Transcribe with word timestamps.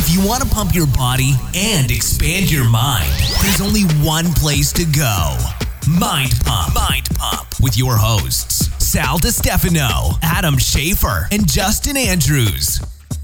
If 0.00 0.14
you 0.14 0.24
want 0.26 0.42
to 0.42 0.48
pump 0.48 0.74
your 0.74 0.86
body 0.86 1.32
and 1.54 1.90
expand 1.90 2.50
your 2.52 2.68
mind, 2.68 3.10
there's 3.42 3.60
only 3.60 3.82
one 4.06 4.26
place 4.34 4.72
to 4.74 4.84
go 4.84 5.36
Mind 5.88 6.32
Pump. 6.44 6.74
Mind 6.74 7.08
Pump 7.16 7.48
with 7.60 7.76
your 7.76 7.96
hosts, 7.96 8.68
Sal 8.84 9.18
DiStefano, 9.18 10.16
Adam 10.22 10.54
Schafer, 10.54 11.26
and 11.32 11.48
Justin 11.50 11.96
Andrews. 11.96 12.80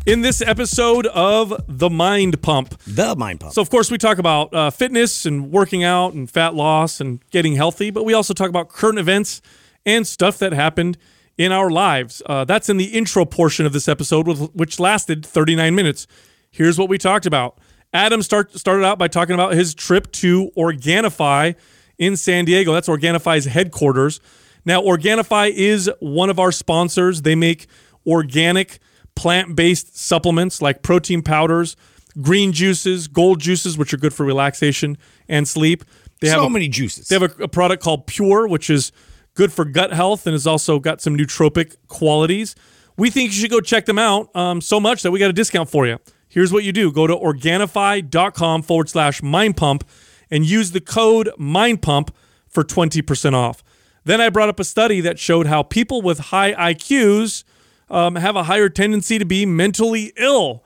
in 0.07 0.21
this 0.23 0.43
episode 0.43 1.07
of 1.09 1.63
The 1.69 1.89
Mind 1.89 2.43
Pump. 2.43 2.77
The 2.87 3.15
mind 3.17 3.41
pump. 3.41 3.53
So, 3.55 3.63
of 3.63 3.71
course, 3.71 3.91
we 3.91 3.97
talk 3.97 4.19
about 4.19 4.53
uh, 4.53 4.71
fitness 4.71 5.25
and 5.27 5.51
working 5.53 5.85
out 5.85 6.13
and 6.15 6.29
fat 6.31 6.55
loss 6.55 7.01
and 7.01 7.21
getting 7.31 7.55
healthy, 7.55 7.91
but 7.91 8.05
we 8.05 8.13
also 8.15 8.35
talk 8.35 8.49
about 8.49 8.69
current 8.69 8.99
events 8.99 9.41
and 9.87 10.07
stuff 10.07 10.39
that 10.39 10.53
happened 10.53 10.99
in 11.39 11.53
our 11.53 11.71
lives. 11.71 12.21
Uh, 12.27 12.45
that's 12.45 12.69
in 12.69 12.77
the 12.79 12.87
intro 12.87 13.25
portion 13.25 13.65
of 13.65 13.73
this 13.73 13.89
episode, 13.89 14.27
with- 14.27 14.51
which 14.55 14.81
lasted 14.81 15.25
39 15.25 15.75
minutes. 15.75 16.07
Here's 16.55 16.79
what 16.79 16.89
we 16.89 16.99
talked 16.99 17.27
about. 17.27 17.59
Adam 17.93 18.23
start, 18.23 18.57
started 18.57 18.85
out 18.85 18.97
by 18.97 19.09
talking 19.09 19.35
about 19.35 19.55
his 19.55 19.75
trip 19.75 20.11
to 20.13 20.53
Organifi 20.57 21.57
in 21.99 22.17
San 22.17 22.45
Diego. 22.45 22.73
That's 22.73 22.87
Organifi's 22.87 23.47
headquarters. 23.47 24.21
Now, 24.65 24.81
Organifi 24.81 25.51
is 25.51 25.91
one 25.99 26.31
of 26.31 26.39
our 26.39 26.53
sponsors. 26.53 27.23
They 27.23 27.35
make 27.35 27.67
organic 28.07 28.79
plant 29.17 29.57
based 29.57 29.99
supplements 29.99 30.63
like 30.63 30.83
protein 30.83 31.23
powders, 31.23 31.75
green 32.23 32.53
juices, 32.53 33.09
gold 33.09 33.41
juices, 33.41 33.77
which 33.77 33.93
are 33.93 33.97
good 33.97 34.15
for 34.15 34.25
relaxation 34.25 34.97
and 35.29 35.49
sleep. 35.49 35.85
They 36.21 36.29
have 36.29 36.39
so 36.39 36.47
a, 36.47 36.51
many 36.51 36.69
juices. 36.69 37.09
they 37.09 37.19
have 37.19 37.41
a, 37.41 37.43
a 37.43 37.49
product 37.49 37.83
called 37.83 38.07
Pure, 38.07 38.47
which 38.47 38.71
is 38.71 38.93
good 39.35 39.53
for 39.53 39.65
gut 39.65 39.93
health 39.93 40.25
and 40.25 40.35
has 40.35 40.47
also 40.47 40.79
got 40.79 41.01
some 41.01 41.17
nootropic 41.17 41.75
qualities. 41.89 42.55
We 42.97 43.11
think 43.11 43.33
you 43.33 43.41
should 43.41 43.51
go 43.51 43.61
check 43.61 43.87
them 43.87 43.99
out 43.99 44.35
um, 44.37 44.61
so 44.61 44.79
much 44.79 45.03
that 45.03 45.11
we 45.11 45.19
got 45.19 45.31
a 45.31 45.33
discount 45.33 45.69
for 45.69 45.85
you. 45.85 45.99
Here's 46.35 46.53
what 46.53 46.65
you 46.65 46.73
do 46.73 46.91
go 46.91 47.07
to 47.07 47.15
organifi.com 47.15 48.63
forward 48.63 48.89
slash 48.89 49.23
mind 49.23 49.57
pump 49.57 49.89
and 50.33 50.45
use 50.45 50.73
the 50.73 50.81
code 50.81 51.31
mind 51.39 51.81
pump 51.81 52.13
for 52.49 52.65
20% 52.65 53.35
off. 53.35 53.63
Then 54.03 54.21
I 54.21 54.31
brought 54.31 54.49
up 54.49 54.59
a 54.59 54.65
study 54.65 55.01
that 55.01 55.21
showed 55.21 55.47
how 55.47 55.63
people 55.63 56.03
with 56.03 56.19
high 56.19 56.53
IQs 56.75 57.45
um, 57.89 58.17
have 58.17 58.35
a 58.35 58.43
higher 58.43 58.69
tendency 58.69 59.17
to 59.17 59.25
be 59.25 59.47
mentally 59.47 60.13
ill. 60.17 60.65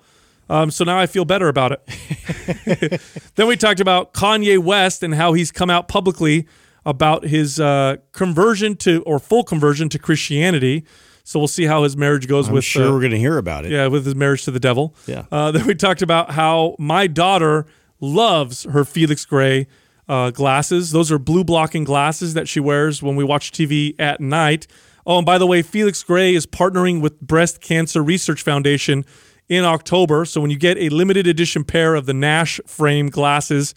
Um, 0.49 0.71
so 0.71 0.85
now 0.85 0.99
I 0.99 1.05
feel 1.05 1.27
better 1.27 1.49
about 1.49 1.73
it. 1.73 3.03
then 3.35 3.47
we 3.47 3.55
talked 3.59 3.81
about 3.81 4.15
Kanye 4.15 4.59
West 4.59 5.03
and 5.03 5.17
how 5.17 5.35
he's 5.35 5.53
come 5.53 5.69
out 5.69 5.87
publicly 5.87 6.49
about 6.87 7.25
his 7.25 7.61
uh, 7.61 7.97
conversion 8.13 8.75
to 8.77 9.03
or 9.03 9.19
full 9.19 9.45
conversion 9.45 9.91
to 9.91 9.99
Christianity. 9.99 10.87
So 11.29 11.39
we'll 11.39 11.47
see 11.47 11.67
how 11.67 11.83
his 11.83 11.95
marriage 11.95 12.27
goes 12.27 12.49
I'm 12.49 12.55
with 12.55 12.65
sure 12.65 12.89
uh, 12.89 12.91
we're 12.91 13.01
going 13.01 13.11
to 13.11 13.19
hear 13.19 13.37
about 13.37 13.67
it. 13.67 13.71
yeah, 13.71 13.87
with 13.89 14.07
his 14.07 14.15
marriage 14.15 14.45
to 14.45 14.51
the 14.51 14.59
devil. 14.59 14.95
Yeah. 15.07 15.27
Uh, 15.31 15.51
then 15.53 15.67
we 15.67 15.75
talked 15.75 16.01
about 16.01 16.31
how 16.31 16.75
my 16.79 17.07
daughter 17.07 17.67
loves 18.01 18.65
her 18.65 18.83
Felix 18.83 19.27
Gray 19.27 19.67
uh, 20.09 20.31
glasses. 20.31 20.91
Those 20.91 21.13
are 21.13 21.19
blue 21.19 21.45
blocking 21.45 21.85
glasses 21.85 22.33
that 22.33 22.49
she 22.49 22.61
wears 22.61 23.03
when 23.03 23.15
we 23.15 23.25
watch 23.25 23.53
TV 23.53 23.95
at 23.99 24.23
night. 24.23 24.67
Oh, 25.05 25.19
and 25.19 25.27
by 25.27 25.37
the 25.37 25.47
way, 25.47 25.61
Felix 25.61 26.03
Gray 26.03 26.35
is 26.35 26.47
partnering 26.47 27.03
with 27.03 27.21
Breast 27.21 27.61
Cancer 27.61 28.03
Research 28.03 28.43
Foundation 28.43 29.05
in 29.51 29.67
October. 29.67 30.25
So 30.25 30.41
when 30.41 30.51
you 30.51 30.59
get 30.59 30.79
a 30.79 30.89
limited 30.89 31.27
edition 31.27 31.63
pair 31.63 31.95
of 31.95 32.07
the 32.07 32.15
Nash 32.15 32.59
frame 32.67 33.11
glasses 33.11 33.75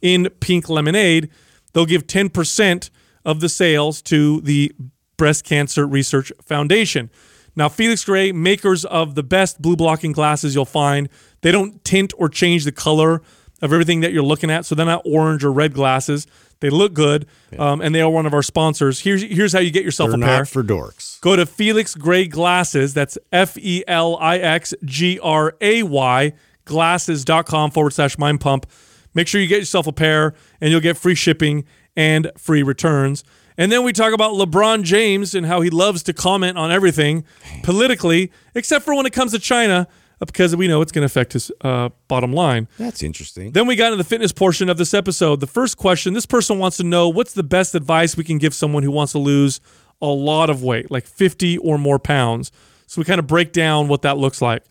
in 0.00 0.30
pink 0.40 0.70
lemonade, 0.70 1.28
they'll 1.74 1.84
give 1.84 2.06
10% 2.06 2.88
of 3.26 3.40
the 3.40 3.50
sales 3.50 4.00
to 4.02 4.40
the 4.40 4.72
Breast 5.16 5.44
Cancer 5.44 5.86
Research 5.86 6.32
Foundation. 6.42 7.10
Now, 7.56 7.68
Felix 7.68 8.04
Gray, 8.04 8.32
makers 8.32 8.84
of 8.84 9.14
the 9.14 9.22
best 9.22 9.62
blue 9.62 9.76
blocking 9.76 10.12
glasses 10.12 10.54
you'll 10.54 10.64
find, 10.64 11.08
they 11.42 11.52
don't 11.52 11.84
tint 11.84 12.12
or 12.18 12.28
change 12.28 12.64
the 12.64 12.72
color 12.72 13.22
of 13.62 13.72
everything 13.72 14.00
that 14.00 14.12
you're 14.12 14.24
looking 14.24 14.50
at. 14.50 14.66
So 14.66 14.74
they're 14.74 14.84
not 14.84 15.02
orange 15.04 15.44
or 15.44 15.52
red 15.52 15.72
glasses. 15.72 16.26
They 16.60 16.70
look 16.70 16.94
good, 16.94 17.26
um, 17.58 17.80
and 17.80 17.94
they 17.94 18.00
are 18.00 18.10
one 18.10 18.26
of 18.26 18.32
our 18.34 18.42
sponsors. 18.42 19.00
Here's 19.00 19.22
here's 19.22 19.52
how 19.52 19.58
you 19.58 19.70
get 19.70 19.84
yourself 19.84 20.10
They're 20.10 20.18
a 20.18 20.22
pair. 20.22 20.38
not 20.38 20.48
for 20.48 20.62
dorks. 20.62 21.20
Go 21.20 21.36
to 21.36 21.44
Felix 21.44 21.94
Gray 21.94 22.26
Glasses. 22.26 22.94
That's 22.94 23.18
F 23.32 23.58
E 23.58 23.84
L 23.86 24.16
I 24.18 24.38
X 24.38 24.72
G 24.84 25.18
R 25.22 25.54
A 25.60 25.82
Y 25.82 26.32
glasses.com 26.64 27.70
forward 27.70 27.92
slash 27.92 28.18
mind 28.18 28.40
pump. 28.40 28.66
Make 29.14 29.28
sure 29.28 29.40
you 29.40 29.46
get 29.46 29.60
yourself 29.60 29.86
a 29.86 29.92
pair 29.92 30.34
and 30.60 30.70
you'll 30.70 30.80
get 30.80 30.96
free 30.96 31.14
shipping 31.14 31.64
and 31.96 32.30
free 32.36 32.62
returns. 32.62 33.22
And 33.56 33.70
then 33.70 33.84
we 33.84 33.92
talk 33.92 34.12
about 34.12 34.32
LeBron 34.32 34.82
James 34.82 35.34
and 35.34 35.46
how 35.46 35.60
he 35.60 35.70
loves 35.70 36.02
to 36.04 36.12
comment 36.12 36.58
on 36.58 36.72
everything 36.72 37.24
politically, 37.62 38.32
except 38.54 38.84
for 38.84 38.94
when 38.94 39.06
it 39.06 39.12
comes 39.12 39.32
to 39.32 39.38
China, 39.38 39.86
uh, 40.20 40.24
because 40.24 40.56
we 40.56 40.66
know 40.66 40.80
it's 40.80 40.90
going 40.90 41.02
to 41.02 41.06
affect 41.06 41.34
his 41.34 41.52
uh, 41.60 41.90
bottom 42.08 42.32
line. 42.32 42.66
That's 42.78 43.02
interesting. 43.02 43.52
Then 43.52 43.66
we 43.66 43.76
got 43.76 43.86
into 43.92 43.96
the 43.96 44.08
fitness 44.08 44.32
portion 44.32 44.68
of 44.68 44.76
this 44.76 44.92
episode. 44.92 45.40
The 45.40 45.46
first 45.46 45.76
question 45.76 46.14
this 46.14 46.26
person 46.26 46.58
wants 46.58 46.76
to 46.78 46.84
know 46.84 47.08
what's 47.08 47.34
the 47.34 47.44
best 47.44 47.74
advice 47.74 48.16
we 48.16 48.24
can 48.24 48.38
give 48.38 48.54
someone 48.54 48.82
who 48.82 48.90
wants 48.90 49.12
to 49.12 49.18
lose 49.18 49.60
a 50.02 50.06
lot 50.06 50.50
of 50.50 50.62
weight, 50.62 50.90
like 50.90 51.06
50 51.06 51.58
or 51.58 51.78
more 51.78 51.98
pounds. 51.98 52.50
So 52.86 53.00
we 53.00 53.04
kind 53.04 53.18
of 53.18 53.26
break 53.26 53.52
down 53.52 53.88
what 53.88 54.02
that 54.02 54.18
looks 54.18 54.42
like. 54.42 54.64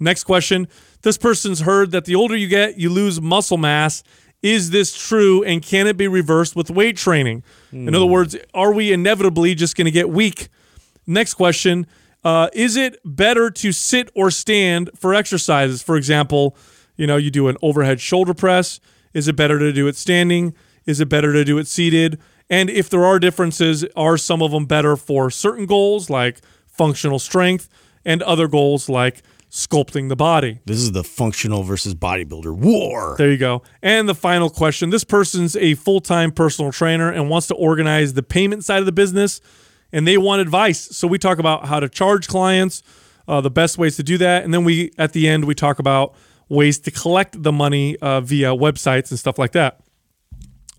Next 0.00 0.24
question 0.24 0.68
this 1.04 1.18
person's 1.18 1.60
heard 1.60 1.92
that 1.92 2.06
the 2.06 2.14
older 2.14 2.34
you 2.34 2.48
get, 2.48 2.78
you 2.78 2.88
lose 2.88 3.20
muscle 3.20 3.58
mass. 3.58 4.02
Is 4.44 4.68
this 4.68 4.94
true 4.94 5.42
and 5.42 5.62
can 5.62 5.86
it 5.86 5.96
be 5.96 6.06
reversed 6.06 6.54
with 6.54 6.68
weight 6.68 6.98
training? 6.98 7.42
In 7.88 7.94
other 7.94 8.04
words, 8.04 8.36
are 8.52 8.74
we 8.74 8.92
inevitably 8.92 9.54
just 9.54 9.74
going 9.74 9.86
to 9.86 9.90
get 9.90 10.10
weak? 10.10 10.48
Next 11.06 11.32
question 11.32 11.86
uh, 12.24 12.50
Is 12.52 12.76
it 12.76 12.98
better 13.06 13.50
to 13.50 13.72
sit 13.72 14.10
or 14.14 14.30
stand 14.30 14.90
for 14.94 15.14
exercises? 15.14 15.82
For 15.82 15.96
example, 15.96 16.54
you 16.94 17.06
know, 17.06 17.16
you 17.16 17.30
do 17.30 17.48
an 17.48 17.56
overhead 17.62 18.02
shoulder 18.02 18.34
press. 18.34 18.80
Is 19.14 19.28
it 19.28 19.34
better 19.34 19.58
to 19.58 19.72
do 19.72 19.86
it 19.86 19.96
standing? 19.96 20.54
Is 20.84 21.00
it 21.00 21.08
better 21.08 21.32
to 21.32 21.42
do 21.42 21.56
it 21.56 21.66
seated? 21.66 22.20
And 22.50 22.68
if 22.68 22.90
there 22.90 23.02
are 23.06 23.18
differences, 23.18 23.86
are 23.96 24.18
some 24.18 24.42
of 24.42 24.50
them 24.50 24.66
better 24.66 24.94
for 24.94 25.30
certain 25.30 25.64
goals 25.64 26.10
like 26.10 26.42
functional 26.66 27.18
strength 27.18 27.70
and 28.04 28.22
other 28.22 28.46
goals 28.46 28.90
like 28.90 29.22
sculpting 29.54 30.08
the 30.08 30.16
body? 30.16 30.58
This 30.66 30.78
is 30.78 30.90
the 30.92 31.04
functional 31.04 31.62
versus 31.62 31.94
bodybuilder 31.94 32.54
war. 32.54 33.14
There 33.16 33.30
you 33.30 33.38
go. 33.38 33.62
And 33.82 34.08
the 34.08 34.14
final 34.14 34.50
question 34.50 34.90
this 34.90 35.04
person's 35.04 35.54
a 35.56 35.74
full 35.74 36.00
time 36.00 36.32
personal 36.32 36.72
trainer 36.72 37.10
and 37.10 37.30
wants 37.30 37.46
to 37.46 37.54
organize 37.54 38.14
the 38.14 38.22
payment 38.22 38.64
side 38.64 38.80
of 38.80 38.86
the 38.86 38.92
business, 38.92 39.40
and 39.92 40.08
they 40.08 40.18
want 40.18 40.42
advice. 40.42 40.80
So 40.96 41.06
we 41.06 41.18
talk 41.18 41.38
about 41.38 41.66
how 41.66 41.78
to 41.78 41.88
charge 41.88 42.26
clients, 42.26 42.82
uh, 43.28 43.40
the 43.40 43.50
best 43.50 43.78
ways 43.78 43.94
to 43.96 44.02
do 44.02 44.18
that. 44.18 44.44
And 44.44 44.52
then 44.52 44.64
we, 44.64 44.90
at 44.98 45.12
the 45.12 45.28
end, 45.28 45.44
we 45.44 45.54
talk 45.54 45.78
about 45.78 46.16
ways 46.48 46.80
to 46.80 46.90
collect 46.90 47.40
the 47.40 47.52
money 47.52 47.96
uh, 47.98 48.20
via 48.20 48.48
websites 48.48 49.10
and 49.10 49.18
stuff 49.18 49.38
like 49.38 49.52
that. 49.52 49.80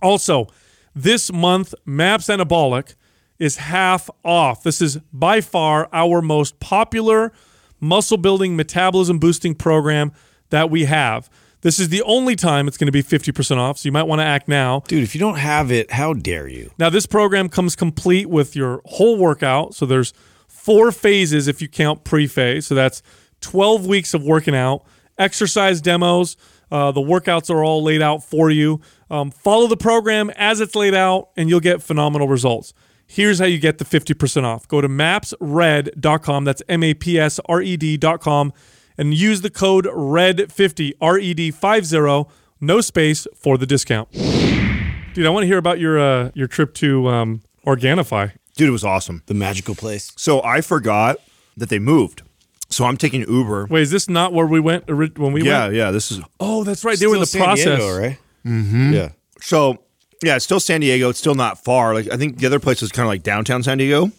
Also, 0.01 0.47
this 0.93 1.31
month, 1.31 1.73
Maps 1.85 2.27
Anabolic 2.27 2.95
is 3.39 3.57
half 3.57 4.09
off. 4.23 4.63
This 4.63 4.81
is 4.81 4.97
by 5.13 5.39
far 5.39 5.89
our 5.93 6.21
most 6.21 6.59
popular 6.59 7.31
muscle 7.79 8.17
building, 8.17 8.55
metabolism 8.55 9.19
boosting 9.19 9.55
program 9.55 10.11
that 10.49 10.69
we 10.69 10.85
have. 10.85 11.29
This 11.61 11.79
is 11.79 11.89
the 11.89 12.03
only 12.03 12.35
time 12.35 12.67
it's 12.67 12.77
going 12.77 12.85
to 12.87 12.91
be 12.91 13.01
50% 13.01 13.57
off, 13.57 13.79
so 13.79 13.87
you 13.87 13.91
might 13.91 14.03
want 14.03 14.19
to 14.19 14.23
act 14.23 14.47
now. 14.47 14.81
Dude, 14.87 15.01
if 15.01 15.15
you 15.15 15.19
don't 15.19 15.37
have 15.37 15.71
it, 15.71 15.89
how 15.91 16.13
dare 16.13 16.47
you? 16.47 16.71
Now, 16.77 16.91
this 16.91 17.07
program 17.07 17.49
comes 17.49 17.75
complete 17.75 18.29
with 18.29 18.55
your 18.55 18.81
whole 18.85 19.17
workout. 19.17 19.73
So 19.73 19.87
there's 19.87 20.13
four 20.47 20.91
phases 20.91 21.47
if 21.47 21.63
you 21.63 21.67
count 21.67 22.03
pre-phase. 22.03 22.67
So 22.67 22.75
that's 22.75 23.01
12 23.41 23.87
weeks 23.87 24.13
of 24.13 24.23
working 24.23 24.55
out, 24.55 24.85
exercise 25.17 25.81
demos. 25.81 26.37
Uh, 26.71 26.91
the 26.91 27.01
workouts 27.01 27.49
are 27.49 27.63
all 27.63 27.83
laid 27.83 28.01
out 28.01 28.23
for 28.23 28.49
you. 28.49 28.81
Um, 29.09 29.31
follow 29.31 29.67
the 29.67 29.77
program 29.77 30.29
as 30.35 30.59
it's 30.59 30.75
laid 30.75 30.93
out, 30.93 31.29
and 31.37 31.49
you'll 31.49 31.59
get 31.59 31.81
phenomenal 31.81 32.27
results. 32.27 32.73
Here's 33.07 33.39
how 33.39 33.45
you 33.45 33.59
get 33.59 33.77
the 33.77 33.85
50% 33.85 34.43
off. 34.43 34.67
Go 34.67 34.81
to 34.81 34.89
mapsred.com. 34.89 36.43
That's 36.43 36.63
M 36.67 36.83
A 36.83 36.93
P 36.93 37.19
S 37.19 37.39
R 37.47 37.61
E 37.61 37.77
D.com 37.77 38.51
and 38.97 39.13
use 39.13 39.41
the 39.41 39.49
code 39.49 39.85
RED50, 39.85 40.93
R 41.01 41.17
E 41.19 41.33
D 41.33 41.51
50, 41.51 42.25
no 42.61 42.81
space 42.81 43.28
for 43.35 43.57
the 43.57 43.66
discount. 43.66 44.11
Dude, 44.11 45.25
I 45.25 45.29
want 45.29 45.43
to 45.43 45.47
hear 45.47 45.57
about 45.57 45.79
your 45.79 45.99
uh, 45.99 46.31
your 46.34 46.47
trip 46.47 46.73
to 46.75 47.07
um, 47.07 47.41
Organifi. 47.66 48.31
Dude, 48.55 48.69
it 48.69 48.72
was 48.72 48.84
awesome. 48.84 49.23
The 49.28 49.34
magical 49.34 49.75
place. 49.75 50.11
So 50.16 50.41
I 50.43 50.61
forgot 50.61 51.17
that 51.57 51.69
they 51.69 51.79
moved. 51.79 52.22
So 52.69 52.85
I'm 52.85 52.97
taking 52.97 53.22
Uber. 53.22 53.67
Wait, 53.69 53.81
is 53.84 53.91
this 53.91 54.09
not 54.09 54.34
where 54.34 54.46
we 54.47 54.59
went 54.59 54.90
ori- 54.90 55.11
when 55.16 55.31
we 55.34 55.43
yeah, 55.43 55.66
went? 55.66 55.75
yeah. 55.75 55.91
This 55.91 56.11
is 56.11 56.19
Oh, 56.40 56.63
that's 56.63 56.84
right. 56.84 56.97
They 56.97 57.07
were 57.07 57.16
in 57.16 57.19
the 57.19 57.25
San 57.25 57.43
process. 57.43 57.79
Diego, 57.79 57.97
right? 57.97 58.17
Mm-hmm. 58.46 58.93
Yeah. 58.93 59.09
so. 59.41 59.81
Yeah, 60.25 60.37
it's 60.37 60.45
still 60.45 60.59
San 60.59 60.81
Diego. 60.81 61.09
It's 61.09 61.19
still 61.19 61.35
not 61.35 61.63
far. 61.63 61.93
Like 61.93 62.11
I 62.11 62.17
think 62.17 62.39
the 62.39 62.47
other 62.47 62.59
place 62.59 62.81
is 62.81 62.91
kind 62.91 63.05
of 63.05 63.09
like 63.09 63.22
downtown 63.22 63.61
San 63.61 63.77
Diego. 63.77 64.11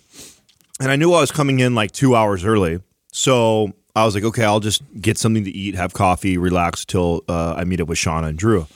And 0.78 0.90
I 0.92 0.94
knew 0.94 1.12
I 1.12 1.20
was 1.20 1.32
coming 1.32 1.58
in 1.58 1.74
like 1.74 1.90
two 1.90 2.14
hours 2.14 2.44
early, 2.44 2.80
so 3.10 3.72
I 3.96 4.04
was 4.04 4.14
like, 4.14 4.22
okay, 4.22 4.44
I'll 4.44 4.60
just 4.60 4.82
get 5.00 5.18
something 5.18 5.42
to 5.44 5.50
eat, 5.50 5.74
have 5.74 5.94
coffee, 5.94 6.38
relax 6.38 6.84
till 6.84 7.24
uh, 7.28 7.54
I 7.56 7.64
meet 7.64 7.80
up 7.80 7.88
with 7.88 7.98
Shauna 7.98 8.28
and 8.28 8.38
Drew. 8.38 8.68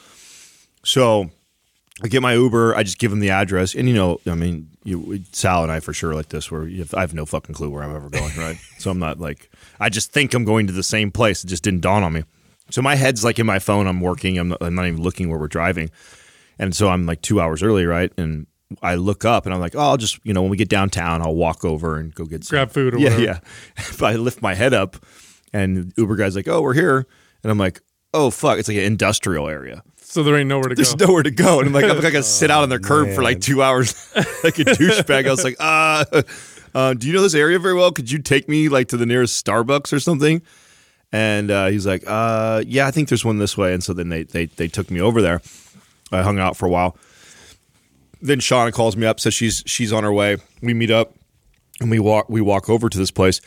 So 0.82 1.30
I 2.02 2.08
get 2.08 2.20
my 2.20 2.34
Uber. 2.34 2.74
I 2.74 2.82
just 2.82 2.98
give 2.98 3.12
him 3.12 3.20
the 3.20 3.30
address, 3.30 3.76
and 3.76 3.86
you 3.86 3.94
know, 3.94 4.18
I 4.26 4.34
mean, 4.34 4.70
you, 4.82 5.22
Sal 5.30 5.62
and 5.62 5.70
I 5.70 5.78
for 5.78 5.92
sure 5.92 6.14
like 6.14 6.30
this, 6.30 6.50
where 6.50 6.66
you 6.66 6.78
have, 6.78 6.94
I 6.94 7.02
have 7.02 7.14
no 7.14 7.26
fucking 7.26 7.54
clue 7.54 7.70
where 7.70 7.84
I'm 7.84 7.94
ever 7.94 8.08
going, 8.08 8.34
right? 8.38 8.56
so 8.78 8.90
I'm 8.90 8.98
not 8.98 9.20
like, 9.20 9.50
I 9.78 9.88
just 9.88 10.10
think 10.12 10.34
I'm 10.34 10.44
going 10.44 10.66
to 10.66 10.72
the 10.72 10.82
same 10.82 11.12
place. 11.12 11.44
It 11.44 11.48
just 11.48 11.62
didn't 11.62 11.82
dawn 11.82 12.02
on 12.02 12.12
me. 12.12 12.24
So 12.70 12.82
my 12.82 12.96
head's 12.96 13.22
like 13.24 13.38
in 13.38 13.46
my 13.46 13.58
phone. 13.60 13.86
I'm 13.86 14.00
working. 14.00 14.38
I'm 14.38 14.48
not, 14.48 14.62
I'm 14.62 14.74
not 14.74 14.86
even 14.86 15.02
looking 15.02 15.28
where 15.28 15.38
we're 15.38 15.48
driving, 15.48 15.90
and 16.60 16.76
so 16.76 16.88
I'm 16.88 17.06
like 17.06 17.22
two 17.22 17.40
hours 17.40 17.62
early, 17.62 17.86
right? 17.86 18.12
And 18.16 18.46
I 18.82 18.94
look 18.94 19.24
up 19.24 19.46
and 19.46 19.54
I'm 19.54 19.60
like, 19.60 19.74
oh, 19.74 19.80
I'll 19.80 19.96
just 19.96 20.20
you 20.24 20.32
know 20.32 20.42
when 20.42 20.50
we 20.50 20.56
get 20.56 20.68
downtown, 20.68 21.22
I'll 21.22 21.34
walk 21.34 21.64
over 21.64 21.96
and 21.96 22.14
go 22.14 22.24
get 22.24 22.44
some 22.44 22.54
Grab 22.54 22.70
food 22.70 22.94
or 22.94 22.98
yeah, 22.98 23.04
whatever. 23.04 23.22
yeah. 23.24 23.40
But 23.98 24.12
I 24.12 24.16
lift 24.16 24.42
my 24.42 24.54
head 24.54 24.74
up, 24.74 24.96
and 25.52 25.92
Uber 25.96 26.14
guy's 26.14 26.36
like, 26.36 26.46
oh, 26.46 26.60
we're 26.60 26.74
here, 26.74 27.06
and 27.42 27.50
I'm 27.50 27.58
like, 27.58 27.80
oh 28.14 28.30
fuck, 28.30 28.58
it's 28.58 28.68
like 28.68 28.76
an 28.76 28.84
industrial 28.84 29.48
area. 29.48 29.82
So 29.96 30.22
there 30.22 30.36
ain't 30.36 30.48
nowhere 30.48 30.68
to 30.68 30.74
There's 30.74 30.92
go. 30.92 30.96
There's 30.98 31.08
nowhere 31.08 31.22
to 31.22 31.30
go, 31.30 31.60
and 31.60 31.68
I'm 31.68 31.72
like, 31.72 31.84
I'm 31.84 31.96
like, 31.96 32.04
I 32.04 32.10
gotta 32.10 32.22
sit 32.22 32.50
out 32.50 32.62
on 32.62 32.68
their 32.68 32.78
curb 32.78 33.10
for 33.14 33.22
like 33.22 33.40
two 33.40 33.62
hours, 33.62 34.12
like 34.44 34.58
a 34.58 34.64
douchebag. 34.64 35.26
I 35.26 35.30
was 35.30 35.44
like, 35.44 35.56
uh, 35.58 36.04
uh, 36.74 36.94
do 36.94 37.06
you 37.06 37.12
know 37.14 37.22
this 37.22 37.34
area 37.34 37.58
very 37.58 37.74
well? 37.74 37.90
Could 37.92 38.10
you 38.10 38.18
take 38.18 38.48
me 38.48 38.68
like 38.68 38.88
to 38.88 38.96
the 38.96 39.06
nearest 39.06 39.44
Starbucks 39.44 39.92
or 39.92 40.00
something? 40.00 40.42
And 41.12 41.50
uh, 41.50 41.66
he's 41.68 41.86
like, 41.86 42.04
uh, 42.06 42.62
yeah, 42.66 42.86
I 42.86 42.92
think 42.92 43.08
there's 43.08 43.24
one 43.24 43.38
this 43.38 43.56
way. 43.56 43.74
And 43.74 43.82
so 43.82 43.92
then 43.92 44.10
they 44.10 44.22
they 44.24 44.46
they 44.46 44.68
took 44.68 44.90
me 44.90 45.00
over 45.00 45.20
there. 45.22 45.40
I 46.12 46.22
hung 46.22 46.38
out 46.38 46.56
for 46.56 46.66
a 46.66 46.70
while. 46.70 46.96
Then 48.22 48.38
Shauna 48.40 48.72
calls 48.72 48.96
me 48.96 49.06
up, 49.06 49.18
says 49.20 49.32
she's 49.34 49.62
she's 49.66 49.92
on 49.92 50.04
her 50.04 50.12
way. 50.12 50.36
We 50.60 50.74
meet 50.74 50.90
up, 50.90 51.14
and 51.80 51.90
we 51.90 51.98
walk 51.98 52.28
we 52.28 52.40
walk 52.40 52.68
over 52.68 52.88
to 52.88 52.98
this 52.98 53.10
place, 53.10 53.40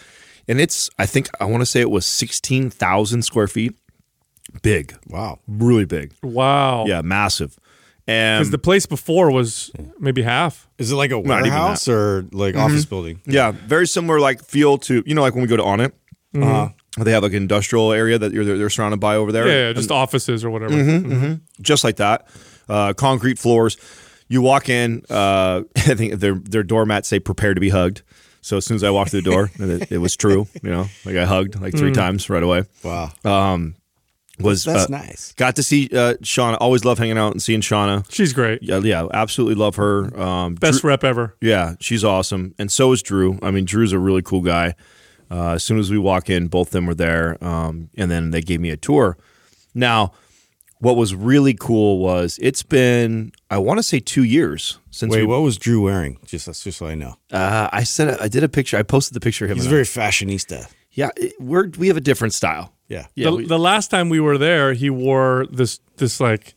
and 0.47 0.59
it's 0.59 0.89
I 0.97 1.05
think 1.05 1.29
I 1.39 1.45
want 1.45 1.61
to 1.61 1.65
say 1.65 1.81
it 1.81 1.91
was 1.91 2.05
sixteen 2.05 2.69
thousand 2.71 3.21
square 3.21 3.47
feet, 3.47 3.75
big, 4.63 4.95
Wow. 5.07 5.39
really 5.47 5.85
big, 5.85 6.13
wow. 6.23 6.85
yeah, 6.87 7.01
massive. 7.01 7.57
And 8.07 8.39
Because 8.41 8.51
the 8.51 8.57
place 8.57 8.85
before 8.85 9.31
was 9.31 9.71
maybe 9.99 10.23
half. 10.23 10.67
Is 10.77 10.91
it 10.91 10.95
like 10.95 11.11
a 11.11 11.15
even 11.17 11.27
that. 11.29 11.43
warehouse 11.43 11.87
or 11.87 12.25
like 12.33 12.55
office 12.55 12.83
building? 12.85 13.21
Yeah, 13.25 13.51
very 13.51 13.87
similar 13.87 14.19
like 14.19 14.43
feel 14.43 14.77
to 14.79 15.03
you 15.05 15.13
know 15.15 15.21
like 15.21 15.35
when 15.35 15.41
we 15.43 15.47
go 15.47 15.57
to 15.57 15.63
Onnit, 15.63 15.91
Mm-hmm. 16.35 16.43
uh, 16.99 17.03
they 17.03 17.11
have 17.11 17.21
like 17.21 17.33
an 17.33 17.43
industrial 17.43 17.91
area 17.93 18.17
that 18.17 18.33
you're, 18.33 18.43
they're 18.43 18.69
surrounded 18.71 18.99
by 18.99 19.15
over 19.17 19.31
there. 19.31 19.47
Yeah, 19.47 19.67
yeah, 19.67 19.73
just 19.73 19.91
offices 19.91 20.43
or 20.43 20.49
whatever. 20.49 20.73
Mm-hmm. 20.73 21.33
just 21.61 21.83
like 21.83 21.97
that, 21.97 22.27
uh, 22.69 22.93
concrete 22.93 23.39
floors. 23.39 23.77
You 24.27 24.41
walk 24.41 24.69
in, 24.69 25.03
uh, 25.09 25.63
I 25.75 25.95
think 25.95 26.15
their 26.19 26.35
their 26.35 26.63
doormats 26.63 27.07
say 27.07 27.19
"prepare 27.19 27.53
to 27.53 27.61
be 27.61 27.69
hugged." 27.69 28.01
So 28.41 28.57
as 28.57 28.65
soon 28.65 28.75
as 28.75 28.83
I 28.83 28.89
walked 28.89 29.11
through 29.11 29.21
the 29.21 29.31
door, 29.31 29.51
it, 29.57 29.91
it 29.91 29.97
was 29.99 30.15
true. 30.17 30.47
You 30.61 30.69
know, 30.69 30.85
like 31.05 31.15
I 31.15 31.25
hugged 31.25 31.61
like 31.61 31.73
Mm. 31.73 31.79
three 31.79 31.91
times 31.93 32.29
right 32.29 32.43
away. 32.43 32.63
Wow. 32.83 33.11
Um, 33.23 33.75
Was 34.39 34.63
That's 34.65 34.85
uh, 34.85 34.87
nice. 34.89 35.31
Got 35.33 35.55
to 35.57 35.63
see 35.63 35.85
uh, 35.93 36.15
Shauna. 36.23 36.57
Always 36.59 36.83
love 36.83 36.97
hanging 36.97 37.17
out 37.17 37.31
and 37.33 37.41
seeing 37.41 37.61
Shauna. 37.61 38.05
She's 38.11 38.33
great. 38.33 38.61
Yeah, 38.63 38.79
yeah, 38.79 39.07
absolutely 39.13 39.55
love 39.55 39.75
her. 39.77 40.19
Um, 40.19 40.55
Best 40.55 40.81
Drew- 40.81 40.89
rep 40.89 41.03
ever. 41.03 41.37
Yeah, 41.39 41.75
she's 41.79 42.03
awesome, 42.03 42.53
and 42.59 42.71
so 42.71 42.91
is 42.91 43.01
Drew. 43.03 43.37
I 43.41 43.51
mean, 43.51 43.63
Drew's 43.65 43.93
a 43.93 43.99
really 43.99 44.21
cool 44.23 44.41
guy. 44.41 44.75
Uh, 45.31 45.51
as 45.53 45.63
soon 45.63 45.79
as 45.79 45.89
we 45.89 45.97
walk 45.97 46.29
in, 46.29 46.47
both 46.47 46.67
of 46.67 46.73
them 46.73 46.85
were 46.85 46.93
there, 46.95 47.41
um, 47.43 47.89
and 47.95 48.09
then 48.11 48.31
they 48.31 48.41
gave 48.41 48.59
me 48.59 48.71
a 48.71 48.77
tour. 48.77 49.17
Now, 49.73 50.11
what 50.83 50.95
was 50.97 51.15
really 51.15 51.53
cool 51.53 51.99
was 51.99 52.37
it's 52.41 52.61
been 52.63 53.31
I 53.49 53.57
want 53.57 53.79
to 53.79 53.83
say 53.83 53.99
two 53.99 54.23
years 54.23 54.79
since 54.91 55.11
Wait, 55.11 55.21
we. 55.21 55.25
what 55.25 55.41
was 55.41 55.57
Drew 55.57 55.81
wearing? 55.81 56.17
Just 56.25 56.45
that's 56.45 56.63
just 56.63 56.77
so 56.77 56.87
I 56.87 56.95
know. 56.95 57.15
Uh, 57.31 57.69
I 57.71 57.83
said 57.83 58.19
I 58.19 58.27
did 58.27 58.43
a 58.43 58.49
picture. 58.49 58.77
I 58.77 58.83
posted 58.83 59.13
the 59.15 59.19
picture 59.21 59.45
of 59.45 59.51
him. 59.51 59.57
He's 59.57 59.65
and 59.65 59.71
very 59.71 59.83
fashionista. 59.85 60.69
Yeah, 60.91 61.09
it- 61.17 61.33
we're 61.39 61.69
we 61.77 61.87
have 61.87 61.97
a 61.97 62.01
different 62.01 62.33
style. 62.33 62.73
Yeah. 62.89 63.07
Yeah, 63.15 63.29
the, 63.29 63.35
we- 63.37 63.45
the 63.45 63.57
last 63.59 63.89
time 63.91 64.09
we 64.09 64.19
were 64.19 64.37
there, 64.37 64.73
he 64.73 64.89
wore 64.89 65.45
this 65.49 65.79
this 65.97 66.19
like 66.19 66.53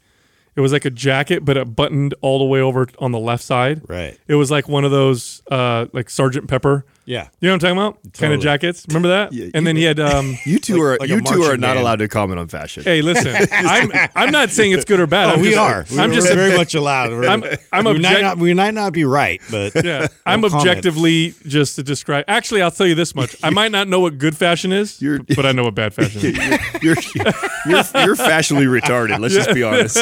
it 0.56 0.60
was 0.60 0.72
like 0.72 0.84
a 0.84 0.90
jacket, 0.90 1.44
but 1.44 1.56
it 1.56 1.76
buttoned 1.76 2.14
all 2.20 2.38
the 2.38 2.44
way 2.46 2.60
over 2.60 2.88
on 2.98 3.12
the 3.12 3.18
left 3.20 3.44
side. 3.44 3.82
Right. 3.88 4.18
It 4.26 4.34
was 4.34 4.50
like 4.50 4.68
one 4.68 4.84
of 4.84 4.90
those 4.90 5.42
uh 5.50 5.86
like 5.92 6.10
Sergeant 6.10 6.48
Pepper. 6.48 6.84
Yeah. 7.06 7.28
You 7.40 7.46
know 7.48 7.54
what 7.54 7.64
I'm 7.64 7.76
talking 7.76 7.78
about? 8.02 8.12
Kind 8.14 8.32
of 8.34 8.40
jackets. 8.40 8.84
Remember 8.88 9.08
that? 9.08 9.32
Yeah, 9.32 9.46
and 9.54 9.64
then 9.66 9.76
he 9.76 9.84
had 9.84 10.00
um 10.00 10.36
you 10.44 10.58
two 10.58 10.74
Like- 10.74 10.82
are 10.82 10.96
like 10.98 11.10
a 11.10 11.14
you 11.14 11.20
two 11.22 11.42
are 11.44 11.56
not 11.56 11.68
band. 11.68 11.78
allowed 11.78 11.98
to 12.00 12.08
comment 12.08 12.40
on 12.40 12.48
fashion. 12.48 12.82
Hey, 12.82 13.00
listen. 13.00 13.34
I'm 13.52 13.90
I'm 14.16 14.30
not 14.32 14.50
saying 14.50 14.72
it's 14.72 14.84
good 14.84 14.98
or 15.00 15.06
bad. 15.06 15.28
Oh, 15.30 15.32
I'm 15.34 15.40
we 15.40 15.50
just, 15.50 15.58
are. 15.58 15.86
I'm 16.02 16.10
We're 16.10 16.16
just 16.16 16.32
very 16.32 16.56
much 16.56 16.74
allowed. 16.74 17.10
We're- 17.12 17.28
I'm 17.28 17.44
I'm 17.72 17.84
we, 17.84 18.00
might 18.00 18.20
not, 18.22 18.38
we 18.38 18.54
might 18.54 18.74
not 18.74 18.92
be 18.92 19.04
right, 19.04 19.40
but 19.50 19.72
yeah, 19.84 20.08
I'm 20.26 20.40
No 20.40 20.48
comment. 20.48 20.68
objectively 20.68 21.34
just 21.46 21.76
to 21.76 21.82
describe. 21.82 22.24
Actually, 22.28 22.62
I'll 22.62 22.70
tell 22.72 22.86
you 22.88 22.94
this 22.96 23.14
much: 23.14 23.36
I 23.42 23.50
might 23.50 23.70
not 23.72 23.86
know 23.88 24.00
what 24.00 24.18
good 24.18 24.36
fashion 24.36 24.72
is, 24.72 25.00
You're- 25.00 25.20
but 25.36 25.46
I 25.46 25.52
know 25.52 25.62
what 25.64 25.74
bad 25.76 25.94
fashion 25.94 26.20
is. 26.24 26.82
you're, 26.82 26.96
you're 27.14 27.84
you're 28.04 28.16
fashionably 28.16 28.66
retarded. 28.66 29.20
Let's 29.20 29.34
just 29.34 29.54
be 29.54 29.62
honest. 29.62 29.94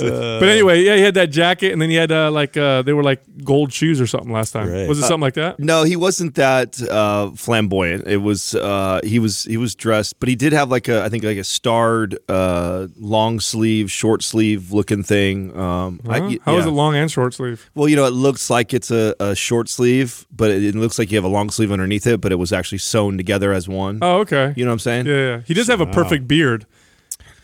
but 0.00 0.48
anyway, 0.48 0.82
yeah, 0.82 0.96
he 0.96 1.02
had 1.02 1.14
that 1.14 1.30
jacket, 1.30 1.72
and 1.72 1.80
then 1.82 1.90
he 1.90 1.96
had 1.96 2.12
uh, 2.12 2.30
like 2.30 2.56
uh, 2.56 2.82
they 2.82 2.92
were 2.92 3.02
like 3.02 3.22
gold 3.44 3.72
shoes 3.72 4.00
or 4.00 4.06
something 4.06 4.32
last 4.32 4.52
time. 4.52 4.70
Right. 4.70 4.88
Was 4.88 4.98
it 4.98 5.02
something 5.02 5.20
like 5.22 5.34
that? 5.34 5.58
No, 5.58 5.84
he 5.88 5.96
wasn't 5.96 6.34
that 6.36 6.80
uh, 6.82 7.30
flamboyant. 7.34 8.06
It 8.06 8.18
was 8.18 8.54
uh, 8.54 9.00
he 9.02 9.18
was 9.18 9.44
he 9.44 9.56
was 9.56 9.74
dressed, 9.74 10.20
but 10.20 10.28
he 10.28 10.36
did 10.36 10.52
have 10.52 10.70
like 10.70 10.86
a 10.88 11.02
I 11.02 11.08
think 11.08 11.24
like 11.24 11.38
a 11.38 11.44
starred 11.44 12.18
uh, 12.28 12.86
long 12.98 13.40
sleeve, 13.40 13.90
short 13.90 14.22
sleeve 14.22 14.70
looking 14.72 15.02
thing. 15.02 15.56
Um, 15.58 16.00
I- 16.08 16.18
Huh? 16.20 16.26
y- 16.30 16.38
How 16.44 16.56
is 16.58 16.64
yeah. 16.64 16.70
it 16.70 16.74
long 16.74 16.94
and 16.96 17.10
short 17.10 17.34
sleeve? 17.34 17.70
Well, 17.74 17.88
you 17.88 17.96
know, 17.96 18.04
it 18.06 18.12
looks 18.12 18.50
like 18.50 18.72
it's 18.74 18.90
a, 18.90 19.14
a 19.20 19.34
short 19.34 19.68
sleeve, 19.68 20.26
but 20.30 20.50
it, 20.50 20.62
it 20.62 20.74
looks 20.74 20.98
like 20.98 21.10
you 21.10 21.16
have 21.16 21.24
a 21.24 21.28
long 21.38 21.50
sleeve 21.50 21.72
underneath 21.72 22.06
it, 22.06 22.20
but 22.20 22.30
it 22.32 22.36
was 22.36 22.52
actually 22.52 22.78
sewn 22.78 23.16
together 23.16 23.52
as 23.52 23.68
one. 23.68 23.98
Oh, 24.02 24.18
okay. 24.20 24.52
You 24.56 24.64
know 24.64 24.70
what 24.70 24.74
I'm 24.74 24.78
saying? 24.80 25.06
Yeah, 25.06 25.16
yeah. 25.16 25.40
He 25.46 25.54
does 25.54 25.66
have 25.68 25.80
a 25.80 25.86
perfect 25.86 26.28
beard. 26.28 26.66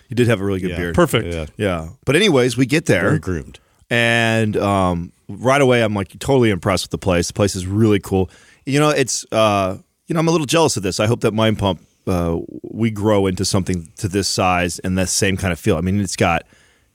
He 0.08 0.14
did 0.14 0.28
have 0.28 0.40
a 0.40 0.44
really 0.44 0.60
good 0.60 0.70
Yeah. 0.70 0.76
beard. 0.76 0.94
Perfect. 0.94 1.32
yeah, 1.32 1.46
Yeah. 1.56 1.88
But 2.04 2.14
anyways, 2.16 2.56
we 2.56 2.66
get 2.66 2.84
there. 2.86 3.02
very 3.02 3.18
groomed. 3.18 3.58
and 3.90 4.56
um, 4.56 5.12
right 5.28 5.60
away 5.60 5.82
I'm 5.82 5.94
like 5.94 6.18
totally 6.18 6.50
impressed 6.50 6.84
with 6.84 6.90
the 6.90 6.98
place. 6.98 7.28
The 7.28 7.34
place 7.34 7.56
is 7.56 7.66
really 7.66 8.00
cool. 8.00 8.30
You 8.66 8.80
know, 8.80 8.90
it's 8.90 9.24
uh, 9.32 9.78
you 10.06 10.14
know 10.14 10.20
I'm 10.20 10.28
a 10.28 10.32
little 10.32 10.46
jealous 10.46 10.76
of 10.76 10.82
this. 10.82 11.00
I 11.00 11.06
hope 11.06 11.20
that 11.22 11.32
Mind 11.32 11.58
Pump 11.58 11.80
uh, 12.06 12.38
we 12.62 12.90
grow 12.90 13.26
into 13.26 13.44
something 13.44 13.90
to 13.96 14.08
this 14.08 14.28
size 14.28 14.78
and 14.80 14.98
that 14.98 15.08
same 15.08 15.36
kind 15.36 15.52
of 15.52 15.58
feel. 15.58 15.76
I 15.76 15.80
mean, 15.80 16.00
it's 16.00 16.16
got 16.16 16.42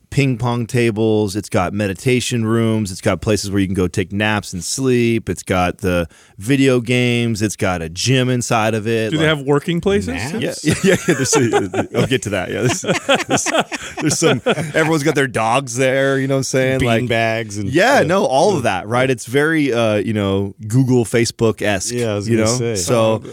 ping 0.09 0.37
pong 0.37 0.65
tables, 0.65 1.35
it's 1.35 1.49
got 1.49 1.73
meditation 1.73 2.45
rooms, 2.45 2.91
it's 2.91 3.01
got 3.01 3.21
places 3.21 3.51
where 3.51 3.59
you 3.59 3.67
can 3.67 3.75
go 3.75 3.87
take 3.87 4.11
naps 4.11 4.53
and 4.53 4.63
sleep. 4.63 5.29
It's 5.29 5.43
got 5.43 5.79
the 5.79 6.07
video 6.37 6.81
games, 6.81 7.41
it's 7.41 7.55
got 7.55 7.81
a 7.81 7.89
gym 7.89 8.29
inside 8.29 8.73
of 8.73 8.87
it. 8.87 9.11
Do 9.11 9.17
they 9.17 9.25
have 9.25 9.41
working 9.41 9.81
places? 9.81 10.07
Naps? 10.09 10.65
yeah, 10.65 10.73
yeah, 10.73 10.73
yeah. 10.83 10.95
yeah 11.07 11.13
there's 11.15 11.35
a, 11.35 11.87
I'll 11.95 12.07
get 12.07 12.23
to 12.23 12.29
that. 12.31 12.49
Yeah, 12.49 12.61
there's, 12.61 12.81
there's, 12.81 13.95
there's 13.95 14.19
some. 14.19 14.41
Everyone's 14.45 15.03
got 15.03 15.15
their 15.15 15.27
dogs 15.27 15.75
there. 15.75 16.19
You 16.19 16.27
know 16.27 16.35
what 16.35 16.39
I'm 16.39 16.43
saying? 16.43 16.79
Bean 16.79 16.87
like 16.87 17.07
bags 17.07 17.57
and 17.57 17.69
yeah, 17.69 18.01
no, 18.01 18.25
all 18.25 18.57
of 18.57 18.63
that, 18.63 18.87
right? 18.87 19.09
It's 19.09 19.25
very, 19.25 19.71
uh, 19.71 19.95
you 19.95 20.13
know, 20.13 20.55
Google, 20.67 21.05
Facebook 21.05 21.61
esque. 21.61 21.93
Yeah, 21.93 22.11
I 22.11 22.15
was 22.15 22.27
you 22.27 22.37
gonna 22.37 22.49
know. 22.49 22.57
say. 22.57 22.75
So 22.75 23.23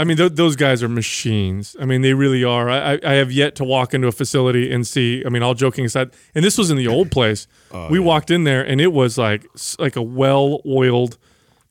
I 0.00 0.04
mean, 0.04 0.16
th- 0.16 0.32
those 0.32 0.56
guys 0.56 0.82
are 0.82 0.88
machines. 0.88 1.76
I 1.80 1.84
mean, 1.84 2.00
they 2.02 2.14
really 2.14 2.42
are. 2.44 2.68
I, 2.70 2.94
I- 2.94 3.00
I 3.04 3.12
have 3.14 3.30
yet 3.30 3.54
to 3.56 3.64
walk 3.64 3.92
into 3.94 4.08
a 4.08 4.12
facility 4.12 4.72
and 4.72 4.86
see. 4.86 5.22
I 5.26 5.28
mean, 5.28 5.42
all 5.42 5.54
joking 5.54 5.84
aside, 5.84 6.10
and 6.34 6.44
this 6.44 6.56
was 6.58 6.70
in 6.70 6.76
the 6.76 6.88
old 6.88 7.10
place. 7.10 7.46
Oh, 7.72 7.88
we 7.88 8.00
walked 8.00 8.32
in 8.32 8.42
there, 8.44 8.62
and 8.66 8.80
it 8.80 8.92
was 8.92 9.16
like 9.16 9.46
like 9.78 9.94
a 9.94 10.02
well-oiled 10.02 11.14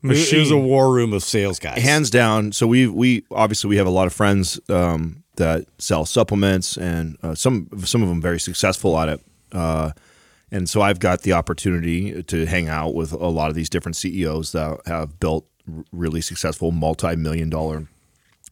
It 0.04 0.08
machine. 0.08 0.38
It 0.40 0.42
was 0.44 0.52
a 0.52 0.58
war 0.58 0.94
room 0.94 1.12
of 1.12 1.24
sales 1.24 1.60
guys. 1.60 1.82
hands 1.82 2.10
down. 2.10 2.54
So 2.54 2.68
we 2.68 2.88
we 2.88 3.26
obviously 3.32 3.68
we 3.70 3.76
have 3.78 3.88
a 3.88 3.90
lot 4.00 4.08
of 4.08 4.14
friends 4.14 4.58
um, 4.70 5.24
that 5.36 5.66
sell 5.78 6.06
supplements, 6.06 6.78
and 6.78 7.18
uh, 7.22 7.36
some 7.36 7.68
some 7.84 8.02
of 8.02 8.08
them 8.08 8.22
very 8.22 8.40
successful 8.40 8.98
at 8.98 9.10
it. 9.10 9.20
Uh, 9.52 9.92
and 10.52 10.70
so 10.70 10.82
I've 10.82 11.00
got 11.00 11.24
the 11.24 11.34
opportunity 11.34 12.24
to 12.24 12.46
hang 12.46 12.70
out 12.70 12.94
with 12.96 13.12
a 13.12 13.28
lot 13.28 13.50
of 13.50 13.56
these 13.56 13.70
different 13.70 13.96
CEOs 13.98 14.52
that 14.54 14.80
have 14.86 15.20
built 15.20 15.46
really 15.92 16.22
successful 16.22 16.72
multi-million 16.72 17.50
dollar 17.50 17.88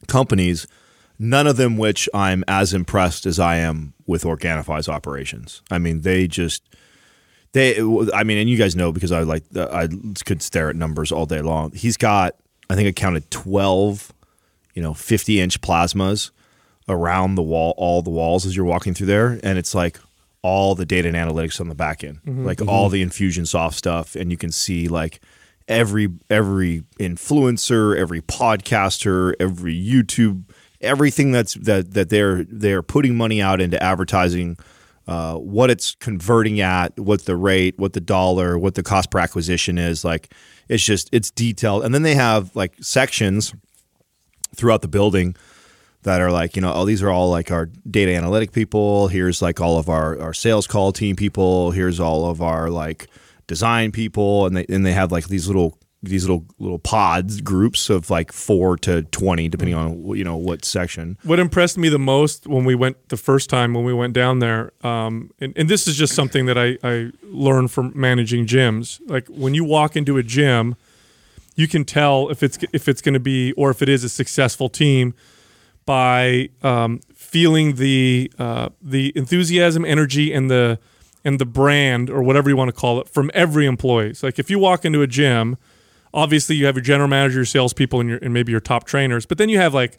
companies. 0.08 0.68
None 1.20 1.48
of 1.48 1.58
them 1.58 1.78
which 1.78 2.08
I'm 2.14 2.44
as 2.48 2.74
impressed 2.74 3.26
as 3.26 3.40
I 3.40 3.58
am 3.58 3.94
with 4.06 4.24
Organifi's 4.24 4.88
operations. 4.88 5.64
I 5.72 5.80
mean, 5.80 6.02
they 6.02 6.28
just 6.28 6.64
they. 7.54 7.80
I 8.14 8.24
mean, 8.24 8.38
and 8.38 8.50
you 8.50 8.58
guys 8.58 8.76
know 8.76 8.92
because 8.92 9.12
I 9.12 9.22
like 9.22 9.44
I 9.56 9.88
could 10.26 10.44
stare 10.44 10.70
at 10.70 10.76
numbers 10.76 11.12
all 11.12 11.26
day 11.26 11.42
long. 11.42 11.72
He's 11.72 11.98
got 11.98 12.36
I 12.70 12.76
think 12.76 12.88
I 12.88 12.92
counted 12.92 13.30
twelve, 13.32 14.14
you 14.76 14.82
know, 14.82 14.94
fifty 14.94 15.40
inch 15.40 15.60
plasmas 15.62 16.32
around 16.88 17.36
the 17.36 17.42
wall, 17.42 17.74
all 17.78 18.02
the 18.02 18.10
walls 18.10 18.46
as 18.46 18.56
you're 18.56 18.66
walking 18.66 18.94
through 18.94 19.08
there, 19.08 19.40
and 19.44 19.58
it's 19.58 19.74
like 19.74 20.00
all 20.42 20.76
the 20.76 20.86
data 20.86 21.08
and 21.08 21.18
analytics 21.18 21.60
on 21.60 21.68
the 21.68 21.76
back 21.76 22.04
end, 22.04 22.20
mm-hmm. 22.22 22.46
like 22.46 22.60
mm-hmm. 22.60 22.70
all 22.70 22.90
the 22.90 23.04
Infusionsoft 23.04 23.74
stuff, 23.74 24.16
and 24.16 24.32
you 24.32 24.38
can 24.38 24.52
see 24.52 24.88
like 24.88 25.20
every 25.68 26.10
every 26.30 26.84
influencer, 27.00 27.98
every 27.98 28.22
podcaster, 28.22 29.34
every 29.40 29.76
YouTube, 29.76 30.44
everything 30.82 31.32
that's 31.32 31.54
that 31.56 31.94
that 31.94 32.10
they're 32.10 32.44
they're 32.46 32.84
putting 32.84 33.16
money 33.16 33.42
out 33.42 33.62
into 33.62 33.82
advertising. 33.82 34.58
Uh, 35.08 35.36
what 35.36 35.70
it's 35.70 35.96
converting 35.96 36.60
at, 36.60 37.00
what 37.00 37.24
the 37.24 37.38
rate, 37.38 37.80
what 37.80 37.94
the 37.94 38.02
dollar, 38.02 38.60
what 38.60 38.76
the 38.76 38.84
cost 38.84 39.10
per 39.10 39.20
acquisition 39.20 39.78
is, 39.78 40.04
like 40.04 40.34
it's 40.68 40.84
just 40.84 41.10
it's 41.14 41.32
detailed, 41.32 41.86
and 41.86 41.94
then 41.94 42.02
they 42.02 42.16
have 42.16 42.54
like 42.58 42.76
sections 42.82 43.54
throughout 44.54 44.82
the 44.82 44.88
building 44.88 45.34
that 46.04 46.22
are 46.22 46.32
like 46.32 46.56
you 46.56 46.62
know 46.62 46.74
oh 46.74 46.86
these 46.86 47.04
are 47.04 47.10
all 47.10 47.30
like 47.30 47.52
our 47.52 47.66
data 47.90 48.16
analytic 48.16 48.52
people 48.52 49.08
here's 49.10 49.42
like 49.42 49.60
all 49.60 49.78
of 49.78 49.90
our, 49.90 50.20
our 50.22 50.34
sales 50.34 50.66
call 50.66 50.92
team 50.92 51.16
people 51.16 51.72
here's 51.72 52.00
all 52.00 52.30
of 52.30 52.42
our 52.42 52.70
like 52.70 53.08
design 53.48 53.92
people 53.92 54.46
and 54.46 54.58
they 54.58 54.66
and 54.70 54.86
they 54.86 54.94
have 54.94 55.12
like 55.12 55.28
these 55.28 55.48
little 55.48 55.78
these 56.04 56.24
little 56.24 56.46
little 56.60 56.80
pods 56.80 57.42
groups 57.42 57.90
of 57.90 58.10
like 58.10 58.32
four 58.32 58.78
to 58.78 59.04
twenty, 59.04 59.50
depending 59.50 59.76
on 59.76 60.16
you 60.16 60.24
know 60.24 60.38
what 60.38 60.64
section. 60.64 61.18
What 61.24 61.40
impressed 61.40 61.78
me 61.78 61.90
the 61.90 62.00
most 62.00 62.46
when 62.48 62.66
we 62.66 62.76
went 62.76 63.10
the 63.10 63.18
first 63.18 63.50
time 63.50 63.74
when 63.74 63.84
we 63.84 63.94
went 63.94 64.14
down 64.14 64.40
there, 64.40 64.72
um, 64.84 65.32
and, 65.40 65.54
and 65.56 65.70
this 65.70 65.88
is 65.88 65.98
just 65.98 66.14
something 66.14 66.46
that 66.46 66.58
I, 66.58 66.78
I 66.84 67.12
learned 67.24 67.72
from 67.72 67.92
managing 67.96 68.46
gyms. 68.46 69.00
Like 69.08 69.28
when 69.28 69.54
you 69.54 69.64
walk 69.64 69.96
into 69.96 70.18
a 70.18 70.24
gym, 70.24 70.76
you 71.56 71.68
can 71.68 71.84
tell 71.84 72.30
if 72.30 72.44
it's 72.44 72.60
if 72.74 72.88
it's 72.88 73.02
going 73.02 73.14
to 73.14 73.20
be 73.20 73.54
or 73.54 73.72
if 73.72 73.82
it 73.82 73.90
is 73.90 74.04
a 74.04 74.10
successful 74.10 74.70
team 74.70 75.14
by 75.86 76.50
um, 76.62 77.00
feeling 77.16 77.76
the 77.76 78.32
uh, 78.38 78.70
the 78.82 79.12
enthusiasm, 79.16 79.84
energy, 79.84 80.32
and 80.32 80.52
the 80.52 80.78
and 81.26 81.40
the 81.40 81.46
brand 81.46 82.10
or 82.10 82.22
whatever 82.22 82.50
you 82.50 82.56
want 82.58 82.70
to 82.70 82.80
call 82.80 83.00
it 83.02 83.08
from 83.10 83.30
every 83.34 83.66
employee. 83.66 84.14
So 84.14 84.28
like 84.28 84.40
if 84.40 84.50
you 84.50 84.60
walk 84.60 84.86
into 84.86 85.02
a 85.02 85.08
gym, 85.08 85.58
obviously 86.14 86.56
you 86.56 86.66
have 86.66 86.76
your 86.76 86.84
general 86.84 87.08
manager, 87.10 87.38
your 87.40 87.46
salespeople, 87.46 88.00
and 88.00 88.10
your 88.10 88.20
and 88.20 88.34
maybe 88.34 88.52
your 88.52 88.62
top 88.62 88.86
trainers, 88.86 89.26
but 89.26 89.38
then 89.38 89.50
you 89.50 89.58
have 89.58 89.74
like 89.74 89.98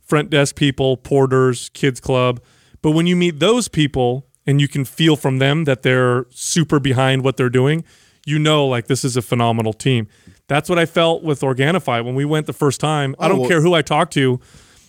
front 0.00 0.30
desk 0.30 0.56
people, 0.56 0.96
porters, 0.96 1.68
kids 1.70 2.00
club. 2.00 2.40
But 2.80 2.92
when 2.92 3.06
you 3.06 3.14
meet 3.16 3.38
those 3.38 3.68
people 3.68 4.26
and 4.46 4.60
you 4.60 4.66
can 4.68 4.84
feel 4.84 5.14
from 5.16 5.38
them 5.38 5.64
that 5.64 5.82
they're 5.82 6.26
super 6.30 6.80
behind 6.80 7.22
what 7.22 7.36
they're 7.36 7.50
doing, 7.50 7.84
you 8.26 8.38
know 8.38 8.66
like 8.66 8.86
this 8.86 9.04
is 9.04 9.16
a 9.16 9.22
phenomenal 9.22 9.72
team. 9.72 10.08
That's 10.48 10.68
what 10.68 10.78
I 10.78 10.86
felt 10.86 11.22
with 11.22 11.40
Organifi 11.40 12.04
when 12.04 12.14
we 12.14 12.24
went 12.24 12.46
the 12.46 12.52
first 12.52 12.80
time. 12.80 13.14
I 13.18 13.26
Oh, 13.26 13.28
don't 13.30 13.38
well- 13.40 13.48
care 13.48 13.60
who 13.62 13.74
I 13.74 13.82
talked 13.82 14.12
to. 14.14 14.40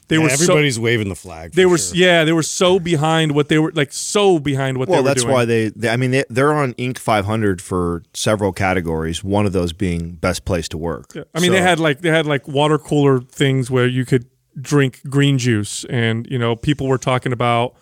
They 0.07 0.17
Yeah, 0.17 0.23
were 0.23 0.29
so, 0.29 0.43
everybody's 0.43 0.79
waving 0.79 1.09
the 1.09 1.15
flag. 1.15 1.53
they 1.53 1.65
were 1.65 1.77
sure. 1.77 1.95
yeah, 1.95 2.23
they 2.23 2.33
were 2.33 2.43
so 2.43 2.79
behind 2.79 3.33
what 3.33 3.47
they 3.49 3.57
were 3.59 3.71
like 3.73 3.93
so 3.93 4.39
behind 4.39 4.77
what 4.77 4.89
Well, 4.89 4.97
they 4.97 5.03
were 5.03 5.09
that's 5.09 5.21
doing. 5.23 5.33
why 5.33 5.45
they, 5.45 5.69
they. 5.69 5.89
I 5.89 5.97
mean, 5.97 6.11
they, 6.11 6.23
they're 6.29 6.53
on 6.53 6.73
Inc. 6.75 6.97
500 6.97 7.61
for 7.61 8.03
several 8.13 8.51
categories. 8.51 9.23
One 9.23 9.45
of 9.45 9.53
those 9.53 9.73
being 9.73 10.13
best 10.15 10.45
place 10.45 10.67
to 10.69 10.77
work. 10.77 11.13
I 11.33 11.39
mean, 11.39 11.51
they 11.51 11.61
had 11.61 11.79
like 11.79 12.01
they 12.01 12.09
had 12.09 12.25
like 12.25 12.47
water 12.47 12.77
cooler 12.77 13.21
things 13.21 13.71
where 13.71 13.87
you 13.87 14.05
could 14.05 14.25
drink 14.61 15.01
green 15.09 15.37
juice, 15.37 15.85
and 15.89 16.27
you 16.29 16.37
know, 16.37 16.55
people 16.55 16.87
were 16.87 16.97
talking 16.97 17.31
about 17.31 17.75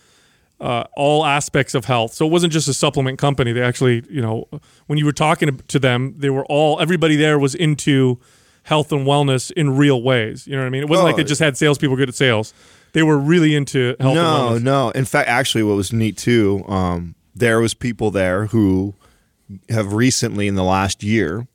uh, 0.59 0.83
all 0.95 1.25
aspects 1.25 1.73
of 1.73 1.85
health. 1.85 2.13
So 2.13 2.25
it 2.27 2.29
wasn't 2.31 2.53
just 2.53 2.67
a 2.67 2.73
supplement 2.73 3.17
company. 3.17 3.51
They 3.51 3.63
actually, 3.63 4.03
you 4.09 4.21
know, 4.21 4.47
when 4.85 4.99
you 4.99 5.05
were 5.05 5.11
talking 5.11 5.57
to 5.57 5.79
them, 5.79 6.13
they 6.17 6.29
were 6.29 6.45
all 6.45 6.79
everybody 6.79 7.15
there 7.15 7.39
was 7.39 7.55
into 7.55 8.19
health 8.63 8.91
and 8.91 9.05
wellness 9.05 9.51
in 9.51 9.75
real 9.77 10.01
ways. 10.01 10.45
You 10.47 10.53
know 10.55 10.61
what 10.61 10.67
I 10.67 10.69
mean? 10.69 10.83
It 10.83 10.89
wasn't 10.89 11.05
like 11.05 11.13
Oh. 11.15 11.17
they 11.17 11.23
just 11.23 11.41
had 11.41 11.57
salespeople 11.57 11.95
good 11.97 12.09
at 12.09 12.15
sales. 12.15 12.53
They 12.93 13.03
were 13.03 13.17
really 13.17 13.55
into 13.55 13.95
health. 13.99 14.15
no, 14.15 14.47
and 14.55 14.59
wellness. 14.59 14.63
no. 14.63 14.89
In 14.91 15.05
fact, 15.05 15.29
actually, 15.29 15.63
what 15.63 15.75
was 15.75 15.93
neat 15.93 16.17
too, 16.17 16.63
um, 16.67 17.15
there 17.33 17.59
was 17.59 17.73
people 17.73 18.11
there 18.11 18.47
who 18.47 18.93
have 19.69 19.93
recently, 19.93 20.47
in 20.47 20.55
the 20.55 20.63
last 20.63 21.03
year, 21.03 21.47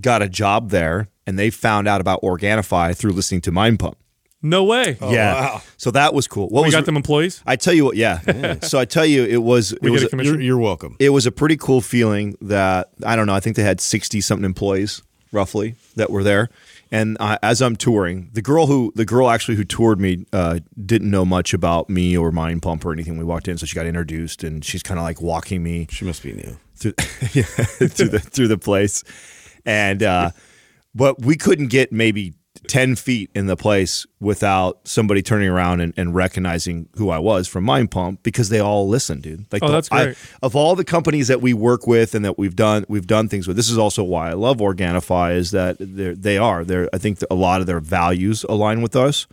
got 0.00 0.22
a 0.22 0.28
job 0.28 0.70
there, 0.70 1.08
and 1.26 1.38
they 1.38 1.50
found 1.50 1.88
out 1.88 2.00
about 2.00 2.20
Organifi 2.22 2.96
through 2.96 3.12
listening 3.12 3.40
to 3.42 3.52
Mind 3.52 3.78
Pump. 3.78 3.96
no 4.42 4.64
way. 4.64 4.96
yeah, 5.00 5.34
wow. 5.34 5.62
so 5.76 5.90
that 5.92 6.12
was 6.14 6.26
cool. 6.26 6.48
What 6.48 6.62
we 6.62 6.66
was 6.68 6.74
got 6.74 6.84
them 6.84 6.96
employees. 6.96 7.42
I 7.46 7.56
tell 7.56 7.72
you 7.74 7.84
what, 7.86 7.96
yeah. 7.96 8.58
so 8.62 8.78
I 8.78 8.84
tell 8.84 9.06
you, 9.06 9.24
it 9.24 9.42
was 9.42 9.72
it 9.72 9.82
We 9.82 9.90
was 9.90 10.00
get 10.02 10.04
a 10.04 10.08
a- 10.08 10.10
commission. 10.10 10.34
You're, 10.34 10.42
you're 10.42 10.58
welcome. 10.58 10.96
it 10.98 11.10
was 11.10 11.26
a 11.26 11.32
pretty 11.32 11.56
cool 11.56 11.80
feeling 11.80 12.36
that 12.42 12.90
I 13.04 13.16
don't 13.16 13.26
know. 13.26 13.34
I 13.34 13.40
think 13.40 13.56
they 13.56 13.62
had 13.62 13.80
sixty 13.80 14.20
something 14.20 14.44
employees 14.44 15.02
roughly 15.32 15.74
that 15.96 16.10
were 16.10 16.22
there. 16.22 16.48
And 16.90 17.16
uh, 17.18 17.38
as 17.42 17.62
I'm 17.62 17.74
touring, 17.74 18.30
the 18.32 18.42
girl 18.42 18.66
who 18.66 18.92
the 18.94 19.04
girl 19.04 19.30
actually 19.30 19.56
who 19.56 19.64
toured 19.64 19.98
me 19.98 20.26
uh, 20.32 20.60
didn't 20.84 21.10
know 21.10 21.24
much 21.24 21.54
about 21.54 21.88
me 21.88 22.16
or 22.16 22.30
Mind 22.30 22.62
Pump 22.62 22.84
or 22.84 22.92
anything. 22.92 23.16
We 23.16 23.24
walked 23.24 23.48
in, 23.48 23.56
so 23.58 23.66
she 23.66 23.74
got 23.74 23.86
introduced, 23.86 24.44
and 24.44 24.64
she's 24.64 24.82
kind 24.82 25.00
of 25.00 25.04
like 25.04 25.20
walking 25.20 25.62
me 25.62 25.86
She 25.90 26.04
must 26.04 26.22
be 26.22 26.34
new. 26.34 26.58
through, 26.76 26.94
yeah, 27.32 27.42
through 27.44 28.08
the 28.08 28.18
through 28.20 28.48
the 28.48 28.58
place, 28.58 29.02
and 29.64 30.02
uh, 30.02 30.30
but 30.94 31.22
we 31.22 31.36
couldn't 31.36 31.68
get 31.68 31.92
maybe 31.92 32.34
ten 32.68 32.94
feet 32.96 33.30
in 33.34 33.46
the 33.46 33.56
place 33.56 34.06
without 34.20 34.86
somebody 34.86 35.22
turning 35.22 35.48
around 35.48 35.80
and, 35.80 35.92
and 35.96 36.14
recognizing 36.14 36.88
who 36.96 37.10
I 37.10 37.18
was 37.18 37.48
from 37.48 37.64
Mind 37.64 37.90
Pump 37.90 38.22
because 38.22 38.50
they 38.50 38.60
all 38.60 38.88
listen, 38.88 39.20
dude. 39.20 39.46
Like, 39.52 39.62
Oh, 39.62 39.68
the- 39.68 39.72
that's 39.72 39.88
I- 39.90 40.04
great. 40.04 40.16
of 40.42 40.54
all 40.54 40.76
the 40.76 40.84
companies 40.84 41.28
that 41.28 41.40
we 41.40 41.54
work 41.54 41.86
with 41.86 42.14
and 42.14 42.24
that 42.24 42.38
we've 42.38 42.54
done 42.56 42.84
we've 42.88 43.06
done 43.06 43.28
things 43.28 43.48
with. 43.48 43.56
This 43.56 43.70
is 43.70 43.78
also 43.78 44.04
why 44.04 44.30
I 44.30 44.34
love 44.34 44.58
Organifi 44.58 45.34
is 45.34 45.50
that 45.52 45.76
they're, 45.80 46.14
they 46.14 46.38
are 46.38 46.64
they 46.64 46.88
I 46.92 46.98
think 46.98 47.18
a 47.30 47.34
lot 47.34 47.60
of 47.60 47.66
their 47.66 47.80
values 47.80 48.44
align 48.48 48.82
with 48.82 48.94
us, 48.96 49.26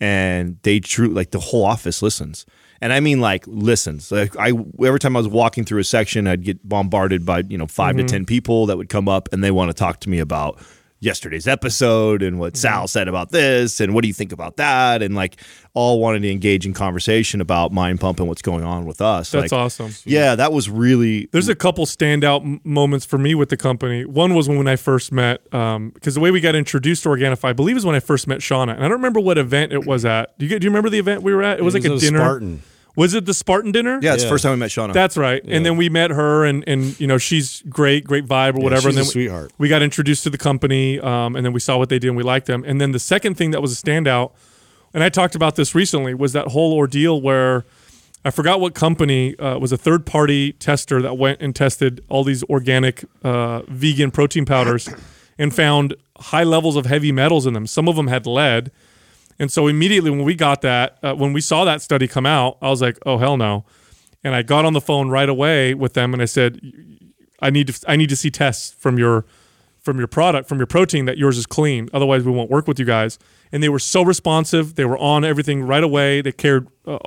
and 0.00 0.58
they 0.62 0.80
true 0.80 1.08
like 1.08 1.30
the 1.30 1.40
whole 1.40 1.64
office 1.64 2.02
listens. 2.02 2.46
And 2.80 2.92
I 2.92 3.00
mean 3.00 3.20
like 3.20 3.44
listens. 3.46 4.10
Like 4.10 4.36
I 4.38 4.52
every 4.84 4.98
time 4.98 5.16
I 5.16 5.20
was 5.20 5.28
walking 5.28 5.64
through 5.64 5.80
a 5.80 5.84
section, 5.84 6.26
I'd 6.26 6.42
get 6.42 6.68
bombarded 6.68 7.24
by 7.26 7.40
you 7.48 7.58
know 7.58 7.66
5 7.66 7.96
to 7.96 8.02
mm-hmm. 8.02 8.06
ten 8.06 8.24
people 8.26 8.66
that 8.66 8.76
would 8.76 8.88
come 8.88 9.08
up 9.08 9.28
and 9.32 9.42
they 9.42 9.50
want 9.50 9.70
to 9.70 9.74
talk 9.74 10.00
to 10.00 10.08
me 10.10 10.18
about 10.18 10.60
yesterday's 11.02 11.48
episode 11.48 12.22
and 12.22 12.38
what 12.38 12.52
mm-hmm. 12.52 12.60
Sal 12.60 12.88
said 12.88 13.08
about 13.08 13.30
this 13.30 13.80
and 13.80 13.92
what 13.92 14.02
do 14.02 14.08
you 14.08 14.14
think 14.14 14.30
about 14.30 14.56
that 14.56 15.02
and 15.02 15.16
like 15.16 15.36
all 15.74 16.00
wanting 16.00 16.22
to 16.22 16.30
engage 16.30 16.64
in 16.64 16.72
conversation 16.72 17.40
about 17.40 17.72
mind 17.72 17.98
pump 17.98 18.20
and 18.20 18.28
what's 18.28 18.42
going 18.42 18.62
on 18.62 18.86
with 18.86 19.00
us. 19.00 19.30
That's 19.30 19.50
like, 19.50 19.60
awesome. 19.60 19.92
Yeah, 20.04 20.36
that 20.36 20.52
was 20.52 20.70
really 20.70 21.28
There's 21.32 21.48
a 21.48 21.56
couple 21.56 21.86
standout 21.86 22.42
m- 22.42 22.60
moments 22.62 23.04
for 23.04 23.18
me 23.18 23.34
with 23.34 23.48
the 23.48 23.56
company. 23.56 24.04
One 24.04 24.34
was 24.34 24.48
when 24.48 24.68
I 24.68 24.76
first 24.76 25.10
met, 25.10 25.52
um, 25.52 25.90
because 25.90 26.14
the 26.14 26.20
way 26.20 26.30
we 26.30 26.40
got 26.40 26.54
introduced 26.54 27.02
to 27.02 27.08
Organifi, 27.08 27.44
I 27.44 27.52
believe, 27.52 27.76
is 27.76 27.84
when 27.84 27.96
I 27.96 28.00
first 28.00 28.28
met 28.28 28.38
Shauna, 28.38 28.74
and 28.74 28.84
I 28.84 28.88
don't 28.88 28.92
remember 28.92 29.18
what 29.20 29.38
event 29.38 29.72
it 29.72 29.84
was 29.84 30.04
at. 30.04 30.38
Do 30.38 30.46
you, 30.46 30.58
do 30.58 30.64
you 30.64 30.70
remember 30.70 30.88
the 30.88 30.98
event 30.98 31.22
we 31.22 31.34
were 31.34 31.42
at? 31.42 31.58
It 31.58 31.62
was 31.62 31.74
It 31.74 31.82
like 31.82 31.90
was 31.90 32.02
a 32.02 32.06
a 32.06 32.10
dinner. 32.10 32.20
Spartan. 32.20 32.62
Was 32.94 33.14
it 33.14 33.24
the 33.24 33.34
Spartan 33.34 33.72
dinner? 33.72 33.98
Yeah, 34.02 34.14
it's 34.14 34.22
the 34.24 34.28
first 34.28 34.42
time 34.42 34.52
we 34.52 34.58
met 34.58 34.70
Shauna. 34.70 34.92
That's 34.92 35.16
right. 35.16 35.42
And 35.46 35.64
then 35.64 35.76
we 35.76 35.88
met 35.88 36.10
her, 36.10 36.44
and 36.44 36.62
and 36.66 36.98
you 37.00 37.06
know 37.06 37.18
she's 37.18 37.62
great, 37.68 38.04
great 38.04 38.26
vibe 38.26 38.58
or 38.58 38.62
whatever. 38.62 38.82
she's 38.82 38.96
and 38.96 38.98
a 38.98 39.02
then 39.02 39.10
sweetheart. 39.10 39.52
We, 39.58 39.64
we 39.64 39.68
got 39.68 39.82
introduced 39.82 40.24
to 40.24 40.30
the 40.30 40.38
company, 40.38 41.00
um, 41.00 41.36
and 41.36 41.44
then 41.44 41.52
we 41.52 41.60
saw 41.60 41.78
what 41.78 41.88
they 41.88 41.98
did, 41.98 42.08
and 42.08 42.16
we 42.16 42.22
liked 42.22 42.46
them. 42.46 42.64
And 42.66 42.80
then 42.80 42.92
the 42.92 42.98
second 42.98 43.36
thing 43.36 43.50
that 43.52 43.62
was 43.62 43.72
a 43.72 43.82
standout, 43.82 44.32
and 44.92 45.02
I 45.02 45.08
talked 45.08 45.34
about 45.34 45.56
this 45.56 45.74
recently, 45.74 46.12
was 46.14 46.32
that 46.34 46.48
whole 46.48 46.74
ordeal 46.74 47.20
where 47.20 47.64
I 48.24 48.30
forgot 48.30 48.60
what 48.60 48.74
company 48.74 49.36
uh, 49.38 49.58
was 49.58 49.72
a 49.72 49.76
third 49.76 50.06
party 50.06 50.52
tester 50.52 51.02
that 51.02 51.14
went 51.14 51.40
and 51.40 51.56
tested 51.56 52.04
all 52.08 52.24
these 52.24 52.44
organic 52.44 53.04
uh, 53.24 53.62
vegan 53.68 54.10
protein 54.10 54.44
powders 54.44 54.88
and 55.38 55.54
found 55.54 55.94
high 56.18 56.44
levels 56.44 56.76
of 56.76 56.86
heavy 56.86 57.10
metals 57.10 57.46
in 57.46 57.54
them. 57.54 57.66
Some 57.66 57.88
of 57.88 57.96
them 57.96 58.06
had 58.06 58.26
lead. 58.26 58.70
And 59.42 59.50
so 59.50 59.66
immediately 59.66 60.08
when 60.08 60.22
we 60.22 60.36
got 60.36 60.62
that, 60.62 60.98
uh, 61.02 61.16
when 61.16 61.32
we 61.32 61.40
saw 61.40 61.64
that 61.64 61.82
study 61.82 62.06
come 62.06 62.26
out, 62.26 62.58
I 62.62 62.70
was 62.70 62.80
like, 62.80 62.96
"Oh 63.04 63.18
hell 63.18 63.36
no!" 63.36 63.64
And 64.22 64.36
I 64.36 64.42
got 64.42 64.64
on 64.64 64.72
the 64.72 64.80
phone 64.80 65.08
right 65.08 65.28
away 65.28 65.74
with 65.74 65.94
them, 65.94 66.12
and 66.12 66.22
I 66.22 66.26
said, 66.26 66.60
"I 67.40 67.50
need 67.50 67.66
to, 67.66 67.90
I 67.90 67.96
need 67.96 68.08
to 68.10 68.14
see 68.14 68.30
tests 68.30 68.70
from 68.78 69.00
your, 69.00 69.24
from 69.80 69.98
your 69.98 70.06
product, 70.06 70.48
from 70.48 70.58
your 70.58 70.68
protein 70.68 71.06
that 71.06 71.18
yours 71.18 71.38
is 71.38 71.46
clean. 71.46 71.88
Otherwise, 71.92 72.22
we 72.22 72.30
won't 72.30 72.50
work 72.50 72.68
with 72.68 72.78
you 72.78 72.84
guys." 72.84 73.18
And 73.50 73.64
they 73.64 73.68
were 73.68 73.80
so 73.80 74.04
responsive; 74.04 74.76
they 74.76 74.84
were 74.84 74.98
on 74.98 75.24
everything 75.24 75.64
right 75.64 75.82
away. 75.82 76.20
They 76.20 76.30
cared, 76.30 76.68
uh, 76.86 77.00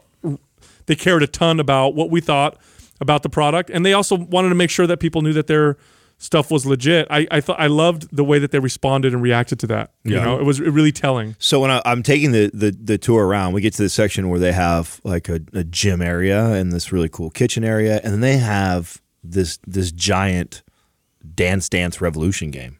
they 0.88 0.96
cared 0.96 1.24
a 1.24 1.27
ton 1.27 1.62
about 1.62 1.96
what 1.96 2.10
we 2.10 2.20
thought 2.20 2.58
about 3.00 3.24
the 3.24 3.30
product, 3.30 3.70
and 3.70 3.86
they 3.86 3.94
also 3.94 4.18
wanted 4.18 4.50
to 4.50 4.56
make 4.56 4.72
sure 4.72 4.88
that 4.88 5.00
people 5.00 5.22
knew 5.22 5.32
that 5.32 5.48
their 5.48 5.77
stuff 6.17 6.50
was 6.50 6.65
legit. 6.65 7.07
I, 7.10 7.27
I 7.29 7.41
thought 7.41 7.60
I 7.60 7.67
loved 7.67 8.15
the 8.15 8.24
way 8.24 8.39
that 8.39 8.51
they 8.51 8.60
responded 8.60 9.13
and 9.13 9.22
reacted 9.22 9.60
to 9.60 9.67
that. 9.67 9.91
You 10.03 10.15
Yeah. 10.15 10.24
know, 10.24 10.39
it 10.39 10.43
was 10.43 10.60
really 10.62 10.91
telling. 10.91 11.36
So 11.39 11.60
when 11.60 11.72
I, 11.72 11.81
I'm 11.86 12.03
taking 12.03 12.31
the, 12.31 12.50
the 12.53 12.72
the 12.72 12.98
tour 12.98 13.25
around, 13.25 13.53
we 13.53 13.62
get 13.62 13.74
to 13.74 13.84
the 13.84 13.89
section 13.89 14.29
where 14.29 14.39
they 14.39 14.53
have 14.53 15.01
like 15.03 15.29
a, 15.29 15.39
a 15.53 15.63
gym 15.63 16.01
area 16.01 16.45
and 16.53 16.72
this 16.72 16.91
really 16.91 17.10
cool 17.10 17.29
kitchen 17.29 17.63
area, 17.63 18.00
and 18.03 18.13
then 18.13 18.22
they 18.22 18.38
have 18.38 19.01
this 19.24 19.60
this 19.67 19.91
giant 19.91 20.63
Dance 21.36 21.67
Dance 21.69 22.00
Revolution 22.01 22.51
game, 22.51 22.79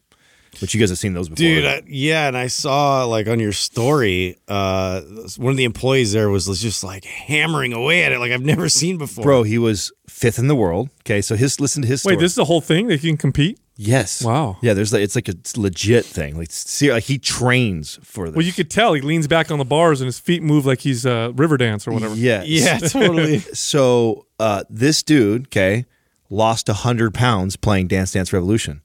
which 0.62 0.74
you 0.74 0.80
guys 0.80 0.90
have 0.90 1.00
seen 1.00 1.14
those 1.14 1.30
before. 1.30 1.38
Dude, 1.38 1.66
I, 1.66 1.82
yeah, 1.88 2.28
and 2.28 2.38
I 2.38 2.48
saw 2.48 3.06
like 3.06 3.28
on 3.28 3.40
your 3.40 3.52
story, 3.54 4.38
uh, 4.48 5.02
one 5.38 5.52
of 5.52 5.58
the 5.58 5.64
employees 5.66 6.14
there 6.14 6.30
was 6.30 6.46
just 6.62 6.84
like 6.84 7.06
hammering 7.06 7.74
away 7.74 8.04
at 8.04 8.12
it 8.12 8.20
like 8.20 8.32
I've 8.32 8.42
never 8.46 8.70
seen 8.70 8.98
before. 8.98 9.24
bro, 9.24 9.44
he 9.44 9.58
was 9.58 9.92
fifth 10.08 10.40
in 10.40 10.48
the 10.48 10.56
world. 10.56 10.90
Okay, 11.02 11.22
so 11.22 11.36
his 11.36 11.60
listen 11.60 11.82
to 11.82 11.88
his 11.88 12.02
story. 12.02 12.16
Wait, 12.16 12.22
this 12.22 12.32
is 12.32 12.36
the 12.36 12.46
whole 12.46 12.62
thing? 12.62 12.88
They 12.88 12.98
can 12.98 13.18
compete? 13.18 13.60
yes, 13.78 14.24
Wow. 14.24 14.56
yeah. 14.62 14.74
There's 14.74 14.94
like 14.94 15.02
it's 15.02 15.16
like 15.16 15.28
a 15.28 15.36
legit 15.58 16.06
thing. 16.06 16.38
Like, 16.38 16.50
see, 16.50 16.92
like 16.94 17.04
he 17.04 17.18
trains 17.18 18.00
for 18.04 18.28
this. 18.28 18.36
Well, 18.38 18.46
you 18.46 18.54
could 18.54 18.70
tell 18.72 18.94
he 18.94 19.02
leans 19.02 19.28
back 19.28 19.52
on 19.52 19.60
the 19.60 19.66
bars 19.66 20.00
and 20.00 20.06
his 20.06 20.18
feet 20.18 20.42
move 20.42 20.66
like 20.66 20.80
he's 20.80 21.06
uh, 21.06 21.32
river 21.36 21.58
dance 21.58 21.86
or 21.88 21.92
whatever. 21.92 22.16
Yes. 22.16 22.46
yeah, 22.48 22.78
totally. 22.88 23.40
So 23.40 24.28
uh, 24.40 24.64
this 24.70 25.04
dude, 25.04 25.48
okay, 25.48 25.86
lost 26.30 26.70
hundred 26.70 27.14
pounds 27.14 27.58
playing 27.58 27.88
Dance 27.88 28.14
Dance 28.14 28.32
Revolution. 28.32 28.82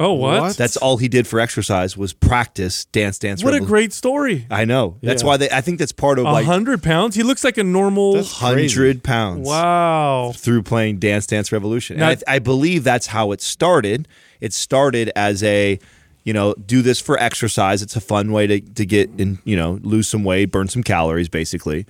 Oh, 0.00 0.12
what? 0.14 0.40
What? 0.40 0.56
That's 0.56 0.76
all 0.78 0.96
he 0.96 1.06
did 1.08 1.26
for 1.26 1.38
exercise 1.38 1.96
was 1.96 2.12
practice 2.12 2.86
Dance 2.86 3.18
Dance. 3.18 3.44
What 3.44 3.54
a 3.54 3.60
great 3.60 3.92
story. 3.92 4.46
I 4.50 4.64
know. 4.64 4.96
That's 5.02 5.22
Yeah. 5.22 5.26
why 5.28 5.36
they. 5.36 5.50
I 5.50 5.60
think 5.60 5.78
that's 5.78 5.92
part 5.92 6.18
of 6.18 6.24
A 6.26 6.32
like 6.32 6.46
hundred 6.46 6.82
pounds? 6.82 7.14
He 7.14 7.22
looks 7.22 7.44
like 7.44 7.58
a 7.58 7.62
normal. 7.64 8.22
Hundred 8.24 9.02
pounds. 9.02 9.46
wow. 9.46 10.32
Through 10.34 10.62
playing 10.62 10.98
Dance 10.98 11.26
Dance 11.26 11.52
Revolution, 11.52 11.98
Now- 11.98 12.10
and 12.10 12.22
I, 12.26 12.34
I 12.36 12.38
believe 12.38 12.84
that's 12.84 13.08
how 13.08 13.32
it 13.32 13.40
started. 13.42 14.08
It 14.40 14.52
started 14.52 15.12
as 15.14 15.42
a, 15.44 15.78
you 16.24 16.32
know, 16.32 16.54
do 16.54 16.82
this 16.82 16.98
for 17.00 17.18
exercise. 17.18 17.82
It's 17.82 17.94
a 17.94 18.00
fun 18.00 18.32
way 18.32 18.46
to 18.46 18.60
to 18.60 18.86
get 18.86 19.10
in, 19.18 19.38
you 19.44 19.56
know, 19.56 19.78
lose 19.82 20.08
some 20.08 20.24
weight, 20.24 20.46
burn 20.46 20.68
some 20.68 20.82
calories, 20.82 21.28
basically. 21.28 21.86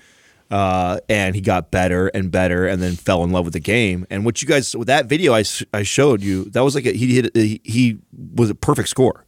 Uh, 0.53 1.01
and 1.09 1.35
he 1.35 1.41
got 1.41 1.71
better 1.71 2.09
and 2.09 2.31
better, 2.31 2.67
and 2.67 2.83
then 2.83 2.95
fell 2.95 3.25
in 3.25 3.31
love 3.31 3.45
with 3.47 3.55
the 3.55 3.61
game. 3.61 4.07
And 4.11 4.23
what 4.23 4.43
you 4.43 4.47
guys 4.47 4.77
with 4.77 4.89
that 4.89 5.07
video 5.07 5.33
I, 5.33 5.45
I 5.73 5.83
showed 5.83 6.23
you, 6.23 6.45
that 6.51 6.61
was 6.61 6.75
like 6.75 6.85
a, 6.85 6.93
he 6.93 7.15
hit 7.15 7.35
he, 7.35 7.61
he 7.65 7.99
was 8.35 8.51
a 8.51 8.55
perfect 8.55 8.91
score. 8.91 9.25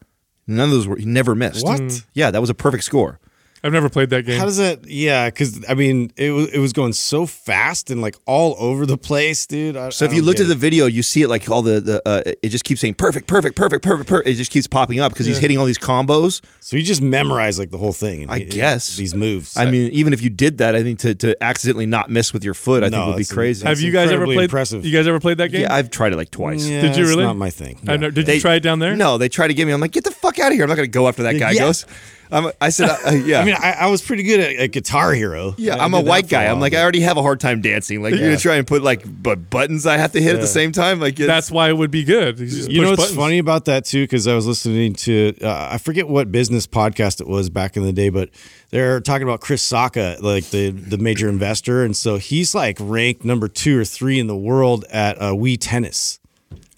None 0.47 0.66
of 0.66 0.71
those 0.71 0.87
were 0.87 0.97
he 0.97 1.07
never 1.07 1.35
missed. 1.35 1.64
What? 1.64 2.04
Yeah, 2.12 2.31
that 2.31 2.43
was 2.43 2.50
a 2.50 2.54
perfect 2.54 2.85
score. 2.85 3.21
I've 3.64 3.73
never 3.73 3.88
played 3.88 4.11
that 4.11 4.26
game. 4.26 4.38
How 4.38 4.44
does 4.44 4.59
that? 4.59 4.87
Yeah, 4.87 5.28
because 5.30 5.64
I 5.68 5.73
mean, 5.75 6.12
it 6.16 6.30
was 6.33 6.49
it 6.50 6.59
was 6.59 6.75
going 6.75 6.92
so 6.92 7.25
fast 7.25 7.90
and 7.90 8.02
like 8.02 8.14
all 8.26 8.54
over 8.59 8.85
the 8.85 8.99
place, 8.99 9.47
dude. 9.47 9.75
I, 9.76 9.88
So 9.88 10.04
I 10.04 10.09
if 10.11 10.14
you 10.14 10.21
looked 10.21 10.37
get 10.37 10.44
at 10.44 10.49
the 10.49 10.54
video, 10.54 10.85
you 10.85 11.02
see 11.02 11.23
it 11.23 11.28
like 11.28 11.49
all 11.50 11.62
the 11.62 11.80
the 11.80 12.02
uh, 12.06 12.23
it 12.42 12.50
just 12.50 12.64
keeps 12.64 12.83
saying 12.83 12.94
perfect, 12.94 13.26
perfect, 13.26 13.56
perfect, 13.56 13.83
perfect, 13.83 14.09
perfect. 14.09 14.28
It 14.28 14.35
just 14.35 14.50
keeps 14.50 14.66
popping 14.66 15.00
up 15.00 15.12
because 15.12 15.25
he's 15.25 15.38
hitting 15.38 15.56
all 15.56 15.64
these 15.64 15.78
combos. 15.78 16.42
so 16.61 16.76
you 16.76 16.83
just 16.83 17.00
memorize 17.00 17.59
like 17.59 17.71
the 17.71 17.78
whole 17.78 17.94
thing. 17.94 18.23
and 18.25 18.30
I 18.30 18.40
he- 18.40 18.44
guess. 18.44 18.97
these 18.99 19.14
moves. 19.14 19.56
I 19.56 19.71
mean, 19.71 19.90
even 19.92 20.12
if 20.12 20.21
you 20.21 20.28
did 20.28 20.59
that, 20.59 20.75
I 20.76 20.83
think 20.83 20.99
to, 20.99 21.14
to 21.14 21.42
accidentally 21.42 21.87
not 21.87 22.11
miss 22.11 22.35
with 22.35 22.44
your 22.44 22.54
foot, 22.54 22.83
I 22.85 22.88
No, 22.90 22.99
think 22.99 23.06
would 23.06 23.18
be 23.28 23.35
crazy. 23.35 23.66
Have 23.66 23.80
you 23.80 23.92
guys 23.92 24.11
ever 24.12 24.26
played? 24.26 24.40
impressive. 24.44 24.85
You 24.85 24.92
guys 24.92 25.06
ever 25.06 25.21
played 25.21 25.38
that 25.38 25.49
game? 25.49 25.62
yeah, 25.62 25.75
I've 25.75 25.88
tried 25.88 26.12
it 26.12 26.16
like 26.16 26.30
twice. 26.30 26.66
Yeah, 26.66 26.83
Did 26.83 26.97
you 26.97 27.02
it's 27.04 27.11
really? 27.11 27.25
Not 27.25 27.37
my 27.38 27.49
thing. 27.49 27.78
I 27.88 27.97
know. 27.97 28.11
Did 28.11 28.26
They- 28.26 28.35
you 28.35 28.40
try 28.42 28.56
it 28.56 28.61
down 28.61 28.78
there? 28.78 28.94
No, 28.94 29.16
they 29.16 29.30
try 29.30 29.49
to 29.49 29.54
get 29.54 29.66
me. 29.66 29.73
I'm 29.73 29.80
like, 29.80 29.92
get 29.92 30.04
the 30.04 30.11
fuck 30.11 30.38
out 30.38 30.49
of 30.49 30.54
here. 30.54 30.64
I'm 30.64 30.68
not 30.68 30.76
going 30.76 30.85
to 30.87 30.90
go 30.90 31.09
after 31.09 31.23
that 31.23 31.38
guy 31.38 31.52
Yeah. 31.52 31.61
goes. 31.61 31.87
I'm, 32.31 32.50
I 32.61 32.71
said, 32.71 32.90
uh, 32.90 33.11
yeah. 33.25 33.40
I 33.40 33.45
mean, 33.45 33.54
I, 33.59 33.73
I 33.81 33.87
was 33.87 34.02
pretty 34.02 34.23
good 34.23 34.40
at, 34.40 34.57
at 34.57 34.73
Guitar 34.73 35.12
Hero. 35.12 35.54
yeah, 35.59 35.76
I 35.76 35.85
I'm 35.85 35.95
a 35.95 36.00
white 36.00 36.28
guy. 36.28 36.47
I'm 36.47 36.61
like, 36.61 36.75
I 36.75 36.83
already 36.83 37.00
have 37.00 37.16
a 37.16 37.23
hard 37.23 37.40
time 37.40 37.61
dancing. 37.61 38.02
Like, 38.02 38.14
you're 38.14 38.23
gonna 38.25 38.37
try 38.37 38.57
and 38.57 38.66
put 38.66 38.83
like 38.83 39.02
but 39.23 39.50
buttons 39.50 39.87
I 39.87 39.97
have 39.97 40.12
to 40.12 40.21
hit 40.23 40.35
at 40.35 40.40
the 40.40 40.47
same 40.47 40.73
time. 40.73 41.00
Like, 41.00 41.19
it's, 41.21 41.26
That's 41.26 41.50
why 41.50 41.69
it 41.69 41.76
would 41.76 41.90
be 41.90 42.04
good. 42.04 42.38
You, 42.38 42.47
You 42.47 42.83
know 42.83 42.90
push 42.90 42.99
what's 42.99 43.02
buttons. 43.11 43.16
funny 43.16 43.38
about 43.38 43.66
that 43.66 43.85
too? 43.85 44.02
Because 44.04 44.26
I 44.26 44.35
was 44.35 44.47
listening 44.47 44.95
to 44.95 45.35
uh, 45.43 45.69
I 45.73 45.78
forget 45.78 46.09
what 46.09 46.33
business 46.33 46.66
podcast 46.66 47.21
it 47.21 47.26
was 47.28 47.50
back 47.50 47.76
in 47.76 47.83
the 47.83 47.93
day, 47.93 48.09
but 48.09 48.31
they're 48.71 49.00
talking 49.00 49.23
about 49.26 49.40
Chris 49.40 49.62
Sacca, 49.69 50.21
like 50.23 50.47
the 50.50 50.71
the 50.71 50.99
major 50.99 51.28
investor, 51.28 51.85
and 51.85 51.97
so 51.97 52.16
he's 52.16 52.54
like 52.54 52.76
ranked 52.81 53.25
number 53.25 53.47
two 53.49 53.78
or 53.78 53.85
three 53.85 54.19
in 54.19 54.26
the 54.26 54.37
world 54.37 54.85
at 54.90 55.21
uh, 55.21 55.33
Wii 55.33 55.57
tennis. 55.61 56.19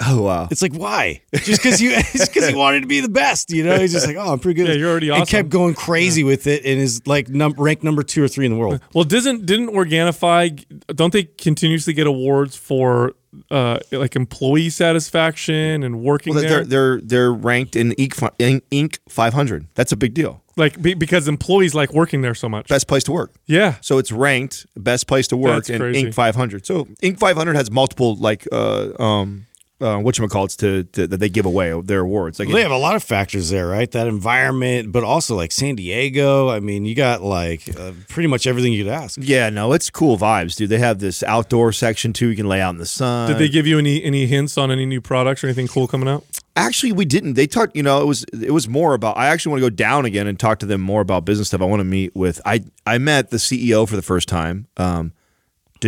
Oh 0.00 0.22
wow. 0.22 0.48
It's 0.50 0.62
like 0.62 0.74
why? 0.74 1.22
Just 1.34 1.62
because 1.62 1.80
you 1.80 1.90
just 2.12 2.32
because 2.32 2.48
he 2.48 2.54
wanted 2.54 2.80
to 2.82 2.86
be 2.86 3.00
the 3.00 3.08
best, 3.08 3.50
you 3.50 3.62
know? 3.64 3.78
He's 3.78 3.92
just 3.92 4.06
like, 4.06 4.16
oh, 4.16 4.32
I'm 4.32 4.38
pretty 4.38 4.56
good. 4.62 4.68
Yeah, 4.68 4.74
you're 4.74 4.90
already 4.90 5.10
awesome. 5.10 5.22
And 5.22 5.28
kept 5.28 5.48
going 5.48 5.74
crazy 5.74 6.24
with 6.24 6.46
it, 6.46 6.64
and 6.64 6.80
is 6.80 7.06
like 7.06 7.28
num- 7.28 7.54
ranked 7.56 7.82
number 7.84 8.02
two 8.02 8.22
or 8.22 8.28
three 8.28 8.46
in 8.46 8.52
the 8.52 8.58
world. 8.58 8.80
Well, 8.94 9.04
doesn't 9.04 9.46
didn't 9.46 9.68
Organifi 9.68 10.64
don't 10.94 11.12
they 11.12 11.24
continuously 11.24 11.92
get 11.92 12.06
awards 12.06 12.56
for 12.56 13.12
uh 13.50 13.78
like 13.92 14.16
employee 14.16 14.70
satisfaction 14.70 15.82
and 15.82 16.00
working 16.02 16.34
Well, 16.34 16.42
they're 16.42 16.64
they're 16.64 17.00
they're 17.02 17.32
ranked 17.32 17.76
in 17.76 17.90
Inc. 17.92 18.30
in 18.38 18.60
Inc. 18.72 18.98
500. 19.08 19.66
That's 19.74 19.92
a 19.92 19.96
big 19.96 20.14
deal. 20.14 20.42
like 20.56 20.80
be, 20.80 20.94
because 20.94 21.28
employees 21.28 21.74
like 21.74 21.92
working 21.92 22.22
there 22.22 22.34
so 22.34 22.48
much. 22.48 22.68
Best 22.68 22.88
place 22.88 23.04
to 23.04 23.12
work. 23.12 23.34
yeah. 23.46 23.74
So 23.82 23.98
it's 23.98 24.10
ranked 24.10 24.66
best 24.76 25.06
place 25.06 25.26
to 25.28 25.36
work 25.36 25.54
That's 25.56 25.70
in 25.70 25.80
crazy. 25.80 26.04
Inc. 26.06 26.14
500. 26.14 26.64
So 26.64 26.84
Inc. 27.02 27.18
500 27.18 27.56
has 27.56 27.70
multiple 27.70 28.16
like 28.16 28.46
uh 28.52 28.90
um 28.98 29.44
uh, 29.80 29.98
what 29.98 30.18
you 30.18 30.26
call 30.28 30.48
to, 30.48 30.84
to 30.84 31.06
that 31.06 31.18
they 31.18 31.28
give 31.28 31.46
away 31.46 31.78
their 31.82 32.00
awards. 32.00 32.38
Like 32.38 32.48
Well, 32.48 32.56
they 32.56 32.62
have 32.62 32.70
a 32.70 32.78
lot 32.78 32.96
of 32.96 33.02
factors 33.02 33.50
there, 33.50 33.66
right? 33.66 33.90
That 33.90 34.06
environment, 34.06 34.92
but 34.92 35.04
also 35.04 35.36
like 35.36 35.52
San 35.52 35.74
Diego. 35.74 36.48
I 36.48 36.60
mean, 36.60 36.84
you 36.84 36.94
got 36.94 37.22
like 37.22 37.68
uh, 37.78 37.92
pretty 38.08 38.28
much 38.28 38.46
everything 38.46 38.72
you'd 38.72 38.88
ask. 38.88 39.18
yeah, 39.20 39.50
no, 39.50 39.72
it's 39.72 39.90
cool 39.90 40.16
vibes, 40.16 40.56
dude. 40.56 40.70
They 40.70 40.78
have 40.78 40.98
this 40.98 41.22
outdoor 41.22 41.72
section 41.72 42.12
too. 42.12 42.28
You 42.28 42.36
can 42.36 42.48
lay 42.48 42.60
out 42.60 42.70
in 42.70 42.78
the 42.78 42.86
sun. 42.86 43.28
Did 43.28 43.38
they 43.38 43.48
give 43.48 43.66
you 43.66 43.78
any 43.78 44.02
any 44.02 44.26
hints 44.26 44.56
on 44.56 44.70
any 44.70 44.86
new 44.86 45.00
products 45.00 45.44
or 45.44 45.48
anything 45.48 45.68
cool 45.68 45.86
coming 45.86 46.08
out? 46.08 46.24
Actually, 46.58 46.92
we 46.92 47.04
didn't. 47.04 47.34
They 47.34 47.46
talked. 47.46 47.76
You 47.76 47.82
know, 47.82 48.00
it 48.00 48.06
was 48.06 48.24
it 48.32 48.52
was 48.52 48.66
more 48.66 48.94
about. 48.94 49.18
I 49.18 49.26
actually 49.26 49.50
want 49.50 49.62
to 49.64 49.70
go 49.70 49.74
down 49.76 50.06
again 50.06 50.26
and 50.26 50.40
talk 50.40 50.58
to 50.60 50.66
them 50.66 50.80
more 50.80 51.02
about 51.02 51.26
business 51.26 51.48
stuff. 51.48 51.60
I 51.60 51.66
want 51.66 51.80
to 51.80 51.84
meet 51.84 52.16
with. 52.16 52.40
I 52.46 52.64
I 52.86 52.96
met 52.96 53.30
the 53.30 53.36
CEO 53.36 53.86
for 53.86 53.94
the 53.96 54.02
first 54.02 54.26
time. 54.26 54.66
Um, 54.78 55.12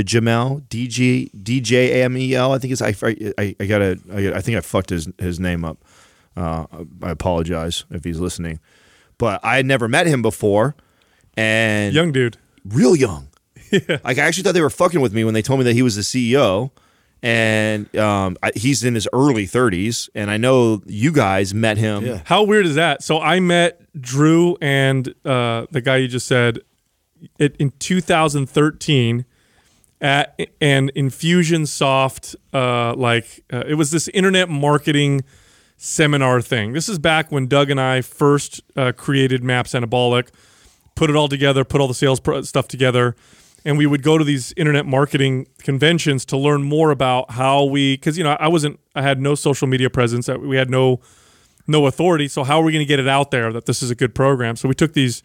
DeJamel 0.04 0.62
DJ 0.68 1.30
DJ 1.32 1.90
AMEL. 2.04 2.54
I 2.54 2.58
think 2.58 2.72
it's. 2.72 2.82
I 2.82 2.94
I, 3.38 3.56
I 3.58 3.66
gotta. 3.66 3.98
I, 4.12 4.38
I 4.38 4.40
think 4.40 4.56
I 4.56 4.60
fucked 4.60 4.90
his 4.90 5.08
his 5.18 5.40
name 5.40 5.64
up. 5.64 5.78
Uh, 6.36 6.66
I 7.02 7.10
apologize 7.10 7.84
if 7.90 8.04
he's 8.04 8.20
listening, 8.20 8.60
but 9.18 9.44
I 9.44 9.56
had 9.56 9.66
never 9.66 9.88
met 9.88 10.06
him 10.06 10.22
before, 10.22 10.76
and 11.36 11.94
Young 11.94 12.12
dude. 12.12 12.36
real 12.64 12.94
young. 12.96 13.28
Like 13.70 14.16
I 14.16 14.22
actually 14.22 14.44
thought 14.44 14.54
they 14.54 14.62
were 14.62 14.70
fucking 14.70 15.00
with 15.00 15.12
me 15.12 15.24
when 15.24 15.34
they 15.34 15.42
told 15.42 15.60
me 15.60 15.64
that 15.64 15.74
he 15.74 15.82
was 15.82 15.94
the 15.94 16.00
CEO, 16.02 16.70
and 17.22 17.94
um, 17.96 18.38
I, 18.42 18.52
he's 18.54 18.82
in 18.82 18.94
his 18.94 19.06
early 19.12 19.46
30s. 19.46 20.08
And 20.14 20.30
I 20.30 20.38
know 20.38 20.80
you 20.86 21.12
guys 21.12 21.52
met 21.52 21.76
him. 21.76 22.06
Yeah. 22.06 22.22
How 22.24 22.44
weird 22.44 22.64
is 22.64 22.76
that? 22.76 23.02
So 23.02 23.20
I 23.20 23.40
met 23.40 23.80
Drew 24.00 24.56
and 24.62 25.08
uh, 25.24 25.66
the 25.70 25.82
guy 25.82 25.96
you 25.98 26.08
just 26.08 26.26
said 26.26 26.60
it, 27.38 27.56
in 27.58 27.72
2013 27.78 29.26
at 30.00 30.38
an 30.60 30.90
Infusionsoft 30.94 32.36
uh, 32.52 32.94
like 32.94 33.44
uh, 33.52 33.64
it 33.66 33.74
was 33.74 33.90
this 33.90 34.08
internet 34.08 34.48
marketing 34.48 35.22
seminar 35.76 36.40
thing. 36.40 36.72
This 36.72 36.88
is 36.88 36.98
back 36.98 37.30
when 37.30 37.46
Doug 37.46 37.70
and 37.70 37.80
I 37.80 38.00
first 38.00 38.60
uh, 38.76 38.92
created 38.92 39.42
Maps 39.42 39.72
Anabolic, 39.72 40.28
put 40.94 41.10
it 41.10 41.16
all 41.16 41.28
together, 41.28 41.64
put 41.64 41.80
all 41.80 41.88
the 41.88 41.94
sales 41.94 42.20
stuff 42.48 42.68
together, 42.68 43.16
and 43.64 43.76
we 43.78 43.86
would 43.86 44.02
go 44.02 44.18
to 44.18 44.24
these 44.24 44.52
internet 44.56 44.86
marketing 44.86 45.46
conventions 45.58 46.24
to 46.26 46.36
learn 46.36 46.62
more 46.62 46.90
about 46.90 47.32
how 47.32 47.64
we 47.64 47.96
because 47.96 48.16
you 48.16 48.24
know 48.24 48.36
I 48.38 48.48
wasn't 48.48 48.78
I 48.94 49.02
had 49.02 49.20
no 49.20 49.34
social 49.34 49.66
media 49.66 49.90
presence, 49.90 50.28
we 50.28 50.56
had 50.56 50.70
no 50.70 51.00
no 51.68 51.86
authority. 51.86 52.26
So 52.26 52.42
how 52.42 52.60
are 52.60 52.64
we 52.64 52.72
going 52.72 52.84
to 52.84 52.88
get 52.88 52.98
it 52.98 53.06
out 53.06 53.30
there 53.30 53.52
that 53.52 53.66
this 53.66 53.82
is 53.82 53.90
a 53.90 53.94
good 53.94 54.14
program? 54.14 54.56
So 54.56 54.68
we 54.68 54.74
took 54.74 54.94
these, 54.94 55.22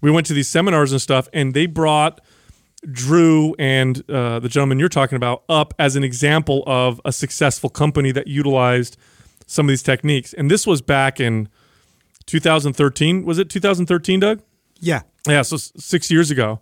we 0.00 0.10
went 0.10 0.26
to 0.26 0.34
these 0.34 0.48
seminars 0.48 0.92
and 0.92 1.00
stuff, 1.00 1.28
and 1.32 1.54
they 1.54 1.66
brought 1.66 2.20
Drew 2.92 3.54
and 3.58 4.08
uh, 4.10 4.38
the 4.38 4.48
gentleman 4.48 4.78
you're 4.78 4.88
talking 4.88 5.16
about 5.16 5.42
up 5.48 5.74
as 5.78 5.96
an 5.96 6.04
example 6.04 6.62
of 6.66 7.00
a 7.04 7.12
successful 7.12 7.68
company 7.70 8.12
that 8.12 8.28
utilized 8.28 8.96
some 9.46 9.66
of 9.66 9.68
these 9.70 9.82
techniques. 9.82 10.32
And 10.32 10.50
this 10.50 10.66
was 10.66 10.80
back 10.82 11.18
in 11.20 11.48
2013. 12.26 13.24
Was 13.24 13.38
it 13.38 13.48
2013, 13.50 14.20
Doug? 14.20 14.42
Yeah. 14.80 15.02
Yeah, 15.26 15.42
so 15.42 15.56
six 15.56 16.10
years 16.10 16.30
ago. 16.30 16.60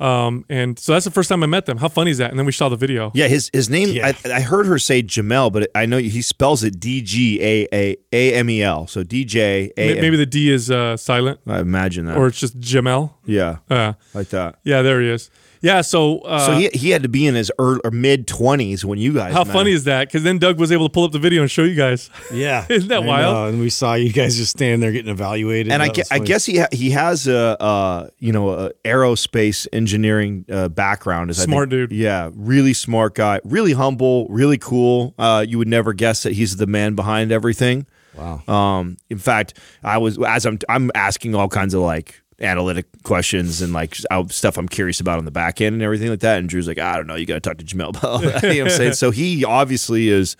Um, 0.00 0.44
and 0.48 0.76
so 0.76 0.92
that's 0.92 1.04
the 1.04 1.10
first 1.12 1.28
time 1.28 1.44
I 1.44 1.46
met 1.46 1.66
them. 1.66 1.78
How 1.78 1.88
funny 1.88 2.10
is 2.10 2.18
that? 2.18 2.30
And 2.30 2.38
then 2.38 2.46
we 2.46 2.52
saw 2.52 2.68
the 2.68 2.76
video. 2.76 3.12
Yeah, 3.14 3.28
his 3.28 3.48
his 3.52 3.70
name. 3.70 3.90
Yeah. 3.90 4.08
I, 4.24 4.32
I 4.32 4.40
heard 4.40 4.66
her 4.66 4.76
say 4.76 5.04
Jamel, 5.04 5.52
but 5.52 5.70
I 5.72 5.86
know 5.86 5.98
he 5.98 6.20
spells 6.20 6.64
it 6.64 6.80
D 6.80 7.00
G 7.00 7.40
A 7.40 7.68
A 7.72 7.96
A 8.12 8.34
M 8.34 8.50
E 8.50 8.60
L. 8.60 8.88
So 8.88 9.04
D 9.04 9.24
J 9.24 9.70
May- 9.76 9.96
A. 9.98 10.00
Maybe 10.02 10.16
the 10.16 10.26
D 10.26 10.50
is 10.50 10.68
uh, 10.68 10.96
silent, 10.96 11.38
I 11.46 11.60
imagine 11.60 12.06
that. 12.06 12.16
or 12.16 12.26
it's 12.26 12.40
just 12.40 12.58
Jamel. 12.58 13.12
Yeah, 13.26 13.58
Uh, 13.70 13.92
like 14.14 14.28
that. 14.30 14.56
yeah, 14.64 14.82
there 14.82 15.00
he 15.00 15.08
is. 15.10 15.30
Yeah, 15.60 15.80
so 15.80 16.18
uh, 16.18 16.40
So 16.46 16.52
he 16.58 16.68
he 16.74 16.90
had 16.90 17.04
to 17.04 17.08
be 17.08 17.26
in 17.26 17.34
his 17.34 17.50
early, 17.58 17.80
or 17.84 17.90
mid 17.90 18.26
twenties 18.26 18.84
when 18.84 18.98
you 18.98 19.14
guys. 19.14 19.32
How 19.32 19.44
met 19.44 19.52
funny 19.54 19.70
him. 19.70 19.76
is 19.76 19.84
that? 19.84 20.08
Because 20.08 20.22
then 20.22 20.38
Doug 20.38 20.58
was 20.60 20.70
able 20.70 20.88
to 20.88 20.92
pull 20.92 21.04
up 21.04 21.12
the 21.12 21.18
video 21.18 21.40
and 21.40 21.50
show 21.50 21.62
you 21.64 21.74
guys. 21.74 22.10
Yeah, 22.34 22.66
Isn't 22.70 22.88
that 22.90 23.02
I 23.02 23.06
wild? 23.06 23.34
know, 23.34 23.46
And 23.48 23.60
we 23.60 23.70
saw 23.70 23.94
you 23.94 24.12
guys 24.12 24.36
just 24.36 24.50
standing 24.50 24.80
there 24.80 24.92
getting 24.92 25.10
evaluated. 25.10 25.72
and 25.72 25.82
I, 25.82 25.88
That 25.88 26.06
I 26.10 26.18
guess 26.18 26.44
he 26.44 26.58
ha- 26.58 26.68
he 26.70 26.90
has 26.90 27.26
a 27.26 27.56
uh, 27.62 28.08
you 28.18 28.30
know 28.32 28.50
a 28.50 28.72
aerospace 28.84 29.66
engineering 29.72 30.44
uh, 30.50 30.68
background. 30.68 31.30
Is 31.30 31.40
I 31.40 31.44
Smart 31.44 31.70
think- 31.70 31.90
dude. 31.90 31.92
Yeah, 31.98 32.30
really 32.34 32.74
smart 32.74 33.14
guy. 33.14 33.40
Really 33.44 33.72
humble. 33.72 34.26
Really 34.28 34.58
cool. 34.58 35.14
Uh, 35.18 35.44
you 35.48 35.56
would 35.58 35.68
never 35.68 35.92
guess 35.94 36.24
that 36.24 36.32
he's 36.34 36.56
the 36.56 36.66
man 36.66 36.94
behind 36.94 37.32
everything. 37.32 37.86
Wow. 38.16 38.42
Um, 38.46 38.96
in 39.10 39.18
fact, 39.18 39.58
I 39.82 39.98
was 39.98 40.18
as 40.22 40.46
I'm 40.46 40.58
I'm 40.68 40.90
asking 40.94 41.34
all 41.34 41.48
kinds 41.48 41.74
of 41.74 41.80
like 41.80 42.22
analytic 42.40 42.86
questions 43.02 43.62
and 43.62 43.72
like 43.72 43.94
stuff 44.28 44.56
I'm 44.56 44.68
curious 44.68 45.00
about 45.00 45.18
on 45.18 45.24
the 45.24 45.30
back 45.30 45.60
end 45.60 45.74
and 45.74 45.82
everything 45.82 46.10
like 46.10 46.20
that. 46.20 46.38
And 46.38 46.48
Drew's 46.48 46.66
like, 46.66 46.78
I 46.78 46.96
don't 46.96 47.06
know, 47.06 47.14
you 47.14 47.26
got 47.26 47.34
to 47.34 47.40
talk 47.40 47.58
to 47.58 47.64
Jamel 47.64 47.96
about 47.96 48.22
that. 48.22 48.42
you 48.42 48.58
know 48.58 48.64
what 48.64 48.72
I'm 48.72 48.78
saying? 48.78 48.92
So 48.94 49.10
he 49.10 49.44
obviously 49.44 50.08
is 50.08 50.36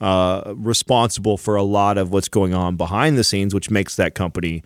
uh, 0.00 0.54
responsible 0.56 1.36
for 1.36 1.56
a 1.56 1.62
lot 1.62 1.98
of 1.98 2.10
what's 2.10 2.28
going 2.28 2.54
on 2.54 2.76
behind 2.76 3.16
the 3.16 3.24
scenes, 3.24 3.54
which 3.54 3.70
makes 3.70 3.96
that 3.96 4.14
company 4.14 4.62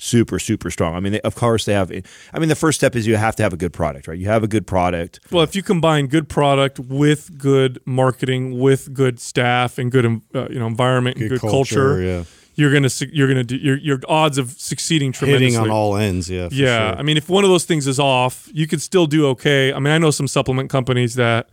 super 0.00 0.38
super 0.38 0.70
strong. 0.70 0.94
I 0.94 1.00
mean, 1.00 1.12
they, 1.12 1.20
of 1.20 1.34
course 1.34 1.66
they 1.66 1.74
have. 1.74 1.92
I 2.32 2.38
mean, 2.38 2.48
the 2.48 2.56
first 2.56 2.80
step 2.80 2.96
is 2.96 3.06
you 3.06 3.16
have 3.16 3.36
to 3.36 3.42
have 3.42 3.52
a 3.52 3.56
good 3.56 3.72
product, 3.72 4.08
right? 4.08 4.18
You 4.18 4.26
have 4.26 4.42
a 4.42 4.48
good 4.48 4.66
product. 4.66 5.20
Well, 5.30 5.44
if 5.44 5.54
you 5.54 5.62
combine 5.62 6.06
good 6.06 6.28
product 6.28 6.78
with 6.78 7.38
good 7.38 7.78
marketing, 7.84 8.58
with 8.58 8.92
good 8.92 9.20
staff 9.20 9.78
and 9.78 9.92
good 9.92 10.06
uh, 10.34 10.48
you 10.48 10.58
know 10.58 10.66
environment 10.66 11.18
and 11.18 11.28
Good 11.28 11.40
good 11.40 11.50
culture, 11.50 11.74
culture, 11.74 12.02
yeah. 12.02 12.24
You're 12.60 12.72
gonna 12.72 12.90
you're 13.10 13.26
gonna 13.26 13.42
do 13.42 13.56
your 13.56 13.78
your 13.78 13.98
odds 14.06 14.36
of 14.36 14.50
succeeding 14.50 15.12
tremendously. 15.12 15.46
hitting 15.46 15.60
on 15.60 15.70
all 15.70 15.96
ends. 15.96 16.28
Yeah. 16.28 16.48
for 16.48 16.54
yeah, 16.54 16.90
sure. 16.90 16.98
I 16.98 17.02
mean, 17.02 17.16
if 17.16 17.30
one 17.30 17.42
of 17.42 17.48
those 17.48 17.64
things 17.64 17.86
is 17.86 17.98
off, 17.98 18.50
you 18.52 18.66
could 18.66 18.82
still 18.82 19.06
do 19.06 19.26
okay. 19.28 19.72
I 19.72 19.78
mean, 19.78 19.92
I 19.92 19.98
know 19.98 20.10
some 20.10 20.28
supplement 20.28 20.68
companies 20.68 21.14
that, 21.14 21.48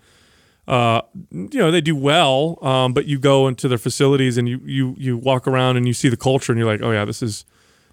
uh, 0.67 1.02
you 1.32 1.60
know, 1.60 1.72
they 1.72 1.80
do 1.80 1.96
well, 1.96 2.60
um, 2.62 2.93
but 2.93 3.06
you 3.06 3.20
go 3.20 3.48
into 3.48 3.70
their 3.70 3.78
facilities 3.78 4.38
and 4.38 4.50
you 4.50 4.60
you 4.65 4.96
you 4.98 5.17
walk 5.17 5.48
around 5.48 5.78
and 5.78 5.88
you 5.88 5.93
see 5.93 6.10
the 6.10 6.17
culture 6.17 6.52
and 6.52 6.60
you're 6.60 6.70
like, 6.70 6.82
oh 6.82 6.91
yeah, 6.91 7.06
this 7.06 7.24
is 7.24 7.46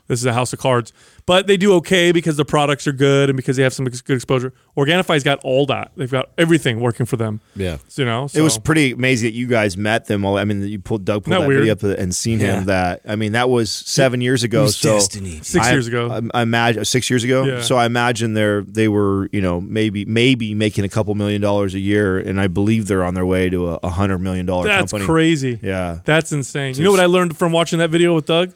this 0.06 0.20
is 0.20 0.26
a 0.26 0.32
house 0.32 0.52
of 0.52 0.58
cards. 0.58 0.92
But 1.26 1.46
they 1.46 1.56
do 1.56 1.72
okay 1.76 2.12
because 2.12 2.36
the 2.36 2.44
products 2.44 2.86
are 2.86 2.92
good 2.92 3.30
and 3.30 3.36
because 3.38 3.56
they 3.56 3.62
have 3.62 3.72
some 3.72 3.86
ex- 3.86 4.02
good 4.02 4.16
exposure. 4.16 4.52
Organifi's 4.76 5.24
got 5.24 5.38
all 5.42 5.64
that. 5.66 5.92
They've 5.96 6.10
got 6.10 6.28
everything 6.36 6.80
working 6.80 7.06
for 7.06 7.16
them. 7.16 7.40
yeah. 7.56 7.78
So, 7.88 8.02
you 8.02 8.06
know, 8.06 8.28
It 8.34 8.42
was 8.42 8.58
pretty 8.58 8.92
amazing 8.92 9.28
that 9.30 9.34
you 9.34 9.46
guys 9.46 9.78
met 9.78 10.04
them. 10.04 10.20
Well, 10.22 10.36
I 10.36 10.44
mean, 10.44 10.62
you 10.68 10.78
pulled 10.78 11.06
Doug 11.06 11.24
pulled 11.24 11.32
Isn't 11.32 11.48
that 11.48 11.54
that 11.54 11.80
video 11.80 11.94
up 11.94 11.98
and 11.98 12.14
seen 12.14 12.40
Yeah. 12.40 12.58
him. 12.58 12.64
That 12.66 13.00
I 13.08 13.16
mean, 13.16 13.32
that 13.32 13.48
was 13.48 13.70
seven 13.70 14.20
years 14.20 14.42
ago. 14.42 14.64
was 14.64 14.76
so 14.76 14.92
destiny. 14.94 15.40
Six 15.42 15.66
I- 15.66 15.72
years 15.72 15.86
ago. 15.86 16.10
I, 16.34 16.38
I 16.38 16.42
imagine 16.42 16.84
six 16.84 17.08
years 17.08 17.24
ago. 17.24 17.44
Yeah. 17.44 17.60
So 17.62 17.76
I 17.76 17.86
imagine 17.86 18.34
they're 18.34 18.60
they 18.62 18.88
were 18.88 19.30
you 19.32 19.40
know 19.40 19.62
maybe 19.62 20.04
maybe 20.04 20.52
making 20.54 20.84
a 20.84 20.90
couple 20.90 21.14
million 21.14 21.40
dollars 21.40 21.74
a 21.74 21.80
year, 21.80 22.18
and 22.18 22.38
I 22.38 22.48
believe 22.48 22.86
they're 22.86 23.04
on 23.04 23.14
their 23.14 23.24
way 23.26 23.48
to 23.48 23.70
a, 23.70 23.78
a 23.84 23.90
hundred 23.90 24.18
million 24.18 24.44
dollar 24.44 24.66
that's 24.66 24.92
company. 24.92 25.06
crazy. 25.06 25.58
Yeah. 25.62 26.00
That's 26.04 26.32
insane. 26.32 26.74
You 26.74 26.84
know 26.84 26.90
what 26.90 27.00
I 27.00 27.06
learned 27.06 27.38
from 27.38 27.50
watching 27.52 27.78
that 27.78 27.88
video 27.88 28.14
with 28.14 28.26
Doug? 28.26 28.52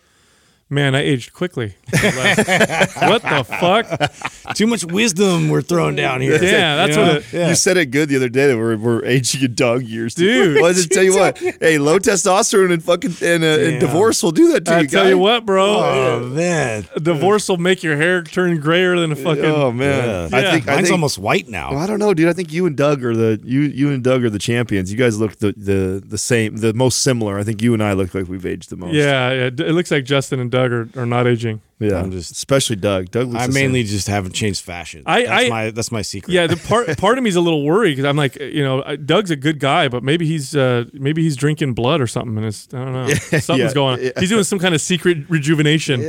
Man, 0.71 0.95
I 0.95 1.01
aged 1.01 1.33
quickly. 1.33 1.77
what 1.91 3.23
the 3.23 3.45
fuck? 3.49 4.55
Too 4.55 4.67
much 4.67 4.85
wisdom 4.85 5.49
we're 5.49 5.63
throwing 5.63 5.97
down 5.97 6.21
here. 6.21 6.39
Yeah, 6.49 6.77
that's 6.77 6.97
You 6.97 7.03
what 7.03 7.07
know? 7.13 7.19
it- 7.19 7.33
Yeah. 7.33 7.49
You 7.49 7.55
said 7.55 7.77
it 7.79 7.87
good 7.87 8.09
the 8.11 8.17
other 8.17 8.29
day 8.29 8.49
that 8.49 8.57
we're, 8.57 8.77
we're 8.77 9.05
aging 9.05 9.43
in 9.43 9.55
dog 9.55 9.83
years, 9.83 10.15
Dude. 10.15 10.57
Well, 10.57 10.67
I 10.67 10.73
just 10.73 10.91
tell 10.91 11.03
you 11.03 11.15
what, 11.19 11.39
hey, 11.39 11.79
low 11.79 11.99
testosterone 11.99 12.73
and 12.73 12.83
fucking 12.85 13.15
and, 13.23 13.43
uh, 13.45 13.47
and 13.47 13.81
divorce 13.81 14.23
will 14.23 14.33
do 14.33 14.53
that 14.53 14.65
to 14.67 14.73
I 14.75 14.81
you. 14.81 14.89
tell 14.89 15.05
guy. 15.05 15.11
you 15.11 15.19
what, 15.19 15.47
bro. 15.47 15.65
Oh 15.67 16.21
man. 16.29 16.87
A 16.95 17.01
divorce 17.01 17.49
will 17.49 17.57
make 17.57 17.83
your 17.83 17.97
hair 17.97 18.23
turn 18.23 18.61
grayer 18.61 18.99
than 18.99 19.13
a 19.13 19.17
fucking. 19.17 19.45
Oh 19.45 19.73
man, 19.73 20.29
Yeah. 20.31 20.37
I 20.37 20.43
Yeah. 20.43 20.51
think 20.53 20.69
I 20.69 20.75
Mine's 20.75 20.87
think, 20.89 20.93
almost 20.93 21.19
white 21.19 21.49
now. 21.49 21.71
Well, 21.71 21.79
I 21.81 21.87
don't 21.87 21.99
know, 21.99 22.13
dude. 22.13 22.29
I 22.29 22.33
think 22.35 22.53
you 22.53 22.67
and 22.67 22.77
Doug 22.77 23.03
are 23.05 23.15
the 23.17 23.41
you 23.43 23.61
you 23.63 23.91
and 23.91 24.03
Doug 24.05 24.23
are 24.25 24.31
the 24.31 24.39
champions. 24.39 24.91
You 24.93 24.99
guys 24.99 25.19
look 25.19 25.37
the 25.37 25.55
the 25.57 26.03
the 26.07 26.19
same, 26.19 26.57
the 26.59 26.75
most 26.75 27.01
similar. 27.03 27.39
I 27.39 27.45
think 27.45 27.63
you 27.63 27.73
and 27.75 27.83
I 27.83 27.93
look 27.95 28.15
like 28.15 28.29
we've 28.29 28.45
aged 28.47 28.71
the 28.71 28.77
most. 28.77 28.95
Yeah, 28.95 29.33
yeah. 29.33 29.45
It 29.47 29.73
looks 29.73 29.91
like 29.91 30.05
Justin 30.05 30.41
and 30.41 30.51
Doug 30.51 30.58
are, 30.67 30.89
are 30.97 31.07
not 31.07 31.27
aging. 31.27 31.61
yeah. 31.79 32.01
I'm 32.01 32.11
just- 32.11 32.33
especially 32.33 32.77
Doug. 32.77 33.11
Doug. 33.11 33.29
Looks 33.29 33.45
I 33.45 33.47
mainly 33.49 33.85
same. 33.85 33.91
just 33.93 34.09
haven't 34.09 34.33
changed 34.33 34.63
fashion. 34.65 35.03
I- 35.07 35.25
that's 35.25 35.45
I- 35.45 35.49
my 35.49 35.71
that's 35.71 35.93
my 35.93 36.03
secret. 36.03 36.33
Yeah, 36.33 36.47
the 36.47 36.57
part 36.57 36.97
part 36.99 37.19
of 37.19 37.25
me 37.25 37.31
is 37.31 37.37
a 37.37 37.41
little 37.41 37.63
worried 37.65 37.93
because 37.93 38.05
I'm 38.05 38.17
like, 38.17 38.37
you 38.37 38.63
know, 38.63 38.81
uh, 38.81 38.97
Doug's 38.97 39.31
a 39.31 39.37
good 39.37 39.59
guy, 39.61 39.89
but 39.89 40.03
maybe 40.03 40.27
he's 40.27 40.57
uh, 40.57 40.85
maybe 40.93 41.23
he's 41.23 41.37
drinking 41.37 41.75
blood 41.75 42.01
or 42.01 42.07
something, 42.07 42.37
and 42.37 42.47
it's 42.47 42.69
I 42.75 42.85
don't 42.85 42.93
know, 42.93 43.09
something's 43.15 43.49
yeah, 43.49 43.73
going 43.75 43.99
on. 43.99 44.05
yeah. 44.05 44.11
He's 44.19 44.29
doing 44.31 44.45
some 44.45 44.59
kind 44.59 44.75
of 44.75 44.81
secret 44.81 45.19
rejuvenation, 45.31 46.01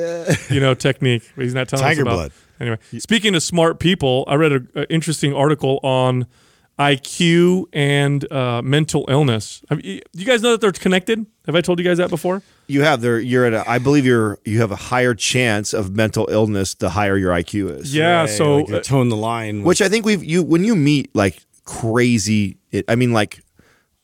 you 0.50 0.60
know, 0.60 0.74
technique. 0.74 1.30
But 1.36 1.44
he's 1.46 1.54
not 1.54 1.68
telling 1.70 1.84
Tiger 1.84 2.02
us 2.02 2.06
about. 2.08 2.16
blood. 2.16 2.32
Anyway, 2.60 2.78
speaking 3.00 3.36
of 3.36 3.44
smart 3.44 3.80
people, 3.80 4.26
I 4.28 4.36
read 4.36 4.52
an 4.52 4.68
interesting 4.90 5.34
article 5.34 5.80
on 5.82 6.26
IQ 6.80 7.66
and 7.74 8.32
uh, 8.32 8.62
mental 8.62 9.06
illness. 9.10 9.62
Have 9.70 9.84
you, 9.84 10.02
you 10.14 10.26
guys 10.26 10.42
know 10.42 10.52
that 10.52 10.62
they're 10.62 10.72
connected? 10.72 11.26
Have 11.46 11.56
I 11.56 11.62
told 11.62 11.80
you 11.80 11.86
guys 11.86 11.98
that 11.98 12.10
before? 12.10 12.42
you 12.68 12.84
have 12.84 13.02
there. 13.02 13.20
You're 13.20 13.46
at. 13.46 13.54
A, 13.54 13.70
I 13.70 13.80
believe 13.80 14.06
you're. 14.06 14.38
You 14.46 14.62
have 14.62 14.72
a 14.72 14.76
higher 14.76 15.14
chance 15.16 15.74
of 15.74 15.96
mental 15.96 16.28
illness 16.32 16.76
the 16.76 16.92
higher 16.92 17.18
your 17.18 17.32
IQ 17.34 17.80
is. 17.80 17.94
Yeah. 17.96 18.22
Right, 18.22 18.30
so 18.30 18.58
like, 18.58 18.68
you 18.70 18.76
uh, 18.78 18.80
tone 18.82 19.10
the 19.10 19.16
line. 19.18 19.64
Which 19.64 19.82
I 19.82 19.90
think 19.90 20.06
we've 20.06 20.24
you 20.24 20.44
when 20.44 20.64
you 20.64 20.76
meet 20.76 21.14
like 21.16 21.42
crazy. 21.66 22.58
It, 22.72 22.86
I 22.88 22.96
mean, 22.96 23.12
like 23.12 23.42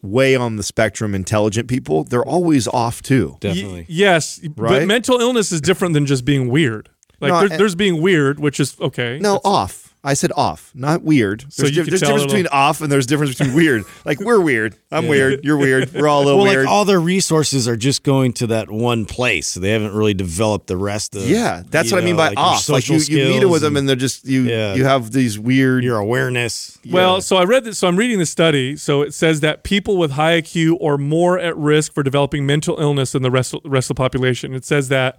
way 0.01 0.35
on 0.35 0.55
the 0.55 0.63
spectrum, 0.63 1.13
intelligent 1.15 1.67
people. 1.67 2.03
They're 2.03 2.25
always 2.25 2.67
off 2.67 3.01
too. 3.01 3.37
definitely. 3.39 3.81
Y- 3.81 3.85
yes, 3.89 4.39
but 4.39 4.61
Right? 4.63 4.87
mental 4.87 5.19
illness 5.19 5.51
is 5.51 5.61
different 5.61 5.93
than 5.93 6.05
just 6.05 6.25
being 6.25 6.49
weird. 6.49 6.89
Like 7.21 7.31
No, 7.31 7.39
there's, 7.39 7.51
I- 7.51 7.57
there's 7.57 7.75
being 7.75 8.01
weird, 8.01 8.39
which 8.39 8.59
is 8.59 8.79
okay. 8.81 9.19
No, 9.19 9.39
off. 9.43 9.84
I 10.05 10.13
said 10.13 10.31
off, 10.35 10.71
not 10.75 11.01
weird. 11.01 11.45
So 11.51 11.63
There's, 11.63 11.75
you 11.75 11.83
di- 11.83 11.89
there's 11.89 12.01
difference 12.01 12.21
little- 12.21 12.27
between 12.37 12.47
off 12.47 12.81
and 12.81 12.91
there's 12.91 13.05
difference 13.07 13.37
between 13.37 13.55
weird. 13.55 13.83
Like 14.05 14.19
we're 14.19 14.39
weird. 14.39 14.75
I'm 14.91 15.07
weird. 15.07 15.43
You're 15.43 15.57
weird. 15.57 15.91
We're 15.93 16.07
all 16.07 16.21
a 16.21 16.25
little 16.25 16.39
Well, 16.41 16.47
weird. 16.51 16.65
like 16.65 16.71
all 16.71 16.85
their 16.85 16.99
resources 16.99 17.67
are 17.67 17.75
just 17.75 18.03
going 18.03 18.33
to 18.33 18.47
that 18.47 18.69
one 18.69 19.05
place. 19.05 19.47
So 19.47 19.59
they 19.59 19.71
haven't 19.71 19.93
really 19.93 20.13
developed 20.13 20.67
the 20.67 20.77
rest 20.77 21.15
of. 21.15 21.27
yeah, 21.27 21.63
that's 21.71 21.89
you 21.89 21.95
what 21.95 22.03
I 22.03 22.05
mean 22.05 22.15
by 22.15 22.29
like 22.29 22.37
off. 22.37 22.69
Like 22.69 22.87
you, 22.87 22.97
you 22.97 23.17
meet 23.25 23.41
it 23.41 23.45
with 23.45 23.61
skills 23.61 23.61
them 23.61 23.77
and 23.77 23.89
they're 23.89 23.95
just 23.95 24.25
you. 24.25 24.43
Yeah. 24.43 24.75
You 24.75 24.85
have 24.85 25.11
these 25.11 25.39
weird. 25.39 25.83
your 25.83 25.97
awareness. 25.97 26.77
Well, 26.89 27.19
so 27.21 27.37
I 27.37 27.43
read 27.45 27.63
this. 27.63 27.79
So 27.79 27.87
I'm 27.87 27.95
reading 27.95 28.19
the 28.19 28.27
study. 28.27 28.75
So 28.77 29.01
it 29.01 29.13
says 29.15 29.39
that 29.39 29.63
people 29.63 29.97
with 29.97 30.11
high 30.11 30.39
IQ 30.41 30.83
are 30.85 30.99
more 30.99 31.39
at 31.39 31.57
risk 31.57 31.93
for 31.93 32.03
developing 32.03 32.45
mental 32.45 32.79
illness 32.79 33.13
than 33.13 33.23
the 33.23 33.31
rest, 33.31 33.55
rest 33.65 33.89
of 33.89 33.95
the 33.95 33.99
population. 33.99 34.53
It 34.53 34.65
says 34.65 34.89
that 34.89 35.17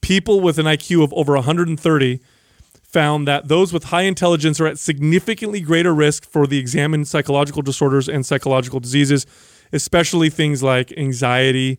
people 0.00 0.40
with 0.40 0.58
an 0.58 0.64
IQ 0.66 1.04
of 1.04 1.12
over 1.12 1.34
130 1.34 2.20
found 2.96 3.28
that 3.28 3.46
those 3.48 3.74
with 3.74 3.84
high 3.84 4.04
intelligence 4.04 4.58
are 4.58 4.66
at 4.66 4.78
significantly 4.78 5.60
greater 5.60 5.94
risk 5.94 6.24
for 6.24 6.46
the 6.46 6.56
examined 6.56 7.06
psychological 7.06 7.60
disorders 7.60 8.08
and 8.08 8.24
psychological 8.24 8.80
diseases, 8.80 9.26
especially 9.70 10.30
things 10.30 10.62
like 10.62 10.96
anxiety 10.96 11.78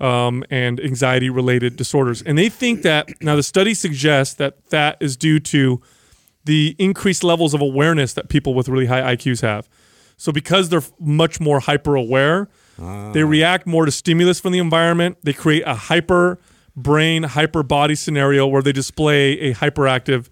um, 0.00 0.42
and 0.48 0.80
anxiety 0.80 1.28
related 1.28 1.76
disorders. 1.76 2.22
And 2.22 2.38
they 2.38 2.48
think 2.48 2.80
that 2.80 3.10
now 3.20 3.36
the 3.36 3.42
study 3.42 3.74
suggests 3.74 4.36
that 4.36 4.70
that 4.70 4.96
is 5.00 5.18
due 5.18 5.38
to 5.40 5.82
the 6.46 6.74
increased 6.78 7.22
levels 7.22 7.52
of 7.52 7.60
awareness 7.60 8.14
that 8.14 8.30
people 8.30 8.54
with 8.54 8.66
really 8.66 8.86
high 8.86 9.14
IQs 9.14 9.42
have. 9.42 9.68
So 10.16 10.32
because 10.32 10.70
they're 10.70 10.88
much 10.98 11.40
more 11.40 11.60
hyper 11.60 11.94
aware, 11.94 12.48
they 13.12 13.22
react 13.22 13.66
more 13.66 13.84
to 13.84 13.92
stimulus 13.92 14.40
from 14.40 14.52
the 14.52 14.60
environment. 14.60 15.18
They 15.24 15.34
create 15.34 15.64
a 15.66 15.74
hyper 15.74 16.40
brain, 16.74 17.24
hyper 17.24 17.62
body 17.62 17.96
scenario 17.96 18.46
where 18.46 18.62
they 18.62 18.72
display 18.72 19.38
a 19.40 19.52
hyperactive 19.54 20.28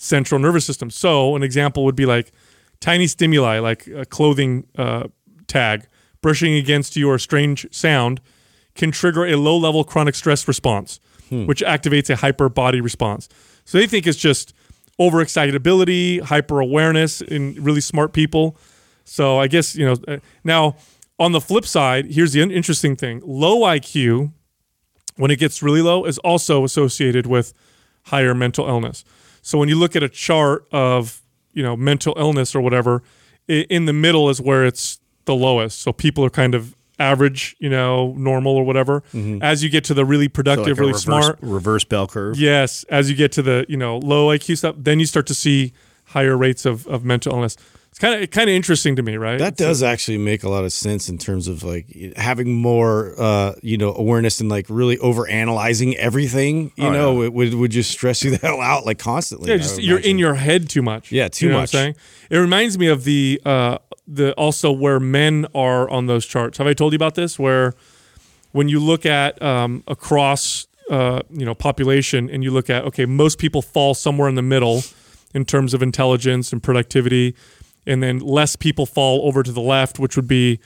central 0.00 0.40
nervous 0.40 0.64
system. 0.64 0.90
So 0.90 1.36
an 1.36 1.42
example 1.42 1.84
would 1.84 1.94
be 1.94 2.06
like 2.06 2.32
tiny 2.80 3.06
stimuli, 3.06 3.58
like 3.58 3.86
a 3.86 4.06
clothing 4.06 4.66
uh, 4.76 5.08
tag 5.46 5.86
brushing 6.22 6.54
against 6.54 6.96
you 6.96 7.08
or 7.08 7.14
a 7.16 7.20
strange 7.20 7.66
sound, 7.70 8.20
can 8.74 8.90
trigger 8.90 9.26
a 9.26 9.36
low 9.36 9.56
level 9.56 9.84
chronic 9.84 10.14
stress 10.14 10.46
response, 10.48 11.00
which 11.46 11.60
activates 11.62 12.10
a 12.10 12.16
hyper 12.16 12.48
body 12.48 12.80
response. 12.80 13.28
So 13.64 13.78
they 13.78 13.86
think 13.86 14.06
it's 14.06 14.18
just 14.18 14.54
overexcitability, 14.98 16.20
hyper 16.20 16.60
awareness 16.60 17.20
in 17.20 17.54
really 17.62 17.80
smart 17.80 18.12
people. 18.12 18.56
So 19.04 19.38
I 19.38 19.46
guess, 19.48 19.76
you 19.76 19.86
know, 19.86 19.96
uh, 20.08 20.18
now 20.44 20.76
on 21.18 21.32
the 21.32 21.40
flip 21.40 21.66
side, 21.66 22.06
here's 22.06 22.32
the 22.32 22.40
interesting 22.42 22.96
thing 22.96 23.22
low 23.24 23.60
IQ, 23.60 24.32
when 25.16 25.30
it 25.30 25.36
gets 25.36 25.62
really 25.62 25.82
low, 25.82 26.04
is 26.04 26.18
also 26.18 26.64
associated 26.64 27.26
with 27.26 27.52
higher 28.04 28.34
mental 28.34 28.66
illness. 28.66 29.04
So 29.42 29.58
when 29.58 29.68
you 29.68 29.76
look 29.76 29.96
at 29.96 30.02
a 30.02 30.08
chart 30.08 30.66
of, 30.72 31.22
you 31.52 31.62
know, 31.62 31.76
mental 31.76 32.14
illness 32.16 32.54
or 32.54 32.60
whatever, 32.60 33.02
in 33.48 33.86
the 33.86 33.92
middle 33.92 34.28
is 34.28 34.40
where 34.40 34.64
it's 34.64 35.00
the 35.24 35.34
lowest. 35.34 35.80
So 35.80 35.92
people 35.92 36.24
are 36.24 36.30
kind 36.30 36.54
of 36.54 36.76
average, 36.98 37.56
you 37.58 37.70
know, 37.70 38.12
normal 38.16 38.54
or 38.54 38.64
whatever. 38.64 39.00
Mm-hmm. 39.14 39.42
As 39.42 39.64
you 39.64 39.70
get 39.70 39.84
to 39.84 39.94
the 39.94 40.04
really 40.04 40.26
so 40.26 40.30
productive, 40.30 40.78
like 40.78 40.78
really 40.78 40.92
reverse, 40.92 41.02
smart, 41.02 41.38
reverse 41.40 41.84
bell 41.84 42.06
curve. 42.06 42.38
Yes, 42.38 42.84
as 42.84 43.10
you 43.10 43.16
get 43.16 43.32
to 43.32 43.42
the 43.42 43.66
you 43.68 43.76
know 43.76 43.98
low 43.98 44.28
IQ 44.28 44.58
stuff, 44.58 44.76
then 44.78 45.00
you 45.00 45.06
start 45.06 45.26
to 45.28 45.34
see 45.34 45.72
higher 46.04 46.36
rates 46.36 46.66
of, 46.66 46.86
of 46.86 47.04
mental 47.04 47.32
illness. 47.32 47.56
Kind 48.00 48.22
of 48.24 48.30
kind 48.30 48.48
of 48.48 48.56
interesting 48.56 48.96
to 48.96 49.02
me, 49.02 49.16
right? 49.18 49.38
That 49.38 49.56
does 49.56 49.82
actually 49.82 50.16
make 50.16 50.42
a 50.42 50.48
lot 50.48 50.64
of 50.64 50.72
sense 50.72 51.10
in 51.10 51.18
terms 51.18 51.48
of 51.48 51.62
like 51.62 52.16
having 52.16 52.54
more, 52.54 53.14
uh, 53.18 53.52
you 53.62 53.76
know, 53.76 53.94
awareness 53.94 54.40
and 54.40 54.48
like 54.48 54.64
really 54.70 54.96
over 54.98 55.28
analyzing 55.28 55.94
everything. 55.98 56.72
You 56.76 56.90
know, 56.90 57.20
it 57.20 57.34
would 57.34 57.52
would 57.52 57.70
just 57.70 57.90
stress 57.90 58.24
you 58.24 58.30
the 58.30 58.36
hell 58.42 58.62
out 58.62 58.86
like 58.86 58.98
constantly. 58.98 59.50
yeah, 59.50 59.58
just 59.58 59.82
you're 59.82 59.98
imagine. 59.98 60.10
in 60.12 60.18
your 60.18 60.34
head 60.34 60.70
too 60.70 60.80
much. 60.80 61.12
Yeah, 61.12 61.28
too 61.28 61.46
You 61.46 61.52
know 61.52 61.58
much. 61.58 61.74
What 61.74 61.80
I'm 61.80 61.84
saying 61.84 61.96
it 62.30 62.38
reminds 62.38 62.78
me 62.78 62.86
of 62.86 63.04
the 63.04 63.38
uh, 63.44 63.76
the 64.08 64.32
also 64.32 64.72
where 64.72 64.98
men 64.98 65.46
are 65.54 65.88
on 65.90 66.06
those 66.06 66.24
charts. 66.24 66.56
Have 66.56 66.66
I 66.66 66.72
told 66.72 66.94
you 66.94 66.96
about 66.96 67.16
this? 67.16 67.38
Where 67.38 67.74
when 68.52 68.70
you 68.70 68.80
look 68.80 69.04
at 69.04 69.40
um, 69.42 69.84
across 69.86 70.66
uh, 70.90 71.20
you 71.30 71.44
know 71.44 71.54
population 71.54 72.30
and 72.30 72.42
you 72.42 72.50
look 72.50 72.70
at 72.70 72.84
okay, 72.84 73.04
most 73.04 73.38
people 73.38 73.60
fall 73.60 73.92
somewhere 73.92 74.28
in 74.28 74.36
the 74.36 74.42
middle 74.42 74.82
in 75.34 75.44
terms 75.44 75.74
of 75.74 75.82
intelligence 75.82 76.50
and 76.52 76.62
productivity, 76.62 77.34
and 77.86 78.02
then 78.02 78.18
less 78.18 78.56
people 78.56 78.86
fall 78.86 79.26
over 79.26 79.42
to 79.42 79.52
the 79.52 79.60
left, 79.60 79.98
which 79.98 80.16
would 80.16 80.28
be 80.28 80.60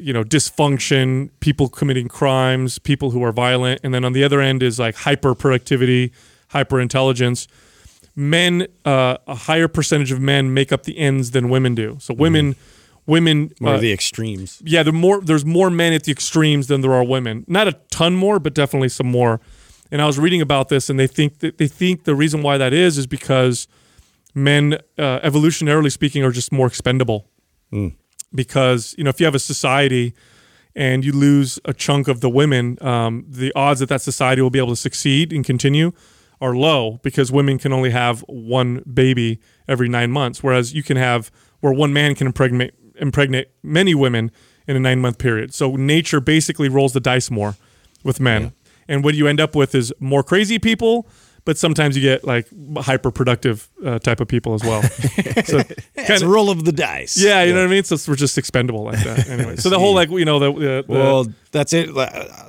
you 0.00 0.12
know 0.12 0.24
dysfunction, 0.24 1.30
people 1.40 1.68
committing 1.68 2.08
crimes, 2.08 2.78
people 2.78 3.10
who 3.10 3.22
are 3.22 3.32
violent, 3.32 3.80
and 3.84 3.94
then 3.94 4.04
on 4.04 4.12
the 4.12 4.24
other 4.24 4.40
end 4.40 4.62
is 4.62 4.78
like 4.78 4.94
hyper 4.96 5.34
productivity, 5.34 6.12
hyper 6.48 6.80
intelligence. 6.80 7.48
Men, 8.14 8.66
uh, 8.84 9.16
a 9.26 9.34
higher 9.34 9.68
percentage 9.68 10.12
of 10.12 10.20
men 10.20 10.52
make 10.52 10.70
up 10.70 10.82
the 10.82 10.98
ends 10.98 11.30
than 11.30 11.48
women 11.48 11.74
do. 11.74 11.96
So 11.98 12.12
women, 12.12 12.56
women, 13.06 13.52
more 13.58 13.74
uh, 13.74 13.78
the 13.78 13.90
extremes. 13.90 14.60
yeah, 14.64 14.82
there 14.82 14.92
more. 14.92 15.20
There's 15.20 15.46
more 15.46 15.70
men 15.70 15.94
at 15.94 16.04
the 16.04 16.12
extremes 16.12 16.66
than 16.66 16.82
there 16.82 16.92
are 16.92 17.04
women. 17.04 17.44
Not 17.48 17.68
a 17.68 17.72
ton 17.90 18.14
more, 18.14 18.38
but 18.38 18.54
definitely 18.54 18.90
some 18.90 19.06
more. 19.06 19.40
And 19.90 20.00
I 20.02 20.06
was 20.06 20.18
reading 20.18 20.42
about 20.42 20.68
this, 20.68 20.90
and 20.90 20.98
they 20.98 21.06
think 21.06 21.38
that 21.40 21.58
they 21.58 21.68
think 21.68 22.04
the 22.04 22.14
reason 22.14 22.42
why 22.42 22.58
that 22.58 22.72
is 22.72 22.98
is 22.98 23.06
because 23.06 23.66
men, 24.34 24.74
uh, 24.98 25.20
evolutionarily 25.20 25.92
speaking, 25.92 26.22
are 26.24 26.30
just 26.30 26.52
more 26.52 26.66
expendable. 26.66 27.28
Because 28.34 28.94
you 28.96 29.04
know, 29.04 29.10
if 29.10 29.20
you 29.20 29.26
have 29.26 29.34
a 29.34 29.38
society 29.38 30.14
and 30.74 31.04
you 31.04 31.12
lose 31.12 31.58
a 31.64 31.74
chunk 31.74 32.08
of 32.08 32.20
the 32.20 32.30
women, 32.30 32.78
um, 32.80 33.24
the 33.28 33.52
odds 33.54 33.80
that 33.80 33.88
that 33.90 34.00
society 34.00 34.40
will 34.40 34.50
be 34.50 34.58
able 34.58 34.70
to 34.70 34.76
succeed 34.76 35.32
and 35.32 35.44
continue 35.44 35.92
are 36.40 36.56
low 36.56 36.98
because 37.02 37.30
women 37.30 37.56
can 37.58 37.72
only 37.72 37.90
have 37.90 38.20
one 38.28 38.82
baby 38.92 39.38
every 39.68 39.88
nine 39.88 40.10
months, 40.10 40.42
whereas 40.42 40.74
you 40.74 40.82
can 40.82 40.96
have 40.96 41.30
where 41.60 41.72
one 41.72 41.92
man 41.92 42.14
can 42.14 42.26
impregnate 42.26 42.74
impregnate 42.96 43.48
many 43.62 43.94
women 43.94 44.30
in 44.66 44.76
a 44.76 44.80
nine 44.80 45.00
month 45.00 45.18
period. 45.18 45.54
So 45.54 45.76
nature 45.76 46.20
basically 46.20 46.68
rolls 46.68 46.92
the 46.92 47.00
dice 47.00 47.30
more 47.30 47.56
with 48.02 48.18
men, 48.18 48.52
and 48.88 49.04
what 49.04 49.14
you 49.14 49.28
end 49.28 49.40
up 49.40 49.54
with 49.54 49.74
is 49.74 49.92
more 50.00 50.22
crazy 50.22 50.58
people. 50.58 51.06
But 51.44 51.58
sometimes 51.58 51.96
you 51.96 52.02
get 52.02 52.24
like 52.24 52.46
hyper 52.76 53.10
productive 53.10 53.68
uh, 53.84 53.98
type 53.98 54.20
of 54.20 54.28
people 54.28 54.54
as 54.54 54.62
well. 54.62 54.82
so 55.44 55.58
It's 55.58 56.06
kind 56.06 56.22
of, 56.22 56.28
roll 56.28 56.50
of 56.50 56.64
the 56.64 56.70
dice. 56.70 57.16
yeah, 57.16 57.42
you 57.42 57.52
know 57.52 57.60
what 57.62 57.66
I 57.66 57.70
mean. 57.70 57.82
So 57.82 57.96
we're 58.08 58.16
just 58.16 58.38
expendable 58.38 58.84
like 58.84 59.02
that. 59.02 59.26
Anyway, 59.32 59.56
so 59.56 59.68
the 59.70 59.78
whole 59.78 59.94
like 59.94 60.10
you 60.10 60.24
know 60.24 60.38
the, 60.38 60.52
the, 60.52 60.60
the 60.60 60.84
Well, 60.86 61.26
that's 61.50 61.72
it. 61.72 61.88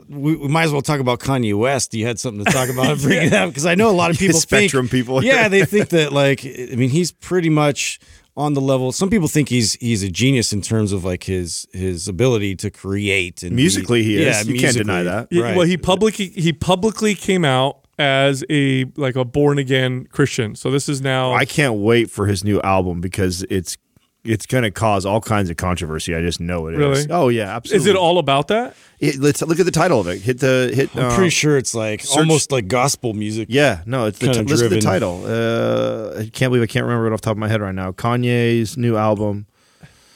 We, 0.09 0.35
we 0.35 0.47
might 0.47 0.63
as 0.65 0.71
well 0.71 0.81
talk 0.81 0.99
about 0.99 1.19
Kanye 1.19 1.57
West. 1.57 1.93
You 1.93 2.05
had 2.05 2.19
something 2.19 2.45
to 2.45 2.51
talk 2.51 2.69
about. 2.69 2.99
Bring 2.99 3.23
it 3.27 3.33
up 3.33 3.49
because 3.49 3.65
I 3.65 3.75
know 3.75 3.89
a 3.89 3.91
lot 3.91 4.11
of 4.11 4.17
people 4.17 4.39
Spectrum 4.39 4.87
think, 4.87 4.91
people. 4.91 5.23
Yeah, 5.23 5.47
they 5.47 5.65
think 5.65 5.89
that 5.89 6.13
like 6.13 6.45
I 6.45 6.75
mean 6.75 6.89
he's 6.89 7.11
pretty 7.11 7.49
much 7.49 7.99
on 8.35 8.53
the 8.53 8.61
level. 8.61 8.91
Some 8.91 9.09
people 9.09 9.27
think 9.27 9.49
he's 9.49 9.73
he's 9.73 10.03
a 10.03 10.09
genius 10.09 10.53
in 10.53 10.61
terms 10.61 10.91
of 10.91 11.03
like 11.03 11.23
his 11.23 11.67
his 11.71 12.07
ability 12.07 12.55
to 12.57 12.69
create 12.71 13.43
and 13.43 13.55
Musically, 13.55 14.03
he 14.03 14.17
is. 14.17 14.45
Yeah, 14.45 14.53
You 14.53 14.59
can't 14.59 14.75
deny 14.75 15.03
that. 15.03 15.29
Right. 15.31 15.55
Well, 15.55 15.65
he 15.67 15.77
publicly 15.77 16.29
he 16.29 16.53
publicly 16.53 17.15
came 17.15 17.45
out 17.45 17.82
as 17.99 18.43
a 18.49 18.85
like 18.95 19.15
a 19.15 19.25
born 19.25 19.59
again 19.59 20.07
Christian. 20.11 20.55
So 20.55 20.71
this 20.71 20.89
is 20.89 21.01
now 21.01 21.33
I 21.33 21.45
can't 21.45 21.75
wait 21.75 22.09
for 22.09 22.27
his 22.27 22.43
new 22.43 22.59
album 22.61 23.01
because 23.01 23.43
it's 23.49 23.77
it's 24.23 24.45
going 24.45 24.63
to 24.63 24.71
cause 24.71 25.05
all 25.05 25.19
kinds 25.19 25.49
of 25.49 25.57
controversy. 25.57 26.15
I 26.15 26.21
just 26.21 26.39
know 26.39 26.67
it 26.67 26.75
is. 26.75 26.79
Really? 26.79 27.05
Oh 27.09 27.27
yeah, 27.27 27.55
absolutely. 27.55 27.83
is 27.83 27.87
it 27.87 27.95
all 27.97 28.19
about 28.19 28.47
that? 28.47 28.75
It, 28.99 29.19
let's 29.19 29.41
look 29.41 29.59
at 29.59 29.65
the 29.65 29.71
title 29.71 29.99
of 29.99 30.07
it. 30.07 30.21
Hit 30.21 30.39
the 30.39 30.71
hit. 30.73 30.95
I'm 30.95 31.11
uh, 31.11 31.15
pretty 31.15 31.29
sure 31.29 31.57
it's 31.57 31.75
like 31.75 32.03
almost 32.15 32.51
like 32.51 32.67
gospel 32.67 33.13
music. 33.13 33.47
Yeah, 33.51 33.81
no, 33.85 34.05
it's 34.05 34.19
the 34.19 34.31
t- 34.31 34.41
listen 34.41 34.69
to 34.69 34.75
the 34.75 34.81
title. 34.81 35.23
Uh, 35.25 36.21
I 36.21 36.29
can't 36.29 36.51
believe 36.51 36.63
I 36.63 36.67
can't 36.67 36.85
remember 36.85 37.07
it 37.07 37.13
off 37.13 37.21
the 37.21 37.25
top 37.25 37.33
of 37.33 37.37
my 37.37 37.49
head 37.49 37.61
right 37.61 37.75
now. 37.75 37.91
Kanye's 37.91 38.77
new 38.77 38.95
album. 38.95 39.45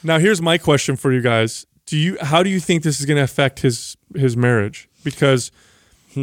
Now 0.02 0.18
here's 0.18 0.40
my 0.40 0.58
question 0.58 0.96
for 0.96 1.12
you 1.12 1.20
guys. 1.20 1.66
Do 1.84 1.96
you 1.96 2.16
how 2.20 2.42
do 2.42 2.50
you 2.50 2.60
think 2.60 2.82
this 2.82 3.00
is 3.00 3.06
going 3.06 3.16
to 3.18 3.22
affect 3.22 3.60
his 3.60 3.96
his 4.14 4.36
marriage? 4.36 4.88
Because 5.04 5.50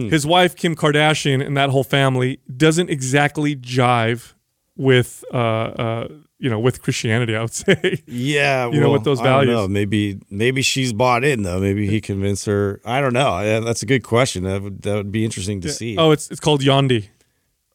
Hmm. 0.01 0.09
his 0.09 0.25
wife 0.25 0.55
Kim 0.55 0.75
Kardashian 0.75 1.45
and 1.45 1.55
that 1.57 1.69
whole 1.69 1.83
family 1.83 2.39
doesn't 2.55 2.89
exactly 2.89 3.55
jive 3.55 4.33
with 4.77 5.23
uh 5.33 5.37
uh 5.37 6.07
you 6.37 6.49
know 6.49 6.59
with 6.59 6.81
Christianity, 6.81 7.35
I 7.35 7.41
would 7.41 7.53
say. 7.65 8.03
Yeah, 8.07 8.69
You 8.69 8.79
know, 8.81 8.91
with 8.91 9.03
those 9.05 9.19
I 9.21 9.23
don't 9.23 9.31
values. 9.33 9.55
know. 9.55 9.67
Maybe 9.67 10.19
maybe 10.29 10.61
she's 10.61 10.91
bought 10.93 11.23
in 11.23 11.43
though. 11.43 11.59
Maybe 11.59 11.87
he 11.87 12.01
convinced 12.01 12.45
her. 12.45 12.81
I 12.85 12.99
don't 13.01 13.13
know. 13.13 13.39
Yeah, 13.39 13.61
that's 13.61 13.83
a 13.83 13.85
good 13.85 14.03
question. 14.03 14.43
That 14.43 14.61
would 14.61 14.81
that 14.81 14.95
would 14.95 15.11
be 15.11 15.23
interesting 15.23 15.61
to 15.61 15.69
see. 15.69 15.97
Oh, 15.97 16.11
it's 16.11 16.29
it's 16.29 16.39
called 16.41 16.61
Yandhi. 16.61 17.07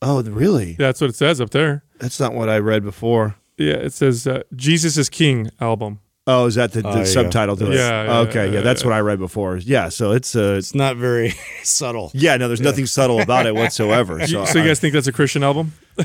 Oh, 0.02 0.22
really? 0.22 0.70
Yeah, 0.70 0.86
that's 0.88 1.00
what 1.00 1.10
it 1.10 1.16
says 1.16 1.40
up 1.40 1.50
there. 1.50 1.84
That's 1.98 2.18
not 2.20 2.32
what 2.34 2.48
I 2.48 2.58
read 2.58 2.82
before. 2.82 3.36
Yeah, 3.58 3.74
it 3.74 3.92
says 3.92 4.26
uh, 4.26 4.42
Jesus 4.56 4.96
is 4.96 5.08
King 5.10 5.50
album. 5.60 6.00
Oh, 6.30 6.46
is 6.46 6.54
that 6.54 6.72
the, 6.72 6.82
the 6.82 6.88
Oh, 6.88 6.98
yeah. 6.98 7.04
subtitle 7.04 7.56
to 7.56 7.70
it? 7.70 7.74
Yeah, 7.76 8.04
yeah, 8.04 8.18
okay, 8.20 8.46
yeah, 8.46 8.52
yeah, 8.54 8.60
that's 8.60 8.82
yeah. 8.82 8.88
what 8.88 8.94
I 8.96 9.00
read 9.00 9.18
before. 9.18 9.56
Yeah, 9.56 9.88
so 9.88 10.12
it's 10.12 10.34
uh, 10.36 10.54
it's 10.58 10.74
not 10.74 10.96
very 10.96 11.34
subtle. 11.62 12.10
yeah, 12.14 12.36
no, 12.36 12.46
there's 12.48 12.60
nothing 12.60 12.86
subtle 12.86 13.20
about 13.20 13.46
it 13.46 13.54
whatsoever. 13.60 14.24
So, 14.26 14.44
So, 14.44 14.58
you 14.58 14.64
guys 14.66 14.80
think 14.80 14.94
that's 14.94 15.06
a 15.06 15.12
Christian 15.12 15.42
album? 15.42 15.72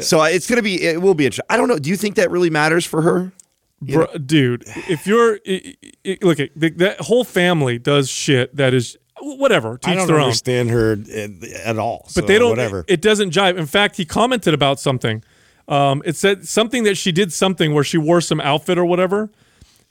so 0.00 0.22
it's 0.24 0.48
gonna 0.48 0.62
be, 0.62 0.82
it 0.82 1.00
will 1.00 1.14
be 1.14 1.24
interesting. 1.26 1.46
I 1.48 1.56
don't 1.56 1.68
know. 1.68 1.78
Do 1.78 1.90
you 1.90 1.96
think 1.96 2.16
that 2.16 2.30
really 2.30 2.50
matters 2.50 2.84
for 2.84 3.02
her? 3.02 3.32
Bro, 3.80 4.06
dude, 4.24 4.64
if 4.88 5.06
you're 5.06 5.38
i 5.46 5.74
i 6.06 6.18
look 6.22 6.40
at 6.40 6.50
the, 6.56 6.70
that 6.70 7.00
whole 7.00 7.22
family 7.24 7.78
does 7.78 8.08
shit 8.10 8.54
that 8.56 8.72
is 8.72 8.96
whatever. 9.20 9.76
To 9.78 9.88
I 9.90 9.94
don't 9.94 10.06
their 10.06 10.16
own. 10.16 10.24
understand 10.24 10.70
her 10.70 10.92
at, 10.92 11.44
at 11.64 11.78
all. 11.78 12.02
But 12.04 12.12
so 12.12 12.20
they 12.22 12.38
don't. 12.38 12.50
Whatever. 12.50 12.84
It 12.88 13.02
doesn't 13.02 13.30
jive. 13.30 13.58
In 13.58 13.66
fact, 13.66 13.96
he 13.96 14.04
commented 14.04 14.54
about 14.54 14.80
something. 14.80 15.22
Um, 15.68 16.02
it 16.04 16.16
said 16.16 16.46
something 16.46 16.84
that 16.84 16.96
she 16.96 17.12
did 17.12 17.32
something 17.32 17.72
where 17.74 17.84
she 17.84 17.98
wore 17.98 18.20
some 18.20 18.40
outfit 18.40 18.76
or 18.78 18.84
whatever, 18.84 19.30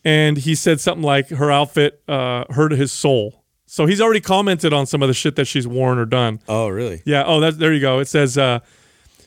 and 0.06 0.38
he 0.38 0.56
said 0.56 0.80
something 0.80 1.04
like 1.04 1.30
her 1.30 1.50
outfit 1.52 2.02
uh, 2.08 2.46
hurt 2.50 2.72
his 2.72 2.92
soul. 2.92 3.44
So 3.66 3.86
he's 3.88 4.00
already 4.00 4.22
commented 4.22 4.72
on 4.72 4.86
some 4.86 5.02
of 5.02 5.08
the 5.08 5.16
shit 5.16 5.36
that 5.36 5.46
she's 5.46 5.68
worn 5.68 5.98
or 5.98 6.06
done. 6.06 6.40
oh, 6.48 6.68
really? 6.68 7.02
Yeah. 7.06 7.24
Oh, 7.26 7.40
that 7.40 7.58
there 7.58 7.74
you 7.74 7.82
go. 7.82 8.00
It 8.00 8.08
says 8.08 8.38
uh, 8.38 8.60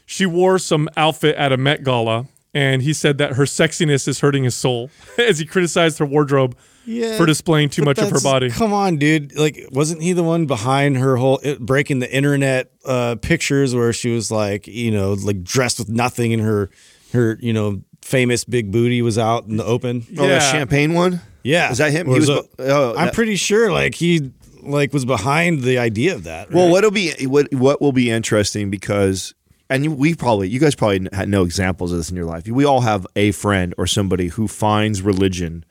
she 0.05 0.25
wore 0.25 0.59
some 0.61 0.89
outfit 0.97 1.35
at 1.35 1.51
a 1.51 1.57
Met 1.57 1.83
Gala, 1.83 2.27
and 2.55 2.83
he 2.83 2.93
said 2.93 3.19
that 3.19 3.33
her 3.33 3.45
sexiness 3.45 4.07
is 4.07 4.21
hurting 4.21 4.45
his 4.45 4.55
soul 4.55 4.91
as 5.19 5.41
he 5.41 5.47
criticized 5.47 5.99
her 5.99 6.07
wardrobe 6.07 6.57
Yeah. 6.87 7.17
for 7.17 7.27
displaying 7.27 7.69
too 7.71 7.83
much 7.83 7.99
of 7.99 8.11
her 8.11 8.21
body. 8.21 8.49
Come 8.51 8.73
on, 8.73 8.97
dude. 8.97 9.37
Like, 9.37 9.67
wasn't 9.73 10.03
he 10.03 10.13
the 10.13 10.23
one 10.23 10.47
behind 10.47 10.97
her 10.97 11.17
whole 11.17 11.39
it, 11.43 11.59
breaking 11.61 11.99
the 11.99 12.11
internet 12.15 12.71
uh, 12.85 13.17
pictures 13.21 13.75
where 13.75 13.93
she 13.93 14.11
was 14.15 14.31
like, 14.31 14.67
you 14.67 14.91
know, 14.93 15.15
like 15.15 15.43
dressed 15.43 15.79
with 15.79 15.89
nothing 15.89 16.33
and 16.33 16.41
her, 16.43 16.71
her, 17.13 17.37
you 17.41 17.53
know, 17.53 17.83
famous 18.03 18.45
big 18.45 18.71
booty 18.71 19.03
was 19.03 19.19
out 19.19 19.47
in 19.47 19.57
the 19.57 19.65
open? 19.65 20.07
Oh, 20.17 20.23
Yeah. 20.23 20.39
that 20.39 20.53
champagne 20.53 20.95
one. 20.95 21.21
Yeah. 21.43 21.71
Is 21.73 21.79
that 21.79 21.91
him? 21.93 22.09
Or 22.09 22.13
He 22.15 22.21
was. 22.21 22.29
it- 22.29 22.47
oh, 22.61 22.91
I'm 22.97 23.07
that- 23.07 23.15
pretty 23.15 23.37
sure 23.37 23.73
like 23.73 23.95
he 23.97 24.31
like 24.63 24.93
was 24.93 25.05
behind 25.05 25.63
the 25.63 25.79
idea 25.79 26.15
of 26.15 26.25
that. 26.25 26.51
Well, 26.53 26.69
what'll 26.71 26.91
be 26.91 27.13
what 27.27 27.53
what 27.55 27.81
will 27.81 27.93
be 27.93 28.11
interesting 28.11 28.69
because, 28.71 29.33
and 29.71 29.97
we 29.97 30.15
probably 30.17 30.49
you 30.49 30.59
guys 30.61 30.75
probably 30.75 31.09
had 31.13 31.29
no 31.29 31.45
examples 31.45 31.93
of 31.93 31.99
this 31.99 32.11
in 32.11 32.17
your 32.17 32.25
life. 32.25 32.49
We 32.49 32.65
all 32.65 32.81
have 32.81 33.07
a 33.15 33.31
friend 33.33 33.75
or 33.79 33.87
somebody 33.87 34.27
who 34.29 34.49
finds 34.49 35.03
religion 35.03 35.65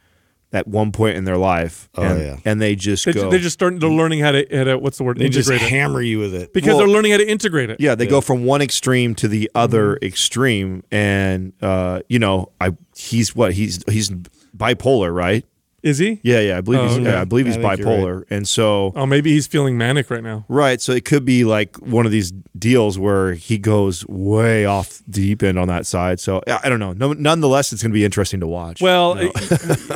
at 0.53 0.67
one 0.67 0.91
point 0.91 1.17
in 1.17 1.25
their 1.25 1.38
life, 1.38 1.89
Oh, 1.95 2.03
and, 2.03 2.19
yeah. 2.21 2.38
and 2.45 2.62
they 2.62 2.75
just 2.75 3.03
They, 3.05 3.13
go. 3.13 3.29
they 3.29 3.39
just 3.39 3.53
start. 3.53 3.79
They're 3.79 3.89
learning 3.89 4.19
how 4.19 4.31
to, 4.31 4.45
how 4.51 4.63
to 4.65 4.77
what's 4.77 4.97
the 4.97 5.03
word? 5.03 5.17
they 5.17 5.27
just 5.29 5.49
integrate 5.49 5.69
it 5.69 5.73
hammer 5.73 6.01
you 6.01 6.19
with 6.19 6.34
it. 6.34 6.53
because 6.53 6.69
Well- 6.69 6.77
they're 6.79 6.88
learning 6.88 7.12
how 7.12 7.17
to 7.17 7.27
integrate 7.29 7.69
it. 7.69 7.79
yeah, 7.81 7.95
they 7.95 8.08
go 8.08 8.21
from 8.21 8.45
one 8.45 8.62
extreme 8.62 9.15
to 9.15 9.27
the 9.27 9.49
other 9.55 9.95
Mm-hmm. 9.95 10.05
extreme, 10.05 10.84
and 10.91 11.53
uh, 11.62 12.01
you 12.10 12.19
know, 12.19 12.51
I 12.62 12.71
he's 12.95 13.36
what 13.36 13.53
he's 13.53 13.84
he's 13.89 14.12
bipolar, 14.55 15.13
right? 15.13 15.45
Is 15.86 16.00
he? 16.00 16.19
Yeah, 16.24 16.39
yeah, 16.39 16.58
I 16.58 16.62
believe 16.62 16.80
Oh, 16.80 16.88
he's 16.88 16.98
okay. 16.98 17.12
yeah, 17.12 17.21
I 17.21 17.26
believe 17.26 17.45
he's 17.45 17.58
I 17.58 17.62
bipolar, 17.62 18.24
and 18.32 18.48
so 18.48 18.91
Oh, 18.95 19.06
maybe 19.06 19.32
he's 19.32 19.45
feeling 19.45 19.78
manic 19.78 20.10
right 20.10 20.24
now. 20.24 20.43
Right. 20.48 20.82
So 20.82 20.93
it 20.93 21.06
could 21.06 21.26
be 21.26 21.45
like 21.45 21.78
one 21.78 22.08
of 22.08 22.12
these 22.12 22.32
deals 22.58 22.98
where 22.98 23.36
he 23.36 23.60
goes 23.60 24.04
way 24.08 24.65
off 24.65 25.04
deep 25.08 25.43
end 25.43 25.60
on 25.60 25.67
that 25.67 25.86
side. 25.86 26.19
So 26.19 26.41
I 26.48 26.69
don't 26.69 26.80
know. 26.80 26.93
No, 26.93 27.13
nonetheless, 27.13 27.71
it's 27.71 27.84
going 27.84 27.91
to 27.91 27.93
be 27.93 28.04
interesting 28.04 28.39
to 28.39 28.48
watch. 28.48 28.82
Well, 28.82 29.13
y- 29.15 29.32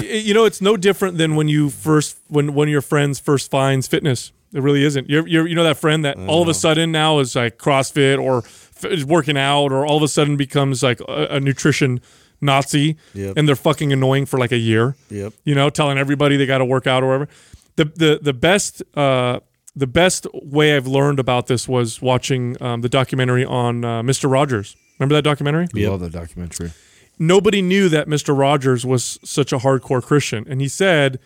you 0.02 0.36
know, 0.36 0.46
it's 0.46 0.62
no 0.62 0.78
different 0.78 1.18
than 1.18 1.36
when 1.36 1.48
you 1.48 1.72
first 1.72 2.20
when 2.28 2.54
one 2.54 2.68
of 2.68 2.72
your 2.72 2.84
friends 2.84 3.20
first 3.20 3.50
finds 3.50 3.88
fitness. 3.88 4.32
It 4.54 4.62
really 4.62 4.84
isn't. 4.84 5.10
You're, 5.10 5.28
you're 5.28 5.48
you 5.48 5.56
know 5.56 5.64
that 5.64 5.78
friend 5.78 6.06
that 6.06 6.18
all 6.18 6.44
of 6.44 6.48
a 6.48 6.52
mm-hmm. 6.52 6.60
sudden 6.60 6.92
now 6.92 7.18
is 7.18 7.36
like 7.36 7.58
CrossFit 7.58 8.22
or 8.22 8.44
is 8.88 9.04
working 9.04 9.38
out 9.38 9.72
or 9.72 9.88
all 9.88 9.98
of 9.98 10.04
a 10.04 10.08
sudden 10.08 10.38
becomes 10.38 10.84
like 10.84 11.02
a, 11.02 11.28
a 11.32 11.40
nutrition 11.40 12.00
Nazi 12.42 12.96
Yep. 13.14 13.34
and 13.38 13.48
they're 13.48 13.56
fucking 13.56 13.92
annoying 13.94 14.26
for 14.26 14.38
like 14.40 14.52
a 14.52 14.58
year. 14.58 14.96
Yep. 15.10 15.34
You 15.44 15.56
know, 15.56 15.70
telling 15.70 15.98
everybody 15.98 16.38
they 16.38 16.46
got 16.46 16.60
to 16.60 16.66
work 16.66 16.88
out 16.88 17.04
or 17.04 17.08
whatever. 17.08 17.28
The 17.76 17.86
the 17.86 18.20
the 18.22 18.34
best 18.34 18.82
uh, 18.96 19.40
the 19.76 19.88
best 19.88 20.26
way 20.34 20.76
I've 20.76 20.88
learned 20.88 21.20
about 21.20 21.48
this 21.48 21.68
was 21.68 22.02
watching 22.02 22.62
um, 22.62 22.82
the 22.82 22.90
documentary 22.90 23.46
on 23.46 23.86
uh, 23.86 24.02
Mr. 24.02 24.30
Rogers. 24.30 24.76
Remember 24.98 25.16
that 25.16 25.22
documentary? 25.22 25.68
love 25.74 26.02
the 26.02 26.10
documentary. 26.10 26.72
nobody 27.18 27.62
knew 27.62 27.88
that 27.90 28.08
Mr. 28.08 28.38
Rogers 28.38 28.86
was 28.86 29.18
such 29.24 29.54
a 29.54 29.58
hardcore 29.60 30.04
Christian. 30.04 30.46
And 30.50 30.60
he 30.60 30.68
said 30.68 31.20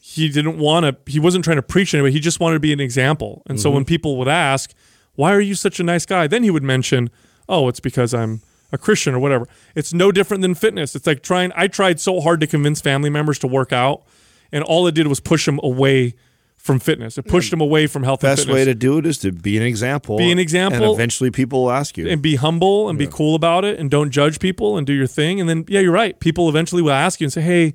he 0.00 0.28
didn't 0.28 0.58
want 0.58 0.84
to, 0.86 1.10
he 1.10 1.18
wasn't 1.18 1.44
trying 1.44 1.56
to 1.56 1.62
preach 1.62 1.94
anybody. 1.94 2.12
He 2.12 2.20
just 2.20 2.38
wanted 2.38 2.54
to 2.56 2.60
be 2.60 2.72
an 2.72 2.78
example. 2.80 3.42
And 3.46 3.60
so 3.60 3.70
when 3.70 3.84
people 3.84 4.16
would 4.18 4.28
ask, 4.28 4.72
why 5.16 5.32
are 5.34 5.40
you 5.40 5.54
such 5.56 5.80
a 5.80 5.82
nice 5.82 6.06
guy? 6.06 6.28
Then 6.28 6.44
he 6.44 6.50
would 6.50 6.62
mention, 6.62 7.10
oh, 7.48 7.66
it's 7.66 7.80
because 7.80 8.14
I'm 8.14 8.40
a 8.72 8.78
Christian 8.78 9.14
or 9.14 9.18
whatever. 9.18 9.46
It's 9.74 9.92
no 9.92 10.12
different 10.12 10.42
than 10.42 10.54
fitness. 10.54 10.94
It's 10.94 11.06
like 11.06 11.22
trying, 11.22 11.52
I 11.54 11.68
tried 11.68 12.00
so 12.00 12.20
hard 12.20 12.40
to 12.40 12.46
convince 12.46 12.80
family 12.80 13.10
members 13.10 13.38
to 13.40 13.46
work 13.46 13.72
out, 13.72 14.02
and 14.52 14.62
all 14.64 14.86
it 14.86 14.94
did 14.94 15.06
was 15.06 15.20
push 15.20 15.46
them 15.46 15.60
away 15.62 16.14
from 16.56 16.80
fitness. 16.80 17.16
It 17.16 17.22
pushed 17.22 17.48
mm. 17.48 17.52
them 17.52 17.60
away 17.60 17.86
from 17.86 18.02
health 18.02 18.22
and 18.22 18.36
Best 18.36 18.48
way 18.48 18.64
to 18.64 18.74
do 18.74 18.98
it 18.98 19.06
is 19.06 19.18
to 19.18 19.32
be 19.32 19.56
an 19.56 19.62
example. 19.62 20.18
Be 20.18 20.32
an 20.32 20.38
example. 20.38 20.82
And 20.82 20.92
eventually 20.92 21.30
people 21.30 21.62
will 21.62 21.70
ask 21.70 21.96
you. 21.96 22.08
and 22.08 22.20
be 22.20 22.36
humble 22.36 22.88
and 22.88 22.98
be 22.98 23.06
cool 23.06 23.34
about 23.34 23.64
it 23.64 23.78
and 23.78 23.90
don't 23.90 24.10
judge 24.10 24.40
people 24.40 24.76
and 24.76 24.86
do 24.86 24.92
your 24.92 25.06
thing. 25.06 25.40
And 25.40 25.48
then, 25.48 25.64
yeah, 25.68 25.80
you're 25.80 25.92
right. 25.92 26.18
People 26.18 26.48
eventually 26.48 26.82
will 26.82 26.90
ask 26.90 27.20
you 27.20 27.26
and 27.26 27.32
say, 27.32 27.40
hey, 27.42 27.74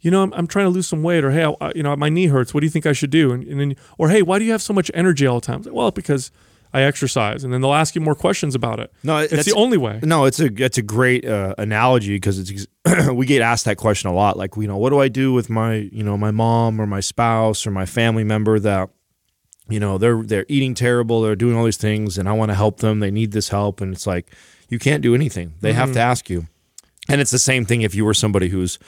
you 0.00 0.10
know, 0.10 0.22
I'm, 0.22 0.32
I'm 0.34 0.46
trying 0.46 0.66
to 0.66 0.70
lose 0.70 0.88
some 0.88 1.02
weight, 1.02 1.24
or 1.24 1.30
hey, 1.30 1.54
I, 1.60 1.72
you 1.74 1.82
know, 1.82 1.94
my 1.96 2.08
knee 2.08 2.26
hurts. 2.26 2.52
What 2.52 2.60
do 2.60 2.66
you 2.66 2.70
think 2.70 2.86
I 2.86 2.92
should 2.92 3.10
do? 3.10 3.32
And, 3.32 3.44
and 3.44 3.60
then, 3.60 3.76
or 3.98 4.08
hey, 4.08 4.22
why 4.22 4.38
do 4.38 4.44
you 4.44 4.52
have 4.52 4.62
so 4.62 4.72
much 4.72 4.90
energy 4.94 5.26
all 5.26 5.40
the 5.40 5.46
time? 5.46 5.62
Like, 5.62 5.74
well, 5.74 5.90
because 5.90 6.32
I 6.74 6.82
exercise. 6.82 7.44
And 7.44 7.52
then 7.52 7.60
they'll 7.60 7.74
ask 7.74 7.94
you 7.94 8.00
more 8.00 8.14
questions 8.14 8.54
about 8.54 8.80
it. 8.80 8.92
No, 9.02 9.18
it's 9.18 9.30
that's- 9.30 9.46
the 9.46 9.54
only 9.54 9.76
way. 9.76 10.00
No, 10.02 10.24
it's 10.24 10.40
a 10.40 10.50
it's 10.62 10.78
a 10.78 10.82
great 10.82 11.26
uh, 11.26 11.54
analogy 11.58 12.16
because 12.16 12.38
it's 12.38 12.66
we 13.12 13.26
get 13.26 13.42
asked 13.42 13.64
that 13.66 13.76
question 13.76 14.10
a 14.10 14.14
lot. 14.14 14.36
Like, 14.36 14.56
you 14.56 14.66
know, 14.66 14.76
what 14.76 14.90
do 14.90 14.98
I 15.00 15.08
do 15.08 15.32
with 15.32 15.50
my 15.50 15.74
you 15.74 16.02
know 16.02 16.16
my 16.16 16.30
mom 16.30 16.80
or 16.80 16.86
my 16.86 17.00
spouse 17.00 17.66
or 17.66 17.70
my 17.70 17.86
family 17.86 18.24
member 18.24 18.58
that 18.58 18.88
you 19.68 19.78
know 19.80 19.98
they're 19.98 20.22
they're 20.22 20.46
eating 20.48 20.74
terrible, 20.74 21.20
they're 21.22 21.36
doing 21.36 21.56
all 21.56 21.64
these 21.64 21.76
things, 21.76 22.18
and 22.18 22.28
I 22.28 22.32
want 22.32 22.50
to 22.50 22.54
help 22.54 22.78
them. 22.78 23.00
They 23.00 23.10
need 23.10 23.32
this 23.32 23.50
help, 23.50 23.80
and 23.80 23.92
it's 23.94 24.06
like 24.06 24.30
you 24.68 24.78
can't 24.78 25.02
do 25.02 25.14
anything. 25.14 25.54
They 25.60 25.74
have 25.74 25.92
to 25.92 26.00
ask 26.00 26.30
you. 26.30 26.46
And 27.08 27.20
it's 27.20 27.32
the 27.32 27.38
same 27.38 27.64
thing 27.64 27.82
if 27.82 27.94
you 27.94 28.04
were 28.04 28.14
somebody 28.14 28.48
who's 28.48 28.78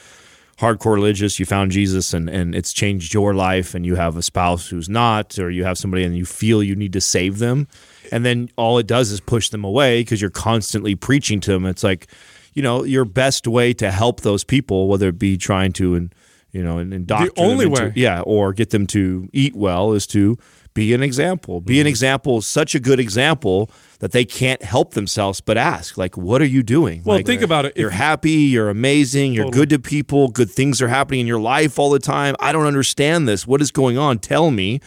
hardcore 0.58 0.94
religious, 0.94 1.38
you 1.38 1.46
found 1.46 1.70
Jesus 1.70 2.14
and, 2.14 2.28
and 2.28 2.54
it's 2.54 2.72
changed 2.72 3.12
your 3.12 3.34
life, 3.34 3.74
and 3.74 3.84
you 3.84 3.96
have 3.96 4.16
a 4.16 4.22
spouse 4.22 4.68
who's 4.68 4.88
not, 4.88 5.38
or 5.38 5.50
you 5.50 5.64
have 5.64 5.78
somebody 5.78 6.04
and 6.04 6.16
you 6.16 6.24
feel 6.24 6.62
you 6.62 6.76
need 6.76 6.92
to 6.92 7.00
save 7.00 7.38
them. 7.38 7.68
And 8.12 8.24
then 8.24 8.50
all 8.56 8.78
it 8.78 8.86
does 8.86 9.10
is 9.10 9.20
push 9.20 9.48
them 9.48 9.64
away 9.64 10.02
because 10.02 10.20
you're 10.20 10.30
constantly 10.30 10.94
preaching 10.94 11.40
to 11.40 11.52
them. 11.52 11.66
It's 11.66 11.82
like, 11.82 12.06
you 12.52 12.62
know, 12.62 12.84
your 12.84 13.04
best 13.04 13.46
way 13.46 13.72
to 13.74 13.90
help 13.90 14.20
those 14.20 14.44
people, 14.44 14.88
whether 14.88 15.08
it 15.08 15.18
be 15.18 15.36
trying 15.36 15.72
to, 15.72 15.94
and 15.94 16.14
you 16.52 16.62
know, 16.62 16.78
and 16.78 16.94
indoctrinate 16.94 17.34
them 17.34 17.44
only 17.44 17.66
into- 17.66 17.82
way. 17.82 17.92
yeah, 17.96 18.20
or 18.20 18.52
get 18.52 18.70
them 18.70 18.86
to 18.88 19.28
eat 19.32 19.56
well, 19.56 19.92
is 19.92 20.06
to 20.08 20.38
be 20.72 20.94
an 20.94 21.02
example. 21.02 21.60
Be 21.60 21.78
an 21.78 21.82
mm-hmm. 21.82 21.88
example, 21.88 22.42
such 22.42 22.74
a 22.74 22.80
good 22.80 23.00
example 23.00 23.70
that 24.00 24.12
they 24.12 24.24
can't 24.24 24.62
help 24.62 24.94
themselves 24.94 25.40
but 25.40 25.56
ask, 25.56 25.96
like, 25.96 26.16
what 26.16 26.42
are 26.42 26.46
you 26.46 26.62
doing? 26.62 27.02
Well, 27.04 27.16
Like, 27.16 27.26
think 27.26 27.42
about 27.42 27.64
it. 27.64 27.76
You're 27.76 27.90
happy, 27.90 28.30
you're 28.30 28.68
amazing, 28.70 29.32
you're 29.32 29.44
Totally. 29.44 29.60
good 29.66 29.70
to 29.70 29.78
people, 29.78 30.28
good 30.28 30.50
things 30.50 30.82
are 30.82 30.88
happening 30.88 31.20
in 31.20 31.26
your 31.26 31.40
life 31.40 31.78
all 31.78 31.90
the 31.90 31.98
time. 31.98 32.34
I 32.40 32.52
don't 32.52 32.66
understand 32.66 33.28
this. 33.28 33.46
What 33.46 33.62
is 33.62 33.70
going 33.70 33.96
on? 33.98 34.18
Tell 34.18 34.50
me. 34.50 34.80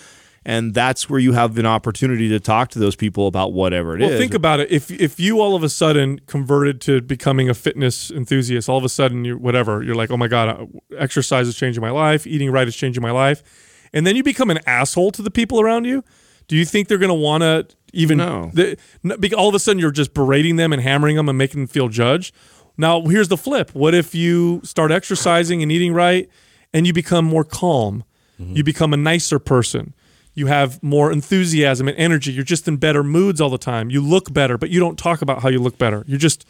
and 0.45 0.73
that's 0.73 1.09
where 1.09 1.19
you 1.19 1.33
have 1.33 1.57
an 1.57 1.65
opportunity 1.65 2.29
to 2.29 2.39
talk 2.39 2.69
to 2.69 2.79
those 2.79 2.95
people 2.95 3.27
about 3.27 3.51
whatever 3.51 3.95
it 3.97 4.01
is. 4.01 4.09
Well, 4.11 4.17
think 4.17 4.33
about 4.33 4.61
it. 4.61 4.71
If 4.71 4.89
if 4.89 5.19
you 5.19 5.41
all 5.41 5.55
of 5.57 5.63
a 5.63 5.67
sudden 5.67 6.19
converted 6.25 6.79
to 6.81 7.01
becoming 7.01 7.49
a 7.49 7.53
fitness 7.53 8.09
enthusiast, 8.11 8.69
all 8.69 8.77
of 8.77 8.85
a 8.85 8.89
sudden 8.89 9.25
you're 9.25 9.37
whatever 9.37 9.83
you're 9.83 9.93
like, 9.95 10.09
oh 10.09 10.15
my 10.15 10.29
god, 10.29 10.47
uh, 10.47 10.65
exercise 10.97 11.49
is 11.49 11.57
changing 11.57 11.81
my 11.81 11.89
life, 11.91 12.25
eating 12.25 12.49
right 12.49 12.65
is 12.65 12.77
changing 12.77 13.03
my 13.03 13.11
life, 13.11 13.43
and 13.91 14.07
then 14.07 14.15
you 14.15 14.23
become 14.23 14.49
an 14.49 14.59
asshole 14.65 15.11
to 15.11 15.21
the 15.21 15.31
people 15.31 15.59
around 15.59 15.83
you. 15.83 16.01
Do 16.47 16.55
you 16.55 16.63
think 16.63 16.87
they're 16.87 16.97
going 16.97 17.09
to 17.09 17.13
want 17.13 17.41
to 17.43 17.67
even? 17.93 18.17
No. 18.17 18.51
The, 18.53 18.77
all 19.35 19.49
of 19.49 19.55
a 19.55 19.59
sudden 19.59 19.79
you're 19.79 19.91
just 19.91 20.13
berating 20.13 20.55
them 20.55 20.73
and 20.73 20.81
hammering 20.81 21.15
them 21.15 21.29
and 21.29 21.37
making 21.37 21.61
them 21.61 21.67
feel 21.67 21.89
judged. 21.89 22.33
Now 22.77 23.01
here's 23.01 23.27
the 23.27 23.37
flip. 23.37 23.71
What 23.73 23.93
if 23.95 24.13
you 24.13 24.61
start 24.63 24.91
exercising 24.91 25.63
and 25.63 25.71
eating 25.71 25.93
right, 25.93 26.29
and 26.73 26.85
you 26.85 26.93
become 26.93 27.25
more 27.25 27.43
calm? 27.43 28.03
Mm-hmm. 28.39 28.55
You 28.55 28.63
become 28.63 28.93
a 28.93 28.97
nicer 28.97 29.39
person. 29.39 29.93
You 30.35 30.45
have 30.45 30.83
more 30.83 31.11
enthusiasm 31.11 31.87
and 31.87 31.97
energy. 31.97 32.31
You're 32.31 32.43
just 32.43 32.67
in 32.67 32.77
better 32.77 33.03
moods 33.03 33.41
all 33.41 33.49
the 33.49 33.57
time. 33.57 33.89
You 33.89 34.01
look 34.01 34.31
better, 34.31 34.55
but 34.55 34.69
you 34.69 34.79
don't 34.79 34.95
talk 34.95 35.23
about 35.23 35.41
how 35.41 35.49
you 35.49 35.59
look 35.59 35.79
better. 35.79 36.03
You're 36.05 36.19
just, 36.19 36.45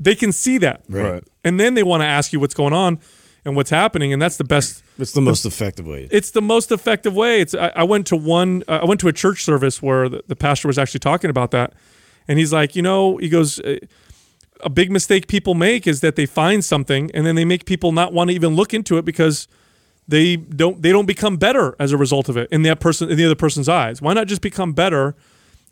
they 0.00 0.16
can 0.16 0.32
see 0.32 0.58
that. 0.58 0.82
Right. 0.88 1.22
And 1.44 1.60
then 1.60 1.74
they 1.74 1.84
want 1.84 2.00
to 2.00 2.06
ask 2.06 2.32
you 2.32 2.40
what's 2.40 2.54
going 2.54 2.72
on 2.72 2.98
and 3.44 3.56
what's 3.56 3.70
happening. 3.70 4.12
And 4.12 4.20
that's 4.22 4.36
the 4.36 4.44
best, 4.44 4.82
It's 4.98 5.12
the 5.12 5.20
most 5.20 5.44
effective 5.44 5.86
way. 5.86 6.08
it's 6.10 6.30
the 6.30 6.42
most 6.42 6.70
effective 6.70 7.14
way. 7.14 7.40
It's, 7.40 7.54
I, 7.54 7.72
I 7.76 7.82
went 7.84 8.06
to 8.08 8.16
one, 8.16 8.62
uh, 8.68 8.80
I 8.82 8.84
went 8.84 9.00
to 9.00 9.08
a 9.08 9.12
church 9.12 9.44
service 9.44 9.82
where 9.82 10.08
the, 10.08 10.22
the 10.28 10.36
pastor 10.36 10.68
was 10.68 10.78
actually 10.78 11.00
talking 11.00 11.30
about 11.30 11.50
that. 11.50 11.72
And 12.28 12.38
he's 12.38 12.52
like, 12.52 12.76
you 12.76 12.82
know, 12.82 13.16
he 13.16 13.28
goes, 13.28 13.58
uh, 13.60 13.78
a 14.64 14.70
big 14.70 14.92
mistake 14.92 15.26
people 15.26 15.54
make 15.54 15.88
is 15.88 16.00
that 16.02 16.14
they 16.14 16.24
find 16.26 16.64
something 16.64 17.10
and 17.14 17.26
then 17.26 17.34
they 17.34 17.44
make 17.44 17.64
people 17.64 17.90
not 17.90 18.12
want 18.12 18.30
to 18.30 18.34
even 18.34 18.54
look 18.54 18.72
into 18.72 18.96
it 18.96 19.04
because 19.04 19.48
they 20.06 20.36
don't 20.36 20.82
they 20.82 20.92
don't 20.92 21.06
become 21.06 21.36
better 21.36 21.74
as 21.80 21.90
a 21.90 21.96
result 21.96 22.28
of 22.28 22.36
it 22.36 22.48
in 22.52 22.62
that 22.62 22.78
person 22.78 23.10
in 23.10 23.16
the 23.16 23.24
other 23.24 23.34
person's 23.34 23.68
eyes. 23.68 24.00
Why 24.00 24.12
not 24.12 24.28
just 24.28 24.40
become 24.40 24.72
better 24.72 25.16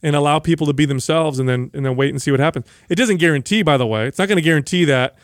and 0.03 0.17
allow 0.17 0.41
people 0.41 0.67
to 0.67 0.73
be 0.73 0.87
themselves 0.87 1.39
and 1.39 1.49
then 1.49 1.71
and 1.73 1.87
then 1.87 1.95
wait 1.95 2.11
and 2.11 2.21
see 2.21 2.33
what 2.33 2.41
happens? 2.41 2.67
It 2.89 2.97
doesn't 2.97 3.19
guarantee, 3.19 3.63
by 3.63 3.77
the 3.77 3.87
way, 3.87 4.07
it's 4.09 4.19
not 4.19 4.27
going 4.27 4.37
to 4.37 4.43
guarantee 4.43 4.85
that 4.87 5.15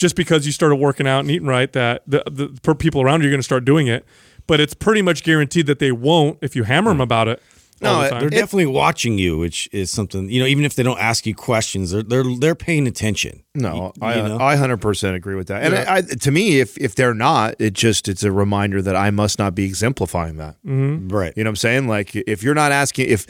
just 0.00 0.16
because 0.16 0.46
you 0.46 0.52
started 0.52 0.76
working 0.76 1.06
out 1.06 1.20
and 1.20 1.30
eating 1.30 1.46
right 1.46 1.70
that 1.74 2.02
the, 2.06 2.24
the 2.26 2.48
per 2.62 2.74
people 2.74 3.02
around 3.02 3.20
you 3.20 3.28
are 3.28 3.30
going 3.30 3.38
to 3.38 3.44
start 3.44 3.64
doing 3.64 3.86
it. 3.86 4.04
But 4.46 4.58
it's 4.58 4.74
pretty 4.74 5.02
much 5.02 5.22
guaranteed 5.22 5.66
that 5.66 5.78
they 5.78 5.92
won't 5.92 6.38
if 6.40 6.56
you 6.56 6.64
hammer 6.64 6.90
them 6.90 6.98
mm. 6.98 7.04
about 7.04 7.28
it. 7.28 7.40
No, 7.82 8.02
the. 8.02 8.18
They're 8.18 8.30
definitely 8.30 8.66
watching 8.66 9.18
you, 9.18 9.38
which 9.38 9.68
is 9.72 9.90
something 9.90 10.28
you 10.28 10.40
know. 10.40 10.46
Even 10.46 10.64
if 10.64 10.74
they 10.74 10.82
don't 10.82 10.98
ask 10.98 11.24
you 11.26 11.34
questions, 11.34 11.92
they're 11.92 12.02
they're 12.02 12.24
they're 12.38 12.54
paying 12.54 12.86
attention. 12.86 13.42
No, 13.54 13.92
You- 13.96 14.06
I 14.06 14.14
you 14.16 14.22
know? 14.28 14.38
I 14.38 14.56
hundred 14.56 14.78
percent 14.78 15.16
agree 15.16 15.34
with 15.34 15.48
that. 15.48 15.62
And 15.62 15.74
I, 15.74 15.96
I, 15.96 16.00
to 16.02 16.30
me, 16.30 16.60
if 16.60 16.76
if 16.76 16.94
they're 16.94 17.14
not, 17.14 17.54
it 17.58 17.72
just 17.72 18.08
it's 18.08 18.22
a 18.22 18.32
reminder 18.32 18.82
that 18.82 18.96
I 18.96 19.10
must 19.10 19.38
not 19.38 19.54
be 19.54 19.64
exemplifying 19.64 20.36
that. 20.36 20.56
Mm-hmm. 20.66 21.08
right. 21.08 21.32
You 21.36 21.44
know 21.44 21.48
what 21.48 21.52
I'm 21.52 21.56
saying? 21.56 21.88
Like 21.88 22.14
if 22.14 22.42
you're 22.42 22.54
not 22.54 22.72
asking 22.72 23.08
if 23.08 23.26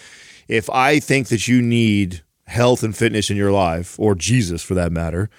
if 0.49 0.69
I 0.71 0.99
think 0.99 1.29
that 1.29 1.47
you 1.47 1.63
need 1.63 2.23
health 2.47 2.83
and 2.83 2.97
fitness 2.97 3.31
in 3.31 3.37
your 3.37 3.53
life 3.53 3.99
or 4.01 4.17
Jesus 4.17 4.63
for 4.63 4.75
that 4.75 4.91
matter 4.91 5.31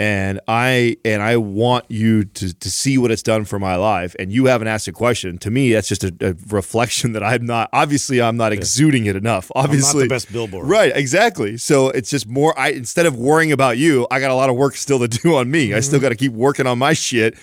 and 0.00 0.40
I 0.48 0.96
and 1.04 1.22
I 1.22 1.36
want 1.36 1.84
you 1.90 2.24
to 2.24 2.54
to 2.54 2.70
see 2.70 2.96
what 2.96 3.10
it's 3.10 3.22
done 3.22 3.44
for 3.44 3.58
my 3.58 3.76
life. 3.76 4.16
And 4.18 4.32
you 4.32 4.46
haven't 4.46 4.68
asked 4.68 4.88
a 4.88 4.92
question. 4.92 5.36
To 5.36 5.50
me 5.50 5.74
that's 5.74 5.88
just 5.88 6.02
a, 6.02 6.14
a 6.22 6.34
reflection 6.48 7.12
that 7.12 7.22
I'm 7.22 7.44
not 7.44 7.68
obviously 7.74 8.22
I'm 8.22 8.38
not 8.38 8.54
exuding 8.54 9.04
it 9.04 9.14
enough 9.14 9.52
obviously. 9.54 10.08
best 10.08 10.32
billboard. 10.32 10.66
right 10.66 10.90
exactly. 10.96 11.58
So 11.58 11.90
it's 11.90 12.08
just 12.08 12.26
more 12.26 12.58
I 12.58 12.68
instead 12.68 13.04
of 13.04 13.14
worrying 13.14 13.52
about 13.52 13.76
you 13.76 14.06
I 14.10 14.20
got 14.20 14.30
a 14.30 14.34
lot 14.34 14.48
of 14.48 14.56
work 14.56 14.74
still 14.74 14.98
to 15.00 15.08
do 15.08 15.36
on 15.36 15.50
me. 15.50 15.74
I 15.74 15.76
mm-hmm. 15.76 15.82
still 15.82 16.00
got 16.00 16.08
to 16.08 16.16
keep 16.16 16.32
working 16.32 16.66
on 16.66 16.78
my 16.78 16.94
shit 16.94 17.36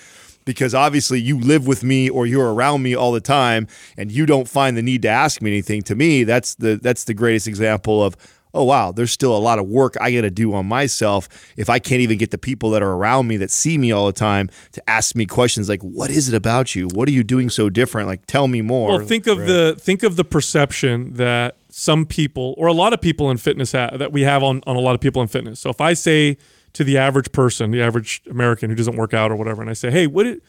because 0.44 0.74
obviously 0.74 1.20
you 1.20 1.38
live 1.38 1.64
with 1.64 1.84
me 1.84 2.10
or 2.10 2.26
you're 2.26 2.52
around 2.52 2.82
me 2.82 2.96
all 2.96 3.12
the 3.12 3.20
time 3.20 3.68
and 3.96 4.10
you 4.10 4.26
don't 4.26 4.48
find 4.48 4.76
the 4.76 4.82
need 4.82 5.02
to 5.02 5.08
ask 5.08 5.40
me 5.40 5.52
anything. 5.52 5.82
To 5.82 5.94
me 5.94 6.24
that's 6.24 6.56
the 6.56 6.74
that's 6.82 7.04
the 7.04 7.14
greatest 7.14 7.46
example 7.46 8.02
of 8.02 8.16
oh 8.54 8.64
wow 8.64 8.92
there's 8.92 9.12
still 9.12 9.36
a 9.36 9.38
lot 9.38 9.58
of 9.58 9.66
work 9.66 9.94
i 10.00 10.10
got 10.12 10.22
to 10.22 10.30
do 10.30 10.54
on 10.54 10.66
myself 10.66 11.28
if 11.56 11.68
i 11.68 11.78
can't 11.78 12.00
even 12.00 12.18
get 12.18 12.30
the 12.30 12.38
people 12.38 12.70
that 12.70 12.82
are 12.82 12.92
around 12.92 13.26
me 13.26 13.36
that 13.36 13.50
see 13.50 13.78
me 13.78 13.92
all 13.92 14.06
the 14.06 14.12
time 14.12 14.48
to 14.72 14.90
ask 14.90 15.14
me 15.14 15.26
questions 15.26 15.68
like 15.68 15.82
what 15.82 16.10
is 16.10 16.28
it 16.28 16.34
about 16.34 16.74
you 16.74 16.88
what 16.88 17.08
are 17.08 17.12
you 17.12 17.22
doing 17.24 17.50
so 17.50 17.68
different 17.68 18.08
like 18.08 18.24
tell 18.26 18.48
me 18.48 18.62
more 18.62 18.98
Well, 18.98 19.06
think 19.06 19.26
of 19.26 19.38
the 19.46 19.76
think 19.78 20.02
of 20.02 20.16
the 20.16 20.24
perception 20.24 21.14
that 21.14 21.56
some 21.70 22.06
people 22.06 22.54
or 22.56 22.66
a 22.66 22.72
lot 22.72 22.92
of 22.92 23.00
people 23.00 23.30
in 23.30 23.36
fitness 23.36 23.72
ha- 23.72 23.90
that 23.96 24.10
we 24.12 24.22
have 24.22 24.42
on 24.42 24.62
on 24.66 24.76
a 24.76 24.80
lot 24.80 24.94
of 24.94 25.00
people 25.00 25.22
in 25.22 25.28
fitness. 25.28 25.60
So 25.60 25.70
if 25.70 25.80
I 25.80 25.92
say 25.94 26.36
to 26.72 26.84
the 26.84 26.98
average 26.98 27.30
person, 27.32 27.70
the 27.70 27.82
average 27.82 28.22
American 28.28 28.70
who 28.70 28.76
doesn't 28.76 28.96
work 28.96 29.14
out 29.14 29.30
or 29.30 29.36
whatever, 29.36 29.60
and 29.62 29.70
I 29.70 29.74
say, 29.74 29.90
"Hey, 29.90 30.06
what? 30.06 30.24
Did, 30.24 30.42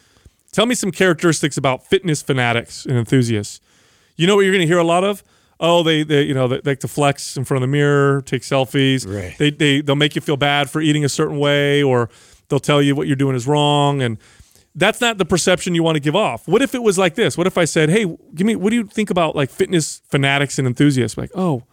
tell 0.51 0.65
me 0.65 0.75
some 0.75 0.91
characteristics 0.91 1.57
about 1.57 1.85
fitness 1.85 2.21
fanatics 2.21 2.85
and 2.85 2.97
enthusiasts." 2.97 3.61
You 4.15 4.27
know 4.27 4.35
what 4.35 4.41
you're 4.41 4.53
going 4.53 4.61
to 4.61 4.67
hear 4.67 4.79
a 4.79 4.83
lot 4.83 5.03
of? 5.03 5.23
Oh, 5.59 5.83
they, 5.83 6.03
they 6.03 6.23
you 6.23 6.33
know 6.33 6.47
they 6.47 6.61
like 6.63 6.79
to 6.79 6.87
flex 6.87 7.35
in 7.35 7.43
front 7.43 7.63
of 7.63 7.69
the 7.69 7.71
mirror, 7.71 8.21
take 8.21 8.43
selfies. 8.43 9.05
Right. 9.07 9.37
They 9.37 9.51
they 9.51 9.81
they'll 9.81 9.95
make 9.95 10.15
you 10.15 10.21
feel 10.21 10.37
bad 10.37 10.69
for 10.69 10.81
eating 10.81 11.03
a 11.03 11.09
certain 11.09 11.37
way, 11.37 11.83
or 11.83 12.09
they'll 12.47 12.59
tell 12.59 12.81
you 12.81 12.95
what 12.95 13.07
you're 13.07 13.15
doing 13.15 13.35
is 13.35 13.45
wrong, 13.47 14.01
and 14.01 14.17
that's 14.75 15.01
not 15.01 15.17
the 15.17 15.25
perception 15.25 15.75
you 15.75 15.83
want 15.83 15.95
to 15.95 15.99
give 15.99 16.15
off. 16.15 16.47
What 16.47 16.61
if 16.61 16.73
it 16.73 16.81
was 16.81 16.97
like 16.97 17.15
this? 17.15 17.37
What 17.37 17.47
if 17.47 17.57
I 17.57 17.65
said, 17.65 17.89
"Hey, 17.89 18.05
give 18.33 18.47
me 18.47 18.55
what 18.55 18.69
do 18.69 18.77
you 18.77 18.85
think 18.85 19.09
about 19.09 19.35
like 19.35 19.49
fitness 19.49 20.01
fanatics 20.07 20.57
and 20.57 20.67
enthusiasts?" 20.67 21.17
Like, 21.17 21.31
"Oh, 21.35 21.63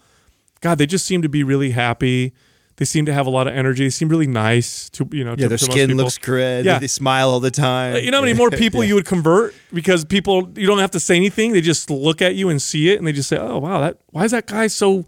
God, 0.61 0.79
they 0.79 0.87
just 0.87 1.07
seem 1.07 1.23
to 1.23 1.29
be 1.29 1.45
really 1.45 1.71
happy. 1.71 2.33
They 2.77 2.85
seem 2.85 3.07
to 3.07 3.13
have 3.13 3.27
a 3.27 3.31
lot 3.31 3.47
of 3.47 3.55
energy. 3.55 3.85
They 3.85 3.91
seem 3.91 4.09
really 4.09 4.27
nice 4.27 4.91
to 4.91 5.09
you 5.13 5.25
know. 5.25 5.31
yeah 5.31 5.45
to, 5.45 5.49
their 5.49 5.59
to 5.59 5.65
skin 5.65 5.97
looks 5.97 6.19
great 6.19 6.63
Yeah. 6.65 6.79
they 6.79 6.87
smile 6.87 7.31
all 7.31 7.41
the 7.41 7.51
time 7.51 7.95
uh, 7.95 7.99
You 7.99 8.11
know 8.11 8.19
how 8.19 8.23
many 8.25 8.35
more 8.37 8.51
people 8.65 8.85
you 8.85 8.95
would 8.95 9.07
convert 9.07 9.55
because 9.73 10.05
people 10.05 10.51
you 10.57 10.67
don't 10.67 10.79
have 10.79 10.91
to 10.93 11.01
say 11.01 11.17
anything. 11.17 11.53
They 11.53 11.61
just 11.63 11.89
look 11.91 12.21
at 12.21 12.35
you 12.35 12.49
and 12.51 12.61
see 12.61 12.91
it, 12.91 12.99
and 12.99 13.07
they 13.07 13.13
just 13.13 13.29
say, 13.29 13.39
"Oh 13.39 13.59
wow, 13.59 13.81
that 13.81 13.99
why 14.11 14.25
is 14.25 14.31
that 14.33 14.47
guy 14.47 14.67
so 14.67 15.07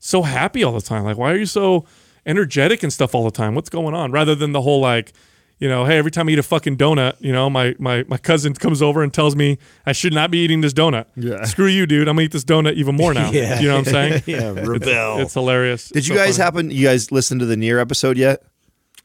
so 0.00 0.22
happy 0.22 0.64
all 0.64 0.72
the 0.72 0.80
time? 0.80 1.04
Like, 1.04 1.18
why 1.18 1.30
are 1.32 1.36
you 1.36 1.46
so 1.46 1.84
energetic 2.24 2.82
and 2.82 2.92
stuff 2.92 3.14
all 3.14 3.24
the 3.24 3.30
time? 3.30 3.54
What's 3.54 3.70
going 3.70 3.94
on?" 3.94 4.12
Rather 4.12 4.34
than 4.34 4.52
the 4.52 4.62
whole 4.62 4.80
like, 4.80 5.12
you 5.60 5.68
know, 5.68 5.84
hey, 5.84 5.98
every 5.98 6.10
time 6.10 6.28
I 6.28 6.32
eat 6.32 6.38
a 6.38 6.42
fucking 6.42 6.76
donut, 6.78 7.14
you 7.20 7.32
know, 7.32 7.48
my 7.48 7.76
my 7.78 8.04
my 8.08 8.16
cousin 8.16 8.54
comes 8.54 8.80
over 8.82 9.02
and 9.02 9.12
tells 9.14 9.36
me 9.36 9.58
I 9.86 9.92
should 9.92 10.12
not 10.14 10.30
be 10.30 10.38
eating 10.38 10.62
this 10.62 10.72
donut. 10.72 11.04
Yeah. 11.16 11.44
screw 11.44 11.66
you, 11.66 11.86
dude. 11.86 12.08
I'm 12.08 12.16
gonna 12.16 12.24
eat 12.24 12.32
this 12.32 12.44
donut 12.44 12.74
even 12.74 12.96
more 12.96 13.14
now. 13.14 13.30
Yeah. 13.32 13.60
you 13.60 13.68
know 13.68 13.76
what 13.78 13.86
I'm 13.88 13.92
saying? 13.92 14.22
yeah, 14.26 14.48
rebel. 14.50 15.18
It's 15.20 15.34
hilarious. 15.34 15.88
did 15.88 15.98
It's 15.98 16.08
you 16.08 16.16
so 16.16 16.20
guys 16.24 16.36
funny. 16.38 16.44
happen 16.44 16.70
you 16.70 16.86
guys 16.86 17.12
listen 17.12 17.38
to 17.38 17.46
the 17.46 17.56
Nir 17.56 17.78
episode 17.78 18.16
yet 18.16 18.42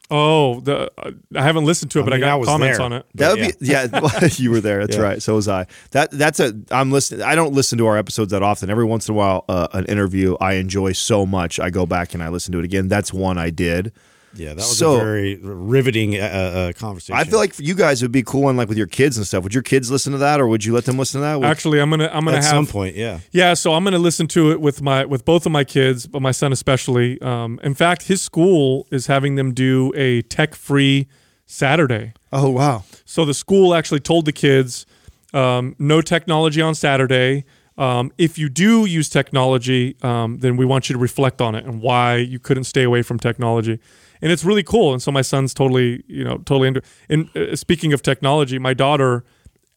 Oh, 0.08 0.60
the 0.60 0.88
uh, 0.98 1.10
I 1.34 1.42
haven't 1.42 1.64
listened 1.64 1.90
to 1.90 1.98
it, 2.00 2.04
but 2.04 2.12
I 2.12 2.16
mean, 2.16 2.24
I 2.24 2.28
got 2.28 2.38
was 2.40 2.48
comments 2.48 2.78
there. 2.78 2.84
on 2.84 2.92
it. 2.92 3.06
That 3.16 3.30
would 3.36 3.40
be 3.58 3.66
yeah. 3.66 3.86
well, 3.92 4.12
you 4.36 4.52
were 4.52 4.60
there. 4.60 4.86
That's 4.86 4.96
Yeah. 4.96 5.02
right. 5.02 5.20
So 5.22 5.34
was 5.34 5.48
I. 5.48 5.66
That 5.90 6.12
that's 6.12 6.38
a. 6.38 6.54
I'm 6.70 6.92
listening. 6.92 7.22
I 7.22 7.34
don't 7.34 7.54
listen 7.54 7.76
to 7.78 7.86
our 7.86 7.98
episodes 7.98 8.30
that 8.30 8.40
often. 8.40 8.70
Every 8.70 8.84
once 8.84 9.08
in 9.08 9.14
a 9.14 9.18
while, 9.18 9.44
uh, 9.48 9.66
an 9.72 9.84
interview 9.86 10.36
I 10.40 10.54
enjoy 10.54 10.92
so 10.92 11.26
much, 11.26 11.58
I 11.58 11.70
go 11.70 11.86
back 11.86 12.14
and 12.14 12.22
I 12.22 12.28
listen 12.28 12.52
to 12.52 12.60
it 12.60 12.64
again. 12.64 12.86
That's 12.86 13.12
one 13.12 13.36
I 13.36 13.50
did. 13.50 13.92
Yeah, 14.36 14.48
that 14.50 14.56
was 14.56 14.78
So- 14.78 14.96
a 14.96 14.98
very 14.98 15.36
riveting 15.36 16.16
uh, 16.16 16.24
uh, 16.24 16.72
conversation. 16.72 17.16
I 17.16 17.24
feel 17.24 17.38
like 17.38 17.54
for 17.54 17.62
you 17.62 17.74
guys, 17.74 18.02
it 18.02 18.04
would 18.04 18.12
be 18.12 18.22
cool 18.22 18.42
one 18.42 18.56
like 18.56 18.68
with 18.68 18.78
your 18.78 18.86
kids 18.86 19.16
and 19.16 19.26
stuff. 19.26 19.42
Would 19.42 19.54
your 19.54 19.62
kids 19.62 19.90
listen 19.90 20.12
to 20.12 20.18
that, 20.18 20.40
or 20.40 20.46
would 20.46 20.64
you 20.64 20.72
let 20.74 20.84
them 20.84 20.98
listen 20.98 21.20
to 21.20 21.22
that? 21.26 21.36
Would- 21.40 21.46
Actually, 21.46 21.80
I'm 21.80 21.90
gonna 21.90 22.10
I'm 22.12 22.24
gonna 22.24 22.36
at 22.38 22.44
have 22.44 22.50
some 22.50 22.66
point, 22.66 22.96
yeah. 22.96 23.20
Yeah, 23.32 23.54
so 23.54 23.74
I'm 23.74 23.82
going 23.84 23.92
to 23.92 23.98
listen 23.98 24.26
to 24.28 24.50
it 24.52 24.60
with 24.60 24.82
my 24.82 25.04
with 25.04 25.24
both 25.24 25.46
of 25.46 25.52
my 25.52 25.64
kids, 25.64 26.06
but 26.06 26.20
my 26.22 26.32
son 26.32 26.52
especially. 26.52 27.20
Um, 27.22 27.58
in 27.62 27.74
fact, 27.74 28.04
his 28.04 28.22
school 28.22 28.86
is 28.90 29.06
having 29.06 29.34
them 29.36 29.52
do 29.54 29.92
a 29.96 30.22
tech 30.22 30.54
free 30.54 31.06
Saturday. 31.46 32.12
oh 32.32 32.50
wow. 32.50 32.84
So 33.04 33.24
the 33.24 33.34
school 33.34 33.74
actually 33.74 34.00
told 34.00 34.24
the 34.24 34.32
kids 34.32 34.84
um, 35.32 35.74
no 35.78 36.00
technology 36.00 36.60
on 36.60 36.74
Saturday. 36.74 37.44
Um, 37.78 38.10
if 38.16 38.38
you 38.38 38.48
do 38.48 38.86
use 38.86 39.08
technology, 39.10 39.96
um, 40.02 40.38
then 40.38 40.56
we 40.56 40.64
want 40.64 40.88
you 40.88 40.94
to 40.94 40.98
reflect 40.98 41.40
on 41.42 41.54
it 41.54 41.64
and 41.66 41.82
why 41.82 42.16
you 42.16 42.38
couldn't 42.38 42.64
stay 42.64 42.82
away 42.84 43.02
from 43.02 43.18
technology. 43.18 43.78
And 44.22 44.32
it's 44.32 44.44
really 44.44 44.62
cool. 44.62 44.92
And 44.92 45.02
so 45.02 45.10
my 45.12 45.22
son's 45.22 45.52
totally, 45.54 46.02
you 46.06 46.24
know, 46.24 46.36
totally 46.38 46.68
into. 46.68 46.82
And 47.08 47.28
uh, 47.36 47.54
speaking 47.56 47.92
of 47.92 48.02
technology, 48.02 48.58
my 48.58 48.74
daughter 48.74 49.24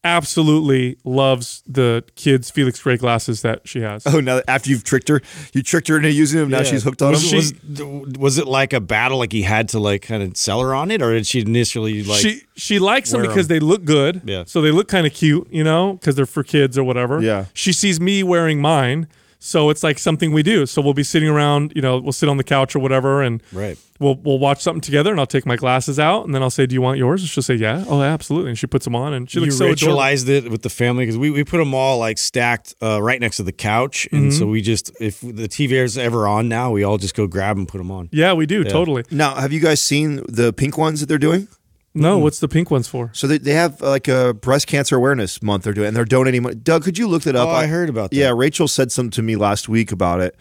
absolutely 0.02 0.96
loves 1.04 1.62
the 1.66 2.02
kids 2.16 2.50
Felix 2.50 2.82
Gray 2.82 2.96
glasses 2.96 3.42
that 3.42 3.68
she 3.68 3.80
has. 3.82 4.06
Oh, 4.06 4.18
now 4.20 4.40
after 4.48 4.70
you've 4.70 4.82
tricked 4.84 5.08
her, 5.08 5.20
you 5.52 5.62
tricked 5.62 5.88
her 5.88 5.96
into 5.96 6.10
using 6.10 6.40
them. 6.40 6.48
Now 6.48 6.58
Yeah. 6.58 6.64
she's 6.64 6.82
hooked 6.82 7.02
on 7.02 7.10
was, 7.12 7.52
them. 7.52 8.00
Was, 8.00 8.12
was 8.18 8.38
it 8.38 8.46
like 8.46 8.72
a 8.72 8.80
battle? 8.80 9.18
Like 9.18 9.32
he 9.32 9.42
had 9.42 9.68
to 9.70 9.78
like 9.78 10.02
kind 10.02 10.22
of 10.22 10.36
sell 10.36 10.60
her 10.62 10.74
on 10.74 10.90
it, 10.90 11.02
or 11.02 11.12
did 11.12 11.26
she 11.26 11.40
initially 11.40 12.02
like? 12.02 12.20
she 12.20 12.42
she 12.56 12.78
likes 12.78 13.10
them 13.10 13.20
because 13.20 13.34
because 13.34 13.46
'em. 13.46 13.56
they 13.56 13.60
look 13.60 13.84
good. 13.84 14.22
Yeah. 14.24 14.44
So 14.46 14.62
they 14.62 14.70
look 14.70 14.88
kind 14.88 15.06
of 15.06 15.12
cute, 15.12 15.48
you 15.52 15.62
know, 15.64 15.94
because 15.94 16.14
they're 16.16 16.26
for 16.26 16.42
kids 16.42 16.78
or 16.78 16.84
whatever. 16.84 17.20
Yeah. 17.20 17.44
She 17.52 17.72
sees 17.72 18.00
me 18.00 18.22
wearing 18.22 18.60
mine, 18.60 19.06
so 19.42 19.70
it's 19.70 19.82
like 19.82 19.98
something 19.98 20.32
we 20.32 20.42
do. 20.42 20.66
So 20.66 20.82
we'll 20.82 20.92
be 20.94 21.02
sitting 21.02 21.28
around, 21.28 21.72
you 21.74 21.80
know, 21.82 21.98
we'll 21.98 22.12
sit 22.12 22.28
on 22.28 22.36
the 22.36 22.44
couch 22.44 22.76
or 22.76 22.78
whatever, 22.78 23.22
and 23.22 23.42
Right. 23.52 23.76
we'll 23.98 24.14
we'll 24.16 24.38
watch 24.38 24.60
something 24.62 24.82
together, 24.82 25.10
and 25.10 25.18
I'll 25.18 25.26
take 25.26 25.46
my 25.46 25.56
glasses 25.56 25.98
out, 25.98 26.26
and 26.26 26.34
then 26.34 26.42
I'll 26.42 26.50
say, 26.50 26.66
"Do 26.66 26.74
you 26.74 26.82
want 26.82 26.98
yours?" 26.98 27.22
And 27.22 27.28
she'll 27.30 27.42
say, 27.42 27.54
"Yeah." 27.54 27.84
Oh, 27.88 28.02
absolutely. 28.02 28.50
And 28.50 28.58
she 28.58 28.66
puts 28.66 28.84
them 28.84 28.94
on, 28.94 29.14
and 29.14 29.28
she 29.30 29.38
you 29.38 29.46
looks 29.46 29.56
so 29.56 29.64
adorable. 29.66 29.98
ritualized 29.98 30.28
it 30.28 30.50
with 30.50 30.62
the 30.62 30.68
family 30.70 31.04
because 31.06 31.16
we, 31.18 31.30
we 31.30 31.42
put 31.42 31.58
them 31.58 31.72
all 31.74 31.98
like 31.98 32.18
stacked 32.18 32.74
uh, 32.82 33.02
right 33.02 33.20
next 33.20 33.38
to 33.38 33.42
the 33.42 33.52
couch, 33.52 34.06
and 34.12 34.32
so 34.32 34.42
Mm-hmm. 34.42 34.50
we 34.52 34.60
just 34.62 34.92
if 35.00 35.20
the 35.20 35.48
TV 35.48 35.72
is 35.72 35.96
ever 35.98 36.28
on 36.28 36.48
now, 36.48 36.70
we 36.70 36.82
all 36.84 36.98
just 36.98 37.14
go 37.16 37.26
grab 37.26 37.56
and 37.56 37.66
put 37.66 37.78
them 37.78 37.90
on. 37.90 38.08
Yeah, 38.12 38.34
we 38.34 38.44
do 38.46 38.62
totally. 38.64 39.04
now, 39.10 39.34
have 39.36 39.52
you 39.52 39.60
guys 39.60 39.80
seen 39.80 40.22
the 40.28 40.52
pink 40.52 40.76
ones 40.76 41.00
that 41.00 41.06
they're 41.06 41.18
doing? 41.18 41.48
No, 41.92 42.18
what's 42.18 42.38
the 42.38 42.48
pink 42.48 42.70
ones 42.70 42.86
for? 42.86 43.10
So 43.12 43.26
they, 43.26 43.38
they 43.38 43.52
have 43.52 43.80
like 43.80 44.06
a 44.06 44.32
breast 44.32 44.68
cancer 44.68 44.96
awareness 44.96 45.42
month 45.42 45.64
they're 45.64 45.72
doing, 45.72 45.88
and 45.88 45.96
they're 45.96 46.04
donating 46.04 46.42
money. 46.42 46.54
Doug, 46.54 46.84
could 46.84 46.96
you 46.96 47.08
look 47.08 47.24
that 47.24 47.34
up? 47.34 47.48
Oh, 47.48 47.52
I 47.52 47.66
heard 47.66 47.88
about 47.88 48.10
that. 48.10 48.16
Yeah, 48.16 48.32
Rachel 48.34 48.68
said 48.68 48.92
something 48.92 49.10
to 49.12 49.22
me 49.22 49.34
last 49.34 49.68
week 49.68 49.90
about 49.90 50.20
it, 50.20 50.36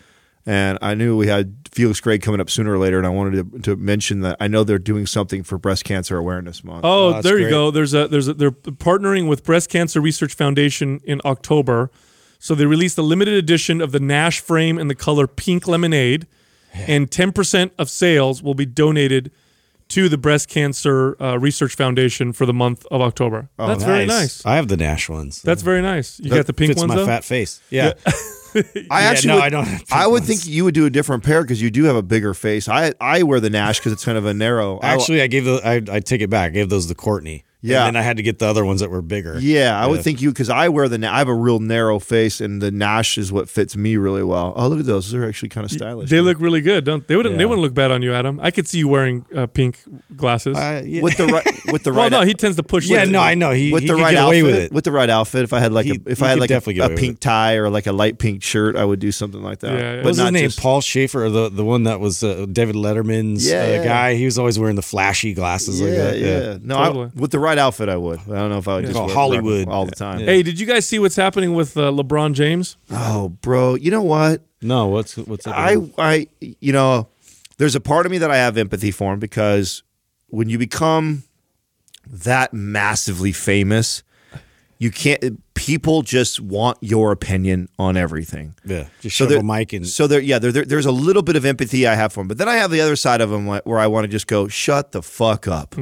and 0.46 0.78
I 0.82 0.94
knew 0.94 1.18
we 1.18 1.28
had 1.28 1.56
Felix 1.72 2.00
Gray 2.00 2.20
coming 2.20 2.40
up 2.40 2.52
sooner 2.52 2.74
or 2.74 2.78
later, 2.78 3.00
and 3.00 3.08
I 3.08 3.10
wanted 3.10 3.52
to, 3.52 3.60
to 3.62 3.76
mention 3.76 4.22
that 4.22 4.38
I 4.40 4.48
know 4.48 4.64
they're 4.64 4.78
doing 4.78 5.08
something 5.08 5.42
for 5.42 5.58
breast 5.58 5.86
cancer 5.86 6.18
awareness 6.18 6.64
month. 6.64 6.86
Oh, 6.86 7.08
oh 7.08 7.14
that's 7.14 7.24
there 7.24 7.40
you 7.40 7.50
go. 7.50 7.72
There's 7.72 7.96
a 7.96 8.08
there's 8.08 8.28
a 8.28 8.36
they're 8.36 8.52
partnering 8.52 9.28
with 9.28 9.44
Breast 9.44 9.70
Cancer 9.70 10.00
Research 10.02 10.36
Foundation 10.36 11.02
in 11.04 11.20
October. 11.26 11.90
So 12.38 12.56
they 12.56 12.66
released 12.66 12.98
a 12.98 13.02
limited 13.02 13.34
edition 13.34 13.82
of 13.82 13.92
the 13.92 14.00
Nash 14.00 14.40
frame 14.40 14.78
in 14.80 14.88
the 14.88 14.96
color 14.96 15.28
pink 15.28 15.68
lemonade, 15.68 16.26
and 16.74 17.12
10% 17.12 17.72
of 17.78 17.90
sales 17.90 18.42
will 18.42 18.54
be 18.54 18.66
donated 18.66 19.32
to 19.90 20.08
the 20.10 20.18
Breast 20.18 20.48
Cancer 20.50 21.22
uh, 21.22 21.38
Research 21.38 21.76
Foundation 21.76 22.32
for 22.34 22.46
the 22.46 22.54
month 22.54 22.86
of 22.92 23.02
October. 23.02 23.50
That's 23.58 23.84
very 23.84 24.06
nice. 24.06 24.46
I 24.46 24.56
have 24.56 24.68
the 24.68 24.78
Nash 24.78 25.10
ones. 25.10 25.42
That's 25.42 25.62
very 25.62 25.82
nice. 25.82 26.20
You 26.20 26.30
got 26.30 26.46
the 26.48 26.54
pink 26.54 26.70
fits 26.72 26.80
ones 26.80 26.90
my 26.90 26.96
though. 26.96 27.06
fat 27.06 27.24
face. 27.24 27.62
Yeah. 27.70 27.94
I 28.56 28.64
Yeah, 28.74 28.88
actually, 28.90 29.28
no, 29.28 29.36
would, 29.36 29.44
I 29.44 29.50
don't 29.50 29.66
have 29.68 29.78
pink 29.80 29.92
I 29.92 30.08
would 30.08 30.22
ones. 30.22 30.28
think 30.28 30.48
you 30.48 30.64
would 30.64 30.74
do 30.74 30.86
a 30.88 30.90
different 30.90 31.24
pair 31.24 31.44
because 31.44 31.62
you 31.62 31.70
do 31.70 31.84
have 31.84 31.96
a 31.96 32.02
bigger 32.02 32.34
face. 32.34 32.68
I 32.68 32.94
I 33.00 33.22
wear 33.24 33.40
the 33.40 33.50
Nash 33.52 33.78
because 33.80 33.92
it's 33.92 34.04
kind 34.04 34.18
of 34.18 34.26
a 34.26 34.34
narrow. 34.34 34.80
I- 34.80 34.94
Actually, 34.94 35.22
I 35.22 35.28
gave 35.28 35.46
the 35.46 35.62
I, 35.64 35.96
I 35.98 36.00
take 36.00 36.22
it 36.22 36.30
back. 36.32 36.48
I 36.48 36.54
gave 36.54 36.70
those 36.70 36.88
to 36.88 36.96
Courtney. 36.96 37.44
Yeah. 37.62 37.86
And 37.86 37.96
then 37.96 38.02
I 38.02 38.06
had 38.06 38.16
to 38.18 38.24
get 38.24 38.40
the 38.40 38.46
other 38.46 38.64
ones 38.64 38.80
that 38.80 38.90
were 38.90 39.02
bigger. 39.02 39.38
Yeah, 39.38 39.78
I 39.78 39.86
would 39.86 40.02
think 40.02 40.22
you 40.22 40.30
because 40.30 40.50
I 40.50 40.70
wear 40.70 40.88
the 40.88 40.98
Na- 40.98 41.14
I 41.14 41.18
have 41.18 41.28
a 41.28 41.34
real 41.34 41.60
narrow 41.60 42.00
face, 42.00 42.40
and 42.40 42.62
the 42.62 42.72
Nash 42.72 43.18
is 43.18 43.34
what 43.34 43.50
fits 43.50 43.76
me 43.76 43.98
really 43.98 44.24
well. 44.24 44.54
Oh, 44.56 44.68
look 44.70 44.80
at 44.80 44.86
those; 44.86 45.12
those 45.12 45.16
are 45.22 45.28
actually 45.28 45.50
kind 45.50 45.66
of 45.66 45.72
stylish. 45.72 46.10
They 46.10 46.22
look 46.22 46.40
really 46.40 46.62
good, 46.62 46.86
don't 46.86 47.06
they? 47.06 47.18
Wouldn't 47.18 47.38
they 47.38 47.46
wouldn't 47.46 47.62
look 47.62 47.74
bad 47.74 47.92
on 47.92 48.02
you, 48.02 48.14
Adam? 48.14 48.40
I 48.42 48.52
could 48.52 48.66
see 48.68 48.78
you 48.78 48.88
wearing 48.88 49.26
uh, 49.36 49.46
pink 49.48 49.80
glasses. 50.16 50.56
Uh, 50.58 50.84
yeah. 50.86 51.02
with 51.02 51.18
the 51.18 51.28
right 51.28 51.46
with 51.72 51.84
the 51.84 51.92
right. 51.92 52.10
well, 52.12 52.22
no, 52.22 52.26
he 52.26 52.34
tends 52.34 52.56
to 52.56 52.64
push. 52.64 52.88
yeah, 52.88 53.00
like- 53.02 53.10
no, 53.10 53.20
I 53.20 53.36
know. 53.36 53.52
He, 53.52 53.74
with 53.74 53.82
he 53.84 53.88
the 53.90 53.96
right 53.96 54.12
get 54.12 54.20
outfit, 54.24 54.42
away 54.42 54.44
with 54.44 54.56
it. 54.56 54.72
with 54.72 54.86
the 54.86 54.92
right 54.94 55.10
outfit. 55.10 55.44
If 55.44 55.52
I 55.52 55.60
had 55.60 55.74
like 55.74 55.86
He- 55.86 55.92
a 56.06 56.10
if 56.10 56.24
I 56.24 56.30
had 56.30 56.40
like 56.40 56.52
a, 56.52 56.58
a 56.58 56.90
pink 56.96 57.16
it. 57.18 57.22
tie 57.22 57.56
or 57.58 57.70
like 57.70 57.88
a 57.88 57.92
light 57.92 58.20
pink 58.20 58.42
shirt, 58.42 58.78
I 58.78 58.86
would 58.86 59.00
do 59.02 59.12
something 59.12 59.44
like 59.44 59.60
that. 59.60 59.72
Yeah, 59.74 59.80
yeah. 59.80 59.96
But 59.98 59.98
what 59.98 60.06
was 60.06 60.18
his 60.18 60.24
not 60.24 60.34
name? 60.34 60.44
just- 60.46 60.62
Paul 60.62 60.80
Shaffer, 60.80 61.30
the 61.30 61.50
the 61.50 61.66
one 61.66 61.84
that 61.84 62.00
was 62.00 62.24
uh, 62.24 62.46
David 62.50 62.76
Letterman's 62.76 63.46
Yeah, 63.50 63.64
uh, 63.64 63.68
yeah. 63.68 63.84
guy. 63.84 64.14
He 64.16 64.24
was 64.24 64.40
always 64.40 64.58
wearing 64.58 64.78
the 64.78 64.82
flashy 64.82 65.34
glasses 65.34 65.82
Yeah, 65.82 65.88
like 65.88 65.96
that. 65.98 66.20
yeah. 66.20 66.58
No, 66.62 67.12
with 67.16 67.32
the 67.32 67.40
right 67.40 67.49
outfit, 67.58 67.90
I 67.90 67.98
would. 67.98 68.20
I 68.20 68.36
don't 68.36 68.50
know 68.50 68.58
if 68.58 68.68
I 68.68 68.76
would 68.76 68.86
just 68.86 69.00
wear- 69.00 69.10
Hollywood. 69.14 69.68
all 69.68 69.86
the 69.86 69.96
time. 69.96 70.20
Hey, 70.20 70.44
did 70.44 70.60
you 70.60 70.66
guys 70.66 70.86
see 70.86 71.00
what's 71.00 71.16
happening 71.16 71.54
with 71.54 71.76
uh, 71.78 71.92
LeBron 71.92 72.34
James? 72.34 72.78
Oh, 72.92 73.30
bro, 73.30 73.76
you 73.76 73.92
know 73.92 74.04
what? 74.04 74.42
No, 74.62 74.88
what's 74.88 75.16
what's 75.18 75.48
up? 75.48 75.56
I, 75.58 75.78
I, 75.98 76.28
you 76.40 76.74
know, 76.74 77.08
there's 77.58 77.76
a 77.76 77.80
part 77.80 78.06
of 78.06 78.12
me 78.12 78.18
that 78.20 78.30
I 78.32 78.38
have 78.38 78.58
empathy 78.58 78.92
for 78.92 79.14
him 79.14 79.20
because 79.20 79.84
when 80.28 80.50
you 80.50 80.58
become 80.58 81.24
that 82.08 82.54
massively 82.54 83.32
famous, 83.32 84.04
you 84.80 84.90
can't. 84.92 85.42
People 85.54 86.02
just 86.04 86.40
want 86.40 86.78
your 86.82 87.12
opinion 87.12 87.68
on 87.78 87.98
everything. 87.98 88.56
yeah, 88.66 88.86
just 89.02 89.18
So 89.18 89.26
there- 89.26 89.44
mic 89.44 89.74
and 89.74 89.86
So 89.86 90.08
there, 90.08 90.22
yeah, 90.22 90.40
there, 90.40 90.52
there- 90.54 90.64
there's 90.66 90.86
a 90.86 90.92
little 90.92 91.22
bit 91.22 91.36
of 91.36 91.44
empathy 91.46 91.86
I 91.86 91.96
have 91.96 92.14
for 92.14 92.22
him, 92.22 92.28
but 92.30 92.38
then 92.38 92.48
I 92.48 92.56
have 92.56 92.72
the 92.72 92.80
other 92.82 92.96
side 92.96 93.20
of 93.22 93.32
him 93.32 93.46
where 93.46 93.78
I 93.80 93.88
want 93.88 94.06
to 94.06 94.08
just 94.08 94.26
go, 94.28 94.48
shut 94.48 94.94
the 94.94 95.02
fuck 95.02 95.48
up, 95.48 95.76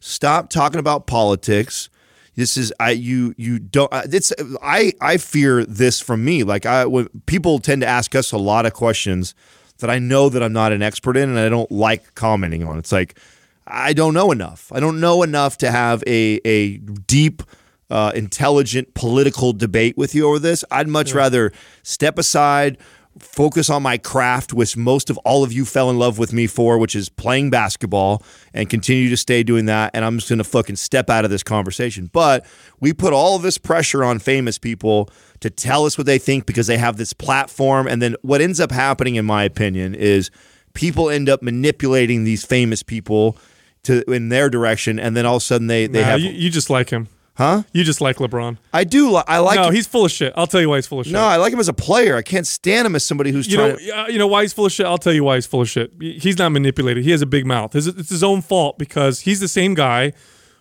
stop 0.00 0.50
talking 0.50 0.78
about 0.78 1.06
politics. 1.06 1.88
This 2.34 2.58
is 2.58 2.70
I 2.78 2.90
you 2.90 3.32
you 3.38 3.58
don't. 3.58 3.90
It's 4.12 4.30
I 4.62 4.92
I 5.00 5.16
fear 5.16 5.64
this 5.64 6.00
from 6.00 6.22
me. 6.22 6.42
Like 6.44 6.66
I 6.66 6.84
when 6.84 7.08
people 7.24 7.58
tend 7.60 7.80
to 7.80 7.86
ask 7.88 8.14
us 8.14 8.30
a 8.32 8.36
lot 8.38 8.66
of 8.66 8.74
questions 8.74 9.34
that 9.78 9.88
I 9.88 9.98
know 9.98 10.28
that 10.28 10.42
I'm 10.42 10.52
not 10.52 10.70
an 10.72 10.82
expert 10.82 11.16
in, 11.16 11.30
and 11.30 11.38
I 11.38 11.48
don't 11.48 11.72
like 11.72 12.14
commenting 12.14 12.62
on. 12.64 12.78
It's 12.78 12.92
like 12.92 13.18
I 13.66 13.94
don't 13.94 14.12
know 14.12 14.30
enough. 14.32 14.70
I 14.70 14.80
don't 14.80 15.00
know 15.00 15.22
enough 15.22 15.56
to 15.58 15.70
have 15.70 16.04
a 16.06 16.38
a 16.44 16.76
deep, 16.76 17.42
uh, 17.90 18.12
intelligent 18.14 18.94
political 18.94 19.52
debate 19.52 19.96
with 19.96 20.14
you 20.14 20.26
over 20.28 20.38
this. 20.38 20.64
I'd 20.70 20.88
much 20.88 21.14
rather 21.14 21.52
step 21.82 22.18
aside, 22.18 22.78
focus 23.18 23.70
on 23.70 23.82
my 23.82 23.96
craft, 23.96 24.52
which 24.52 24.76
most 24.76 25.08
of 25.08 25.16
all 25.18 25.42
of 25.42 25.52
you 25.52 25.64
fell 25.64 25.88
in 25.88 25.98
love 25.98 26.18
with 26.18 26.32
me 26.32 26.46
for, 26.46 26.78
which 26.78 26.94
is 26.94 27.08
playing 27.08 27.48
basketball, 27.50 28.22
and 28.52 28.68
continue 28.68 29.08
to 29.08 29.16
stay 29.16 29.42
doing 29.42 29.66
that. 29.66 29.90
And 29.94 30.04
I'm 30.04 30.18
just 30.18 30.28
gonna 30.28 30.44
fucking 30.44 30.76
step 30.76 31.08
out 31.08 31.24
of 31.24 31.30
this 31.30 31.42
conversation. 31.42 32.10
But 32.12 32.44
we 32.80 32.92
put 32.92 33.12
all 33.12 33.36
of 33.36 33.42
this 33.42 33.56
pressure 33.56 34.04
on 34.04 34.18
famous 34.18 34.58
people 34.58 35.08
to 35.40 35.48
tell 35.48 35.86
us 35.86 35.96
what 35.96 36.06
they 36.06 36.18
think 36.18 36.46
because 36.46 36.66
they 36.66 36.78
have 36.78 36.96
this 36.96 37.12
platform. 37.12 37.86
And 37.86 38.02
then 38.02 38.16
what 38.22 38.40
ends 38.40 38.60
up 38.60 38.72
happening, 38.72 39.14
in 39.14 39.24
my 39.24 39.44
opinion, 39.44 39.94
is 39.94 40.30
people 40.74 41.08
end 41.08 41.28
up 41.28 41.42
manipulating 41.42 42.24
these 42.24 42.44
famous 42.44 42.82
people 42.82 43.38
to 43.84 44.02
in 44.12 44.28
their 44.28 44.50
direction, 44.50 44.98
and 44.98 45.16
then 45.16 45.24
all 45.24 45.36
of 45.36 45.42
a 45.42 45.44
sudden 45.44 45.68
they 45.68 45.86
they 45.86 46.00
Nah, 46.00 46.06
have 46.06 46.20
you, 46.20 46.30
you 46.30 46.50
just 46.50 46.68
like 46.68 46.90
him, 46.90 47.08
huh? 47.36 47.62
You 47.72 47.84
just 47.84 48.00
like 48.00 48.16
LeBron. 48.16 48.58
I 48.72 48.84
do. 48.84 49.10
Li- 49.10 49.22
I 49.26 49.38
like. 49.38 49.56
no, 49.56 49.68
him- 49.68 49.74
he's 49.74 49.86
full 49.86 50.04
of 50.04 50.10
shit. 50.10 50.32
I'll 50.36 50.46
tell 50.46 50.60
you 50.60 50.68
why 50.68 50.76
he's 50.76 50.86
full 50.86 51.00
of 51.00 51.06
shit. 51.06 51.12
no, 51.12 51.22
I 51.24 51.36
like 51.36 51.52
him 51.52 51.60
as 51.60 51.68
a 51.68 51.72
player. 51.74 52.16
I 52.16 52.22
can't 52.22 52.46
stand 52.46 52.86
him 52.86 52.94
as 52.96 53.04
somebody 53.04 53.30
who's 53.30 53.46
you 53.46 53.56
trying. 53.56 53.68
know, 53.72 53.76
to, 53.76 53.84
yeah, 53.84 54.08
you 54.08 54.18
know 54.18 54.26
why 54.26 54.42
he's 54.42 54.52
full 54.52 54.66
of 54.66 54.72
shit. 54.72 54.86
I'll 54.86 54.98
tell 54.98 55.12
you 55.12 55.24
why 55.24 55.36
he's 55.36 55.46
full 55.46 55.62
of 55.62 55.68
shit. 55.68 55.92
He's 56.00 56.38
not 56.38 56.50
manipulated. 56.50 57.04
He 57.04 57.10
has 57.12 57.22
a 57.22 57.26
big 57.26 57.46
mouth. 57.46 57.74
It's, 57.74 57.86
his 57.86 58.22
own 58.24 58.42
fault 58.42 58.78
because 58.78 59.20
he's 59.20 59.40
the 59.40 59.48
same 59.48 59.74
guy 59.74 60.12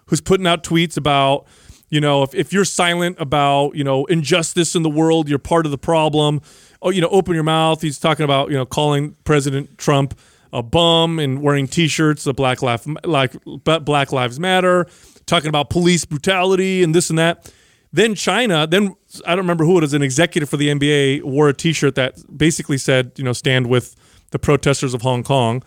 who's 0.07 0.21
putting 0.21 0.45
out 0.45 0.63
tweets 0.63 0.97
about, 0.97 1.47
you 1.89 1.99
know, 2.01 2.23
if, 2.23 2.35
if 2.35 2.53
you're 2.53 2.65
silent 2.65 3.17
about, 3.19 3.75
you 3.75 3.83
know, 3.83 4.05
injustice 4.05 4.75
in 4.75 4.83
the 4.83 4.89
world, 4.89 5.27
you're 5.29 5.39
part 5.39 5.65
of 5.65 5.71
the 5.71 5.77
problem. 5.77 6.41
Oh, 6.81 6.89
you 6.91 7.01
know, 7.01 7.07
open 7.09 7.33
your 7.33 7.43
mouth. 7.43 7.81
He's 7.81 7.97
talking 7.97 8.23
about, 8.23 8.49
you 8.49 8.55
know, 8.55 8.65
calling 8.65 9.15
President 9.23 9.77
Trump 9.77 10.17
a 10.53 10.61
bum 10.63 11.19
and 11.19 11.41
wearing 11.41 11.67
T-shirts, 11.67 12.23
the 12.23 12.33
Black 12.33 12.61
Lives 12.61 12.87
like 13.03 13.35
Black 13.43 14.11
Lives 14.11 14.39
Matter, 14.39 14.87
talking 15.25 15.49
about 15.49 15.69
police 15.69 16.05
brutality 16.05 16.83
and 16.83 16.93
this 16.93 17.09
and 17.09 17.19
that. 17.19 17.51
Then 17.91 18.13
China, 18.13 18.67
then 18.67 18.95
I 19.25 19.29
don't 19.29 19.45
remember 19.45 19.63
who 19.63 19.77
it 19.77 19.81
was, 19.81 19.93
an 19.93 20.01
executive 20.01 20.49
for 20.49 20.57
the 20.57 20.67
NBA 20.67 21.23
wore 21.23 21.47
a 21.47 21.53
T-shirt 21.53 21.95
that 21.95 22.15
basically 22.37 22.77
said, 22.77 23.13
you 23.15 23.23
know, 23.23 23.33
stand 23.33 23.67
with 23.67 23.95
the 24.31 24.39
protesters 24.39 24.93
of 24.93 25.01
Hong 25.01 25.23
Kong. 25.23 25.63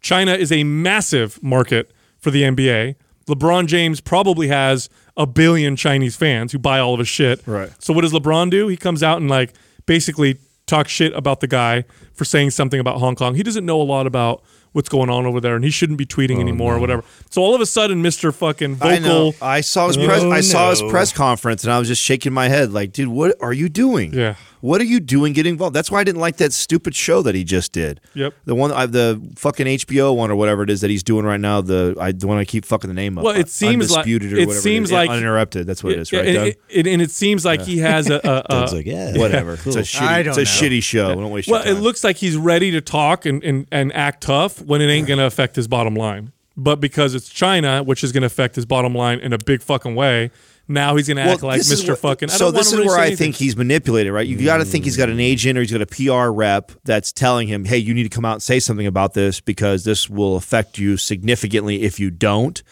China 0.00 0.32
is 0.32 0.50
a 0.50 0.64
massive 0.64 1.40
market 1.42 1.92
for 2.18 2.30
the 2.30 2.42
NBA. 2.42 2.96
LeBron 3.26 3.66
James 3.66 4.00
probably 4.00 4.48
has 4.48 4.88
a 5.16 5.26
billion 5.26 5.76
Chinese 5.76 6.16
fans 6.16 6.50
who 6.50 6.58
buy 6.58 6.78
all 6.78 6.94
of 6.94 6.98
his 6.98 7.08
shit. 7.08 7.46
Right. 7.46 7.70
So 7.78 7.92
what 7.92 8.00
does 8.00 8.12
LeBron 8.12 8.50
do? 8.50 8.68
He 8.68 8.76
comes 8.76 9.02
out 9.02 9.18
and 9.20 9.28
like 9.28 9.54
basically 9.86 10.38
talk 10.66 10.88
shit 10.88 11.14
about 11.14 11.40
the 11.40 11.46
guy 11.46 11.84
for 12.14 12.24
saying 12.24 12.50
something 12.50 12.80
about 12.80 12.98
Hong 12.98 13.14
Kong. 13.14 13.34
He 13.34 13.42
doesn't 13.42 13.64
know 13.64 13.80
a 13.80 13.84
lot 13.84 14.06
about 14.06 14.42
what's 14.78 14.88
going 14.88 15.10
on 15.10 15.26
over 15.26 15.40
there, 15.40 15.56
and 15.56 15.64
he 15.64 15.70
shouldn't 15.70 15.98
be 15.98 16.06
tweeting 16.06 16.36
oh, 16.38 16.40
anymore 16.40 16.76
or 16.76 16.78
whatever. 16.78 17.02
So 17.30 17.42
all 17.42 17.52
of 17.52 17.60
a 17.60 17.66
sudden, 17.66 18.00
Mister 18.00 18.30
Fucking 18.30 18.76
vocal. 18.76 18.88
I 18.88 18.98
know. 19.00 19.32
I 19.42 19.60
saw 19.60 19.88
his 19.88 19.96
press. 19.96 20.22
Oh, 20.22 20.30
I 20.30 20.40
saw 20.40 20.70
his 20.70 20.80
press 20.82 21.12
conference, 21.12 21.64
and 21.64 21.72
I 21.72 21.80
was 21.80 21.88
just 21.88 22.00
shaking 22.00 22.32
my 22.32 22.48
head, 22.48 22.72
like, 22.72 22.92
dude, 22.92 23.08
what 23.08 23.36
are 23.40 23.52
you 23.52 23.68
doing? 23.68 24.14
Yeah. 24.14 24.36
What 24.60 24.80
are 24.80 24.84
you 24.84 25.00
doing 25.00 25.32
getting 25.32 25.52
involved? 25.54 25.74
That's 25.74 25.90
why 25.90 26.00
I 26.00 26.04
didn't 26.04 26.20
like 26.20 26.36
that 26.38 26.52
stupid 26.52 26.94
show 26.94 27.22
that 27.22 27.34
he 27.34 27.44
just 27.44 27.72
did. 27.72 28.00
Yep. 28.14 28.34
The 28.44 28.54
one, 28.54 28.72
I, 28.72 28.86
the 28.86 29.20
fucking 29.36 29.66
HBO 29.66 30.16
one 30.16 30.30
or 30.30 30.36
whatever 30.36 30.62
it 30.62 30.70
is 30.70 30.80
that 30.80 30.90
he's 30.90 31.02
doing 31.02 31.24
right 31.24 31.40
now. 31.40 31.60
The 31.60 31.96
I, 32.00 32.12
the 32.12 32.26
one 32.26 32.38
I 32.38 32.44
keep 32.44 32.64
fucking 32.64 32.88
the 32.88 32.94
name 32.94 33.18
of. 33.18 33.24
Well, 33.24 33.34
it 33.36 33.46
uh, 33.46 33.48
seems 33.48 33.90
like- 33.90 33.98
Undisputed 34.06 34.32
or 34.32 34.36
it 34.36 34.46
whatever 34.48 34.60
seems 34.62 34.88
is. 34.88 34.92
like- 34.92 35.10
uninterrupted. 35.10 35.66
That's 35.66 35.84
what 35.84 35.92
it 35.92 36.00
is, 36.00 36.12
right? 36.12 36.26
and, 36.26 36.34
Doug? 36.34 36.52
it- 36.68 36.86
and 36.86 37.02
it 37.02 37.10
seems 37.10 37.44
like 37.44 37.62
he 37.62 37.78
has 37.78 38.10
a, 38.10 38.16
a, 38.16 38.44
Doug's 38.50 38.72
a 38.72 38.76
like, 38.76 38.86
yeah, 38.86 39.12
Whatever. 39.18 39.56
cool. 39.58 39.76
It's 39.76 39.94
a 39.94 40.02
I 40.04 40.22
shitty. 40.22 40.24
don't 40.24 40.38
It's 40.38 40.58
a 40.60 40.62
know. 40.64 40.68
shitty 40.70 40.82
show. 40.82 41.14
Don't 41.14 41.30
waste 41.30 41.48
well, 41.48 41.64
your 41.66 41.76
it 41.76 41.80
looks 41.80 42.02
like 42.02 42.16
he's 42.16 42.36
ready 42.36 42.70
to 42.72 42.80
talk 42.80 43.26
and, 43.26 43.42
and, 43.44 43.66
and 43.70 43.92
act 43.94 44.22
tough 44.24 44.60
when 44.62 44.80
it 44.80 44.86
ain't 44.88 45.06
going 45.06 45.18
to 45.18 45.24
affect 45.26 45.56
his 45.56 45.68
bottom 45.68 45.94
line. 45.94 46.32
But 46.56 46.80
because 46.80 47.14
it's 47.14 47.28
China, 47.28 47.84
which 47.84 48.02
is 48.02 48.10
going 48.10 48.22
to 48.22 48.26
affect 48.26 48.56
his 48.56 48.66
bottom 48.66 48.92
line 48.92 49.20
in 49.20 49.32
a 49.32 49.38
big 49.38 49.62
fucking 49.62 49.94
way, 49.94 50.32
now 50.68 50.96
he's 50.96 51.08
going 51.08 51.16
to 51.16 51.22
act 51.22 51.42
like 51.42 51.60
Mr. 51.62 51.88
what- 51.90 51.98
fucking. 51.98 52.30
I 52.30 52.34
So 52.34 52.50
this 52.50 52.68
is 52.68 52.74
really 52.74 52.86
where 52.88 52.98
I 52.98 53.06
anything. 53.06 53.32
think 53.32 53.36
he's 53.36 53.56
manipulated, 53.56 54.12
right? 54.12 54.26
You 54.26 54.36
got 54.44 54.58
to 54.58 54.64
think 54.64 54.84
he's 54.84 54.96
got 54.96 55.08
an 55.08 55.18
agent 55.20 55.58
or 55.58 55.62
he's 55.62 55.72
got 55.72 55.80
a 55.82 55.86
PR 55.86 56.30
rep 56.30 56.72
that's 56.84 57.12
telling 57.12 57.48
him, 57.48 57.64
"Hey, 57.64 57.78
you 57.78 57.94
need 57.94 58.02
to 58.04 58.08
come 58.10 58.24
out 58.24 58.34
and 58.34 58.42
say 58.42 58.60
something 58.60 58.86
about 58.86 59.14
this 59.14 59.40
because 59.40 59.84
this 59.84 60.08
will 60.10 60.36
affect 60.36 60.78
you 60.78 60.96
significantly 60.96 61.82
if 61.82 61.98
you 61.98 62.10
don't." 62.10 62.62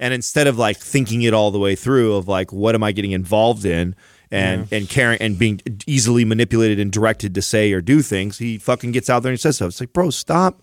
And 0.00 0.12
instead 0.12 0.46
of 0.48 0.58
like 0.58 0.78
thinking 0.78 1.22
it 1.22 1.32
all 1.34 1.50
the 1.50 1.58
way 1.60 1.76
through, 1.76 2.14
of 2.16 2.26
like, 2.26 2.52
what 2.52 2.74
am 2.74 2.82
I 2.82 2.92
getting 2.92 3.12
involved 3.12 3.64
in? 3.64 3.94
And 4.30 4.66
and 4.72 4.88
caring 4.88 5.20
and 5.20 5.38
being 5.38 5.60
easily 5.86 6.24
manipulated 6.24 6.80
and 6.80 6.90
directed 6.90 7.34
to 7.34 7.42
say 7.42 7.70
or 7.72 7.82
do 7.82 8.00
things, 8.00 8.38
he 8.38 8.56
fucking 8.56 8.92
gets 8.92 9.10
out 9.10 9.22
there 9.22 9.30
and 9.30 9.38
says 9.38 9.58
so. 9.58 9.66
It's 9.66 9.78
like, 9.78 9.92
bro, 9.92 10.08
stop 10.08 10.62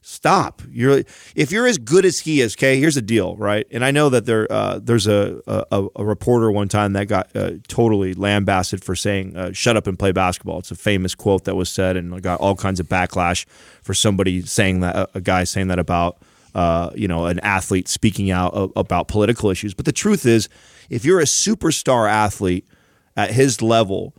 stop. 0.00 0.62
You're 0.70 1.02
if 1.34 1.52
you're 1.52 1.66
as 1.66 1.78
good 1.78 2.04
as 2.04 2.20
he 2.20 2.40
is. 2.40 2.54
Okay, 2.54 2.78
here's 2.78 2.94
the 2.94 3.02
deal, 3.02 3.36
right? 3.36 3.66
And 3.70 3.84
I 3.84 3.90
know 3.90 4.08
that 4.08 4.26
there 4.26 4.50
uh, 4.50 4.78
there's 4.82 5.06
a, 5.06 5.40
a 5.46 5.86
a 5.96 6.04
reporter 6.04 6.50
one 6.50 6.68
time 6.68 6.92
that 6.94 7.06
got 7.06 7.34
uh, 7.36 7.52
totally 7.68 8.14
lambasted 8.14 8.82
for 8.82 8.96
saying 8.96 9.36
uh, 9.36 9.52
"shut 9.52 9.76
up 9.76 9.86
and 9.86 9.98
play 9.98 10.12
basketball." 10.12 10.58
It's 10.60 10.70
a 10.70 10.76
famous 10.76 11.14
quote 11.14 11.44
that 11.44 11.54
was 11.54 11.68
said 11.68 11.96
and 11.96 12.20
got 12.22 12.40
all 12.40 12.56
kinds 12.56 12.80
of 12.80 12.88
backlash 12.88 13.46
for 13.82 13.94
somebody 13.94 14.42
saying 14.42 14.80
that 14.80 15.10
a, 15.14 15.20
guy 15.20 15.44
saying 15.44 15.68
that 15.68 15.78
about. 15.78 16.18
Uh, 16.54 16.90
you 16.96 17.06
know, 17.06 17.26
an 17.26 17.38
athlete 17.40 17.86
speaking 17.86 18.30
out 18.30 18.72
about 18.74 19.06
political 19.06 19.50
issues. 19.50 19.74
But 19.74 19.84
the 19.84 19.92
truth 19.92 20.24
is, 20.26 20.48
if 20.88 21.04
you're 21.04 21.20
a 21.20 21.24
superstar 21.24 22.10
athlete 22.10 22.66
at 23.16 23.30
his 23.30 23.60
level, 23.60 24.14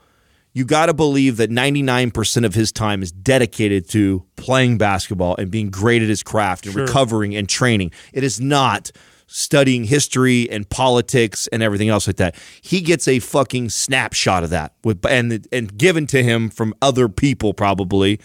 you 0.53 0.65
got 0.65 0.87
to 0.87 0.93
believe 0.93 1.37
that 1.37 1.49
99% 1.51 2.45
of 2.45 2.53
his 2.55 2.71
time 2.71 3.01
is 3.03 3.11
dedicated 3.11 3.87
to 3.89 4.23
playing 4.35 4.77
basketball 4.77 5.35
and 5.37 5.51
being 5.51 5.69
great 5.69 6.01
at 6.01 6.09
his 6.09 6.23
craft 6.23 6.65
and 6.65 6.73
Sure. 6.73 6.85
recovering 6.85 7.35
and 7.35 7.47
training. 7.47 7.91
It 8.13 8.23
is 8.23 8.39
not 8.41 8.91
studying 9.31 9.83
history 9.83 10.49
and 10.49 10.67
politics 10.69 11.47
and 11.51 11.61
everything 11.61 11.87
else 11.87 12.07
like 12.07 12.15
that. 12.15 12.33
He 12.63 12.81
gets 12.81 13.07
a 13.07 13.19
fucking 13.19 13.69
snapshot 13.69 14.43
of 14.43 14.49
that 14.49 14.73
with 14.83 15.05
and 15.05 15.47
and 15.51 15.77
given 15.77 16.07
to 16.07 16.23
him 16.23 16.49
from 16.49 16.73
other 16.81 17.07
people 17.07 17.53
probably 17.53 18.15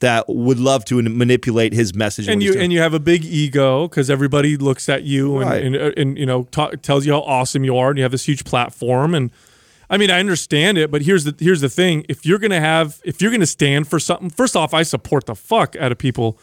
that 0.00 0.24
would 0.28 0.58
love 0.58 0.84
to 0.86 1.00
manipulate 1.00 1.72
his 1.74 1.94
message. 1.94 2.26
and 2.26 2.42
you 2.42 2.54
and 2.58 2.72
you 2.72 2.80
have 2.80 2.92
a 2.92 2.98
big 2.98 3.24
ego 3.24 3.86
because 3.86 4.10
everybody 4.10 4.56
looks 4.56 4.88
at 4.88 5.04
you 5.04 5.38
and 5.38 5.48
Right. 5.48 5.62
and, 5.64 5.76
uh, 5.76 5.90
and 5.96 6.18
you 6.18 6.26
know 6.26 6.42
tells 6.82 7.06
you 7.06 7.12
how 7.12 7.20
awesome 7.20 7.62
you 7.62 7.76
are, 7.76 7.90
and 7.90 7.96
you 7.98 8.02
have 8.02 8.10
this 8.10 8.24
huge 8.26 8.42
platform. 8.42 9.14
And 9.14 9.30
I 9.90 9.96
mean, 9.96 10.10
I 10.10 10.20
understand 10.20 10.76
it, 10.78 10.90
but 10.90 11.02
here's 11.02 11.24
the 11.24 11.34
here's 11.38 11.60
the 11.60 11.68
thing: 11.68 12.04
if 12.08 12.26
you're 12.26 12.38
gonna 12.38 12.60
have, 12.60 13.00
if 13.04 13.20
you're 13.22 13.30
gonna 13.30 13.46
stand 13.46 13.88
for 13.88 13.98
something, 13.98 14.30
first 14.30 14.54
off, 14.56 14.74
I 14.74 14.82
support 14.82 15.26
the 15.26 15.34
fuck 15.34 15.76
out 15.76 15.92
of 15.92 15.98
people 15.98 16.38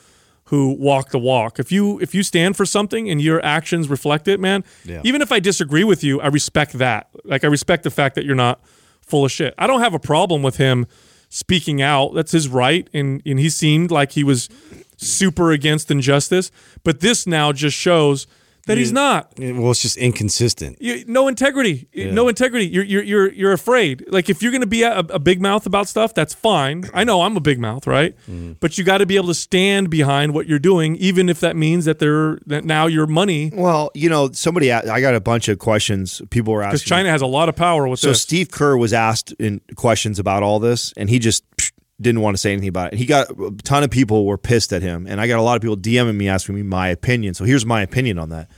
who 0.50 0.74
walk 0.74 1.10
the 1.10 1.20
walk. 1.20 1.60
If 1.60 1.72
you 1.72 2.00
if 2.00 2.14
you 2.16 2.24
stand 2.24 2.56
for 2.58 2.66
something 2.66 3.10
and 3.10 3.22
your 3.22 3.44
actions 3.46 3.88
reflect 3.90 4.28
it, 4.28 4.40
man, 4.40 4.64
Yeah. 4.84 5.02
even 5.04 5.22
if 5.22 5.32
I 5.32 5.40
disagree 5.40 5.84
with 5.84 6.04
you, 6.04 6.22
I 6.22 6.28
respect 6.28 6.74
that. 6.74 7.08
Like 7.24 7.44
I 7.44 7.48
respect 7.48 7.84
the 7.84 7.90
fact 7.92 8.16
that 8.16 8.26
you're 8.26 8.36
not 8.36 8.60
full 9.02 9.26
of 9.26 9.32
shit. 9.32 9.54
I 9.58 9.68
don't 9.68 9.82
have 9.82 9.94
a 9.94 10.00
problem 10.00 10.42
with 10.44 10.58
him 10.58 10.86
speaking 11.30 11.82
out. 11.82 12.14
That's 12.16 12.32
his 12.32 12.48
right, 12.48 12.88
and 12.94 13.22
and 13.26 13.40
he 13.40 13.50
seemed 13.50 13.92
like 13.92 14.14
he 14.14 14.24
was 14.24 14.50
super 14.98 15.52
against 15.52 15.92
injustice. 15.92 16.52
But 16.84 17.00
this 17.02 17.26
now 17.28 17.52
just 17.52 17.76
shows 17.78 18.26
that 18.66 18.78
he's 18.78 18.92
not. 18.92 19.34
Well, 19.38 19.72
it's 19.72 19.82
just 19.82 19.98
inconsistent. 19.98 20.82
You, 20.82 21.04
no 21.08 21.28
integrity. 21.28 21.88
No 21.96 22.28
integrity. 22.28 22.68
You're 22.68 22.84
you're 22.84 23.04
you're 23.04 23.32
you're 23.32 23.52
afraid. 23.54 24.06
Like 24.08 24.30
if 24.30 24.42
you're 24.42 24.52
going 24.52 24.62
to 24.62 24.68
be 24.68 24.84
a, 24.84 25.00
a 25.00 25.20
big 25.20 25.42
mouth 25.42 25.66
about 25.66 25.88
stuff, 25.88 26.14
that's 26.14 26.34
fine. 26.34 26.90
I 26.94 27.04
know 27.04 27.22
I'm 27.22 27.38
a 27.38 27.42
big 27.42 27.60
mouth, 27.60 27.86
right? 27.88 28.16
Mm. 28.30 28.58
But 28.60 28.78
you 28.78 28.84
got 28.84 29.00
to 29.00 29.06
be 29.06 29.16
able 29.16 29.28
to 29.28 29.34
stand 29.34 29.90
behind 29.90 30.34
what 30.34 30.48
you're 30.48 30.60
doing, 30.60 30.96
even 30.98 31.30
if 31.30 31.40
that 31.42 31.56
means 31.56 31.86
that 31.86 32.00
they're 32.00 32.40
that 32.46 32.66
now 32.66 32.88
your 32.88 33.08
money 33.08 33.52
well, 33.54 33.92
you 33.94 34.10
know, 34.10 34.32
somebody 34.32 34.72
I 34.72 35.02
got 35.02 35.16
a 35.16 35.22
bunch 35.22 35.48
of 35.48 35.60
questions 35.60 36.22
people 36.30 36.54
were 36.54 36.64
asking 36.64 36.78
because. 36.78 36.84
China 36.84 37.10
has 37.10 37.22
a 37.22 37.28
lot 37.28 37.50
of 37.50 37.56
power 37.56 37.88
with 37.88 38.00
So 38.00 38.10
this. 38.10 38.22
Steve 38.22 38.52
Kerr 38.52 38.78
was 38.78 38.94
asked 38.94 39.34
in 39.34 39.62
questions 39.76 40.20
about 40.20 40.44
all 40.44 40.60
this, 40.60 40.94
and 40.98 41.10
he 41.10 41.20
just 41.20 41.44
psh, 41.58 41.72
didn't 42.02 42.22
want 42.22 42.36
to 42.36 42.42
say 42.42 42.52
anything 42.52 42.70
about 42.70 42.94
it. 42.94 42.98
He 42.98 43.06
got 43.06 43.30
a 43.30 43.52
ton 43.64 43.84
of 43.84 43.90
people 43.90 44.26
were 44.26 44.38
pissed 44.38 44.74
at 44.74 44.82
him, 44.82 45.08
and 45.08 45.22
I 45.22 45.28
got 45.28 45.40
a 45.40 45.42
lot 45.42 45.56
of 45.56 45.62
people 45.62 45.78
DMing 45.78 46.16
me 46.16 46.28
asking 46.28 46.56
me 46.56 46.64
my 46.64 46.90
opinion. 46.90 47.34
So 47.34 47.46
here's 47.46 47.66
my 47.66 47.82
opinion 47.82 48.20
on 48.20 48.30
that. 48.30 48.50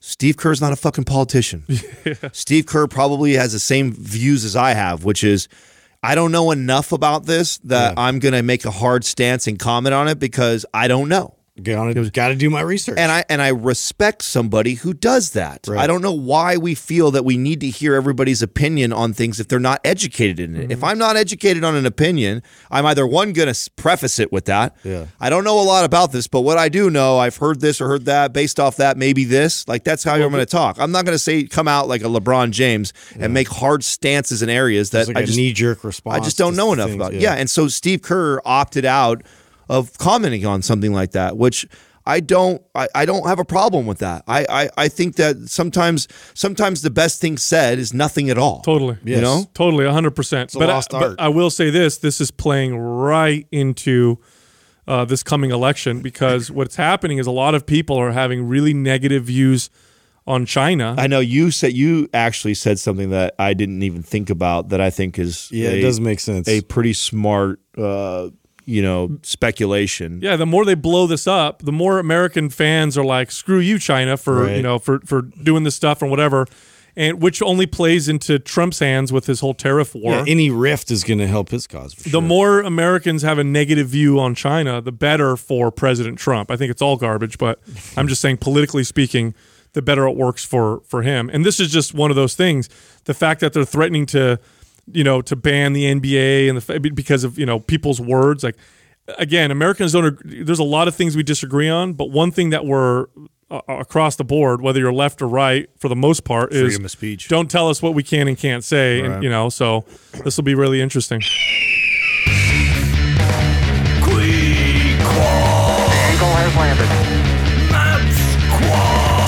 Steve 0.00 0.36
Kerr's 0.36 0.60
not 0.60 0.72
a 0.72 0.76
fucking 0.76 1.04
politician. 1.04 1.64
Steve 2.32 2.66
Kerr 2.66 2.86
probably 2.86 3.32
has 3.32 3.52
the 3.52 3.58
same 3.58 3.92
views 3.92 4.44
as 4.44 4.54
I 4.54 4.74
have, 4.74 5.04
which 5.04 5.24
is 5.24 5.48
I 6.02 6.14
don't 6.14 6.30
know 6.30 6.50
enough 6.50 6.92
about 6.92 7.24
this 7.24 7.58
that 7.58 7.94
I'm 7.96 8.18
going 8.18 8.34
to 8.34 8.42
make 8.42 8.64
a 8.64 8.70
hard 8.70 9.04
stance 9.04 9.46
and 9.46 9.58
comment 9.58 9.94
on 9.94 10.06
it 10.08 10.18
because 10.18 10.64
I 10.72 10.86
don't 10.86 11.08
know. 11.08 11.35
Got 11.62 12.28
to 12.28 12.34
do 12.34 12.50
my 12.50 12.60
research. 12.60 12.98
And 12.98 13.10
I 13.10 13.24
and 13.30 13.40
I 13.40 13.48
respect 13.48 14.22
somebody 14.22 14.74
who 14.74 14.92
does 14.92 15.30
that. 15.30 15.66
Right. 15.66 15.78
I 15.78 15.86
don't 15.86 16.02
know 16.02 16.12
why 16.12 16.58
we 16.58 16.74
feel 16.74 17.10
that 17.12 17.24
we 17.24 17.38
need 17.38 17.60
to 17.60 17.68
hear 17.68 17.94
everybody's 17.94 18.42
opinion 18.42 18.92
on 18.92 19.14
things 19.14 19.40
if 19.40 19.48
they're 19.48 19.58
not 19.58 19.80
educated 19.82 20.38
in 20.38 20.54
it. 20.54 20.70
If 20.70 20.78
mm-hmm. 20.78 20.84
I'm 20.84 20.98
not 20.98 21.16
educated 21.16 21.64
on 21.64 21.74
an 21.74 21.86
opinion, 21.86 22.42
I'm 22.70 22.84
either 22.84 23.06
one 23.06 23.32
going 23.32 23.52
to 23.52 23.70
preface 23.76 24.18
it 24.18 24.30
with 24.30 24.44
that. 24.46 24.76
Yeah. 24.84 25.06
I 25.18 25.30
don't 25.30 25.44
know 25.44 25.58
a 25.58 25.64
lot 25.64 25.86
about 25.86 26.12
this, 26.12 26.26
but 26.26 26.42
what 26.42 26.58
I 26.58 26.68
do 26.68 26.90
know, 26.90 27.18
I've 27.18 27.36
heard 27.38 27.60
this 27.60 27.80
or 27.80 27.88
heard 27.88 28.04
that. 28.04 28.34
Based 28.34 28.60
off 28.60 28.76
that, 28.76 28.98
maybe 28.98 29.24
this. 29.24 29.66
Like 29.66 29.82
that's 29.82 30.04
how 30.04 30.14
I'm 30.14 30.20
going 30.20 30.34
to 30.34 30.46
talk. 30.46 30.76
I'm 30.78 30.92
not 30.92 31.06
going 31.06 31.14
to 31.14 31.18
say 31.18 31.44
come 31.44 31.68
out 31.68 31.88
like 31.88 32.02
a 32.02 32.08
LeBron 32.08 32.50
James 32.50 32.92
and 33.18 33.32
make 33.32 33.48
hard 33.48 33.82
stances 33.82 34.42
in 34.42 34.50
areas 34.50 34.90
that 34.90 35.08
like 35.08 35.16
I 35.16 35.20
a 35.20 35.26
just 35.26 35.38
knee 35.38 35.54
jerk 35.54 35.84
response. 35.84 36.20
I 36.20 36.24
just 36.24 36.36
don't 36.36 36.54
know 36.54 36.74
enough 36.74 36.88
things, 36.88 36.96
about 36.96 37.14
it. 37.14 37.22
Yeah. 37.22 37.32
and 37.32 37.48
so 37.48 37.68
Steve 37.68 38.02
Kerr 38.02 38.40
opted 38.44 38.84
out 38.84 39.22
of 39.68 39.96
commenting 39.98 40.46
on 40.46 40.62
something 40.62 40.92
like 40.92 41.12
that, 41.12 41.36
which 41.36 41.66
I 42.08 42.20
don't 42.20 42.62
I, 42.74 42.86
I 42.94 43.04
don't 43.04 43.26
have 43.26 43.38
a 43.40 43.44
problem 43.44 43.84
with 43.86 43.98
that. 43.98 44.22
I, 44.28 44.46
I 44.48 44.68
I 44.76 44.88
think 44.88 45.16
that 45.16 45.48
sometimes 45.48 46.06
sometimes 46.34 46.82
the 46.82 46.90
best 46.90 47.20
thing 47.20 47.36
said 47.36 47.78
is 47.78 47.92
nothing 47.92 48.30
at 48.30 48.38
all. 48.38 48.60
Totally. 48.62 48.96
Yes. 49.04 49.16
You 49.16 49.22
know? 49.22 49.44
Totally, 49.54 49.84
100%. 49.84 50.58
but, 50.58 50.70
I, 50.70 50.82
but. 50.90 51.20
I 51.20 51.28
will 51.28 51.50
say 51.50 51.70
this 51.70 51.98
this 51.98 52.20
is 52.20 52.30
playing 52.30 52.76
right 52.78 53.46
into 53.50 54.18
uh, 54.86 55.04
this 55.04 55.24
coming 55.24 55.50
election 55.50 56.00
because 56.00 56.48
what's 56.58 56.76
happening 56.76 57.18
is 57.18 57.26
a 57.26 57.32
lot 57.32 57.56
of 57.56 57.66
people 57.66 57.96
are 57.96 58.12
having 58.12 58.46
really 58.48 58.72
negative 58.72 59.24
views 59.24 59.68
on 60.28 60.46
China. 60.46 60.94
I 60.98 61.08
know 61.08 61.20
you 61.20 61.50
said 61.50 61.72
you 61.72 62.08
actually 62.14 62.54
said 62.54 62.78
something 62.78 63.10
that 63.10 63.34
I 63.38 63.54
didn't 63.54 63.82
even 63.82 64.02
think 64.02 64.30
about 64.30 64.68
that 64.70 64.80
I 64.80 64.90
think 64.90 65.18
is 65.18 65.48
Yeah, 65.52 65.70
a, 65.70 65.78
it 65.78 65.80
does 65.82 65.98
make 66.00 66.20
sense. 66.20 66.48
a 66.48 66.60
pretty 66.62 66.92
smart 66.92 67.60
uh, 67.76 68.30
you 68.66 68.82
know 68.82 69.18
speculation. 69.22 70.20
yeah, 70.22 70.36
the 70.36 70.44
more 70.46 70.64
they 70.64 70.74
blow 70.74 71.06
this 71.06 71.26
up, 71.26 71.62
the 71.62 71.72
more 71.72 71.98
American 71.98 72.50
fans 72.50 72.98
are 72.98 73.04
like, 73.04 73.30
"Screw 73.30 73.58
you, 73.60 73.78
China, 73.78 74.16
for 74.16 74.42
Right. 74.44 74.56
you 74.56 74.62
know 74.62 74.78
for 74.78 75.00
for 75.06 75.22
doing 75.22 75.62
this 75.64 75.74
stuff 75.74 76.02
or 76.02 76.06
whatever," 76.06 76.46
and 76.96 77.22
which 77.22 77.40
only 77.42 77.66
plays 77.66 78.08
into 78.08 78.38
Trump's 78.38 78.78
hands 78.80 79.12
with 79.12 79.26
his 79.26 79.40
whole 79.40 79.54
tariff 79.54 79.94
war. 79.94 80.12
yeah, 80.12 80.24
any 80.26 80.50
rift 80.50 80.90
is 80.90 81.04
going 81.04 81.18
to 81.20 81.26
help 81.26 81.50
his 81.50 81.66
cause. 81.66 81.94
For 81.94 82.04
the 82.04 82.10
sure. 82.10 82.20
more 82.22 82.60
Americans 82.60 83.22
have 83.22 83.38
a 83.38 83.44
negative 83.44 83.88
view 83.88 84.18
on 84.18 84.34
China, 84.34 84.80
the 84.80 84.92
better 84.92 85.36
for 85.36 85.70
President 85.70 86.18
Trump. 86.18 86.50
I 86.50 86.56
think 86.56 86.70
it's 86.70 86.82
all 86.82 86.96
garbage, 86.96 87.38
but 87.38 87.60
I'm 87.96 88.08
just 88.08 88.20
saying, 88.20 88.38
politically 88.38 88.82
speaking, 88.84 89.34
the 89.74 89.82
better 89.82 90.06
it 90.08 90.16
works 90.16 90.44
for 90.44 90.80
for 90.88 91.02
him. 91.02 91.30
And 91.32 91.44
this 91.44 91.60
is 91.60 91.70
just 91.70 91.94
one 91.94 92.10
of 92.10 92.16
those 92.16 92.34
things. 92.34 92.68
The 93.04 93.14
fact 93.14 93.40
that 93.42 93.52
they're 93.52 93.64
threatening 93.64 94.06
to, 94.06 94.40
you 94.92 95.04
know, 95.04 95.22
to 95.22 95.36
ban 95.36 95.72
the 95.72 95.84
NBA 95.84 96.48
and 96.48 96.56
the 96.56 96.60
fa- 96.60 96.80
because 96.80 97.24
of 97.24 97.38
you 97.38 97.46
know 97.46 97.58
people's 97.60 98.00
words. 98.00 98.44
Like 98.44 98.56
again, 99.18 99.50
Americans 99.50 99.92
don't. 99.92 100.18
There's 100.24 100.58
a 100.58 100.64
lot 100.64 100.88
of 100.88 100.94
things 100.94 101.16
we 101.16 101.22
disagree 101.22 101.68
on, 101.68 101.92
but 101.94 102.10
one 102.10 102.30
thing 102.30 102.50
that 102.50 102.64
we're 102.66 103.06
uh, 103.50 103.60
across 103.68 104.16
the 104.16 104.24
board, 104.24 104.60
whether 104.60 104.80
you're 104.80 104.92
left 104.92 105.22
or 105.22 105.28
right, 105.28 105.68
for 105.78 105.88
the 105.88 105.96
most 105.96 106.24
part, 106.24 106.52
is 106.52 106.62
Freedom 106.72 106.84
of 106.84 106.90
speech. 106.90 107.28
don't 107.28 107.50
tell 107.50 107.68
us 107.68 107.80
what 107.82 107.94
we 107.94 108.02
can 108.02 108.28
and 108.28 108.36
can't 108.38 108.64
say. 108.64 109.00
Right. 109.00 109.10
And 109.10 109.22
you 109.22 109.30
know, 109.30 109.48
so 109.48 109.84
this 110.24 110.36
will 110.36 110.44
be 110.44 110.54
really 110.54 110.80
interesting. 110.80 111.20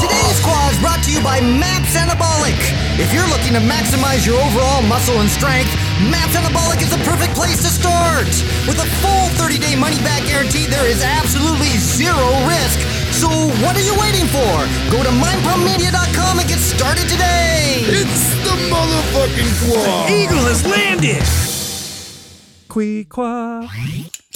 Today's 0.00 0.36
squad 0.40 0.72
is 0.72 0.78
brought 0.80 1.02
to 1.04 1.12
you 1.12 1.20
by 1.22 1.40
MAPS 1.40 1.94
Anabolic. 1.96 2.87
If 2.98 3.14
you're 3.14 3.28
looking 3.30 3.54
to 3.54 3.62
maximize 3.62 4.26
your 4.26 4.34
overall 4.42 4.82
muscle 4.82 5.20
and 5.22 5.30
strength, 5.30 5.70
MAPS 6.10 6.34
Anabolic 6.34 6.82
is 6.82 6.90
the 6.90 6.98
perfect 7.06 7.32
place 7.38 7.62
to 7.62 7.70
start. 7.70 8.26
With 8.66 8.82
a 8.82 8.88
full 8.98 9.30
30-day 9.38 9.78
money-back 9.78 10.26
guarantee, 10.26 10.66
there 10.66 10.84
is 10.84 11.00
absolutely 11.04 11.70
zero 11.78 12.26
risk. 12.50 12.82
So 13.14 13.30
what 13.62 13.78
are 13.78 13.86
you 13.86 13.94
waiting 14.02 14.26
for? 14.26 14.50
Go 14.90 14.98
to 15.06 15.14
mindpumpmedia.com 15.14 16.40
and 16.42 16.48
get 16.48 16.58
started 16.58 17.06
today. 17.06 17.86
It's 17.86 18.34
the 18.42 18.58
motherfucking 18.66 19.70
Quah. 19.70 20.10
Eagle 20.10 20.42
has 20.50 20.66
landed. 20.66 21.22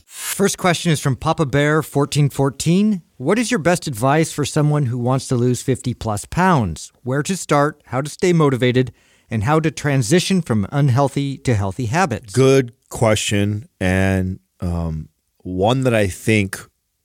First 0.07 0.57
question 0.57 0.93
is 0.93 1.01
from 1.01 1.17
Papa 1.17 1.47
Bear 1.47 1.83
1414. 1.83 3.03
What 3.23 3.39
is 3.39 3.53
your 3.53 3.61
best 3.61 3.87
advice 3.87 4.33
for 4.33 4.45
someone 4.45 4.87
who 4.87 4.99
wants 4.99 5.29
to 5.29 5.37
lose 5.37 5.63
50 5.63 5.95
plus 5.95 6.25
pounds? 6.25 6.93
Where 7.05 7.23
to 7.23 7.37
start, 7.37 7.81
how 7.87 8.01
to 8.01 8.11
stay 8.11 8.33
motivated, 8.33 8.93
and 9.31 9.45
how 9.45 9.61
to 9.61 9.71
transition 9.71 10.43
from 10.43 10.67
unhealthy 10.73 11.39
to 11.39 11.55
healthy 11.55 11.87
habits? 11.87 12.33
Good 12.33 12.75
question, 12.89 13.69
and 13.79 14.41
um, 14.59 15.09
one 15.39 15.83
that 15.83 15.95
I 15.95 16.09
think 16.09 16.59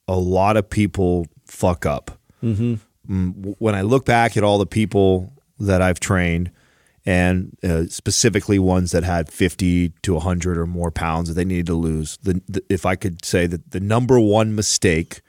a 0.08 0.18
lot 0.18 0.58
of 0.58 0.68
people 0.68 1.28
fuck 1.46 1.86
up. 1.86 2.20
Mm, 3.08 3.56
when 3.60 3.76
I 3.76 3.82
look 3.82 4.04
back 4.04 4.36
at 4.36 4.44
all 4.44 4.58
the 4.58 4.66
people 4.66 5.32
that 5.60 5.84
I've 5.84 6.00
trained, 6.00 6.50
and 7.06 7.56
uh, 7.64 7.84
specifically 7.90 8.58
ones 8.58 8.90
that 8.90 9.04
had 9.04 9.32
50 9.32 9.90
to 10.02 10.14
100 10.16 10.58
or 10.58 10.66
more 10.66 10.90
pounds 10.90 11.30
that 11.30 11.36
they 11.36 11.46
needed 11.46 11.68
to 11.68 11.76
lose, 11.76 12.18
the, 12.24 12.42
the, 12.48 12.64
if 12.70 12.88
I 12.88 12.96
could 12.96 13.24
say 13.24 13.46
that 13.46 13.70
the 13.70 13.80
number 13.80 14.20
one 14.20 14.56
mistake 14.56 15.22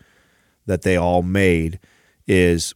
that 0.68 0.82
they 0.82 0.96
all 0.96 1.22
made 1.22 1.80
is 2.28 2.74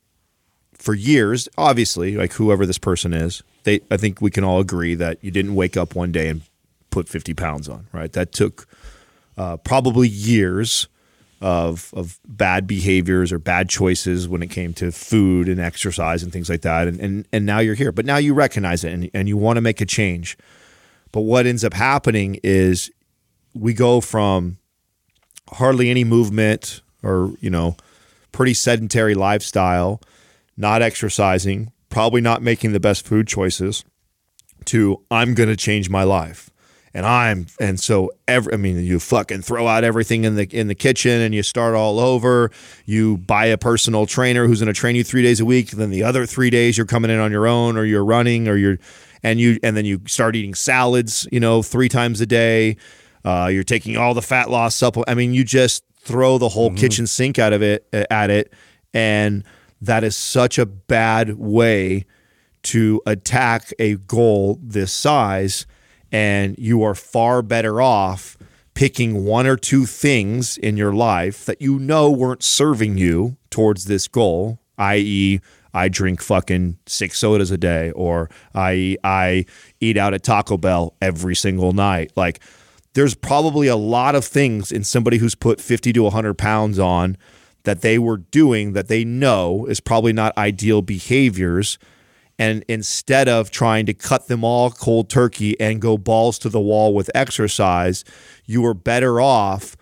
for 0.75 0.95
years, 0.95 1.49
obviously, 1.57 2.17
like 2.17 2.33
whoever 2.33 2.67
this 2.67 2.79
person 2.79 3.13
is, 3.13 3.43
they 3.63 3.81
I 3.91 3.97
think 3.97 4.21
we 4.21 4.31
can 4.31 4.43
all 4.43 4.59
agree 4.59 4.97
that 4.97 5.19
you 5.23 5.31
didn't 5.31 5.55
wake 5.55 5.77
up 5.77 5.95
one 5.95 6.11
day 6.11 6.29
and 6.29 6.43
put 6.91 7.09
50 7.09 7.33
pounds 7.35 7.69
on, 7.69 7.87
right? 7.93 8.13
That 8.13 8.33
took 8.33 8.67
uh, 9.39 9.59
probably 9.59 10.09
years 10.09 10.89
of 11.41 11.93
of 11.95 12.19
bad 12.27 12.67
behaviors 12.67 13.33
or 13.33 13.39
bad 13.39 13.69
choices 13.69 14.29
when 14.29 14.43
it 14.43 14.49
came 14.49 14.75
to 14.75 14.91
food 14.91 15.49
and 15.49 15.61
exercise 15.61 16.23
and 16.23 16.33
things 16.33 16.51
like 16.51 16.63
that. 16.63 16.89
And 16.89 17.01
and, 17.01 17.29
and 17.33 17.47
now 17.47 17.61
you're 17.61 17.75
here. 17.77 17.93
But 17.93 18.05
now 18.05 18.17
you 18.17 18.35
recognize 18.35 18.83
it 18.83 18.93
and, 18.93 19.11
and 19.15 19.29
you 19.29 19.37
want 19.37 19.59
to 19.59 19.61
make 19.61 19.81
a 19.81 19.87
change. 19.87 20.37
But 21.13 21.21
what 21.21 21.47
ends 21.47 21.63
up 21.63 21.75
happening 21.75 22.41
is 22.43 22.91
we 23.55 23.75
go 23.75 24.01
from 24.01 24.59
hardly 25.53 25.91
any 25.91 26.05
movement 26.05 26.82
or, 27.03 27.33
you 27.41 27.51
know, 27.51 27.77
pretty 28.31 28.55
sedentary 28.55 29.15
lifestyle, 29.15 30.01
not 30.57 30.83
exercising, 30.83 31.73
probably 31.91 32.21
not 32.21 32.43
making 32.43 32.73
the 32.73 32.81
best 32.81 33.07
food 33.07 33.29
choices, 33.29 33.85
to 34.67 35.01
I'm 35.11 35.35
going 35.35 35.49
to 35.49 35.57
change 35.57 35.91
my 35.91 36.05
life. 36.05 36.51
and 36.95 37.07
I'm 37.07 37.47
and 37.59 37.81
so 37.81 38.11
every 38.29 38.53
I 38.53 38.57
mean 38.57 38.79
you 38.85 39.01
fucking 39.01 39.43
throw 39.43 39.67
out 39.67 39.85
everything 39.85 40.25
in 40.25 40.37
the 40.37 40.47
in 40.55 40.69
the 40.69 40.75
kitchen 40.75 41.21
and 41.21 41.35
you 41.35 41.43
start 41.43 41.75
all 41.75 41.99
over. 41.99 42.51
You 42.85 43.17
buy 43.19 43.47
a 43.47 43.59
personal 43.59 44.07
trainer 44.07 44.47
who's 44.47 44.61
going 44.61 44.73
to 44.73 44.79
train 44.79 44.97
you 44.97 45.05
3 45.05 45.23
days 45.23 45.41
a 45.41 45.45
week, 45.45 45.71
then 45.71 45.91
the 45.91 46.03
other 46.03 46.27
3 46.27 46.51
days 46.51 46.77
you're 46.77 46.87
coming 46.87 47.11
in 47.11 47.19
on 47.19 47.33
your 47.33 47.47
own 47.47 47.77
or 47.77 47.85
you're 47.85 48.05
running 48.05 48.49
or 48.49 48.57
you're 48.57 48.79
and 49.23 49.41
you 49.41 49.59
and 49.63 49.77
then 49.77 49.85
you 49.85 50.01
start 50.07 50.37
eating 50.37 50.55
salads, 50.55 51.27
you 51.33 51.41
know, 51.41 51.63
3 51.63 51.89
times 51.89 52.21
a 52.21 52.27
day. 52.27 52.77
Uh, 53.25 53.49
you're 53.51 53.65
taking 53.65 53.97
all 53.97 54.15
the 54.15 54.23
fat 54.23 54.51
loss 54.51 54.75
supplement. 54.75 55.09
I 55.09 55.15
mean, 55.15 55.33
you 55.33 55.45
just 55.45 55.85
throw 56.03 56.39
the 56.39 56.49
whole 56.49 56.69
mm-hmm. 56.69 56.79
kitchen 56.79 57.07
sink 57.07 57.39
out 57.39 57.53
of 57.53 57.63
it 57.63 57.87
uh, 57.93 58.05
at 58.11 58.31
it 58.31 58.53
and 58.93 59.45
that 59.81 60.05
is 60.05 60.17
such 60.17 60.59
a 60.59 60.67
bad 60.67 61.39
way 61.39 62.05
to 62.63 63.01
attack 63.07 63.73
a 63.79 63.97
goal 63.97 64.59
this 64.63 64.93
size 64.93 65.67
and 66.11 66.57
you 66.59 66.83
are 66.83 66.95
far 66.95 67.43
better 67.43 67.81
off 67.81 68.37
picking 68.75 69.25
one 69.25 69.47
or 69.47 69.57
two 69.57 69.85
things 69.85 70.57
in 70.59 70.77
your 70.77 70.93
life 70.93 71.45
that 71.45 71.61
you 71.61 71.79
know 71.79 72.11
weren't 72.11 72.43
serving 72.43 72.97
you 72.97 73.37
towards 73.51 73.85
this 73.85 74.09
goal 74.09 74.59
i.e. 74.79 75.41
I 75.75 75.89
drink 75.89 76.21
fucking 76.21 76.79
six 76.87 77.19
sodas 77.19 77.51
a 77.51 77.57
day, 77.57 77.91
or 77.93 78.31
I 78.55 78.97
I 79.03 79.47
eat 79.81 79.97
out 79.97 80.15
at 80.15 80.23
Taco 80.23 80.59
Bell 80.59 80.95
every 81.01 81.35
single 81.35 81.73
night. 81.73 82.13
Like, 82.15 82.41
there's 82.95 83.15
probably 83.15 83.69
a 83.69 83.77
lot 83.77 84.15
of 84.15 84.25
things 84.25 84.71
in 84.71 84.85
somebody 84.85 85.19
who's 85.19 85.35
put 85.35 85.61
50 85.61 85.93
to 85.93 86.03
100 86.03 86.35
pounds 86.35 86.79
on 86.79 87.17
that 87.65 87.81
they 87.81 87.99
were 87.99 88.19
doing 88.19 88.73
that 88.73 88.89
they 88.89 89.05
know 89.05 89.67
is 89.67 89.81
probably 89.81 90.13
not 90.13 90.37
ideal 90.37 90.83
behaviors. 90.83 91.79
And 92.39 92.65
instead 92.69 93.29
of 93.29 93.51
trying 93.51 93.87
to 93.87 93.95
cut 93.95 94.27
them 94.27 94.43
all 94.43 94.71
cold 94.71 95.09
turkey 95.09 95.59
and 95.61 95.81
go 95.81 95.97
balls 95.97 96.39
to 96.41 96.49
the 96.49 96.61
wall 96.61 96.95
with 96.95 97.11
exercise, 97.15 98.05
you 98.47 98.65
are 98.67 98.75
better 98.75 99.21
off 99.21 99.77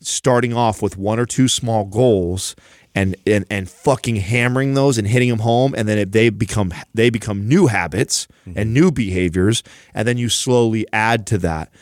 starting 0.00 0.54
off 0.54 0.80
with 0.82 0.96
one 0.96 1.18
or 1.18 1.26
two 1.26 1.48
small 1.48 1.84
goals 1.84 2.54
and 2.94 3.16
and, 3.26 3.44
and 3.50 3.68
fucking 3.68 4.16
hammering 4.16 4.74
those 4.74 4.98
and 4.98 5.08
hitting 5.08 5.28
them 5.28 5.40
home. 5.40 5.74
And 5.76 5.88
then 5.88 5.98
if 5.98 6.10
they 6.10 6.30
become 6.30 6.72
they 6.94 7.10
become 7.10 7.48
new 7.48 7.66
habits 7.66 8.28
and 8.44 8.56
mm-hmm. 8.56 8.72
new 8.72 8.92
behaviors. 8.92 9.62
And 9.94 10.06
then 10.06 10.18
you 10.18 10.28
slowly 10.28 10.86
add 10.92 11.26
to 11.28 11.38
that 11.38 11.72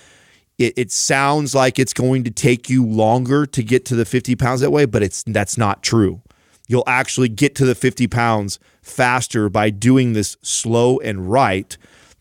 it, 0.59 0.75
it 0.77 0.93
sounds 0.93 1.55
like 1.55 1.79
it's 1.79 1.93
going 1.93 2.25
to 2.25 2.31
take 2.31 2.69
you 2.71 2.85
longer 2.85 3.47
to 3.47 3.63
get 3.63 3.85
to 3.87 3.95
the 3.95 4.05
50 4.05 4.37
pounds 4.37 4.61
that 4.61 4.71
way 4.71 4.85
but 4.85 5.03
it's 5.03 5.23
that's 5.25 5.59
not 5.59 5.83
true 5.83 6.23
you'll 6.69 6.85
actually 6.87 7.29
get 7.29 7.55
to 7.55 7.65
the 7.65 7.75
50 7.75 8.07
pounds 8.07 8.59
faster 8.83 9.49
by 9.49 9.71
doing 9.71 10.13
this 10.13 10.37
slow 10.43 10.99
and 10.99 11.31
right 11.31 11.77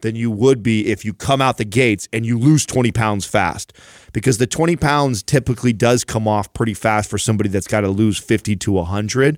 than 0.06 0.16
you 0.16 0.30
would 0.30 0.62
be 0.62 0.88
if 0.88 1.04
you 1.04 1.14
come 1.14 1.42
out 1.42 1.58
the 1.58 1.66
gates 1.66 2.08
and 2.14 2.26
you 2.26 2.38
lose 2.38 2.66
20 2.66 2.92
pounds 2.92 3.26
fast. 3.26 3.74
Because 4.14 4.38
the 4.38 4.46
20 4.48 4.76
pounds 4.76 5.24
typically 5.24 5.74
does 5.74 6.04
come 6.04 6.28
off 6.28 6.54
pretty 6.54 6.76
fast 6.76 7.10
for 7.10 7.18
somebody 7.18 7.50
that's 7.50 7.68
got 7.68 7.82
to 7.82 7.90
lose 7.90 8.20
50 8.20 8.56
to 8.58 8.72
100. 8.72 9.38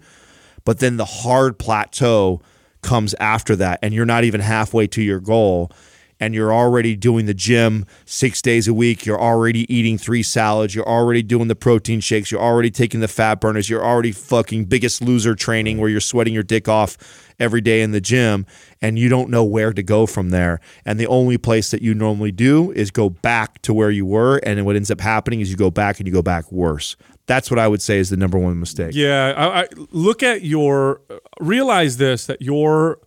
But 0.66 0.80
then 0.80 0.98
the 0.98 1.06
hard 1.06 1.58
plateau 1.58 2.42
comes 2.82 3.16
after 3.20 3.56
that, 3.56 3.80
and 3.82 3.94
you're 3.94 4.06
not 4.06 4.26
even 4.26 4.42
halfway 4.42 4.88
to 4.88 5.02
your 5.02 5.22
goal. 5.22 5.72
And 6.20 6.34
you're 6.34 6.54
already 6.54 6.96
doing 6.96 7.28
the 7.28 7.34
gym 7.34 7.86
six 8.06 8.42
days 8.42 8.68
a 8.68 8.74
week. 8.74 9.06
You're 9.06 9.22
already 9.22 9.72
eating 9.74 9.98
three 9.98 10.24
salads. 10.24 10.74
You're 10.74 10.88
already 10.88 11.22
doing 11.22 11.48
the 11.48 11.56
protein 11.56 12.00
shakes. 12.00 12.32
You're 12.32 12.42
already 12.42 12.72
taking 12.72 13.02
the 13.02 13.08
fat 13.08 13.40
burners. 13.40 13.70
You're 13.70 13.86
already 13.86 14.12
fucking 14.12 14.66
biggest 14.66 15.02
loser 15.02 15.36
training 15.36 15.78
where 15.78 15.90
you're 15.90 16.00
sweating 16.00 16.34
your 16.34 16.44
dick 16.44 16.68
off 16.68 16.98
every 17.40 17.62
day 17.62 17.82
in 17.82 17.92
the 17.92 18.02
gym 18.02 18.46
and 18.82 18.98
you 18.98 19.10
don't 19.10 19.30
know 19.30 19.44
where 19.44 19.74
to 19.74 19.84
go 19.84 20.06
from 20.06 20.30
there. 20.30 20.60
And 20.86 21.00
the 21.00 21.08
only 21.08 21.38
place 21.38 21.72
that 21.72 21.82
you 21.82 21.94
normally 21.94 22.32
do 22.32 22.72
is 22.72 22.92
go 22.92 23.10
back 23.10 23.62
to 23.64 23.74
where 23.74 23.92
you 23.92 24.06
were. 24.06 24.38
And 24.38 24.66
what 24.66 24.76
ends 24.76 24.92
up 24.92 25.02
happening 25.02 25.42
is 25.42 25.50
you 25.50 25.58
go 25.58 25.72
back 25.72 26.00
and 26.00 26.08
you 26.08 26.14
go 26.14 26.22
back 26.22 26.52
worse. 26.52 26.96
That's 27.28 27.52
what 27.52 27.60
I 27.60 27.68
would 27.68 27.82
say 27.82 28.00
is 28.00 28.10
the 28.10 28.18
number 28.18 28.38
one 28.38 28.60
mistake. 28.60 28.92
Yeah, 28.94 29.34
I, 29.36 29.62
I 29.62 29.68
look 29.92 30.24
at 30.24 30.44
your 30.44 31.02
realize 31.40 31.98
this 31.98 32.26
that 32.28 32.42
your 32.42 33.00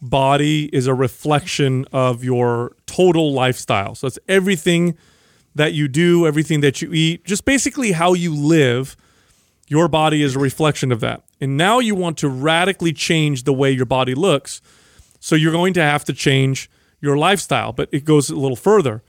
body 0.00 0.66
is 0.72 0.86
a 0.86 0.94
reflection 0.94 1.84
of 1.92 2.22
your 2.22 2.76
total 2.86 3.32
lifestyle. 3.32 3.94
So 3.94 4.06
it's 4.06 4.18
everything 4.28 4.96
that 5.54 5.72
you 5.74 5.88
do, 5.88 6.26
everything 6.26 6.60
that 6.60 6.80
you 6.80 6.92
eat, 6.92 7.24
just 7.24 7.44
basically 7.44 7.92
how 7.92 8.14
you 8.14 8.34
live. 8.34 8.96
Your 9.66 9.88
body 9.88 10.22
is 10.22 10.36
a 10.36 10.38
reflection 10.38 10.92
of 10.92 11.00
that. 11.00 11.24
And 11.40 11.56
now 11.56 11.78
you 11.78 11.94
want 11.94 12.16
to 12.18 12.28
radically 12.28 12.92
change 12.92 13.44
the 13.44 13.52
way 13.52 13.70
your 13.70 13.86
body 13.86 14.14
looks. 14.14 14.62
So 15.20 15.34
you're 15.34 15.52
going 15.52 15.74
to 15.74 15.82
have 15.82 16.04
to 16.06 16.12
change 16.12 16.70
your 17.00 17.16
lifestyle, 17.16 17.72
but 17.72 17.88
it 17.92 18.04
goes 18.04 18.30
a 18.30 18.36
little 18.36 18.56
further. 18.56 19.02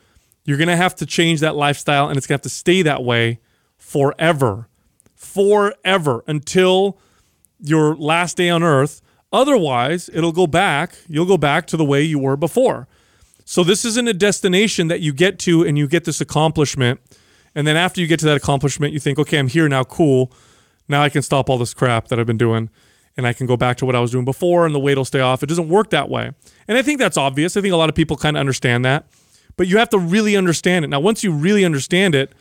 You're 0.44 0.58
going 0.58 0.70
to 0.70 0.76
have 0.76 0.96
to 0.96 1.06
change 1.06 1.40
that 1.42 1.56
lifestyle 1.56 2.10
and 2.10 2.18
it's 2.18 2.28
going 2.28 2.40
to 2.40 2.44
have 2.44 2.44
to 2.44 2.50
stay 2.50 2.82
that 2.82 3.04
way 3.04 3.40
forever. 3.78 4.68
Forever 5.16 6.24
until 6.28 6.98
your 7.60 7.96
last 7.96 8.38
day 8.38 8.50
on 8.50 8.64
earth. 8.64 9.02
Otherwise, 9.32 10.10
it'll 10.14 10.32
go 10.32 10.48
back. 10.48 10.96
You'll 11.08 11.26
go 11.26 11.38
back 11.38 11.68
to 11.68 11.78
the 11.78 11.86
way 11.86 12.02
you 12.02 12.20
were 12.20 12.36
before. 12.36 12.88
So 13.46 13.64
this 13.64 13.86
isn't 13.86 14.08
a 14.08 14.14
destination 14.14 14.88
that 14.88 15.02
you 15.02 15.14
get 15.14 15.40
to 15.40 15.64
and 15.64 15.78
you 15.78 15.88
get 15.88 16.06
this 16.06 16.22
accomplishment. 16.22 17.00
And 17.56 17.66
then 17.66 17.76
after 17.76 18.00
you 18.00 18.08
get 18.08 18.20
to 18.20 18.26
that 18.26 18.38
accomplishment, 18.38 18.94
you 18.94 19.00
think, 19.00 19.18
okay, 19.20 19.40
I'm 19.40 19.48
here 19.48 19.68
now, 19.68 19.84
cool. 19.84 20.32
Now 20.88 21.02
I 21.02 21.10
can 21.10 21.22
stop 21.22 21.50
all 21.50 21.58
this 21.58 21.74
crap 21.74 22.08
that 22.08 22.20
I've 22.20 22.28
been 22.28 22.38
doing 22.38 22.70
and 23.18 23.28
I 23.28 23.34
can 23.34 23.48
go 23.48 23.58
back 23.58 23.78
to 23.78 23.86
what 23.86 23.96
I 23.96 24.00
was 24.00 24.12
doing 24.12 24.26
before 24.26 24.66
and 24.66 24.74
the 24.74 24.80
weight 24.80 24.98
will 24.98 25.06
stay 25.06 25.20
off. 25.20 25.44
It 25.44 25.48
doesn't 25.48 25.68
work 25.68 25.90
that 25.90 26.10
way. 26.10 26.32
And 26.68 26.78
I 26.78 26.82
think 26.82 27.00
that's 27.00 27.18
obvious. 27.18 27.58
I 27.58 27.62
think 27.62 27.74
a 27.74 27.78
lot 27.78 27.90
of 27.90 27.96
people 27.96 28.18
kind 28.18 28.38
of 28.38 28.40
understand 28.40 28.86
that. 28.86 29.06
But 29.58 29.68
you 29.68 29.78
have 29.78 29.90
to 29.90 30.00
really 30.00 30.38
understand 30.38 30.86
it. 30.86 30.88
Now, 30.88 31.00
once 31.00 31.24
you 31.24 31.32
really 31.32 31.66
understand 31.66 32.16
it, 32.16 32.32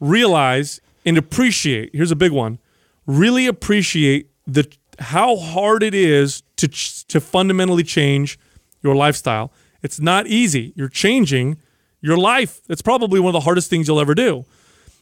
realize 0.00 0.80
and 1.04 1.16
appreciate. 1.16 1.90
Here's 1.92 2.10
a 2.10 2.16
big 2.16 2.32
one. 2.32 2.58
Really 3.06 3.46
appreciate 3.46 4.30
the 4.46 4.68
how 4.98 5.36
hard 5.36 5.82
it 5.82 5.94
is 5.94 6.42
to 6.56 6.68
to 6.68 7.20
fundamentally 7.20 7.82
change 7.82 8.38
your 8.82 8.94
lifestyle. 8.94 9.52
It's 9.82 10.00
not 10.00 10.26
easy. 10.26 10.72
You're 10.76 10.88
changing 10.88 11.58
your 12.00 12.16
life. 12.16 12.60
It's 12.68 12.82
probably 12.82 13.20
one 13.20 13.28
of 13.28 13.34
the 13.34 13.44
hardest 13.44 13.70
things 13.70 13.88
you'll 13.88 14.00
ever 14.00 14.14
do. 14.14 14.44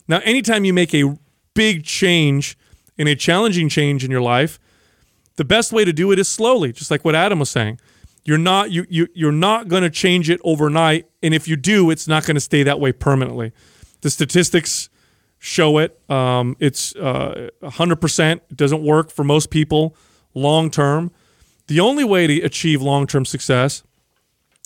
Now, 0.08 0.20
anytime 0.24 0.64
you 0.64 0.72
make 0.72 0.94
a 0.94 1.16
big 1.54 1.84
change 1.84 2.58
in 2.96 3.06
a 3.06 3.14
challenging 3.14 3.68
change 3.68 4.04
in 4.04 4.10
your 4.10 4.20
life, 4.20 4.58
the 5.36 5.44
best 5.44 5.72
way 5.72 5.84
to 5.84 5.92
do 5.92 6.12
it 6.12 6.18
is 6.18 6.28
slowly, 6.28 6.72
just 6.72 6.90
like 6.90 7.04
what 7.04 7.14
Adam 7.14 7.38
was 7.38 7.50
saying. 7.50 7.80
You're 8.24 8.38
not 8.38 8.70
you, 8.70 8.86
you 8.88 9.08
you're 9.14 9.32
not 9.32 9.68
going 9.68 9.82
to 9.82 9.90
change 9.90 10.30
it 10.30 10.40
overnight, 10.44 11.08
and 11.22 11.34
if 11.34 11.46
you 11.46 11.56
do, 11.56 11.90
it's 11.90 12.08
not 12.08 12.24
going 12.24 12.36
to 12.36 12.40
stay 12.40 12.62
that 12.62 12.80
way 12.80 12.92
permanently. 12.92 13.52
The 14.00 14.10
statistics 14.10 14.88
show 15.44 15.76
it. 15.76 16.00
Um, 16.10 16.56
it's 16.58 16.96
uh, 16.96 17.50
100%. 17.62 18.32
It 18.32 18.56
doesn't 18.56 18.82
work 18.82 19.10
for 19.10 19.24
most 19.24 19.50
people 19.50 19.94
long 20.32 20.70
term. 20.70 21.12
The 21.66 21.80
only 21.80 22.02
way 22.02 22.26
to 22.26 22.40
achieve 22.40 22.80
long 22.80 23.06
term 23.06 23.26
success 23.26 23.82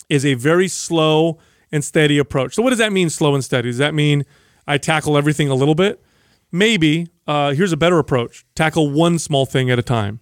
is 0.07 0.25
a 0.25 0.35
very 0.35 0.69
slow 0.69 1.37
and 1.69 1.83
steady 1.83 2.17
approach. 2.17 2.55
So, 2.55 2.63
what 2.63 2.69
does 2.69 2.79
that 2.79 2.93
mean, 2.93 3.09
slow 3.09 3.35
and 3.35 3.43
steady? 3.43 3.69
Does 3.69 3.77
that 3.77 3.93
mean 3.93 4.25
I 4.67 4.77
tackle 4.77 5.17
everything 5.17 5.49
a 5.49 5.55
little 5.55 5.75
bit? 5.75 6.01
Maybe. 6.51 7.09
Uh, 7.27 7.51
here's 7.51 7.73
a 7.73 7.77
better 7.77 7.99
approach 7.99 8.45
tackle 8.55 8.89
one 8.89 9.19
small 9.19 9.45
thing 9.45 9.69
at 9.69 9.77
a 9.77 9.83
time. 9.83 10.21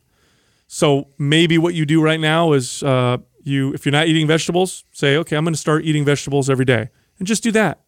So, 0.68 1.10
maybe 1.20 1.60
what 1.60 1.76
you 1.76 1.86
do 1.86 2.01
right 2.01 2.20
now 2.20 2.53
is 2.53 2.82
uh, 2.82 3.18
you, 3.43 3.74
if 3.74 3.86
you're 3.86 3.93
not 3.93 4.08
eating 4.08 4.26
vegetables, 4.26 4.86
say, 4.91 5.18
okay, 5.18 5.36
I'm 5.36 5.45
going 5.45 5.53
to 5.53 5.60
start 5.60 5.86
eating 5.86 6.03
vegetables 6.03 6.49
every 6.49 6.66
day 6.66 6.89
and 7.20 7.28
just 7.28 7.43
do 7.43 7.51
that. 7.51 7.82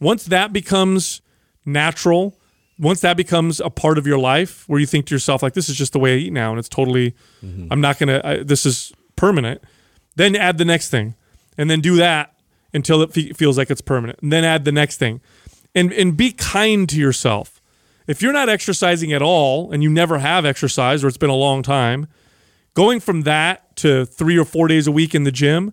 Once 0.00 0.24
that 0.24 0.52
becomes 0.52 1.20
natural, 1.68 2.36
once 2.78 3.00
that 3.00 3.16
becomes 3.16 3.60
a 3.60 3.70
part 3.70 3.98
of 3.98 4.06
your 4.06 4.18
life 4.18 4.64
where 4.68 4.80
you 4.80 4.86
think 4.86 5.06
to 5.06 5.14
yourself, 5.14 5.42
like, 5.42 5.54
this 5.54 5.68
is 5.68 5.76
just 5.76 5.92
the 5.92 5.98
way 5.98 6.14
I 6.14 6.18
eat 6.18 6.32
now 6.32 6.50
and 6.50 6.58
it's 6.58 6.68
totally, 6.68 7.14
mm-hmm. 7.42 7.68
I'm 7.70 7.80
not 7.80 7.98
going 7.98 8.08
to, 8.08 8.44
this 8.44 8.64
is 8.64 8.92
permanent, 9.16 9.62
then 10.16 10.36
add 10.36 10.58
the 10.58 10.64
next 10.64 10.90
thing 10.90 11.14
and 11.56 11.70
then 11.70 11.80
do 11.80 11.96
that 11.96 12.34
until 12.72 13.02
it 13.02 13.12
fe- 13.12 13.32
feels 13.32 13.58
like 13.58 13.70
it's 13.70 13.80
permanent 13.80 14.18
and 14.22 14.32
then 14.32 14.44
add 14.44 14.64
the 14.64 14.72
next 14.72 14.96
thing 14.98 15.20
and 15.74 15.92
and 15.92 16.16
be 16.16 16.32
kind 16.32 16.88
to 16.88 16.98
yourself. 16.98 17.60
If 18.06 18.22
you're 18.22 18.32
not 18.32 18.48
exercising 18.48 19.12
at 19.12 19.22
all 19.22 19.70
and 19.70 19.82
you 19.82 19.90
never 19.90 20.18
have 20.18 20.46
exercised 20.46 21.04
or 21.04 21.08
it's 21.08 21.16
been 21.16 21.30
a 21.30 21.34
long 21.34 21.62
time 21.62 22.08
going 22.74 23.00
from 23.00 23.22
that 23.22 23.76
to 23.76 24.06
3 24.06 24.38
or 24.38 24.44
4 24.44 24.68
days 24.68 24.86
a 24.86 24.92
week 24.92 25.14
in 25.14 25.24
the 25.24 25.32
gym 25.32 25.72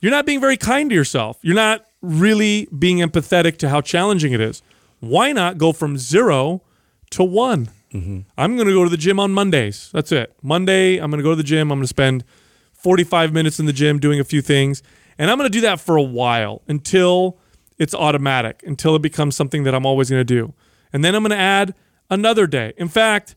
you're 0.00 0.10
not 0.10 0.26
being 0.26 0.40
very 0.40 0.56
kind 0.56 0.90
to 0.90 0.96
yourself. 0.96 1.38
You're 1.42 1.54
not 1.54 1.86
really 2.02 2.68
being 2.76 2.98
empathetic 2.98 3.56
to 3.58 3.68
how 3.68 3.80
challenging 3.80 4.32
it 4.32 4.40
is 4.40 4.60
why 5.02 5.32
not 5.32 5.58
go 5.58 5.72
from 5.72 5.98
0 5.98 6.62
to 7.10 7.24
1 7.24 7.68
mm-hmm. 7.92 8.20
I'm 8.38 8.54
going 8.54 8.68
to 8.68 8.72
go 8.72 8.84
to 8.84 8.90
the 8.90 8.96
gym 8.96 9.18
on 9.18 9.32
Mondays. 9.32 9.90
That's 9.92 10.12
it. 10.12 10.32
Monday, 10.42 10.98
I'm 10.98 11.10
going 11.10 11.18
to 11.18 11.24
go 11.24 11.30
to 11.30 11.36
the 11.36 11.42
gym. 11.42 11.72
I'm 11.72 11.78
going 11.78 11.82
to 11.82 11.88
spend 11.88 12.24
45 12.72 13.32
minutes 13.32 13.58
in 13.58 13.66
the 13.66 13.72
gym 13.72 13.98
doing 13.98 14.20
a 14.20 14.24
few 14.24 14.40
things. 14.40 14.80
And 15.18 15.28
I'm 15.28 15.38
going 15.38 15.50
to 15.50 15.52
do 15.52 15.60
that 15.62 15.80
for 15.80 15.96
a 15.96 16.02
while 16.02 16.62
until 16.68 17.36
it's 17.78 17.94
automatic, 17.94 18.62
until 18.64 18.94
it 18.94 19.02
becomes 19.02 19.34
something 19.34 19.64
that 19.64 19.74
I'm 19.74 19.84
always 19.84 20.08
going 20.08 20.20
to 20.20 20.24
do. 20.24 20.54
And 20.92 21.04
then 21.04 21.16
I'm 21.16 21.22
going 21.22 21.30
to 21.30 21.36
add 21.36 21.74
another 22.08 22.46
day. 22.46 22.72
In 22.76 22.86
fact, 22.86 23.34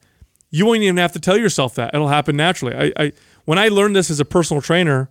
you 0.51 0.67
won't 0.67 0.83
even 0.83 0.97
have 0.97 1.13
to 1.13 1.19
tell 1.19 1.37
yourself 1.37 1.73
that. 1.75 1.95
It'll 1.95 2.09
happen 2.09 2.37
naturally. 2.37 2.75
I, 2.75 3.05
I 3.05 3.13
when 3.45 3.57
I 3.57 3.69
learned 3.69 3.95
this 3.95 4.11
as 4.11 4.19
a 4.19 4.25
personal 4.25 4.61
trainer, 4.61 5.09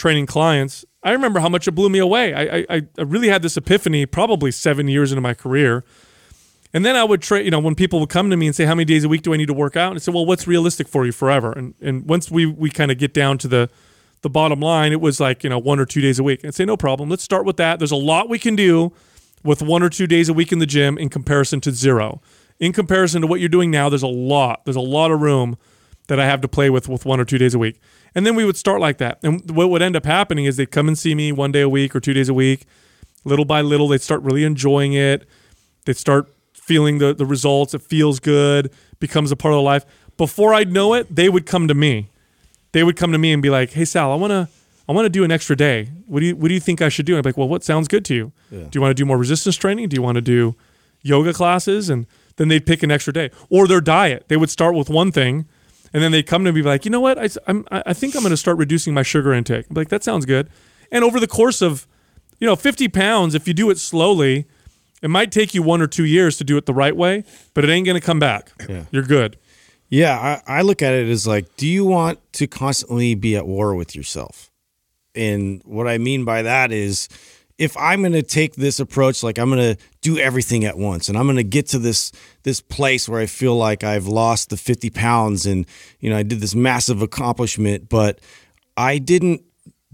training 0.00 0.24
clients, 0.24 0.84
I 1.02 1.12
remember 1.12 1.40
how 1.40 1.48
much 1.48 1.68
it 1.68 1.72
blew 1.72 1.90
me 1.90 1.98
away. 1.98 2.32
I, 2.32 2.64
I, 2.70 2.82
I 2.98 3.02
really 3.02 3.28
had 3.28 3.42
this 3.42 3.56
epiphany 3.56 4.06
probably 4.06 4.50
seven 4.50 4.88
years 4.88 5.12
into 5.12 5.20
my 5.20 5.34
career. 5.34 5.84
And 6.72 6.86
then 6.86 6.96
I 6.96 7.04
would 7.04 7.20
train, 7.20 7.44
you 7.44 7.50
know, 7.50 7.58
when 7.58 7.74
people 7.74 8.00
would 8.00 8.08
come 8.08 8.30
to 8.30 8.36
me 8.36 8.46
and 8.46 8.56
say, 8.56 8.64
How 8.64 8.74
many 8.74 8.86
days 8.86 9.04
a 9.04 9.08
week 9.08 9.22
do 9.22 9.34
I 9.34 9.36
need 9.36 9.46
to 9.46 9.54
work 9.54 9.76
out? 9.76 9.90
And 9.90 9.96
I 9.96 10.00
said, 10.00 10.14
Well, 10.14 10.24
what's 10.24 10.46
realistic 10.46 10.88
for 10.88 11.04
you 11.04 11.12
forever? 11.12 11.52
And 11.52 11.74
and 11.80 12.08
once 12.08 12.30
we 12.30 12.46
we 12.46 12.70
kind 12.70 12.90
of 12.90 12.98
get 12.98 13.12
down 13.12 13.38
to 13.38 13.48
the 13.48 13.68
the 14.22 14.30
bottom 14.30 14.60
line, 14.60 14.92
it 14.92 15.00
was 15.00 15.20
like, 15.20 15.42
you 15.42 15.50
know, 15.50 15.58
one 15.58 15.80
or 15.80 15.86
two 15.86 16.00
days 16.00 16.18
a 16.18 16.22
week. 16.22 16.44
And 16.44 16.54
say, 16.54 16.64
No 16.64 16.76
problem. 16.76 17.10
Let's 17.10 17.24
start 17.24 17.44
with 17.44 17.56
that. 17.58 17.78
There's 17.78 17.90
a 17.90 17.96
lot 17.96 18.28
we 18.28 18.38
can 18.38 18.56
do 18.56 18.92
with 19.42 19.62
one 19.62 19.82
or 19.82 19.90
two 19.90 20.06
days 20.06 20.28
a 20.28 20.32
week 20.32 20.52
in 20.52 20.60
the 20.60 20.66
gym 20.66 20.96
in 20.96 21.08
comparison 21.08 21.60
to 21.62 21.72
zero. 21.72 22.22
In 22.58 22.72
comparison 22.72 23.20
to 23.22 23.26
what 23.26 23.40
you're 23.40 23.48
doing 23.48 23.70
now, 23.70 23.88
there's 23.88 24.02
a 24.02 24.06
lot. 24.06 24.64
There's 24.64 24.76
a 24.76 24.80
lot 24.80 25.10
of 25.10 25.20
room 25.20 25.58
that 26.10 26.18
I 26.18 26.26
have 26.26 26.40
to 26.40 26.48
play 26.48 26.70
with 26.70 26.88
with 26.88 27.06
one 27.06 27.20
or 27.20 27.24
two 27.24 27.38
days 27.38 27.54
a 27.54 27.58
week. 27.58 27.80
And 28.16 28.26
then 28.26 28.34
we 28.34 28.44
would 28.44 28.56
start 28.56 28.80
like 28.80 28.98
that. 28.98 29.20
And 29.22 29.48
what 29.52 29.70
would 29.70 29.80
end 29.80 29.94
up 29.94 30.04
happening 30.04 30.44
is 30.44 30.56
they'd 30.56 30.68
come 30.68 30.88
and 30.88 30.98
see 30.98 31.14
me 31.14 31.30
one 31.30 31.52
day 31.52 31.60
a 31.60 31.68
week 31.68 31.94
or 31.94 32.00
two 32.00 32.12
days 32.12 32.28
a 32.28 32.34
week. 32.34 32.66
Little 33.22 33.44
by 33.44 33.60
little, 33.60 33.86
they'd 33.86 34.02
start 34.02 34.20
really 34.22 34.42
enjoying 34.42 34.92
it. 34.92 35.24
They'd 35.84 35.96
start 35.96 36.28
feeling 36.52 36.98
the, 36.98 37.14
the 37.14 37.24
results. 37.24 37.74
It 37.74 37.82
feels 37.82 38.18
good, 38.18 38.72
becomes 38.98 39.30
a 39.30 39.36
part 39.36 39.54
of 39.54 39.58
their 39.58 39.64
life. 39.64 39.86
Before 40.16 40.52
I'd 40.52 40.72
know 40.72 40.94
it, 40.94 41.14
they 41.14 41.28
would 41.28 41.46
come 41.46 41.68
to 41.68 41.74
me. 41.74 42.08
They 42.72 42.82
would 42.82 42.96
come 42.96 43.12
to 43.12 43.18
me 43.18 43.32
and 43.32 43.40
be 43.40 43.48
like, 43.48 43.70
"Hey 43.70 43.84
Sal, 43.84 44.10
I 44.10 44.16
want 44.16 44.32
to 44.32 44.48
I 44.88 44.92
want 44.92 45.06
to 45.06 45.10
do 45.10 45.22
an 45.22 45.30
extra 45.30 45.54
day. 45.54 45.90
What 46.06 46.20
do 46.20 46.26
you 46.26 46.34
what 46.34 46.48
do 46.48 46.54
you 46.54 46.60
think 46.60 46.82
I 46.82 46.88
should 46.88 47.06
do?" 47.06 47.12
And 47.12 47.24
I'm 47.24 47.28
like, 47.28 47.36
"Well, 47.36 47.48
what 47.48 47.62
sounds 47.62 47.86
good 47.86 48.04
to 48.06 48.14
you? 48.16 48.32
Do 48.50 48.68
you 48.74 48.80
want 48.80 48.90
to 48.90 49.00
do 49.00 49.04
more 49.06 49.16
resistance 49.16 49.54
training? 49.54 49.88
Do 49.90 49.94
you 49.94 50.02
want 50.02 50.16
to 50.16 50.20
do 50.20 50.56
yoga 51.02 51.32
classes?" 51.32 51.88
And 51.88 52.06
then 52.36 52.48
they'd 52.48 52.66
pick 52.66 52.82
an 52.82 52.90
extra 52.90 53.12
day 53.12 53.30
or 53.48 53.68
their 53.68 53.80
diet. 53.80 54.24
They 54.28 54.36
would 54.36 54.50
start 54.50 54.74
with 54.74 54.90
one 54.90 55.12
thing 55.12 55.46
and 55.92 56.02
then 56.02 56.12
they 56.12 56.22
come 56.22 56.44
to 56.44 56.52
me 56.52 56.62
like, 56.62 56.84
you 56.84 56.90
know 56.90 57.00
what? 57.00 57.18
I, 57.18 57.28
I'm, 57.46 57.66
I 57.70 57.92
think 57.92 58.14
I'm 58.14 58.22
going 58.22 58.30
to 58.30 58.36
start 58.36 58.58
reducing 58.58 58.94
my 58.94 59.02
sugar 59.02 59.32
intake. 59.32 59.66
I'm 59.68 59.74
like, 59.74 59.88
that 59.88 60.04
sounds 60.04 60.26
good. 60.26 60.48
And 60.92 61.04
over 61.04 61.20
the 61.20 61.26
course 61.26 61.62
of, 61.62 61.86
you 62.38 62.46
know, 62.46 62.56
50 62.56 62.88
pounds, 62.88 63.34
if 63.34 63.46
you 63.46 63.54
do 63.54 63.70
it 63.70 63.78
slowly, 63.78 64.46
it 65.02 65.10
might 65.10 65.32
take 65.32 65.54
you 65.54 65.62
one 65.62 65.80
or 65.80 65.86
two 65.86 66.04
years 66.04 66.36
to 66.38 66.44
do 66.44 66.56
it 66.56 66.66
the 66.66 66.74
right 66.74 66.96
way, 66.96 67.24
but 67.54 67.64
it 67.64 67.70
ain't 67.70 67.86
going 67.86 68.00
to 68.00 68.04
come 68.04 68.18
back. 68.18 68.52
Yeah. 68.68 68.84
You're 68.90 69.02
good. 69.02 69.36
Yeah, 69.88 70.40
I, 70.46 70.58
I 70.58 70.62
look 70.62 70.82
at 70.82 70.94
it 70.94 71.08
as 71.08 71.26
like, 71.26 71.56
do 71.56 71.66
you 71.66 71.84
want 71.84 72.20
to 72.34 72.46
constantly 72.46 73.14
be 73.14 73.36
at 73.36 73.46
war 73.46 73.74
with 73.74 73.96
yourself? 73.96 74.50
And 75.16 75.60
what 75.64 75.88
I 75.88 75.98
mean 75.98 76.24
by 76.24 76.42
that 76.42 76.70
is, 76.70 77.08
if 77.60 77.76
I'm 77.76 78.00
going 78.00 78.14
to 78.14 78.22
take 78.22 78.54
this 78.54 78.80
approach, 78.80 79.22
like 79.22 79.38
I'm 79.38 79.50
going 79.50 79.76
to 79.76 79.82
do 80.00 80.18
everything 80.18 80.64
at 80.64 80.78
once, 80.78 81.10
and 81.10 81.18
I'm 81.18 81.26
going 81.26 81.36
to 81.36 81.44
get 81.44 81.68
to 81.68 81.78
this 81.78 82.10
this 82.42 82.62
place 82.62 83.06
where 83.06 83.20
I 83.20 83.26
feel 83.26 83.54
like 83.54 83.84
I've 83.84 84.06
lost 84.06 84.48
the 84.48 84.56
50 84.56 84.88
pounds, 84.88 85.44
and 85.44 85.66
you 86.00 86.08
know 86.08 86.16
I 86.16 86.22
did 86.22 86.40
this 86.40 86.54
massive 86.54 87.02
accomplishment, 87.02 87.90
but 87.90 88.18
I 88.78 88.96
didn't 88.96 89.42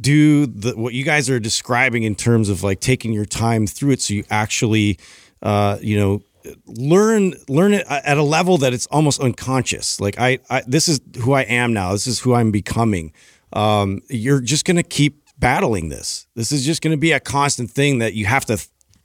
do 0.01 0.47
the 0.47 0.77
what 0.77 0.95
you 0.95 1.03
guys 1.03 1.29
are 1.29 1.41
describing 1.41 2.05
in 2.05 2.15
terms 2.15 2.49
of 2.49 2.63
like 2.63 2.79
taking 2.79 3.13
your 3.13 3.25
time 3.25 3.67
through 3.67 3.91
it, 3.91 4.01
so 4.01 4.15
you 4.15 4.25
actually, 4.31 4.97
uh, 5.43 5.79
you 5.81 5.99
know, 5.99 6.23
learn 6.67 7.35
learn 7.49 7.75
it 7.75 7.85
at 7.89 8.17
a 8.17 8.23
level 8.23 8.59
that 8.59 8.75
it's 8.75 8.87
almost 8.87 9.21
unconscious. 9.21 10.01
Like 10.01 10.21
I, 10.21 10.39
I 10.49 10.63
this 10.69 10.87
is 10.87 11.01
who 11.21 11.33
I 11.33 11.43
am 11.43 11.73
now. 11.73 11.91
This 11.91 12.07
is 12.07 12.21
who 12.21 12.33
I'm 12.33 12.53
becoming. 12.53 13.13
Um, 13.53 14.03
you're 14.09 14.41
just 14.41 14.65
going 14.65 14.77
to 14.77 14.85
keep 14.85 15.26
battling 15.39 15.89
this. 15.89 16.27
This 16.35 16.53
is 16.53 16.65
just 16.65 16.83
going 16.83 16.93
to 16.93 17.01
be 17.01 17.13
a 17.13 17.21
constant 17.21 17.71
thing 17.71 17.99
that 17.99 18.15
you 18.15 18.27
have 18.27 18.45
to 18.47 18.59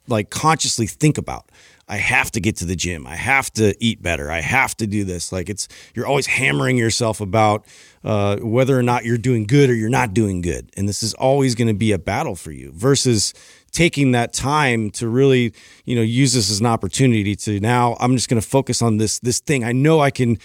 like 0.07 0.29
consciously 0.29 0.87
think 0.87 1.17
about. 1.17 1.49
I 1.87 1.97
have 1.97 2.31
to 2.31 2.39
get 2.39 2.55
to 2.57 2.65
the 2.65 2.75
gym. 2.75 3.05
I 3.05 3.15
have 3.15 3.51
to 3.53 3.75
eat 3.83 4.01
better. 4.01 4.31
I 4.31 4.39
have 4.39 4.77
to 4.77 4.87
do 4.87 5.03
this. 5.03 5.33
Like 5.33 5.49
it's 5.49 5.67
you're 5.93 6.07
always 6.07 6.25
hammering 6.25 6.77
yourself 6.77 7.19
about 7.19 7.65
uh, 8.03 8.37
whether 8.37 8.79
or 8.79 8.83
not 8.83 9.03
you're 9.03 9.17
doing 9.17 9.45
good 9.45 9.69
or 9.69 9.73
you're 9.73 9.89
not 9.89 10.13
doing 10.13 10.41
good, 10.41 10.71
and 10.77 10.87
this 10.87 11.03
is 11.03 11.13
always 11.15 11.53
going 11.53 11.67
to 11.67 11.73
be 11.73 11.91
a 11.91 11.99
battle 11.99 12.35
for 12.35 12.51
you. 12.51 12.71
Versus 12.73 13.33
taking 13.71 14.11
that 14.11 14.31
time 14.33 14.89
to 14.91 15.07
really 15.07 15.53
you 15.85 15.95
know 15.95 16.01
use 16.01 16.33
this 16.33 16.49
as 16.49 16.59
an 16.59 16.65
opportunity 16.65 17.35
to 17.35 17.59
now 17.59 17.97
I'm 17.99 18.15
just 18.15 18.29
going 18.29 18.41
to 18.41 18.47
focus 18.47 18.81
on 18.81 18.97
this 18.97 19.19
this 19.19 19.39
thing. 19.39 19.65
I 19.65 19.73
know 19.73 19.99
I 19.99 20.11
can 20.11 20.37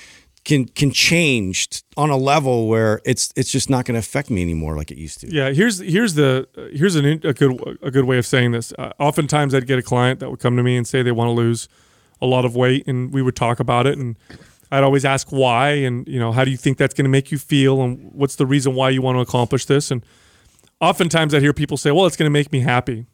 can 0.47 0.65
can 0.65 0.93
change 0.93 1.83
on 1.97 2.09
a 2.09 2.17
level 2.17 2.69
where 2.69 3.01
it's 3.05 3.33
it's 3.35 3.51
just 3.51 3.69
not 3.69 3.85
going 3.85 3.95
to 3.95 3.99
affect 3.99 4.31
me 4.31 4.41
anymore 4.43 4.77
like 4.77 4.93
it 4.93 4.97
used 4.97 5.21
to. 5.21 5.35
Yeah, 5.35 5.51
here's 5.51 5.81
here's 5.81 6.15
the 6.15 6.49
here's 6.73 6.95
an, 6.95 7.05
a 7.05 7.35
good 7.35 7.79
a 7.83 7.91
good 7.91 8.05
way 8.05 8.17
of 8.17 8.25
saying 8.25 8.53
this. 8.53 8.73
Uh, 8.79 8.93
oftentimes, 8.99 9.55
I'd 9.55 9.67
get 9.67 9.79
a 9.79 9.83
client 9.83 10.21
that 10.21 10.31
would 10.31 10.39
come 10.39 10.57
to 10.57 10.63
me 10.63 10.77
and 10.77 10.87
say 10.87 11.03
they 11.03 11.13
want 11.13 11.29
to 11.29 11.33
lose 11.33 11.69
a 12.23 12.27
lot 12.27 12.45
of 12.45 12.55
weight, 12.55 12.87
and 12.87 13.13
we 13.13 13.23
would 13.23 13.35
talk 13.35 13.59
about 13.59 13.89
it, 13.89 13.99
and 13.99 14.17
I'd 14.71 14.85
always 14.85 15.05
ask 15.05 15.29
why, 15.31 15.71
and 15.71 16.07
you 16.07 16.21
know, 16.21 16.31
how 16.31 16.45
do 16.45 16.53
you 16.53 16.57
think 16.57 16.79
that's 16.79 16.95
going 16.95 17.05
to 17.05 17.11
make 17.11 17.33
you 17.33 17.39
feel, 17.39 17.83
and 17.83 18.13
what's 18.13 18.37
the 18.37 18.47
reason 18.47 18.77
why 18.77 18.91
you 18.91 19.03
want 19.03 19.17
to 19.17 19.21
accomplish 19.21 19.65
this, 19.65 19.91
and 19.91 20.07
oftentimes 20.81 21.35
I'd 21.35 21.43
hear 21.43 21.53
people 21.53 21.77
say, 21.77 21.91
well, 21.91 22.07
it's 22.07 22.17
going 22.17 22.27
to 22.27 22.33
make 22.33 22.53
me 22.53 22.61
happy. 22.61 23.07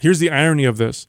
Here's 0.00 0.20
the 0.20 0.30
irony 0.30 0.64
of 0.64 0.76
this: 0.76 1.08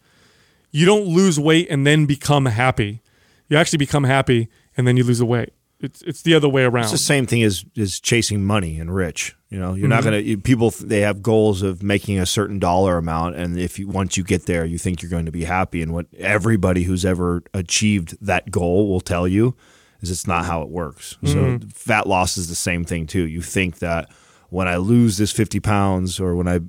you 0.71 0.87
don't 0.87 1.05
lose 1.05 1.39
weight 1.39 1.67
and 1.69 1.85
then 1.85 2.07
become 2.07 2.47
happy. 2.47 3.03
You 3.49 3.57
actually 3.57 3.77
become 3.77 4.03
happy 4.03 4.49
and 4.77 4.87
then 4.87 4.95
you 4.95 5.03
lose 5.03 5.19
the 5.19 5.25
weight. 5.25 5.53
It's 5.79 6.01
it's 6.01 6.21
the 6.23 6.33
other 6.33 6.49
way 6.49 6.63
around. 6.63 6.83
It's 6.83 6.91
the 6.91 6.97
same 6.97 7.27
thing 7.27 7.43
as 7.43 7.63
as 7.77 7.99
chasing 7.99 8.43
money 8.43 8.79
and 8.79 8.93
rich. 8.93 9.35
You 9.49 9.59
know, 9.59 9.75
you're 9.75 9.87
not 9.87 9.99
mm-hmm. 9.99 10.05
gonna 10.05 10.17
you, 10.19 10.37
people. 10.37 10.71
They 10.71 11.01
have 11.01 11.21
goals 11.21 11.61
of 11.61 11.83
making 11.83 12.19
a 12.19 12.25
certain 12.25 12.57
dollar 12.57 12.97
amount, 12.97 13.35
and 13.35 13.59
if 13.59 13.77
you 13.77 13.87
once 13.87 14.17
you 14.17 14.23
get 14.23 14.47
there, 14.47 14.65
you 14.65 14.79
think 14.79 15.01
you're 15.01 15.11
going 15.11 15.25
to 15.25 15.31
be 15.31 15.43
happy. 15.43 15.83
And 15.83 15.93
what 15.93 16.07
everybody 16.17 16.83
who's 16.83 17.05
ever 17.05 17.43
achieved 17.53 18.17
that 18.25 18.49
goal 18.49 18.89
will 18.89 19.01
tell 19.01 19.27
you 19.27 19.55
is 20.01 20.09
it's 20.09 20.27
not 20.27 20.45
how 20.45 20.63
it 20.63 20.69
works. 20.69 21.17
So 21.23 21.35
mm-hmm. 21.35 21.67
fat 21.69 22.07
loss 22.07 22.37
is 22.37 22.49
the 22.49 22.55
same 22.55 22.83
thing 22.83 23.05
too. 23.05 23.27
You 23.27 23.41
think 23.41 23.79
that 23.79 24.09
when 24.49 24.67
I 24.67 24.77
lose 24.77 25.17
this 25.17 25.31
50 25.31 25.59
pounds 25.59 26.19
or 26.19 26.35
when 26.35 26.47
I 26.47 26.59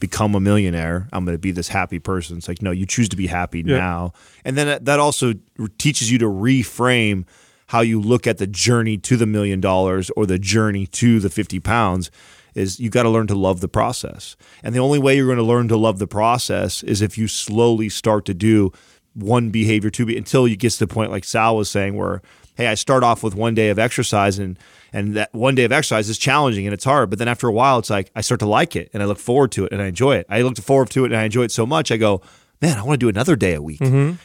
become 0.00 0.34
a 0.34 0.40
millionaire, 0.40 1.08
I'm 1.12 1.24
going 1.24 1.34
to 1.34 1.40
be 1.40 1.52
this 1.52 1.68
happy 1.68 1.98
person. 1.98 2.38
It's 2.38 2.48
like 2.48 2.60
no, 2.60 2.72
you 2.72 2.84
choose 2.86 3.08
to 3.08 3.16
be 3.16 3.26
happy 3.26 3.62
Yeah. 3.64 3.78
now, 3.78 4.12
and 4.44 4.58
then 4.58 4.84
that 4.84 5.00
also 5.00 5.32
teaches 5.78 6.12
you 6.12 6.18
to 6.18 6.26
reframe 6.26 7.24
how 7.70 7.82
you 7.82 8.00
look 8.00 8.26
at 8.26 8.38
the 8.38 8.48
journey 8.48 8.98
to 8.98 9.16
the 9.16 9.26
million 9.26 9.60
dollars 9.60 10.10
or 10.16 10.26
the 10.26 10.40
journey 10.40 10.88
to 10.88 11.20
the 11.20 11.30
50 11.30 11.60
pounds 11.60 12.10
is 12.52 12.80
you 12.80 12.90
got 12.90 13.04
to 13.04 13.08
learn 13.08 13.28
to 13.28 13.34
love 13.36 13.60
the 13.60 13.68
process. 13.68 14.36
And 14.64 14.74
the 14.74 14.80
only 14.80 14.98
way 14.98 15.16
you're 15.16 15.26
going 15.26 15.38
to 15.38 15.44
learn 15.44 15.68
to 15.68 15.76
love 15.76 16.00
the 16.00 16.08
process 16.08 16.82
is 16.82 17.00
if 17.00 17.16
you 17.16 17.28
slowly 17.28 17.88
start 17.88 18.24
to 18.24 18.34
do 18.34 18.72
one 19.14 19.50
behavior, 19.50 19.88
two 19.88 20.04
be- 20.04 20.16
until 20.16 20.48
you 20.48 20.56
get 20.56 20.72
to 20.72 20.78
the 20.80 20.92
point 20.92 21.12
like 21.12 21.22
Sal 21.22 21.56
was 21.56 21.70
saying 21.70 21.96
where 21.96 22.22
hey, 22.56 22.66
I 22.66 22.74
start 22.74 23.04
off 23.04 23.22
with 23.22 23.36
one 23.36 23.54
day 23.54 23.68
of 23.68 23.78
exercise 23.78 24.40
and 24.40 24.58
and 24.92 25.14
that 25.14 25.32
one 25.32 25.54
day 25.54 25.62
of 25.62 25.70
exercise 25.70 26.08
is 26.08 26.18
challenging 26.18 26.66
and 26.66 26.74
it's 26.74 26.82
hard, 26.82 27.08
but 27.08 27.20
then 27.20 27.28
after 27.28 27.46
a 27.46 27.52
while 27.52 27.78
it's 27.78 27.90
like 27.90 28.10
I 28.16 28.20
start 28.20 28.40
to 28.40 28.46
like 28.46 28.74
it 28.74 28.90
and 28.92 29.00
I 29.00 29.06
look 29.06 29.20
forward 29.20 29.52
to 29.52 29.64
it 29.64 29.72
and 29.72 29.80
I 29.80 29.86
enjoy 29.86 30.16
it. 30.16 30.26
I 30.28 30.42
look 30.42 30.56
forward 30.56 30.90
to 30.90 31.04
it 31.04 31.12
and 31.12 31.16
I 31.16 31.22
enjoy 31.22 31.44
it 31.44 31.52
so 31.52 31.64
much 31.66 31.92
I 31.92 31.98
go, 31.98 32.20
man, 32.60 32.78
I 32.78 32.82
want 32.82 33.00
to 33.00 33.04
do 33.04 33.08
another 33.08 33.36
day 33.36 33.54
a 33.54 33.62
week. 33.62 33.80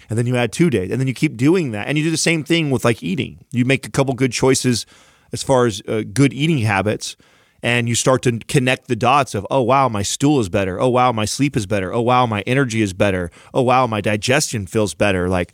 And 0.09 0.17
then 0.17 0.27
you 0.27 0.35
add 0.35 0.51
two 0.51 0.69
days, 0.69 0.91
and 0.91 0.99
then 0.99 1.07
you 1.07 1.13
keep 1.13 1.37
doing 1.37 1.71
that. 1.71 1.87
And 1.87 1.97
you 1.97 2.03
do 2.03 2.11
the 2.11 2.17
same 2.17 2.43
thing 2.43 2.69
with 2.69 2.83
like 2.83 3.01
eating. 3.01 3.45
You 3.51 3.65
make 3.65 3.87
a 3.87 3.91
couple 3.91 4.13
good 4.13 4.31
choices 4.31 4.85
as 5.31 5.43
far 5.43 5.65
as 5.65 5.81
uh, 5.87 6.03
good 6.13 6.33
eating 6.33 6.59
habits, 6.59 7.15
and 7.63 7.89
you 7.89 7.95
start 7.95 8.21
to 8.23 8.39
connect 8.47 8.87
the 8.87 8.95
dots 8.95 9.33
of, 9.33 9.47
oh, 9.49 9.61
wow, 9.61 9.89
my 9.89 10.03
stool 10.03 10.39
is 10.39 10.49
better. 10.49 10.79
Oh, 10.79 10.89
wow, 10.89 11.11
my 11.11 11.25
sleep 11.25 11.57
is 11.57 11.65
better. 11.65 11.91
Oh, 11.93 12.01
wow, 12.01 12.25
my 12.25 12.41
energy 12.41 12.81
is 12.81 12.93
better. 12.93 13.31
Oh, 13.53 13.63
wow, 13.63 13.87
my 13.87 14.01
digestion 14.01 14.67
feels 14.67 14.93
better. 14.93 15.27
Like, 15.29 15.51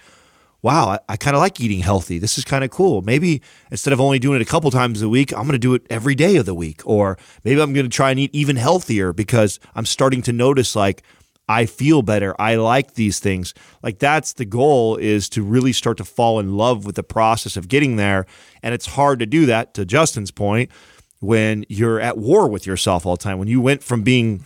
wow, 0.61 0.89
I, 0.89 0.99
I 1.07 1.17
kind 1.17 1.35
of 1.35 1.41
like 1.41 1.61
eating 1.61 1.79
healthy. 1.79 2.19
This 2.19 2.37
is 2.37 2.43
kind 2.43 2.63
of 2.63 2.69
cool. 2.69 3.01
Maybe 3.01 3.41
instead 3.71 3.93
of 3.93 4.01
only 4.01 4.19
doing 4.19 4.41
it 4.41 4.41
a 4.41 4.49
couple 4.49 4.69
times 4.71 5.01
a 5.01 5.07
week, 5.09 5.31
I'm 5.31 5.43
going 5.43 5.53
to 5.53 5.57
do 5.59 5.73
it 5.73 5.83
every 5.89 6.15
day 6.15 6.35
of 6.35 6.45
the 6.45 6.53
week. 6.53 6.81
Or 6.85 7.17
maybe 7.43 7.61
I'm 7.61 7.73
going 7.73 7.85
to 7.85 7.95
try 7.95 8.11
and 8.11 8.19
eat 8.19 8.31
even 8.33 8.57
healthier 8.57 9.13
because 9.13 9.59
I'm 9.73 9.85
starting 9.85 10.21
to 10.23 10.33
notice 10.33 10.75
like 10.75 11.03
I 11.51 11.65
feel 11.65 12.01
better. 12.01 12.33
I 12.39 12.55
like 12.55 12.93
these 12.93 13.19
things. 13.19 13.53
Like 13.83 13.99
that's 13.99 14.33
the 14.33 14.45
goal 14.45 14.95
is 14.95 15.27
to 15.29 15.43
really 15.43 15.73
start 15.73 15.97
to 15.97 16.05
fall 16.05 16.39
in 16.39 16.55
love 16.55 16.85
with 16.85 16.95
the 16.95 17.03
process 17.03 17.57
of 17.57 17.67
getting 17.67 17.97
there. 17.97 18.25
And 18.63 18.73
it's 18.73 18.85
hard 18.85 19.19
to 19.19 19.25
do 19.25 19.45
that, 19.47 19.73
to 19.73 19.83
Justin's 19.83 20.31
point, 20.31 20.71
when 21.19 21.65
you're 21.67 21.99
at 21.99 22.17
war 22.17 22.47
with 22.47 22.65
yourself 22.65 23.05
all 23.05 23.17
the 23.17 23.23
time. 23.23 23.37
When 23.37 23.49
you 23.49 23.59
went 23.59 23.83
from 23.83 24.01
being 24.01 24.45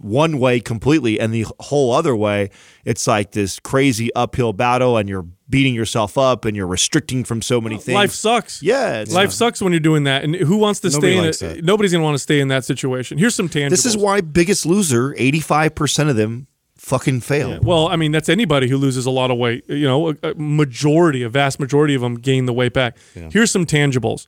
one 0.00 0.38
way 0.38 0.60
completely 0.60 1.20
and 1.20 1.32
the 1.32 1.46
whole 1.60 1.92
other 1.92 2.14
way, 2.16 2.50
it's 2.84 3.06
like 3.06 3.32
this 3.32 3.58
crazy 3.60 4.12
uphill 4.14 4.52
battle 4.52 4.96
and 4.96 5.08
you're 5.08 5.26
beating 5.48 5.74
yourself 5.74 6.16
up 6.16 6.44
and 6.44 6.56
you're 6.56 6.66
restricting 6.66 7.22
from 7.24 7.42
so 7.42 7.60
many 7.60 7.76
things. 7.76 7.94
Life 7.94 8.12
sucks. 8.12 8.62
Yeah, 8.62 9.02
it's- 9.02 9.12
life 9.12 9.30
sucks 9.30 9.60
when 9.60 9.72
you're 9.72 9.80
doing 9.80 10.04
that. 10.04 10.24
And 10.24 10.34
who 10.34 10.56
wants 10.56 10.80
to 10.80 10.90
Nobody 10.90 11.12
stay 11.12 11.18
in 11.18 11.24
it? 11.24 11.38
that. 11.56 11.64
Nobody's 11.64 11.92
gonna 11.92 12.04
want 12.04 12.14
to 12.14 12.18
stay 12.22 12.40
in 12.40 12.48
that 12.48 12.64
situation. 12.64 13.18
Here's 13.18 13.34
some 13.34 13.48
tangibles. 13.48 13.70
This 13.70 13.86
is 13.86 13.96
why 13.96 14.20
Biggest 14.20 14.64
Loser, 14.66 15.14
85% 15.18 16.08
of 16.08 16.16
them 16.16 16.46
fucking 16.76 17.20
fail. 17.20 17.58
Well, 17.62 17.88
I 17.88 17.96
mean, 17.96 18.12
that's 18.12 18.28
anybody 18.28 18.68
who 18.68 18.76
loses 18.76 19.06
a 19.06 19.10
lot 19.10 19.30
of 19.30 19.38
weight. 19.38 19.64
You 19.68 19.86
know, 19.86 20.08
a, 20.10 20.16
a 20.22 20.34
majority, 20.34 21.22
a 21.22 21.28
vast 21.28 21.58
majority 21.60 21.94
of 21.94 22.00
them 22.02 22.14
gain 22.16 22.46
the 22.46 22.52
weight 22.52 22.72
back. 22.72 22.96
Here's 23.30 23.50
some 23.50 23.64
tangibles 23.66 24.26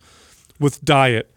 with 0.61 0.85
diet. 0.85 1.31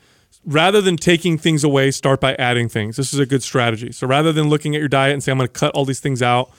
Rather 0.46 0.82
than 0.82 0.96
taking 0.96 1.38
things 1.38 1.64
away, 1.64 1.92
start 1.92 2.20
by 2.22 2.34
adding 2.36 2.70
things. 2.70 2.96
This 2.96 3.14
is 3.14 3.20
a 3.20 3.26
good 3.26 3.44
strategy. 3.44 3.92
So 3.92 4.08
rather 4.08 4.32
than 4.32 4.50
looking 4.50 4.76
at 4.76 4.80
your 4.80 4.88
diet 4.88 5.14
and 5.14 5.24
say, 5.24 5.32
I'm 5.32 5.38
going 5.38 5.48
to 5.48 5.54
cut 5.54 5.74
all 5.76 5.86
these 5.86 6.00
things 6.00 6.22
out, 6.22 6.52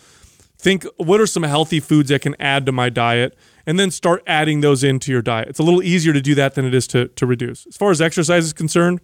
think 0.59 0.85
what 0.97 1.21
are 1.21 1.27
some 1.27 1.43
healthy 1.43 1.81
foods 1.81 2.13
I 2.13 2.19
can 2.19 2.37
add 2.39 2.67
to 2.67 2.73
my 2.73 2.91
diet 2.91 3.37
and 3.67 3.79
then 3.79 3.91
start 3.91 4.23
adding 4.27 4.61
those 4.61 4.85
into 4.85 5.11
your 5.11 5.23
diet. 5.23 5.49
It's 5.49 5.59
a 5.59 5.63
little 5.63 5.83
easier 5.83 6.13
to 6.13 6.21
do 6.21 6.35
that 6.35 6.55
than 6.55 6.65
it 6.65 6.75
is 6.75 6.87
to, 6.89 7.09
to 7.09 7.27
reduce. 7.27 7.67
As 7.67 7.77
far 7.77 7.91
as 7.91 8.01
exercise 8.01 8.45
is 8.45 8.53
concerned, 8.53 9.01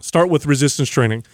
start 0.00 0.28
with 0.28 0.46
resistance 0.46 0.88
training. 0.88 1.24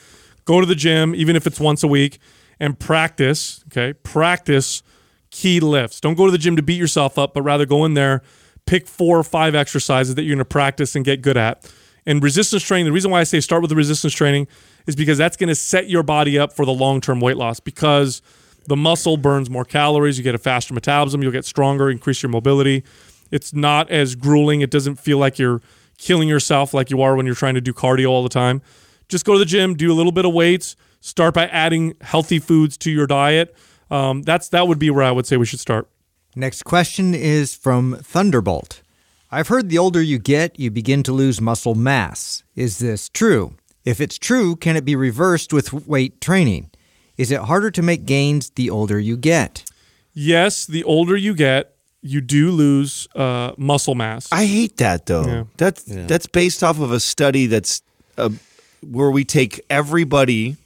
Go 0.44 0.60
to 0.60 0.66
the 0.66 0.74
gym, 0.74 1.14
even 1.14 1.36
if 1.36 1.46
it's 1.46 1.60
once 1.60 1.82
a 1.82 1.88
week, 1.88 2.18
and 2.58 2.78
practice. 2.78 3.64
Okay, 3.68 3.92
practice 3.92 4.82
key 5.30 5.58
lifts. 5.58 6.00
Don't 6.00 6.14
go 6.14 6.26
to 6.26 6.32
the 6.32 6.38
gym 6.38 6.56
to 6.56 6.62
beat 6.62 6.78
yourself 6.78 7.18
up, 7.18 7.34
but 7.34 7.42
rather 7.42 7.66
go 7.66 7.84
in 7.84 7.94
there, 7.94 8.22
pick 8.66 8.86
four 8.86 9.18
or 9.18 9.24
five 9.24 9.54
exercises 9.54 10.14
that 10.14 10.22
you're 10.22 10.36
going 10.36 10.38
to 10.38 10.44
practice 10.44 10.94
and 10.94 11.04
get 11.04 11.22
good 11.22 11.36
at. 11.36 11.70
And 12.07 12.22
resistance 12.22 12.62
training, 12.62 12.86
the 12.86 12.92
reason 12.92 13.11
why 13.11 13.20
I 13.20 13.24
say 13.24 13.40
start 13.40 13.62
with 13.62 13.70
the 13.70 13.76
resistance 13.76 14.12
training 14.12 14.46
is 14.86 14.94
because 14.94 15.18
that's 15.18 15.36
going 15.36 15.48
to 15.48 15.55
set 15.55 15.88
your 15.88 16.02
body 16.02 16.38
up 16.38 16.52
for 16.52 16.66
the 16.66 16.72
long 16.72 17.00
term 17.00 17.20
weight 17.20 17.36
loss 17.36 17.61
because 17.61 18.20
the 18.66 18.76
muscle 18.76 19.16
burns 19.16 19.50
more 19.50 19.64
calories, 19.64 20.18
you 20.18 20.24
get 20.24 20.34
a 20.34 20.38
faster 20.38 20.74
metabolism, 20.74 21.22
you'll 21.22 21.32
get 21.32 21.44
stronger, 21.44 21.90
increase 21.90 22.22
your 22.22 22.30
mobility. 22.30 22.84
It's 23.30 23.52
not 23.52 23.90
as 23.90 24.14
grueling. 24.14 24.61
It 24.61 24.70
doesn't 24.70 24.96
feel 24.96 25.18
like 25.18 25.38
you're 25.38 25.61
killing 25.98 26.28
yourself 26.28 26.74
like 26.74 26.90
you 26.90 27.02
are 27.02 27.16
when 27.16 27.26
you're 27.26 27.34
trying 27.34 27.55
to 27.55 27.61
do 27.61 27.72
cardio 27.72 28.09
all 28.09 28.22
the 28.22 28.28
time. 28.28 28.62
Just 29.09 29.24
go 29.24 29.32
to 29.34 29.38
the 29.38 29.44
gym, 29.44 29.74
do 29.74 29.92
a 29.92 29.94
little 29.94 30.12
bit 30.12 30.24
of 30.24 30.32
weights, 30.32 30.76
start 31.00 31.34
by 31.34 31.46
adding 31.48 31.94
healthy 32.00 32.38
foods 32.38 32.76
to 32.78 32.90
your 32.90 33.07
diet. 33.07 33.55
Um, 33.90 34.22
that's 34.22 34.48
that 34.48 34.66
would 34.66 34.78
be 34.78 34.90
where 34.90 35.05
I 35.05 35.11
would 35.11 35.26
say 35.26 35.36
we 35.36 35.46
should 35.46 35.61
start. 35.61 35.88
Next 36.36 36.64
question 36.64 37.14
is 37.14 37.55
from 37.55 37.96
Thunderbolt. 37.96 38.82
I've 39.35 39.49
heard 39.49 39.68
the 39.68 39.78
older 39.78 40.01
you 40.01 40.18
get, 40.20 40.61
you 40.61 40.70
begin 40.70 41.03
to 41.03 41.12
lose 41.12 41.41
muscle 41.41 41.74
mass. 41.74 42.45
Is 42.55 42.78
this 42.78 43.09
true? 43.09 43.55
If 43.85 44.01
it's 44.01 44.16
true, 44.16 44.55
can 44.55 44.76
it 44.76 44.85
be 44.85 44.95
reversed 44.95 45.53
with 45.53 45.72
weight 45.89 46.20
training? 46.20 46.70
Is 47.16 47.32
it 47.32 47.41
harder 47.41 47.70
to 47.72 47.82
make 47.82 48.07
gains 48.07 48.51
the 48.51 48.70
older 48.70 48.99
you 48.99 49.16
get? 49.16 49.64
Yes, 50.12 50.66
the 50.66 50.85
older 50.85 51.16
you 51.16 51.35
get, 51.35 51.74
you 52.01 52.20
do 52.20 52.53
lose 52.53 53.09
uh, 53.16 53.53
muscle 53.57 53.97
mass. 53.97 54.28
I 54.30 54.47
hate 54.47 54.76
that 54.76 55.07
though. 55.07 55.26
Yeah. 55.26 55.45
That's 55.57 55.82
that's 55.82 56.26
based 56.28 56.62
off 56.62 56.78
of 56.78 56.93
a 56.93 57.01
study 57.01 57.47
that's 57.47 57.82
uh, 58.16 58.30
where 58.89 59.11
we 59.11 59.24
take 59.24 59.64
everybody, 59.68 60.57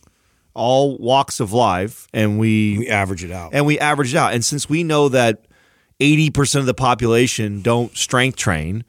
all 0.53 0.99
walks 0.99 1.41
of 1.41 1.55
life, 1.55 2.07
and 2.13 2.39
we, 2.39 2.77
We 2.79 2.89
average 2.91 3.25
it 3.25 3.31
out. 3.31 3.55
and 3.55 3.65
we 3.65 3.79
average 3.79 4.13
it 4.15 4.19
out. 4.19 4.35
And 4.35 4.45
since 4.45 4.69
we 4.69 4.85
know 4.85 5.09
that 5.09 5.47
eighty 6.01 6.31
percent 6.31 6.61
of 6.61 6.67
the 6.67 6.75
population 6.75 7.61
don't 7.63 7.97
strength 7.97 8.37
train, 8.37 8.85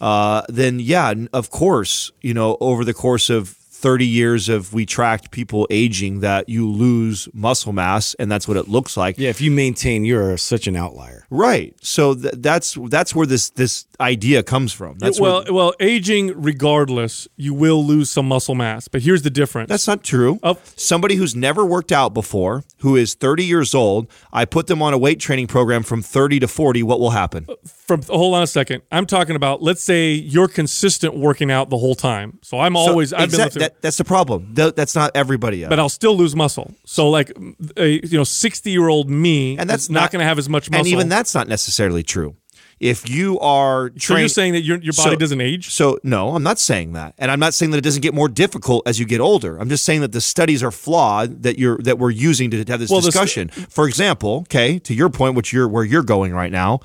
uh, 0.00 0.42
then 0.48 0.80
yeah, 0.80 1.14
of 1.32 1.50
course, 1.50 2.10
you 2.20 2.34
know, 2.34 2.56
over 2.60 2.84
the 2.84 2.94
course 2.94 3.30
of. 3.30 3.56
30 3.82 4.06
years 4.06 4.48
of 4.48 4.72
we 4.72 4.86
tracked 4.86 5.32
people 5.32 5.66
aging 5.68 6.20
that 6.20 6.48
you 6.48 6.70
lose 6.70 7.28
muscle 7.34 7.72
mass 7.72 8.14
and 8.14 8.30
that's 8.30 8.46
what 8.46 8.56
it 8.56 8.68
looks 8.68 8.96
like 8.96 9.18
yeah, 9.18 9.28
if 9.28 9.40
you 9.40 9.50
maintain, 9.50 10.04
you're 10.04 10.36
such 10.36 10.68
an 10.68 10.76
outlier. 10.76 11.21
Right 11.32 11.74
so 11.80 12.14
th- 12.14 12.34
that's 12.38 12.76
that's 12.88 13.14
where 13.14 13.26
this 13.26 13.50
this 13.50 13.86
idea 14.00 14.42
comes 14.42 14.72
from 14.72 14.98
that's 14.98 15.20
well, 15.20 15.44
where, 15.44 15.52
well, 15.52 15.74
aging 15.80 16.32
regardless, 16.40 17.28
you 17.36 17.54
will 17.54 17.84
lose 17.84 18.10
some 18.10 18.26
muscle 18.26 18.54
mass. 18.54 18.88
But 18.88 19.02
here's 19.02 19.22
the 19.22 19.30
difference. 19.30 19.68
That's 19.68 19.86
not 19.86 20.02
true. 20.02 20.38
Oh. 20.42 20.58
Somebody 20.76 21.14
who's 21.14 21.34
never 21.34 21.64
worked 21.64 21.92
out 21.92 22.12
before, 22.12 22.64
who 22.78 22.96
is 22.96 23.14
30 23.14 23.44
years 23.44 23.74
old, 23.74 24.08
I 24.32 24.44
put 24.44 24.66
them 24.66 24.82
on 24.82 24.92
a 24.92 24.98
weight 24.98 25.20
training 25.20 25.46
program 25.46 25.82
from 25.82 26.02
30 26.02 26.40
to 26.40 26.48
40. 26.48 26.82
What 26.82 27.00
will 27.00 27.10
happen? 27.10 27.46
Uh, 27.48 27.54
from 27.64 28.02
hold 28.02 28.34
on 28.34 28.42
a 28.42 28.46
second. 28.46 28.82
I'm 28.90 29.06
talking 29.06 29.36
about 29.36 29.62
let's 29.62 29.82
say 29.82 30.12
you're 30.12 30.48
consistent 30.48 31.16
working 31.16 31.50
out 31.50 31.70
the 31.70 31.78
whole 31.78 31.94
time. 31.94 32.38
So 32.42 32.58
I'm 32.58 32.76
always 32.76 33.10
So, 33.10 33.16
I've 33.18 33.30
been 33.30 33.40
lifting, 33.40 33.60
that- 33.60 33.82
that's 33.82 33.96
the 33.96 34.04
problem. 34.04 34.54
Th- 34.54 34.74
that's 34.74 34.94
not 34.94 35.12
everybody 35.14 35.58
yet. 35.58 35.70
but 35.70 35.78
I'll 35.78 35.88
still 35.88 36.16
lose 36.16 36.34
muscle. 36.34 36.74
So 36.84 37.08
like 37.10 37.32
a 37.76 38.04
you 38.06 38.18
know 38.18 38.24
60 38.24 38.70
year 38.70 38.88
old 38.88 39.08
me, 39.10 39.56
and 39.58 39.68
that's 39.68 39.84
is 39.84 39.90
not, 39.90 40.10
going 40.10 40.20
to 40.20 40.26
have 40.26 40.38
as 40.38 40.48
much 40.48 40.70
muscle. 40.70 40.80
And 40.80 40.88
even 40.88 41.08
that's 41.22 41.34
not 41.36 41.46
necessarily 41.46 42.02
true. 42.02 42.34
If 42.80 43.08
you 43.08 43.38
are 43.38 43.92
So 43.96 44.16
you're 44.16 44.28
saying 44.28 44.54
that 44.54 44.62
your 44.62 44.76
your 44.78 44.92
body 44.92 45.10
So- 45.14 45.16
doesn't 45.16 45.40
age? 45.40 45.70
So 45.70 45.98
no, 46.02 46.34
I'm 46.34 46.42
not 46.42 46.58
saying 46.58 46.94
that, 46.94 47.14
and 47.16 47.30
I'm 47.30 47.38
not 47.38 47.54
saying 47.54 47.70
that 47.70 47.78
it 47.78 47.84
doesn't 47.84 48.02
get 48.02 48.12
more 48.12 48.28
difficult 48.28 48.82
as 48.88 48.98
you 48.98 49.06
get 49.06 49.20
older. 49.20 49.56
I'm 49.58 49.68
just 49.68 49.84
saying 49.84 50.00
that 50.00 50.10
the 50.10 50.20
studies 50.20 50.64
are 50.64 50.72
flawed 50.72 51.44
that 51.44 51.60
you're 51.60 51.78
that 51.78 51.98
we're 52.00 52.10
using 52.10 52.50
to 52.50 52.56
have 52.64 52.80
this 52.80 52.90
Well, 52.90 53.00
this- 53.00 53.14
discussion. 53.14 53.50
For 53.50 53.86
example, 53.86 54.38
okay, 54.48 54.80
to 54.80 54.94
your 54.94 55.10
point, 55.10 55.36
which 55.36 55.52
you're 55.52 55.68
where 55.68 55.84
you're 55.84 56.02
going 56.02 56.32
right 56.32 56.50
now, 56.50 56.80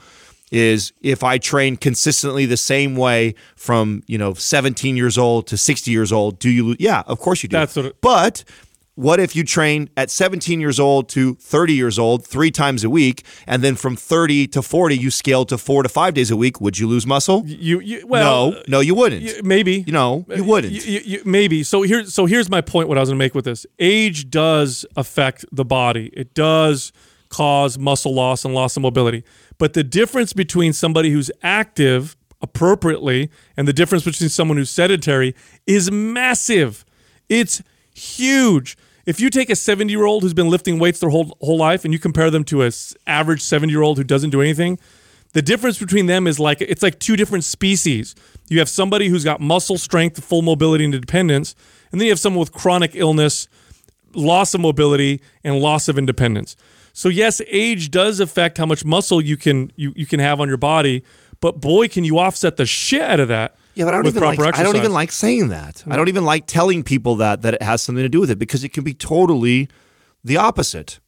is 0.51 0.93
if 1.01 1.23
I 1.23 1.39
train 1.39 1.77
consistently 1.77 2.45
the 2.45 2.57
same 2.57 2.95
way 2.95 3.33
from 3.55 4.03
you 4.05 4.19
know 4.19 4.35
17 4.35 4.95
years 4.97 5.17
old 5.17 5.47
to 5.47 5.57
60 5.57 5.89
years 5.89 6.11
old, 6.11 6.37
do 6.37 6.51
you? 6.51 6.75
Yeah, 6.77 7.01
of 7.07 7.17
course 7.19 7.41
you 7.41 7.49
do. 7.49 7.57
That's 7.57 7.75
what 7.75 7.85
it- 7.87 7.95
but 8.01 8.43
what 8.97 9.19
if 9.19 9.35
you 9.35 9.43
train 9.43 9.91
at 9.95 10.09
17 10.09 10.59
years 10.59 10.79
old 10.79 11.07
to 11.09 11.35
30 11.35 11.73
years 11.73 11.99
old 11.99 12.25
three 12.25 12.49
times 12.49 12.83
a 12.83 12.89
week, 12.89 13.23
and 13.45 13.63
then 13.63 13.75
from 13.75 13.95
30 13.95 14.47
to 14.47 14.63
40 14.63 14.97
you 14.97 15.11
scale 15.11 15.45
to 15.45 15.57
four 15.59 15.83
to 15.83 15.89
five 15.89 16.15
days 16.15 16.31
a 16.31 16.35
week? 16.35 16.59
Would 16.59 16.79
you 16.79 16.87
lose 16.87 17.05
muscle? 17.05 17.43
You, 17.45 17.79
you 17.79 18.07
well 18.07 18.49
no, 18.49 18.57
uh, 18.57 18.63
no, 18.67 18.79
you 18.79 18.95
wouldn't. 18.95 19.45
maybe 19.45 19.83
You 19.85 19.93
know, 19.93 20.25
uh, 20.27 20.33
you 20.33 20.43
wouldn't. 20.43 21.25
Maybe. 21.27 21.61
So 21.61 21.83
here's 21.83 22.11
so 22.11 22.25
here's 22.25 22.49
my 22.49 22.59
point. 22.59 22.89
What 22.89 22.97
I 22.97 23.01
was 23.01 23.09
going 23.09 23.19
to 23.19 23.23
make 23.23 23.35
with 23.35 23.45
this: 23.45 23.67
age 23.77 24.31
does 24.31 24.83
affect 24.95 25.45
the 25.51 25.63
body. 25.63 26.09
It 26.13 26.33
does 26.33 26.91
cause 27.29 27.77
muscle 27.77 28.15
loss 28.15 28.45
and 28.45 28.55
loss 28.55 28.77
of 28.77 28.81
mobility. 28.81 29.23
But 29.59 29.73
the 29.73 29.83
difference 29.83 30.33
between 30.33 30.73
somebody 30.73 31.11
who's 31.11 31.29
active 31.43 32.17
appropriately 32.41 33.29
and 33.55 33.67
the 33.67 33.73
difference 33.73 34.05
between 34.05 34.29
someone 34.29 34.57
who's 34.57 34.71
sedentary 34.71 35.35
is 35.67 35.91
massive. 35.91 36.83
It's 37.29 37.61
huge. 37.93 38.75
If 39.07 39.21
you 39.21 39.29
take 39.29 39.49
a 39.49 39.55
70 39.55 39.91
year 39.91 40.05
old 40.05 40.21
who's 40.21 40.33
been 40.33 40.49
lifting 40.49 40.79
weights 40.79 40.99
their 40.99 41.09
whole 41.09 41.37
whole 41.41 41.57
life 41.57 41.85
and 41.85 41.93
you 41.93 41.99
compare 41.99 42.29
them 42.29 42.43
to 42.43 42.63
a 42.63 42.67
s- 42.67 42.93
average 43.07 43.41
70 43.41 43.71
year 43.71 43.81
old 43.81 43.97
who 43.97 44.03
doesn't 44.03 44.31
do 44.31 44.41
anything, 44.41 44.77
the 45.31 45.41
difference 45.41 45.79
between 45.79 46.07
them 46.07 46.27
is 46.27 46.39
like 46.39 46.61
it's 46.61 46.83
like 46.83 46.99
two 46.99 47.15
different 47.15 47.45
species. 47.45 48.15
You 48.49 48.59
have 48.59 48.69
somebody 48.69 49.07
who's 49.07 49.23
got 49.23 49.39
muscle 49.39 49.77
strength, 49.77 50.23
full 50.23 50.41
mobility, 50.41 50.83
and 50.83 50.93
independence, 50.93 51.55
and 51.91 52.01
then 52.01 52.05
you 52.07 52.11
have 52.11 52.19
someone 52.19 52.41
with 52.41 52.51
chronic 52.51 52.91
illness, 52.95 53.47
loss 54.13 54.53
of 54.53 54.61
mobility, 54.61 55.21
and 55.43 55.59
loss 55.59 55.87
of 55.87 55.97
independence. 55.97 56.57
So 56.91 57.09
yes, 57.09 57.41
age 57.47 57.91
does 57.91 58.19
affect 58.19 58.57
how 58.57 58.65
much 58.65 58.83
muscle 58.83 59.21
you 59.21 59.37
can 59.37 59.71
you, 59.77 59.93
you 59.95 60.05
can 60.05 60.19
have 60.19 60.41
on 60.41 60.49
your 60.49 60.57
body, 60.57 61.03
but 61.39 61.61
boy, 61.61 61.87
can 61.87 62.03
you 62.03 62.19
offset 62.19 62.57
the 62.57 62.65
shit 62.65 63.01
out 63.01 63.21
of 63.21 63.29
that. 63.29 63.56
Yeah, 63.77 63.85
but 63.85 63.93
I 63.93 63.97
don't 63.97 64.07
even 64.07 64.23
like. 64.23 64.39
I 64.57 64.63
don't 64.63 64.75
even 64.75 64.91
like 64.91 65.11
saying 65.11 65.49
that. 65.49 65.83
I 65.87 65.95
don't 65.95 66.07
even 66.07 66.25
like 66.25 66.47
telling 66.47 66.81
people 66.81 67.15
that 67.17 67.43
that 67.43 67.53
it 67.53 67.61
has 67.61 67.83
something 67.83 68.03
to 68.03 68.09
do 68.09 68.19
with 68.19 68.31
it 68.31 68.39
because 68.39 68.63
it 68.63 68.69
can 68.73 68.83
be 68.83 68.95
totally 68.95 69.69
the 70.23 70.35
opposite. 70.35 70.99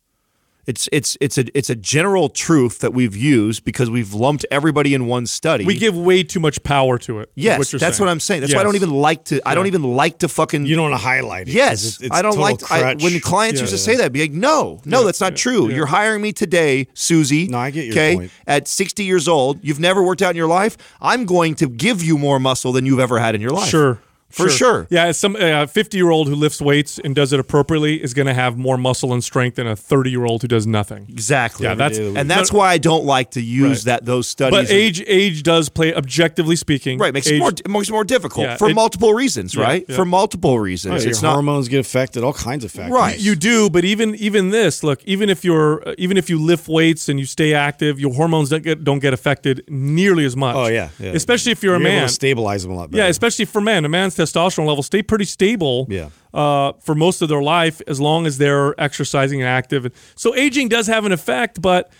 It's 0.69 0.87
it's 0.91 1.17
it's 1.19 1.39
a 1.39 1.45
it's 1.57 1.71
a 1.71 1.75
general 1.75 2.29
truth 2.29 2.77
that 2.79 2.93
we've 2.93 3.15
used 3.15 3.63
because 3.63 3.89
we've 3.89 4.13
lumped 4.13 4.45
everybody 4.51 4.93
in 4.93 5.07
one 5.07 5.25
study. 5.25 5.65
We 5.65 5.79
give 5.79 5.97
way 5.97 6.21
too 6.21 6.39
much 6.39 6.61
power 6.61 6.99
to 6.99 7.21
it. 7.21 7.31
yes, 7.33 7.57
what 7.57 7.81
that's 7.81 7.97
saying. 7.97 8.05
what 8.05 8.11
I'm 8.11 8.19
saying. 8.19 8.41
That's 8.41 8.53
why 8.53 8.59
I 8.61 8.63
don't 8.65 8.75
even 8.75 8.91
like 8.91 9.25
to. 9.25 9.41
I 9.49 9.55
don't 9.55 9.65
even 9.65 9.81
like 9.81 10.19
to 10.19 10.27
fucking. 10.27 10.67
You 10.67 10.75
don't 10.75 10.91
want 10.91 11.01
to 11.01 11.03
highlight 11.03 11.47
it. 11.47 11.51
'cause 11.51 11.55
Yes, 11.55 11.79
it's- 11.85 12.01
it's 12.01 12.15
I 12.15 12.21
don't 12.21 12.35
total 12.35 12.67
like 12.69 12.71
I, 12.71 12.93
when 13.03 13.19
clients 13.19 13.59
Yeah, 13.59 13.63
used 13.63 13.73
to 13.73 13.79
say 13.79 13.95
that. 13.95 14.13
Be 14.13 14.21
like, 14.21 14.31
no, 14.31 14.79
no, 14.85 15.03
that's 15.05 15.19
not 15.19 15.35
true. 15.35 15.71
You're 15.71 15.87
hiring 15.87 16.21
me 16.21 16.33
today, 16.33 16.87
Susie. 16.93 17.47
No, 17.47 17.57
I 17.57 17.71
get 17.71 17.85
your 17.85 17.93
okay, 17.93 18.15
point. 18.17 18.31
At 18.45 18.67
60 18.67 19.03
years 19.03 19.27
old, 19.27 19.57
you've 19.63 19.79
never 19.79 20.03
worked 20.03 20.21
out 20.21 20.29
in 20.29 20.35
your 20.37 20.47
life. 20.47 20.77
I'm 21.01 21.25
going 21.25 21.55
to 21.55 21.67
give 21.67 22.03
you 22.03 22.19
more 22.19 22.39
muscle 22.39 22.71
than 22.73 22.85
you've 22.85 22.99
ever 22.99 23.17
had 23.17 23.33
in 23.33 23.41
your 23.41 23.49
life. 23.51 23.69
Sure. 23.69 23.99
For 24.29 24.47
sure. 24.49 24.85
Yeah, 24.91 25.11
some 25.11 25.35
a 25.35 25.65
50 25.67 25.97
year 25.97 26.09
old 26.11 26.27
who 26.27 26.35
lifts 26.35 26.61
weights 26.61 26.99
and 27.03 27.15
does 27.15 27.33
it 27.33 27.39
appropriately 27.39 28.01
is 28.01 28.13
going 28.13 28.27
to 28.27 28.33
have 28.33 28.57
more 28.57 28.77
muscle 28.77 29.11
and 29.11 29.23
strength 29.23 29.55
than 29.55 29.65
a 29.67 29.75
30 29.75 30.11
year 30.11 30.25
old 30.25 30.43
who 30.43 30.47
does 30.47 30.67
nothing. 30.67 31.07
Exactly. 31.09 31.65
Yeah, 31.65 31.73
that's- 31.75 31.99
and 31.99 32.29
that's 32.29 32.53
why 32.53 32.71
I 32.71 32.77
don't 32.77 33.05
like 33.05 33.31
to 33.31 33.41
use 33.41 33.79
Right. 33.79 33.85
that 33.85 34.05
those 34.05 34.27
studies. 34.27 34.59
But 34.67 34.71
age 34.71 35.03
age 35.07 35.41
does 35.43 35.69
play 35.69 35.93
objectively 35.95 36.55
speaking. 36.55 36.99
right 36.99 37.13
makes 37.13 37.27
age, 37.27 37.41
it 37.41 37.67
more 37.67 37.79
makes 37.79 37.89
it 37.89 37.91
more 37.91 38.03
difficult 38.03 38.45
Yeah, 38.45 38.57
for 38.57 38.69
it- 38.69 38.75
multiple 38.75 39.13
reasons. 39.13 39.55
Yeah, 39.55 39.63
right 39.63 39.85
yeah. 39.89 39.95
for 39.95 40.05
multiple 40.05 40.59
reasons. 40.59 40.91
Right, 40.93 41.05
it's 41.07 41.21
your 41.21 41.29
not 41.29 41.33
hormones 41.33 41.67
get 41.67 41.79
affected, 41.79 42.23
all 42.23 42.33
kinds 42.33 42.63
of 42.63 42.71
factors. 42.71 42.93
Right. 42.93 43.19
You 43.19 43.35
do, 43.35 43.69
but 43.69 43.83
even 43.83 44.13
even 44.15 44.51
this, 44.51 44.83
look, 44.83 45.03
even 45.05 45.29
if 45.29 45.43
you're 45.43 45.87
uh, 45.89 45.95
even 45.97 46.17
if 46.17 46.29
you 46.29 46.39
lift 46.39 46.67
weights 46.67 47.09
and 47.09 47.19
you 47.19 47.25
stay 47.25 47.53
active, 47.55 47.99
your 47.99 48.13
hormones 48.13 48.49
don't 48.49 48.63
get 48.63 48.83
don't 48.83 48.99
get 48.99 49.13
affected 49.13 49.63
nearly 49.67 50.23
as 50.25 50.35
much. 50.35 50.55
Oh 50.55 50.67
yeah, 50.67 50.89
yeah. 50.99 51.09
Especially 51.13 51.51
if 51.51 51.63
you're, 51.63 51.73
a 51.73 51.79
able 51.79 51.83
man. 51.89 52.03
to 52.07 52.13
stabilize 52.13 52.63
them 52.63 52.71
a 52.71 52.75
lot 52.75 52.91
better. 52.91 53.03
Yeah, 53.03 53.09
especially 53.09 53.45
for 53.45 53.59
men. 53.61 53.85
A 53.85 53.89
man's 53.89 54.18
testosterone 54.23 54.67
levels 54.67 54.85
stay 54.85 55.01
pretty 55.01 55.25
stable 55.25 55.87
Yeah. 55.89 56.09
uh, 56.33 56.73
for 56.79 56.95
most 56.95 57.21
of 57.21 57.29
their 57.29 57.41
life 57.41 57.81
as 57.87 57.99
long 57.99 58.25
as 58.27 58.37
they're 58.37 58.79
exercising 58.79 59.41
and 59.41 59.47
active. 59.49 59.91
So 60.15 60.35
aging 60.35 60.67
does 60.69 60.87
have 60.87 61.05
an 61.05 61.11
effect, 61.11 61.61
but 61.61 61.91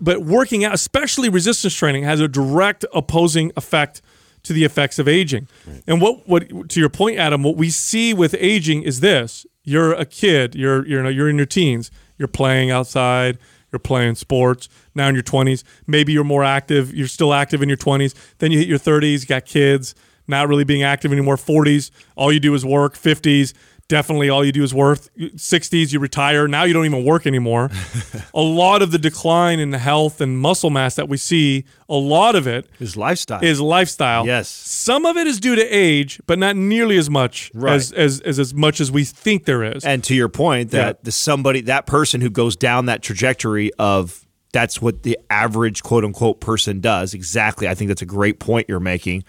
but 0.00 0.22
working 0.22 0.64
out, 0.64 0.74
especially 0.74 1.28
resistance 1.28 1.74
training, 1.74 2.04
has 2.04 2.20
a 2.20 2.28
direct 2.28 2.84
opposing 2.94 3.52
effect 3.56 4.00
to 4.44 4.52
the 4.52 4.64
effects 4.64 4.98
of 4.98 5.06
aging. 5.06 5.46
And 5.86 6.00
what 6.00 6.26
what 6.28 6.68
to 6.70 6.80
your 6.80 6.88
point, 6.88 7.18
Adam, 7.18 7.42
what 7.42 7.56
we 7.56 7.70
see 7.70 8.12
with 8.14 8.34
aging 8.38 8.82
is 8.82 9.00
this: 9.00 9.46
you're 9.64 9.92
a 9.92 10.04
kid, 10.04 10.54
you're 10.54 10.86
you're 10.86 11.08
you're 11.10 11.28
in 11.28 11.36
your 11.36 11.46
teens, 11.46 11.90
you're 12.18 12.28
playing 12.28 12.70
outside, 12.70 13.38
you're 13.70 13.78
playing 13.80 14.14
sports. 14.16 14.68
Now 14.94 15.08
in 15.08 15.14
your 15.14 15.22
20s, 15.24 15.62
maybe 15.86 16.12
you're 16.12 16.24
more 16.24 16.44
active, 16.44 16.92
you're 16.94 17.08
still 17.08 17.32
active 17.32 17.62
in 17.62 17.68
your 17.68 17.78
20s. 17.78 18.14
Then 18.38 18.50
you 18.52 18.58
hit 18.58 18.68
your 18.68 18.78
30s, 18.80 19.20
you 19.22 19.26
got 19.26 19.44
kids, 19.46 19.94
not 20.32 20.48
really 20.48 20.64
being 20.64 20.82
active 20.82 21.12
anymore. 21.12 21.36
40s, 21.36 21.90
all 22.16 22.32
you 22.32 22.40
do 22.40 22.52
is 22.54 22.64
work. 22.64 22.94
50s, 22.94 23.52
definitely 23.88 24.30
all 24.30 24.44
you 24.44 24.52
do 24.52 24.62
is 24.62 24.72
work. 24.72 24.98
60s, 25.18 25.92
you 25.92 26.00
retire. 26.00 26.48
Now 26.48 26.64
you 26.64 26.72
don't 26.72 26.86
even 26.86 27.04
work 27.04 27.26
anymore. 27.26 27.70
a 28.34 28.40
lot 28.40 28.80
of 28.82 28.90
the 28.90 28.98
decline 28.98 29.60
in 29.60 29.70
the 29.70 29.78
health 29.78 30.20
and 30.20 30.38
muscle 30.38 30.70
mass 30.70 30.94
that 30.94 31.08
we 31.08 31.16
see, 31.18 31.64
a 31.88 31.94
lot 31.94 32.34
of 32.34 32.46
it 32.46 32.66
is 32.80 32.96
lifestyle 32.96 33.44
is 33.44 33.60
lifestyle. 33.60 34.26
Yes. 34.26 34.48
Some 34.48 35.04
of 35.04 35.16
it 35.18 35.26
is 35.26 35.38
due 35.38 35.54
to 35.56 35.62
age, 35.62 36.20
but 36.26 36.38
not 36.38 36.56
nearly 36.56 36.96
as 36.96 37.10
much 37.10 37.50
Right. 37.54 37.74
as, 37.74 37.92
as, 37.92 38.20
as 38.22 38.38
as 38.38 38.54
much 38.54 38.80
as 38.80 38.90
we 38.90 39.04
think 39.04 39.44
there 39.44 39.62
is. 39.62 39.84
And 39.84 40.02
to 40.04 40.14
your 40.14 40.28
point, 40.30 40.70
that 40.70 40.86
Yeah. 40.96 41.00
the 41.02 41.12
somebody 41.12 41.60
that 41.62 41.86
person 41.86 42.20
who 42.22 42.30
goes 42.30 42.56
down 42.56 42.86
that 42.86 43.02
trajectory 43.02 43.70
of 43.78 44.24
that's 44.54 44.82
what 44.82 45.02
the 45.02 45.18
average 45.30 45.82
quote 45.82 46.04
unquote 46.04 46.40
person 46.40 46.80
does. 46.80 47.14
Exactly. 47.14 47.68
I 47.68 47.74
think 47.74 47.88
that's 47.88 48.02
a 48.02 48.06
great 48.06 48.38
point 48.38 48.68
you're 48.68 48.80
making. 48.80 49.24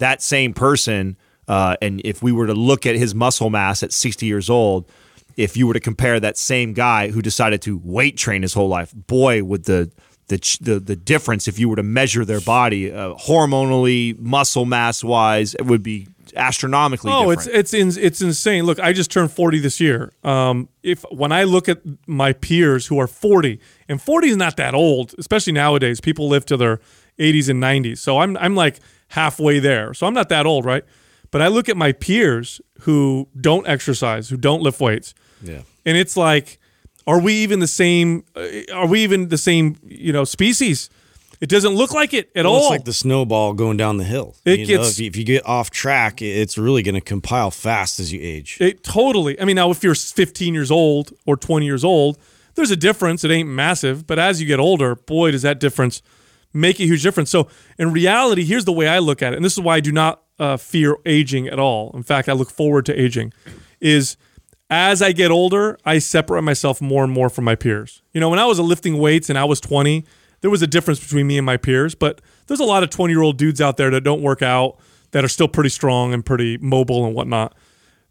That 0.00 0.20
same 0.20 0.52
person, 0.52 1.16
uh, 1.48 1.76
and 1.80 2.00
if 2.04 2.22
we 2.22 2.32
were 2.32 2.46
to 2.46 2.54
look 2.54 2.84
at 2.84 2.96
his 2.96 3.14
muscle 3.14 3.48
mass 3.48 3.82
at 3.82 3.92
60 3.92 4.26
years 4.26 4.50
old, 4.50 4.90
if 5.36 5.56
you 5.56 5.66
were 5.66 5.74
to 5.74 5.80
compare 5.80 6.18
that 6.20 6.36
same 6.36 6.72
guy 6.74 7.08
who 7.10 7.22
decided 7.22 7.62
to 7.62 7.80
weight 7.82 8.16
train 8.18 8.42
his 8.42 8.52
whole 8.54 8.68
life, 8.68 8.92
boy, 8.94 9.42
would 9.44 9.64
the 9.64 9.90
the 10.28 10.58
the, 10.60 10.78
the 10.80 10.96
difference 10.96 11.48
if 11.48 11.58
you 11.58 11.68
were 11.68 11.76
to 11.76 11.82
measure 11.82 12.24
their 12.24 12.40
body 12.40 12.92
uh, 12.92 13.14
hormonally, 13.14 14.18
muscle 14.18 14.64
mass 14.66 15.02
wise, 15.02 15.54
it 15.54 15.66
would 15.66 15.82
be 15.82 16.08
astronomically 16.36 17.10
Oh, 17.12 17.30
different. 17.34 17.56
it's 17.58 17.74
it's 17.74 17.96
in, 17.98 18.04
it's 18.04 18.20
insane. 18.22 18.64
Look, 18.64 18.78
I 18.78 18.92
just 18.92 19.10
turned 19.10 19.32
40 19.32 19.58
this 19.58 19.80
year. 19.80 20.12
Um, 20.22 20.68
if 20.82 21.04
when 21.10 21.32
I 21.32 21.44
look 21.44 21.68
at 21.68 21.80
my 22.06 22.32
peers 22.32 22.86
who 22.86 22.98
are 23.00 23.06
40, 23.08 23.58
and 23.88 24.00
40 24.00 24.28
is 24.28 24.36
not 24.36 24.56
that 24.56 24.74
old, 24.74 25.14
especially 25.18 25.52
nowadays. 25.52 26.00
People 26.00 26.28
live 26.28 26.46
to 26.46 26.56
their 26.56 26.80
80s 27.18 27.48
and 27.48 27.60
90s. 27.62 27.98
So 27.98 28.18
I'm 28.18 28.36
I'm 28.36 28.54
like 28.54 28.78
halfway 29.10 29.58
there. 29.58 29.94
So 29.94 30.06
I'm 30.06 30.14
not 30.14 30.28
that 30.30 30.46
old, 30.46 30.64
right? 30.64 30.84
But 31.30 31.42
I 31.42 31.48
look 31.48 31.68
at 31.68 31.76
my 31.76 31.92
peers 31.92 32.60
who 32.80 33.28
don't 33.40 33.66
exercise, 33.68 34.28
who 34.30 34.36
don't 34.36 34.62
lift 34.62 34.80
weights. 34.80 35.14
Yeah. 35.42 35.62
And 35.86 35.96
it's 35.96 36.16
like 36.16 36.58
are 37.06 37.20
we 37.20 37.34
even 37.34 37.60
the 37.60 37.66
same 37.66 38.24
uh, 38.36 38.46
are 38.74 38.86
we 38.86 39.02
even 39.02 39.28
the 39.28 39.38
same, 39.38 39.76
you 39.84 40.12
know, 40.12 40.24
species? 40.24 40.90
It 41.40 41.48
doesn't 41.48 41.72
look 41.74 41.94
like 41.94 42.12
it 42.12 42.30
at 42.36 42.44
Well, 42.44 42.52
all. 42.54 42.60
it's 42.64 42.70
like 42.70 42.84
the 42.84 42.92
snowball 42.92 43.54
going 43.54 43.78
down 43.78 43.96
the 43.96 44.04
hill. 44.04 44.36
It 44.44 44.58
You 44.60 44.76
know, 44.76 44.82
gets- 44.82 44.90
if, 44.92 45.00
you, 45.00 45.06
if 45.06 45.16
you 45.16 45.24
get 45.24 45.46
off 45.46 45.70
track, 45.70 46.20
it's 46.20 46.58
really 46.58 46.82
going 46.82 46.96
to 46.96 47.00
compile 47.00 47.50
fast 47.50 47.98
as 47.98 48.12
you 48.12 48.20
age. 48.22 48.58
It 48.60 48.84
totally. 48.84 49.40
I 49.40 49.46
mean, 49.46 49.56
now 49.56 49.70
if 49.70 49.82
you're 49.82 49.94
15 49.94 50.52
years 50.52 50.70
old 50.70 51.12
or 51.24 51.38
20 51.38 51.64
years 51.64 51.82
old, 51.82 52.18
there's 52.56 52.70
a 52.70 52.76
difference. 52.76 53.24
It 53.24 53.30
ain't 53.30 53.48
massive, 53.48 54.06
but 54.06 54.18
as 54.18 54.38
you 54.42 54.46
get 54.46 54.60
older, 54.60 54.94
boy, 54.94 55.30
does 55.30 55.40
that 55.40 55.58
difference 55.60 56.02
make 56.52 56.80
a 56.80 56.84
huge 56.84 57.02
difference. 57.02 57.30
So, 57.30 57.48
in 57.78 57.92
reality, 57.92 58.44
here's 58.44 58.64
the 58.64 58.72
way 58.72 58.88
I 58.88 58.98
look 58.98 59.22
at 59.22 59.32
it, 59.32 59.36
and 59.36 59.44
this 59.44 59.52
is 59.52 59.60
why 59.60 59.76
I 59.76 59.80
do 59.80 59.92
not 59.92 60.22
uh, 60.38 60.56
fear 60.56 60.96
aging 61.06 61.48
at 61.48 61.58
all. 61.58 61.90
In 61.94 62.02
fact, 62.02 62.28
I 62.28 62.32
look 62.32 62.50
forward 62.50 62.86
to 62.86 63.00
aging. 63.00 63.32
Is 63.80 64.16
as 64.70 65.02
I 65.02 65.12
get 65.12 65.30
older, 65.30 65.78
I 65.84 65.98
separate 65.98 66.42
myself 66.42 66.80
more 66.80 67.02
and 67.02 67.12
more 67.12 67.28
from 67.28 67.44
my 67.44 67.56
peers. 67.56 68.02
You 68.12 68.20
know, 68.20 68.30
when 68.30 68.38
I 68.38 68.46
was 68.46 68.60
lifting 68.60 68.98
weights 68.98 69.28
and 69.28 69.38
I 69.38 69.44
was 69.44 69.60
20, 69.60 70.04
there 70.40 70.50
was 70.50 70.62
a 70.62 70.66
difference 70.66 71.00
between 71.00 71.26
me 71.26 71.36
and 71.38 71.44
my 71.44 71.56
peers, 71.56 71.94
but 71.94 72.20
there's 72.46 72.60
a 72.60 72.64
lot 72.64 72.82
of 72.82 72.90
20 72.90 73.12
year 73.12 73.22
old 73.22 73.36
dudes 73.36 73.60
out 73.60 73.76
there 73.76 73.90
that 73.90 74.02
don't 74.02 74.22
work 74.22 74.42
out 74.42 74.78
that 75.10 75.24
are 75.24 75.28
still 75.28 75.48
pretty 75.48 75.70
strong 75.70 76.14
and 76.14 76.24
pretty 76.24 76.56
mobile 76.58 77.04
and 77.04 77.14
whatnot. 77.14 77.54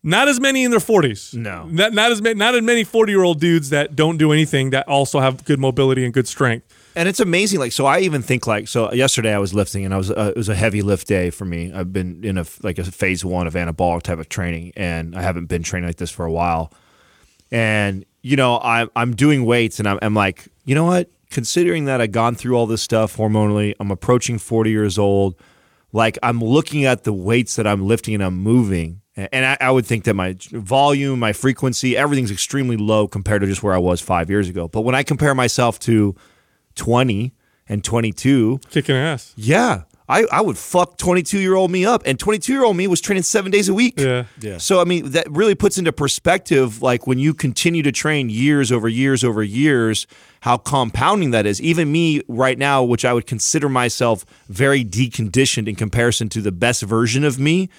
Not 0.03 0.27
as 0.27 0.39
many 0.39 0.63
in 0.63 0.71
their 0.71 0.79
40s. 0.79 1.33
No. 1.33 1.65
Not, 1.65 1.93
not 1.93 2.11
as 2.11 2.21
many, 2.21 2.35
not 2.35 2.55
as 2.55 2.61
many 2.61 2.83
40 2.83 3.11
year 3.11 3.23
old 3.23 3.39
dudes 3.39 3.69
that 3.69 3.95
don't 3.95 4.17
do 4.17 4.31
anything 4.31 4.69
that 4.71 4.87
also 4.87 5.19
have 5.19 5.43
good 5.45 5.59
mobility 5.59 6.05
and 6.05 6.13
good 6.13 6.27
strength. 6.27 6.67
And 6.95 7.07
it's 7.07 7.19
amazing. 7.19 7.59
Like, 7.59 7.71
so 7.71 7.85
I 7.85 7.99
even 7.99 8.21
think 8.21 8.47
like, 8.47 8.67
so 8.67 8.91
yesterday 8.91 9.33
I 9.33 9.39
was 9.39 9.53
lifting, 9.53 9.85
and 9.85 9.93
I 9.93 9.97
was 9.97 10.11
uh, 10.11 10.31
it 10.35 10.37
was 10.37 10.49
a 10.49 10.55
heavy 10.55 10.81
lift 10.81 11.07
day 11.07 11.29
for 11.29 11.45
me. 11.45 11.71
I've 11.73 11.93
been 11.93 12.23
in 12.23 12.37
a 12.37 12.45
like 12.61 12.77
a 12.77 12.83
phase 12.83 13.23
one 13.23 13.47
of 13.47 13.53
anabolic 13.53 14.03
type 14.03 14.19
of 14.19 14.29
training, 14.29 14.73
and 14.75 15.15
I 15.15 15.21
haven't 15.21 15.45
been 15.45 15.63
training 15.63 15.87
like 15.87 15.97
this 15.97 16.11
for 16.11 16.25
a 16.25 16.31
while. 16.31 16.73
And 17.51 18.05
you 18.21 18.35
know, 18.35 18.59
I'm 18.61 18.89
I'm 18.95 19.15
doing 19.15 19.45
weights, 19.45 19.79
and 19.79 19.87
I'm, 19.87 19.99
I'm 20.01 20.13
like, 20.13 20.47
you 20.65 20.75
know 20.75 20.85
what? 20.85 21.09
Considering 21.29 21.85
that 21.85 22.01
I've 22.01 22.11
gone 22.11 22.35
through 22.35 22.55
all 22.55 22.65
this 22.65 22.81
stuff 22.81 23.17
hormonally, 23.17 23.75
I'm 23.79 23.91
approaching 23.91 24.39
40 24.39 24.71
years 24.71 24.97
old. 24.97 25.35
Like 25.91 26.17
I'm 26.23 26.39
looking 26.39 26.85
at 26.85 27.03
the 27.03 27.13
weights 27.13 27.55
that 27.55 27.67
I'm 27.67 27.87
lifting 27.87 28.13
and 28.15 28.23
I'm 28.23 28.37
moving, 28.37 29.01
and 29.15 29.45
I, 29.45 29.57
I 29.59 29.71
would 29.71 29.85
think 29.85 30.05
that 30.05 30.15
my 30.15 30.35
volume, 30.51 31.19
my 31.19 31.33
frequency, 31.33 31.97
everything's 31.97 32.31
extremely 32.31 32.77
low 32.77 33.07
compared 33.07 33.41
to 33.41 33.47
just 33.47 33.63
where 33.63 33.73
I 33.73 33.79
was 33.79 34.01
five 34.01 34.29
years 34.29 34.49
ago. 34.49 34.67
But 34.67 34.81
when 34.81 34.95
I 34.95 35.03
compare 35.03 35.35
myself 35.35 35.79
to 35.79 36.15
20 36.79 37.33
and 37.67 37.83
22, 37.83 38.61
Kicking 38.71 38.95
ass. 38.95 39.33
yeah, 39.35 39.83
I, 40.07 40.25
I 40.31 40.41
would 40.41 40.57
fuck 40.57 40.97
22 40.97 41.39
year 41.39 41.53
old 41.53 41.69
me 41.69 41.85
up. 41.85 42.01
And 42.05 42.17
22 42.17 42.51
year 42.51 42.63
old 42.63 42.75
me 42.75 42.87
was 42.87 42.99
training 42.99 43.21
seven 43.21 43.51
days 43.51 43.69
a 43.69 43.73
week. 43.75 43.99
Yeah. 43.99 44.23
Yeah. 44.39 44.57
So, 44.57 44.81
I 44.81 44.85
mean, 44.85 45.11
that 45.11 45.29
really 45.29 45.53
puts 45.53 45.77
into 45.77 45.93
perspective, 45.93 46.81
like 46.81 47.05
when 47.05 47.19
you 47.19 47.35
continue 47.35 47.83
to 47.83 47.91
train 47.91 48.29
years 48.31 48.71
over 48.71 48.89
years 48.89 49.23
over 49.23 49.43
years, 49.43 50.07
how 50.41 50.57
compounding 50.57 51.29
that 51.31 51.45
is. 51.45 51.61
Even 51.61 51.91
me 51.91 52.23
right 52.27 52.57
now, 52.57 52.81
which 52.81 53.05
I 53.05 53.13
would 53.13 53.27
consider 53.27 53.69
myself 53.69 54.25
very 54.47 54.83
deconditioned 54.83 55.67
in 55.67 55.75
comparison 55.75 56.27
to 56.29 56.41
the 56.41 56.51
best 56.51 56.81
version 56.81 57.23
of 57.23 57.37
me, 57.37 57.69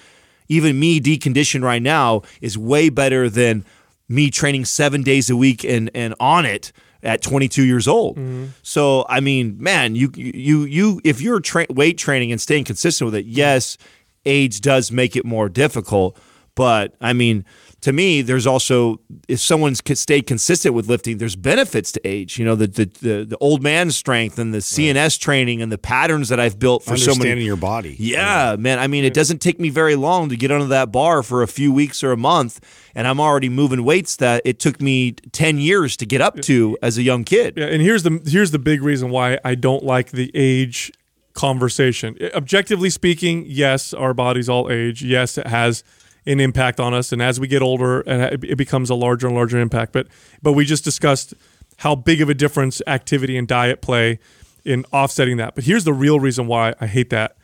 even 0.47 0.79
me 0.79 1.01
deconditioned 1.01 1.63
right 1.63 1.81
now 1.81 2.21
is 2.39 2.57
way 2.57 2.87
better 2.89 3.29
than 3.29 3.65
me 4.07 4.29
training 4.29 4.63
seven 4.63 5.03
days 5.03 5.29
a 5.29 5.35
week 5.35 5.65
and, 5.65 5.89
and 5.93 6.15
on 6.19 6.45
it 6.45 6.71
at 7.03 7.21
22 7.21 7.63
years 7.63 7.87
old. 7.87 8.17
Mm-hmm. 8.17 8.47
So 8.63 9.05
I 9.09 9.19
mean, 9.19 9.57
man, 9.59 9.95
you 9.95 10.11
you 10.15 10.63
you 10.63 11.01
if 11.03 11.21
you're 11.21 11.39
tra- 11.39 11.67
weight 11.69 11.97
training 11.97 12.31
and 12.31 12.39
staying 12.39 12.65
consistent 12.65 13.05
with 13.05 13.15
it, 13.15 13.25
yes, 13.25 13.77
age 14.25 14.61
does 14.61 14.91
make 14.91 15.15
it 15.15 15.25
more 15.25 15.49
difficult. 15.49 16.17
But 16.55 16.95
I 17.01 17.13
mean, 17.13 17.45
to 17.81 17.91
me, 17.91 18.21
there's 18.21 18.45
also 18.45 19.01
if 19.27 19.39
someone's 19.39 19.81
stayed 19.99 20.27
consistent 20.27 20.75
with 20.75 20.87
lifting, 20.87 21.17
there's 21.17 21.35
benefits 21.35 21.91
to 21.93 22.07
age. 22.07 22.37
You 22.37 22.45
know, 22.45 22.55
the 22.55 22.67
the 22.67 22.85
the, 22.85 23.25
the 23.25 23.37
old 23.39 23.63
man 23.63 23.89
strength 23.91 24.37
and 24.37 24.53
the 24.53 24.59
CNS 24.59 25.19
training 25.19 25.61
and 25.61 25.71
the 25.71 25.79
patterns 25.79 26.29
that 26.29 26.39
I've 26.39 26.59
built 26.59 26.83
for 26.83 26.95
so 26.95 27.11
Understanding 27.11 27.29
many 27.29 27.43
your 27.45 27.55
body. 27.57 27.95
yeah, 27.97 28.55
man. 28.57 28.77
I 28.77 28.87
mean, 28.87 29.03
it 29.03 29.13
doesn't 29.13 29.39
take 29.39 29.59
me 29.59 29.69
very 29.69 29.95
long 29.95 30.29
to 30.29 30.37
get 30.37 30.51
under 30.51 30.67
that 30.67 30.91
bar 30.91 31.23
for 31.23 31.41
a 31.41 31.47
few 31.47 31.73
weeks 31.73 32.03
or 32.03 32.11
a 32.11 32.17
month, 32.17 32.59
and 32.93 33.07
I'm 33.07 33.19
already 33.19 33.49
moving 33.49 33.83
weights 33.83 34.15
that 34.17 34.43
it 34.45 34.59
took 34.59 34.79
me 34.79 35.13
10 35.13 35.57
years 35.57 35.97
to 35.97 36.05
get 36.05 36.21
up 36.21 36.39
to 36.41 36.77
as 36.83 36.99
a 36.99 37.01
young 37.01 37.23
kid. 37.23 37.55
Yeah, 37.57 37.65
and 37.65 37.81
here's 37.81 38.03
the 38.03 38.21
here's 38.27 38.51
the 38.51 38.59
big 38.59 38.83
reason 38.83 39.09
why 39.09 39.39
I 39.43 39.55
don't 39.55 39.83
like 39.83 40.11
the 40.11 40.29
age 40.35 40.91
conversation. 41.33 42.15
Objectively 42.35 42.91
speaking, 42.91 43.43
yes, 43.47 43.93
our 43.93 44.13
bodies 44.13 44.49
all 44.49 44.69
age. 44.69 45.01
Yes, 45.01 45.37
it 45.37 45.47
has 45.47 45.83
an 46.25 46.39
impact 46.39 46.79
on 46.79 46.93
us, 46.93 47.11
and 47.11 47.21
as 47.21 47.39
we 47.39 47.47
get 47.47 47.61
older, 47.61 48.01
and 48.01 48.43
it 48.43 48.55
becomes 48.55 48.89
a 48.89 48.95
larger 48.95 49.27
and 49.27 49.35
larger 49.35 49.59
impact. 49.59 49.91
But 49.91 50.07
but 50.41 50.53
we 50.53 50.65
just 50.65 50.83
discussed 50.83 51.33
how 51.77 51.95
big 51.95 52.21
of 52.21 52.29
a 52.29 52.33
difference 52.33 52.81
activity 52.85 53.37
and 53.37 53.47
diet 53.47 53.81
play 53.81 54.19
in 54.63 54.85
offsetting 54.91 55.37
that. 55.37 55.55
But 55.55 55.63
here's 55.63 55.83
the 55.83 55.93
real 55.93 56.19
reason 56.19 56.47
why 56.47 56.75
I 56.79 56.87
hate 56.87 57.09
that. 57.09 57.35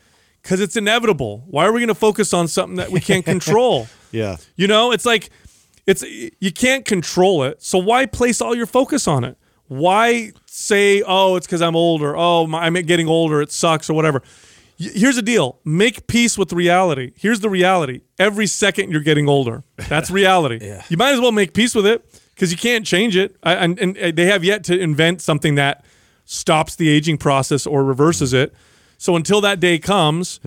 Because 0.44 0.62
it's 0.62 0.76
inevitable. 0.76 1.44
Why 1.48 1.66
are 1.66 1.74
we 1.74 1.80
going 1.80 1.88
to 1.88 1.96
focus 1.96 2.34
on 2.34 2.48
something 2.48 2.78
that 2.78 2.92
we 2.92 3.00
can't 3.00 3.26
control? 3.36 3.88
Yeah. 4.12 4.38
You 4.56 4.68
know, 4.68 4.92
it's 4.92 5.06
like 5.06 5.30
it's 5.88 6.04
you 6.04 6.52
can't 6.52 6.86
control 6.86 7.44
it. 7.44 7.64
So 7.64 7.78
why 7.80 8.06
place 8.06 8.42
all 8.42 8.56
your 8.56 8.68
focus 8.68 9.08
on 9.08 9.24
it? 9.24 9.38
Why 9.68 10.32
say, 10.46 11.04
"Oh, 11.06 11.36
it's 11.36 11.48
cuz 11.48 11.62
I'm 11.62 11.76
older. 11.76 12.16
Oh, 12.16 12.48
my, 12.48 12.66
I'm 12.66 12.74
getting 12.74 13.08
older. 13.08 13.42
It 13.42 13.52
sucks 13.52 13.90
or 13.90 13.94
whatever." 13.94 14.22
Here's 14.78 15.16
the 15.16 15.22
deal. 15.24 15.60
Make 15.66 16.06
peace 16.08 16.38
with 16.38 16.54
reality. 16.54 17.12
Here's 17.18 17.40
the 17.40 17.50
reality. 17.50 18.02
Every 18.20 18.46
second 18.48 18.92
you're 18.92 19.02
getting 19.02 19.28
older. 19.28 19.64
That's 19.90 20.12
reality. 20.22 20.60
You 20.90 20.98
might 20.98 21.14
as 21.14 21.20
well 21.20 21.32
make 21.32 21.54
peace 21.54 21.74
with 21.74 21.86
it 21.88 22.06
cuz 22.36 22.52
you 22.52 22.58
can't 22.58 22.86
change 22.86 23.16
it. 23.18 23.36
I, 23.44 23.54
and, 23.56 23.80
and 23.80 24.16
they 24.16 24.26
have 24.28 24.44
yet 24.44 24.64
to 24.66 24.78
invent 24.80 25.22
something 25.22 25.56
that 25.56 25.84
stops 26.26 26.76
the 26.76 26.90
aging 26.90 27.18
process 27.18 27.66
or 27.66 27.84
reverses 27.84 28.34
it. 28.34 28.54
So 29.00 29.16
until 29.16 29.42
that 29.42 29.60
day 29.60 29.80
comes, 29.80 30.40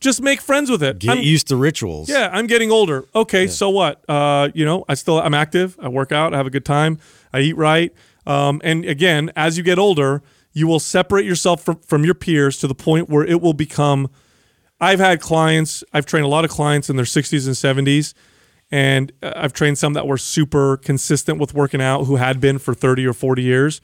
just 0.00 0.20
make 0.20 0.40
friends 0.40 0.70
with 0.70 0.82
it. 0.82 0.98
Get 0.98 1.10
I'm- 1.10 1.22
used 1.22 1.46
to 1.48 1.56
rituals. 1.56 2.08
yeah, 2.08 2.28
I'm 2.32 2.46
getting 2.46 2.70
older. 2.72 3.04
Okay, 3.14 3.46
so 3.46 3.70
what? 3.70 4.02
Uh, 4.08 4.48
you 4.54 4.64
know, 4.64 4.84
I 4.88 4.94
still 4.94 5.20
I'm 5.20 5.34
active. 5.34 5.76
I 5.80 5.88
work 5.88 6.10
out. 6.12 6.34
I 6.34 6.36
have 6.38 6.46
a 6.46 6.50
good 6.50 6.64
time. 6.64 6.98
I 7.32 7.40
eat 7.40 7.56
right. 7.56 7.92
Um, 8.26 8.60
and 8.64 8.84
again, 8.84 9.30
as 9.36 9.56
you 9.56 9.62
get 9.62 9.78
older, 9.78 10.22
you 10.56 10.66
will 10.66 10.80
separate 10.80 11.26
yourself 11.26 11.62
from 11.62 11.76
from 11.80 12.02
your 12.02 12.14
peers 12.14 12.56
to 12.56 12.66
the 12.66 12.74
point 12.74 13.10
where 13.10 13.22
it 13.22 13.42
will 13.42 13.52
become. 13.52 14.08
I've 14.80 15.00
had 15.00 15.20
clients. 15.20 15.84
I've 15.92 16.06
trained 16.06 16.24
a 16.24 16.28
lot 16.28 16.46
of 16.46 16.50
clients 16.50 16.88
in 16.88 16.96
their 16.96 17.04
60s 17.04 17.46
and 17.46 17.86
70s, 17.86 18.14
and 18.70 19.12
uh, 19.22 19.34
I've 19.36 19.52
trained 19.52 19.76
some 19.76 19.92
that 19.92 20.06
were 20.06 20.16
super 20.16 20.78
consistent 20.78 21.38
with 21.38 21.52
working 21.52 21.82
out 21.82 22.04
who 22.04 22.16
had 22.16 22.40
been 22.40 22.58
for 22.58 22.72
30 22.72 23.06
or 23.06 23.12
40 23.12 23.42
years. 23.42 23.82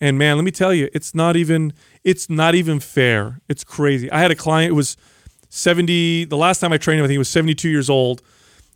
And 0.00 0.16
man, 0.16 0.36
let 0.36 0.44
me 0.44 0.50
tell 0.50 0.72
you, 0.72 0.88
it's 0.94 1.14
not 1.14 1.36
even 1.36 1.74
it's 2.04 2.30
not 2.30 2.54
even 2.54 2.80
fair. 2.80 3.42
It's 3.46 3.62
crazy. 3.62 4.10
I 4.10 4.20
had 4.20 4.30
a 4.30 4.34
client 4.34 4.70
who 4.70 4.76
was 4.76 4.96
70 5.50 6.24
the 6.24 6.38
last 6.38 6.60
time 6.60 6.72
I 6.72 6.78
trained 6.78 7.00
him, 7.00 7.04
I 7.04 7.08
think 7.08 7.16
he 7.16 7.18
was 7.18 7.28
72 7.28 7.68
years 7.68 7.90
old, 7.90 8.22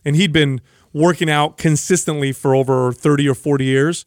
and 0.05 0.17
he'd 0.17 0.33
been 0.33 0.61
working 0.93 1.31
out 1.31 1.57
consistently 1.57 2.33
for 2.33 2.55
over 2.55 2.93
30 2.93 3.27
or 3.27 3.35
40 3.35 3.65
years. 3.65 4.05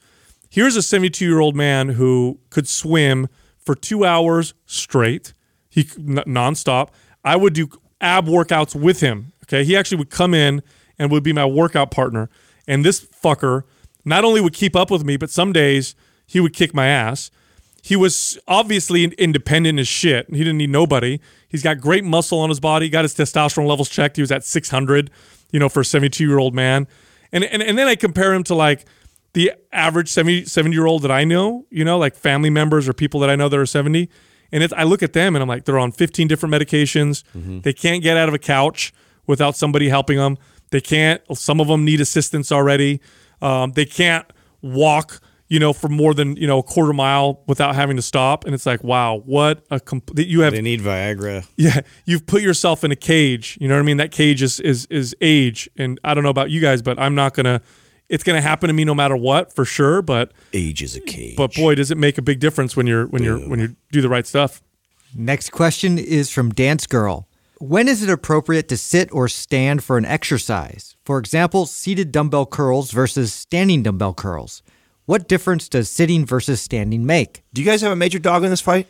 Here's 0.56 0.78
a 0.78 0.82
72 0.82 1.26
year 1.26 1.42
old 1.42 1.54
man 1.54 1.90
who 1.90 2.40
could 2.50 2.66
swim 2.66 3.28
for 3.58 3.76
two 3.76 4.06
hours 4.06 4.54
straight, 4.66 5.34
he 5.68 5.84
nonstop. 5.84 6.92
I 7.26 7.36
would 7.36 7.52
do 7.54 7.68
ab 8.00 8.28
workouts 8.28 8.74
with 8.74 9.02
him. 9.02 9.34
Okay, 9.44 9.66
he 9.66 9.76
actually 9.76 9.98
would 9.98 10.10
come 10.10 10.34
in 10.34 10.64
and 10.98 11.12
would 11.12 11.24
be 11.24 11.34
my 11.34 11.46
workout 11.46 11.92
partner. 11.92 12.30
And 12.70 12.86
this 12.86 13.06
fucker 13.06 13.64
not 14.06 14.24
only 14.24 14.40
would 14.40 14.54
keep 14.54 14.78
up 14.78 14.90
with 14.90 15.04
me, 15.04 15.18
but 15.18 15.30
some 15.30 15.52
days 15.52 15.94
he 16.26 16.40
would 16.40 16.54
kick 16.54 16.74
my 16.74 16.88
ass. 16.88 17.32
He 17.84 17.98
was 17.98 18.40
obviously 18.48 19.04
independent 19.04 19.78
as 19.78 19.90
shit. 19.90 20.30
He 20.30 20.38
didn't 20.38 20.60
need 20.60 20.70
nobody. 20.70 21.20
He's 21.50 21.64
got 21.64 21.82
great 21.82 22.06
muscle 22.06 22.40
on 22.40 22.48
his 22.48 22.62
body. 22.62 22.88
Got 22.88 23.04
his 23.04 23.14
testosterone 23.14 23.68
levels 23.68 23.90
checked. 23.90 24.16
He 24.16 24.22
was 24.22 24.32
at 24.32 24.46
600, 24.46 25.12
you 25.52 25.60
know, 25.60 25.68
for 25.68 25.82
a 25.82 25.86
72 25.86 26.26
year 26.26 26.38
old 26.38 26.56
man. 26.56 26.88
And, 27.34 27.44
and 27.44 27.62
and 27.62 27.78
then 27.78 27.90
I 27.90 27.96
compare 27.96 28.34
him 28.34 28.44
to 28.44 28.56
like 28.56 28.86
the 29.36 29.52
average 29.72 30.10
70, 30.10 30.46
70 30.46 30.74
year 30.76 30.86
old 30.88 31.04
that 31.04 31.12
I 31.12 31.24
know, 31.24 31.66
you 31.70 31.86
know, 31.86 31.98
like 32.00 32.16
family 32.16 32.50
members 32.50 32.90
or 32.90 32.94
people 32.94 33.20
that 33.20 33.30
I 33.30 33.36
know 33.36 33.48
that 33.48 33.60
are 33.60 33.66
70. 33.66 34.10
And 34.52 34.64
it's, 34.64 34.74
I 34.74 34.84
look 34.84 35.04
at 35.04 35.14
them 35.14 35.36
and 35.36 35.44
I'm 35.44 35.48
like, 35.48 35.66
they're 35.66 35.78
on 35.80 35.92
15 35.92 36.28
different 36.28 36.54
medications. 36.56 37.24
They 37.62 37.74
can't 37.74 38.02
get 38.02 38.18
out 38.18 38.28
of 38.30 38.34
a 38.34 38.40
couch 38.40 38.92
without 39.28 39.56
somebody 39.56 39.90
helping 39.90 40.18
them. 40.18 40.38
They 40.72 40.82
can't, 40.82 41.22
some 41.38 41.60
of 41.62 41.68
them 41.68 41.86
need 41.86 42.02
assistance 42.02 42.52
already. 42.52 43.02
Um, 43.42 43.72
they 43.74 43.86
can't 43.86 44.26
walk, 44.62 45.20
you 45.48 45.60
know, 45.60 45.74
for 45.74 45.90
more 45.90 46.14
than, 46.14 46.36
you 46.38 46.48
know, 46.48 46.60
a 46.60 46.64
quarter 46.64 46.94
mile 46.94 47.44
without 47.48 47.76
having 47.76 47.98
to 47.98 48.02
stop. 48.02 48.46
And 48.46 48.54
it's 48.56 48.66
like, 48.66 48.84
wow, 48.84 49.18
what 49.26 49.64
a, 49.70 49.80
comp- 49.80 50.16
that 50.16 50.28
you 50.28 50.42
have 50.42 50.54
They 50.54 50.62
need 50.62 50.80
Viagra. 50.82 51.46
yeah, 51.58 51.82
you've 52.06 52.26
put 52.26 52.42
yourself 52.42 52.84
in 52.84 52.92
a 52.92 52.96
cage. 52.96 53.58
You 53.60 53.68
know 53.68 53.76
what 53.76 53.82
I 53.82 53.84
mean? 53.86 53.98
That 53.98 54.12
cage 54.12 54.42
is 54.42 54.60
is 54.62 54.88
is 54.90 55.16
age, 55.22 55.70
and 55.78 56.00
I 56.04 56.14
don't 56.14 56.24
know 56.24 56.30
about 56.32 56.50
you 56.50 56.62
guys, 56.62 56.82
but 56.82 56.98
I'm 56.98 57.14
not 57.16 57.34
gonna. 57.34 57.62
It's 58.10 58.24
gonna 58.24 58.42
happen 58.42 58.68
to 58.68 58.74
me 58.74 58.86
no 58.86 58.94
matter 58.96 59.16
what, 59.16 59.54
for 59.54 59.66
sure. 59.66 60.02
But 60.02 60.32
Age 60.54 60.82
is 60.82 60.96
a 60.96 61.02
cage. 61.02 61.36
but 61.36 61.54
boy, 61.54 61.76
does 61.76 61.92
it 61.92 61.98
make 61.98 62.18
a 62.18 62.22
big 62.22 62.40
difference 62.40 62.76
when 62.76 62.88
you're 62.88 63.08
when 63.08 63.24
you're 63.24 63.40
when 63.40 63.60
you 63.60 63.76
do 63.92 64.02
the 64.02 64.10
right 64.10 64.26
stuff. 64.28 64.62
Next 65.16 65.52
question 65.52 65.98
is 65.98 66.30
from 66.30 66.52
Dance 66.52 66.86
Girl. 66.88 67.28
When 67.60 67.88
is 67.88 68.04
it 68.04 68.10
appropriate 68.10 68.68
to 68.68 68.78
sit 68.78 69.10
or 69.14 69.30
stand 69.30 69.82
for 69.82 69.98
an 69.98 70.04
exercise? 70.06 70.98
For 71.06 71.18
example, 71.18 71.66
seated 71.66 72.12
dumbbell 72.12 72.46
curls 72.46 72.92
versus 72.92 73.34
standing 73.34 73.82
dumbbell 73.82 74.14
curls. 74.14 74.62
What 75.06 75.28
difference 75.30 75.70
does 75.70 75.90
sitting 75.90 76.26
versus 76.26 76.62
standing 76.62 77.06
make? 77.06 77.44
Do 77.54 77.62
you 77.62 77.66
guys 77.68 77.82
have 77.82 77.92
a 77.94 77.96
major 77.96 78.20
dog 78.20 78.44
in 78.44 78.50
this 78.50 78.60
fight? 78.60 78.88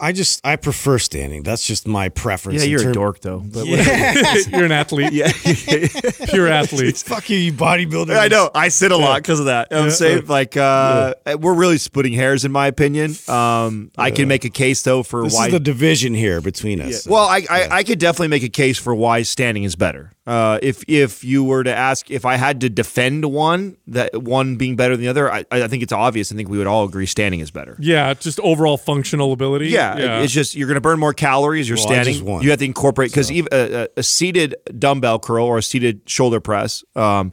I 0.00 0.12
just 0.12 0.44
I 0.46 0.56
prefer 0.56 0.98
standing. 0.98 1.42
That's 1.42 1.66
just 1.66 1.86
my 1.86 2.08
preference. 2.08 2.62
Yeah, 2.62 2.68
you're 2.68 2.90
a 2.90 2.92
dork 2.92 3.20
though. 3.20 3.40
But 3.40 3.66
you're 4.48 4.64
an 4.64 4.72
athlete, 4.72 5.12
yeah, 5.12 5.32
pure 6.28 6.48
athlete. 6.48 6.96
Fuck 7.06 7.30
you, 7.30 7.38
you 7.38 7.52
bodybuilder. 7.52 8.16
I 8.16 8.28
know. 8.28 8.50
I 8.54 8.68
sit 8.68 8.92
a 8.92 8.96
lot 8.96 9.22
because 9.22 9.40
of 9.40 9.46
that. 9.46 9.68
You 9.70 9.76
know 9.76 9.84
I'm 9.84 9.90
saying 9.90 10.26
like 10.26 10.56
uh, 10.56 11.14
we're 11.38 11.54
really 11.54 11.78
splitting 11.78 12.12
hairs 12.12 12.44
in 12.44 12.52
my 12.52 12.66
opinion. 12.66 13.14
Um, 13.28 13.90
I 13.96 14.10
can 14.10 14.28
make 14.28 14.44
a 14.44 14.50
case 14.50 14.82
though 14.82 15.02
for 15.02 15.24
This 15.24 15.34
why. 15.34 15.46
is 15.46 15.52
the 15.52 15.60
division 15.60 16.14
here 16.14 16.40
between 16.40 16.80
us. 16.80 17.06
well, 17.06 17.24
I, 17.24 17.46
I 17.48 17.68
I 17.70 17.82
could 17.84 17.98
definitely 17.98 18.28
make 18.28 18.42
a 18.42 18.48
case 18.48 18.78
for 18.78 18.94
why 18.94 19.22
standing 19.22 19.64
is 19.64 19.76
better. 19.76 20.12
Uh, 20.26 20.58
if 20.62 20.82
if 20.88 21.22
you 21.22 21.44
were 21.44 21.62
to 21.62 21.74
ask 21.74 22.10
if 22.10 22.24
I 22.24 22.36
had 22.36 22.62
to 22.62 22.70
defend 22.70 23.26
one 23.26 23.76
that 23.88 24.22
one 24.22 24.56
being 24.56 24.74
better 24.74 24.96
than 24.96 25.02
the 25.02 25.08
other, 25.08 25.30
I, 25.30 25.44
I 25.50 25.68
think 25.68 25.82
it's 25.82 25.92
obvious. 25.92 26.32
I 26.32 26.34
think 26.34 26.48
we 26.48 26.56
would 26.56 26.66
all 26.66 26.84
agree 26.84 27.04
standing 27.04 27.40
is 27.40 27.50
better. 27.50 27.76
Yeah, 27.78 28.14
just 28.14 28.40
overall 28.40 28.78
functional 28.78 29.32
ability. 29.32 29.53
Yeah, 29.62 30.22
it's 30.22 30.32
just 30.32 30.54
you're 30.54 30.66
going 30.68 30.74
to 30.76 30.80
burn 30.80 30.98
more 30.98 31.12
calories. 31.14 31.68
You're 31.68 31.76
Well, 31.76 31.86
standing. 31.86 32.14
You 32.42 32.50
have 32.50 32.58
to 32.58 32.64
incorporate 32.64 33.10
because 33.10 33.30
even 33.32 33.48
a, 33.52 33.82
a, 33.84 33.88
a 33.98 34.02
seated 34.02 34.54
dumbbell 34.78 35.18
curl 35.18 35.44
or 35.46 35.58
a 35.58 35.62
seated 35.62 36.02
shoulder 36.06 36.40
press, 36.40 36.84
um, 36.96 37.32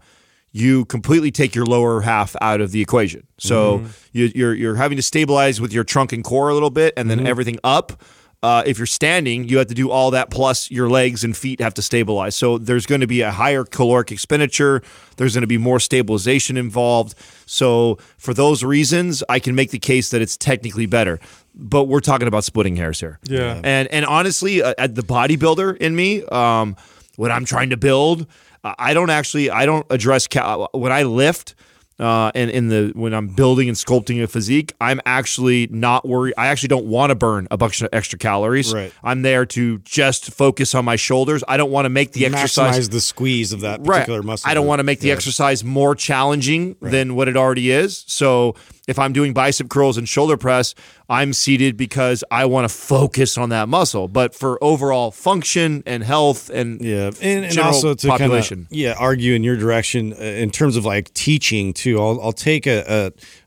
you 0.52 0.84
completely 0.86 1.32
take 1.32 1.56
your 1.56 1.66
lower 1.66 2.02
half 2.02 2.36
out 2.42 2.60
of 2.62 2.72
the 2.72 2.82
equation. 2.82 3.26
So 3.38 3.80
Mm-hmm. 3.80 3.88
you, 4.12 4.32
you're 4.36 4.54
you're 4.54 4.76
having 4.76 4.98
to 4.98 5.02
stabilize 5.04 5.62
with 5.62 5.72
your 5.74 5.84
trunk 5.86 6.12
and 6.14 6.24
core 6.24 6.50
a 6.50 6.54
little 6.54 6.70
bit, 6.72 6.94
and 6.98 7.10
then 7.10 7.20
Mm-hmm. 7.20 7.28
everything 7.28 7.60
up. 7.64 8.02
Uh, 8.44 8.64
if 8.66 8.80
you're 8.80 8.88
standing, 8.88 9.48
you 9.48 9.60
have 9.60 9.68
to 9.68 9.76
do 9.76 9.92
all 9.92 10.10
that 10.10 10.32
plus 10.32 10.72
your 10.72 10.90
legs 10.90 11.24
and 11.24 11.38
feet 11.38 11.62
have 11.62 11.76
to 11.76 11.82
stabilize. 11.84 12.36
So 12.36 12.58
there's 12.58 12.88
going 12.88 13.02
to 13.02 13.08
be 13.08 13.22
a 13.22 13.30
higher 13.30 13.64
caloric 13.64 14.12
expenditure. 14.12 14.82
There's 15.18 15.36
going 15.36 15.44
to 15.44 15.48
be 15.48 15.60
more 15.60 15.80
stabilization 15.80 16.58
involved. 16.58 17.14
So 17.46 18.00
for 18.18 18.34
those 18.34 18.64
reasons, 18.64 19.24
I 19.30 19.38
can 19.38 19.54
make 19.54 19.70
the 19.70 19.78
case 19.78 20.10
that 20.10 20.24
it's 20.24 20.38
technically 20.38 20.88
better. 20.88 21.20
But 21.62 21.86
we're 21.86 22.00
talking 22.02 22.28
about 22.28 22.44
splitting 22.44 22.76
hairs 22.76 23.00
here. 23.00 23.20
Yeah. 23.24 23.62
And 23.64 23.88
and 23.90 24.06
honestly, 24.06 24.64
uh, 24.64 24.74
at 24.78 24.96
the 24.96 25.04
bodybuilder 25.04 25.78
in 25.78 25.96
me, 25.96 26.24
um, 26.26 26.76
when 27.18 27.32
I'm 27.32 27.46
trying 27.46 27.70
to 27.70 27.78
build, 27.78 28.26
uh, 28.64 28.74
I 28.80 28.94
don't 28.96 29.12
actually 29.12 29.52
I 29.52 29.66
don't 29.68 29.86
address 29.92 30.28
cal- 30.28 30.70
when 30.74 30.92
I 30.92 31.04
lift. 31.04 31.56
Uh, 32.00 32.32
and 32.34 32.50
in 32.50 32.68
the 32.70 32.92
when 32.96 33.14
I'm 33.14 33.28
building 33.28 33.68
and 33.68 33.78
sculpting 33.78 34.24
a 34.24 34.28
physique, 34.28 34.74
I'm 34.82 35.00
actually 35.06 35.68
not 35.68 36.04
worried. 36.08 36.34
I 36.36 36.48
actually 36.48 36.70
don't 36.70 36.88
want 36.88 37.12
to 37.12 37.16
burn 37.16 37.48
a 37.52 37.58
bunch 37.58 37.80
of 37.84 37.90
extra 37.94 38.18
calories. 38.18 38.74
Right. 38.74 38.92
I'm 39.04 39.22
there 39.22 39.46
to 39.48 39.78
just 39.80 40.32
focus 40.34 40.74
on 40.74 40.84
my 40.84 40.96
shoulders. 40.96 41.44
I 41.48 41.58
don't 41.58 41.70
want 41.70 41.86
to 41.86 41.90
make 41.90 42.14
the 42.14 42.26
exercise 42.26 42.90
the 42.90 43.02
squeeze 43.02 43.54
of 43.54 43.60
that 43.62 43.84
particular 43.84 44.24
muscle. 44.24 44.50
I 44.50 44.56
don't 44.56 44.66
want 44.66 44.80
to 44.80 44.84
make 44.84 45.00
the 45.02 45.10
Yeah. 45.10 45.14
exercise 45.14 45.64
more 45.64 45.94
challenging 45.94 46.76
than 46.82 47.14
what 47.14 47.28
it 47.28 47.38
already 47.38 47.70
is. 47.70 48.04
So 48.08 48.56
if 48.88 48.98
I'm 48.98 49.14
doing 49.14 49.34
bicep 49.34 49.70
curls 49.70 49.98
and 49.98 50.10
shoulder 50.10 50.38
press, 50.38 50.74
I'm 51.10 51.34
seated 51.34 51.78
because 51.78 52.24
I 52.32 52.46
want 52.46 52.68
to 52.68 52.74
focus 52.76 53.38
on 53.38 53.50
that 53.50 53.70
muscle. 53.70 54.08
But 54.08 54.34
for 54.34 54.62
overall 54.64 55.12
function 55.12 55.84
and 55.86 56.04
health 56.04 56.50
and 56.50 56.82
Yeah, 56.82 57.12
and, 57.22 57.46
and 57.46 57.60
also 57.60 57.94
to 57.94 58.08
population. 58.08 58.58
kind 58.66 58.68
of 58.72 58.78
yeah 58.78 58.96
argue 58.98 59.34
in 59.34 59.44
your 59.44 59.56
direction 59.56 60.14
uh, 60.14 60.18
in 60.18 60.50
terms 60.50 60.76
of 60.76 60.86
like 60.86 61.14
teaching 61.14 61.74
too. 61.74 62.02
I'll 62.02 62.20
I'll 62.22 62.34
take 62.34 62.66
a, 62.66 62.84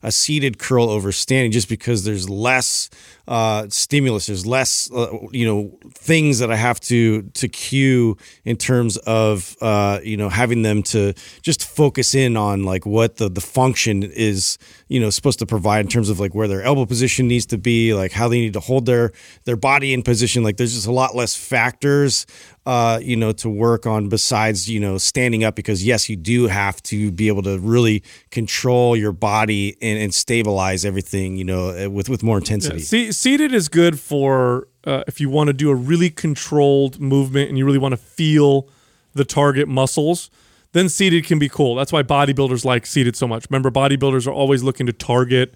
a 0.03 0.07
a 0.09 0.13
seated 0.13 0.59
curl 0.59 0.89
over 0.89 1.11
standing 1.13 1.51
just 1.51 1.69
because 1.69 2.05
there's 2.05 2.29
less 2.31 2.89
uh, 3.27 3.67
stimulus. 3.69 4.27
There's 4.27 4.47
less 4.47 4.91
uh, 4.93 5.09
you 5.31 5.47
know 5.47 5.79
things 5.95 6.39
that 6.41 6.51
I 6.51 6.57
have 6.57 6.81
to 6.81 7.23
to 7.23 7.49
cue 7.49 8.17
in 8.45 8.57
terms 8.57 8.97
of 8.99 9.57
uh, 9.61 10.01
you 10.03 10.17
know 10.17 10.29
having 10.29 10.63
them 10.63 10.83
to 10.85 11.15
just 11.43 11.65
focus 11.65 12.15
in 12.15 12.37
on 12.37 12.65
like 12.65 12.85
what 12.85 13.17
the 13.17 13.29
the 13.29 13.41
function 13.41 14.03
is 14.03 14.59
you 14.89 15.01
know 15.01 15.11
supposed 15.11 15.39
to 15.39 15.47
provide 15.47 15.81
in 15.81 15.89
terms 15.89 16.09
of 16.09 16.21
like 16.21 16.35
where 16.35 16.49
their 16.49 16.63
elbow 16.63 16.87
position 16.87 17.29
needs 17.29 17.47
to 17.47 17.59
be, 17.59 17.95
like 17.95 18.13
how 18.13 18.29
they 18.29 18.41
need 18.41 18.53
to 18.53 18.61
hold 18.61 18.87
their 18.87 19.13
their 19.45 19.57
body 19.57 19.93
in 19.93 20.03
position. 20.03 20.43
Like 20.43 20.57
there's 20.57 20.75
just 20.75 20.87
a 20.87 20.93
lot 20.93 21.15
less 21.15 21.37
factors 21.37 22.27
uh, 22.67 22.99
you 23.03 23.17
know, 23.17 23.33
to 23.33 23.51
work 23.51 23.87
on 23.87 24.09
besides, 24.09 24.69
you 24.69 24.81
know, 24.81 24.97
standing 24.97 25.45
up 25.45 25.55
because 25.55 25.85
yes, 25.85 26.09
you 26.09 26.17
do 26.17 26.47
have 26.47 26.83
to 26.85 27.11
be 27.11 27.29
able 27.29 27.43
to 27.43 27.59
really 27.59 28.03
control 28.31 28.97
your 28.97 29.13
body 29.13 29.77
and, 29.83 29.99
and 29.99 30.15
stabilize 30.15 30.85
everything, 30.85 31.37
you 31.37 31.45
know, 31.45 31.69
uh, 31.69 31.91
with, 31.91 32.09
with 32.09 32.23
more 32.23 32.39
intensity. 32.39 32.81
See, 32.81 33.13
seated 33.13 33.53
is 33.53 33.69
good 33.69 34.01
for 34.01 34.69
uh, 34.85 35.05
if 35.07 35.21
you 35.21 35.29
want 35.29 35.49
to 35.49 35.53
do 35.53 35.71
a 35.71 35.75
really 35.75 36.09
controlled 36.11 37.01
movement 37.01 37.49
and 37.49 37.59
you 37.59 37.67
really 37.67 37.79
want 37.79 37.93
to 37.93 37.99
feel 37.99 38.69
the 39.13 39.25
target 39.25 39.69
muscles. 39.69 40.31
Then 40.73 40.89
seated 40.89 41.25
can 41.25 41.39
be 41.39 41.49
cool. 41.49 41.77
That's 41.77 41.93
why 41.93 42.03
bodybuilders 42.03 42.65
like 42.65 42.85
seated 42.87 43.15
so 43.15 43.29
much. 43.29 43.47
Remember, 43.49 43.71
bodybuilders 43.71 44.27
are 44.27 44.33
always 44.33 44.63
looking 44.63 44.87
to 44.87 44.93
target, 44.93 45.55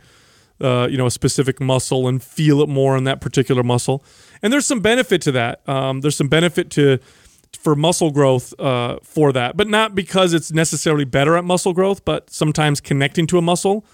uh, 0.61 0.89
you 0.91 0.97
know, 0.97 1.07
a 1.07 1.11
specific 1.11 1.61
muscle 1.61 2.09
and 2.09 2.23
feel 2.23 2.61
it 2.61 2.69
more 2.69 2.97
in 2.97 3.05
that 3.05 3.21
particular 3.21 3.63
muscle. 3.63 4.05
And 4.43 4.53
there's 4.53 4.67
some 4.67 4.81
benefit 4.81 5.23
to 5.23 5.33
that. 5.33 5.69
Um, 5.69 6.01
there's 6.01 6.17
some 6.17 6.29
benefit 6.29 6.71
to 6.73 6.99
for 7.59 7.75
muscle 7.75 8.11
growth 8.11 8.59
uh, 8.61 8.99
for 9.03 9.33
that, 9.33 9.57
but 9.57 9.69
not 9.69 9.95
because 9.95 10.35
it's 10.35 10.53
necessarily 10.53 11.05
better 11.05 11.37
at 11.37 11.45
muscle 11.45 11.73
growth. 11.73 12.05
But 12.05 12.31
sometimes 12.31 12.81
connecting 12.81 13.27
to 13.29 13.39
a 13.39 13.43
muscle 13.43 13.85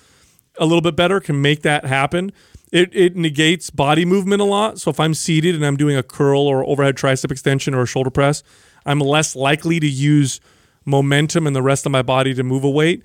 a 0.58 0.66
little 0.66 0.80
bit 0.80 0.96
better 0.96 1.20
can 1.20 1.40
make 1.40 1.62
that 1.62 1.84
happen. 1.84 2.32
It, 2.72 2.94
it 2.94 3.16
negates 3.16 3.70
body 3.70 4.04
movement 4.04 4.40
a 4.40 4.44
lot. 4.44 4.80
So 4.80 4.90
if 4.90 4.98
I'm 4.98 5.14
seated 5.14 5.54
and 5.54 5.64
I'm 5.64 5.76
doing 5.76 5.96
a 5.96 6.02
curl 6.02 6.40
or 6.40 6.64
overhead 6.64 6.96
tricep 6.96 7.30
extension 7.30 7.74
or 7.74 7.82
a 7.82 7.86
shoulder 7.86 8.10
press, 8.10 8.42
I'm 8.84 8.98
less 8.98 9.36
likely 9.36 9.80
to 9.80 9.88
use 9.88 10.40
momentum 10.84 11.46
and 11.46 11.54
the 11.54 11.62
rest 11.62 11.86
of 11.86 11.92
my 11.92 12.02
body 12.02 12.34
to 12.34 12.42
move 12.42 12.64
a 12.64 12.70
weight. 12.70 13.02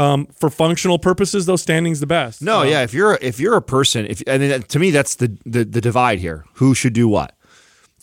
Um, 0.00 0.26
for 0.34 0.48
functional 0.48 0.98
purposes, 0.98 1.44
though, 1.46 1.56
standing's 1.56 2.00
the 2.00 2.06
best. 2.06 2.40
No, 2.40 2.60
Um, 2.62 2.68
yeah. 2.68 2.82
If 2.82 2.94
you're 2.94 3.18
if 3.20 3.38
you're 3.38 3.56
a 3.56 3.62
person, 3.62 4.06
if 4.06 4.22
and 4.26 4.42
then 4.42 4.62
to 4.62 4.78
me 4.78 4.90
that's 4.90 5.16
the, 5.16 5.36
the 5.44 5.64
the 5.64 5.80
divide 5.80 6.18
here. 6.20 6.44
Who 6.54 6.74
should 6.74 6.94
do 6.94 7.06
what? 7.06 7.36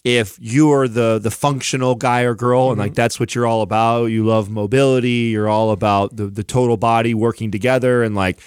If 0.03 0.37
you 0.39 0.71
are 0.71 0.87
the 0.87 1.19
the 1.19 1.31
functional 1.31 1.95
guy 1.95 2.21
or 2.21 2.35
girl, 2.35 2.69
and 2.69 2.79
like 2.79 2.93
that's 2.93 3.19
what 3.19 3.33
you're 3.33 3.47
all 3.47 3.61
about, 3.61 4.05
you 4.05 4.25
love 4.25 4.49
mobility, 4.49 5.31
you're 5.33 5.49
all 5.49 5.71
about 5.71 6.15
the 6.15 6.27
the 6.27 6.43
total 6.43 6.77
body 6.77 7.13
working 7.13 7.51
together, 7.51 8.03
and 8.03 8.15
like 8.15 8.39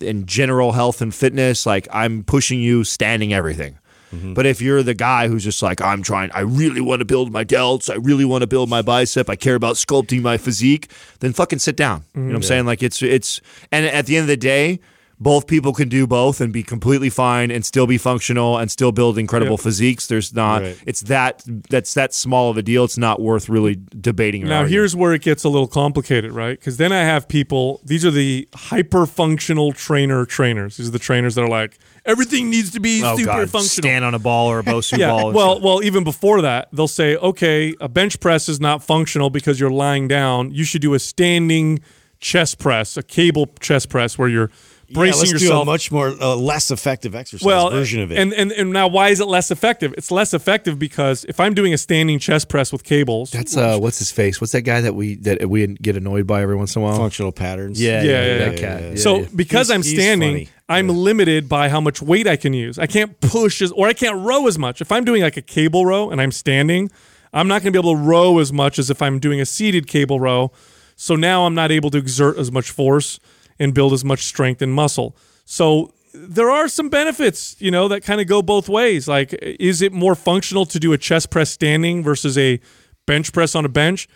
in 0.00 0.26
general 0.26 0.72
health 0.72 1.00
and 1.00 1.14
fitness. 1.14 1.64
Like 1.66 1.88
I'm 1.90 2.22
pushing 2.24 2.60
you, 2.60 2.84
standing 2.84 3.32
everything. 3.32 3.78
Mm-hmm. 4.12 4.34
But 4.34 4.46
if 4.46 4.60
you're 4.60 4.82
the 4.82 4.94
guy 4.94 5.28
who's 5.28 5.44
just 5.44 5.62
like, 5.62 5.80
I'm 5.80 6.02
trying, 6.02 6.30
I 6.32 6.40
really 6.40 6.80
want 6.80 7.00
to 7.00 7.04
build 7.04 7.32
my 7.32 7.44
delts, 7.44 7.90
I 7.90 7.96
really 7.96 8.24
want 8.24 8.42
to 8.42 8.46
build 8.46 8.68
my 8.68 8.82
bicep, 8.82 9.28
I 9.28 9.36
care 9.36 9.54
about 9.54 9.76
sculpting 9.76 10.22
my 10.22 10.38
physique, 10.38 10.90
then 11.20 11.32
fucking 11.32 11.58
sit 11.58 11.76
down. 11.76 12.04
You 12.14 12.20
know 12.20 12.26
what 12.26 12.34
I'm 12.34 12.40
mm-hmm. 12.40 12.48
saying? 12.48 12.66
Like 12.66 12.82
it's 12.82 13.02
it's 13.02 13.40
and 13.70 13.86
at 13.86 14.06
the 14.06 14.16
end 14.16 14.24
of 14.24 14.28
the 14.28 14.36
day, 14.36 14.80
both 15.20 15.46
people 15.46 15.72
can 15.72 15.88
do 15.88 16.06
both 16.06 16.40
and 16.40 16.52
be 16.52 16.62
completely 16.62 17.10
fine 17.10 17.50
and 17.50 17.66
still 17.66 17.86
be 17.86 17.98
functional 17.98 18.56
and 18.56 18.70
still 18.70 18.92
build 18.92 19.18
incredible 19.18 19.54
Yep. 19.54 19.60
physiques. 19.60 20.06
There's 20.06 20.32
not 20.32 20.62
Right. 20.62 20.76
it's 20.86 21.00
that 21.02 21.42
that's 21.68 21.94
that 21.94 22.14
small 22.14 22.50
of 22.50 22.56
a 22.56 22.62
deal. 22.62 22.84
It's 22.84 22.98
not 22.98 23.20
worth 23.20 23.48
really 23.48 23.78
debating. 24.00 24.44
Now 24.44 24.58
arguing. 24.58 24.72
here's 24.72 24.94
where 24.96 25.12
it 25.14 25.22
gets 25.22 25.44
a 25.44 25.48
little 25.48 25.66
complicated, 25.66 26.32
right? 26.32 26.58
Because 26.58 26.76
then 26.76 26.92
I 26.92 27.02
have 27.02 27.26
people. 27.26 27.80
These 27.84 28.04
are 28.04 28.10
the 28.10 28.48
hyper 28.54 29.06
functional 29.06 29.72
trainer 29.72 30.24
trainers. 30.24 30.76
These 30.76 30.88
are 30.88 30.92
the 30.92 30.98
trainers 30.98 31.34
that 31.34 31.42
are 31.42 31.48
like 31.48 31.78
everything 32.08 32.50
needs 32.50 32.70
to 32.72 32.80
be 32.80 33.02
Oh 33.04 33.16
super 33.16 33.26
God, 33.26 33.50
functional. 33.50 33.62
stand 33.90 34.04
on 34.04 34.14
a 34.14 34.18
ball 34.18 34.48
or 34.50 34.58
a 34.58 34.62
Bosu 34.64 34.98
yeah. 34.98 35.10
ball. 35.10 35.32
Well, 35.32 35.52
stuff. 35.56 35.62
well, 35.64 35.82
even 35.84 36.02
before 36.02 36.42
that, 36.42 36.68
they'll 36.72 36.88
say, 36.88 37.14
okay, 37.16 37.74
a 37.80 37.88
bench 37.88 38.18
press 38.18 38.48
is 38.48 38.60
not 38.60 38.82
functional 38.82 39.30
because 39.30 39.60
you're 39.60 39.70
lying 39.70 40.08
down. 40.08 40.50
You 40.52 40.64
should 40.64 40.82
do 40.82 40.94
a 40.94 40.98
standing 40.98 41.80
chest 42.20 42.58
press, 42.58 42.96
a 42.96 43.02
cable 43.02 43.46
chest 43.60 43.88
press 43.90 44.18
where 44.18 44.28
you're 44.28 44.50
Yeah, 44.88 44.94
bracing 44.94 45.18
let's 45.18 45.30
do 45.30 45.36
a 45.36 45.40
yourself. 45.40 45.66
much 45.66 45.92
more 45.92 46.08
uh, 46.20 46.34
less 46.34 46.70
effective 46.72 47.14
exercise 47.14 47.44
well, 47.46 47.70
version 47.70 48.00
of 48.00 48.10
it. 48.10 48.18
And, 48.18 48.32
and 48.32 48.50
and 48.50 48.72
now 48.72 48.88
why 48.88 49.10
is 49.10 49.20
it 49.20 49.26
less 49.28 49.50
effective? 49.52 49.94
It's 49.96 50.10
less 50.10 50.34
effective 50.34 50.78
because 50.80 51.24
if 51.28 51.38
I'm 51.38 51.54
doing 51.54 51.72
a 51.74 51.78
standing 51.78 52.18
chest 52.18 52.48
press 52.48 52.72
with 52.72 52.82
cables, 52.82 53.30
that's 53.30 53.56
uh, 53.56 53.78
what's 53.78 53.98
his 54.00 54.10
face? 54.10 54.40
What's 54.40 54.52
that 54.52 54.62
guy 54.62 54.80
that 54.80 54.94
we 54.96 55.14
that 55.16 55.48
we 55.48 55.66
get 55.76 55.96
annoyed 55.96 56.26
by 56.26 56.42
every 56.42 56.56
once 56.56 56.74
in 56.74 56.82
a 56.82 56.84
while? 56.86 56.96
functional 56.96 57.30
patterns. 57.32 57.80
Yeah, 57.80 58.02
Yeah, 58.02 58.10
yeah, 58.10 58.26
yeah, 58.26 58.38
that 58.38 58.52
yeah, 58.54 58.58
cat. 58.58 58.82
yeah. 58.82 58.88
Yeah, 58.90 58.94
so 58.96 59.26
because 59.36 59.68
He's- 59.68 59.70
I'm 59.76 59.82
he's 59.82 59.94
standing, 59.94 60.32
funny. 60.32 60.48
I'm 60.68 60.88
limited 60.88 61.48
by 61.48 61.68
how 61.70 61.80
much 61.80 62.02
weight 62.02 62.26
I 62.26 62.36
can 62.36 62.52
use. 62.52 62.78
I 62.78 62.86
can't 62.86 63.18
push 63.20 63.62
as, 63.62 63.72
or 63.72 63.88
I 63.88 63.94
can't 63.94 64.18
row 64.18 64.46
as 64.46 64.58
much. 64.58 64.80
If 64.80 64.92
I'm 64.92 65.04
doing 65.04 65.22
like 65.22 65.36
a 65.36 65.42
cable 65.42 65.86
row 65.86 66.10
and 66.10 66.20
I'm 66.20 66.32
standing, 66.32 66.90
I'm 67.32 67.48
not 67.48 67.62
going 67.62 67.72
to 67.72 67.82
be 67.82 67.88
able 67.88 67.94
to 67.94 68.02
row 68.02 68.38
as 68.38 68.52
much 68.52 68.78
as 68.78 68.90
if 68.90 69.00
I'm 69.00 69.18
doing 69.18 69.40
a 69.40 69.46
seated 69.46 69.86
cable 69.86 70.20
row. 70.20 70.52
So 70.96 71.16
now 71.16 71.46
I'm 71.46 71.54
not 71.54 71.70
able 71.70 71.90
to 71.90 71.98
exert 71.98 72.36
as 72.36 72.52
much 72.52 72.70
force 72.70 73.18
and 73.58 73.72
build 73.72 73.92
as 73.92 74.04
much 74.04 74.24
strength 74.24 74.60
and 74.60 74.72
muscle. 74.72 75.16
So 75.44 75.92
there 76.12 76.50
are 76.50 76.68
some 76.68 76.88
benefits, 76.88 77.56
you 77.60 77.70
know, 77.70 77.88
that 77.88 78.02
kind 78.02 78.20
of 78.20 78.26
go 78.26 78.42
both 78.42 78.68
ways. 78.68 79.08
Like, 79.08 79.32
is 79.32 79.80
it 79.80 79.92
more 79.92 80.14
functional 80.14 80.66
to 80.66 80.78
do 80.78 80.92
a 80.92 80.98
chest 80.98 81.30
press 81.30 81.50
standing 81.50 82.02
versus 82.02 82.36
a 82.36 82.60
bench 83.06 83.32
press 83.32 83.54
on 83.54 83.64
a 83.64 83.68
bench? 83.68 84.08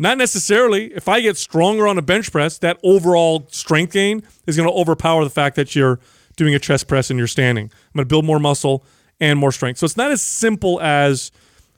Not 0.00 0.16
necessarily. 0.16 0.86
If 0.94 1.08
I 1.08 1.20
get 1.20 1.36
stronger 1.36 1.86
on 1.86 1.98
a 1.98 2.02
bench 2.02 2.32
press, 2.32 2.56
that 2.58 2.78
overall 2.82 3.46
strength 3.50 3.92
gain 3.92 4.22
is 4.46 4.56
going 4.56 4.66
to 4.66 4.74
overpower 4.74 5.24
the 5.24 5.30
fact 5.30 5.56
that 5.56 5.76
you're 5.76 6.00
doing 6.36 6.54
a 6.54 6.58
chest 6.58 6.88
press 6.88 7.10
and 7.10 7.18
you're 7.18 7.26
standing. 7.26 7.66
I'm 7.66 7.98
going 7.98 8.06
to 8.06 8.08
build 8.08 8.24
more 8.24 8.38
muscle 8.38 8.82
and 9.20 9.38
more 9.38 9.52
strength. 9.52 9.76
So 9.76 9.84
it's 9.84 9.98
not 9.98 10.10
as 10.10 10.22
simple 10.22 10.80
as 10.80 11.30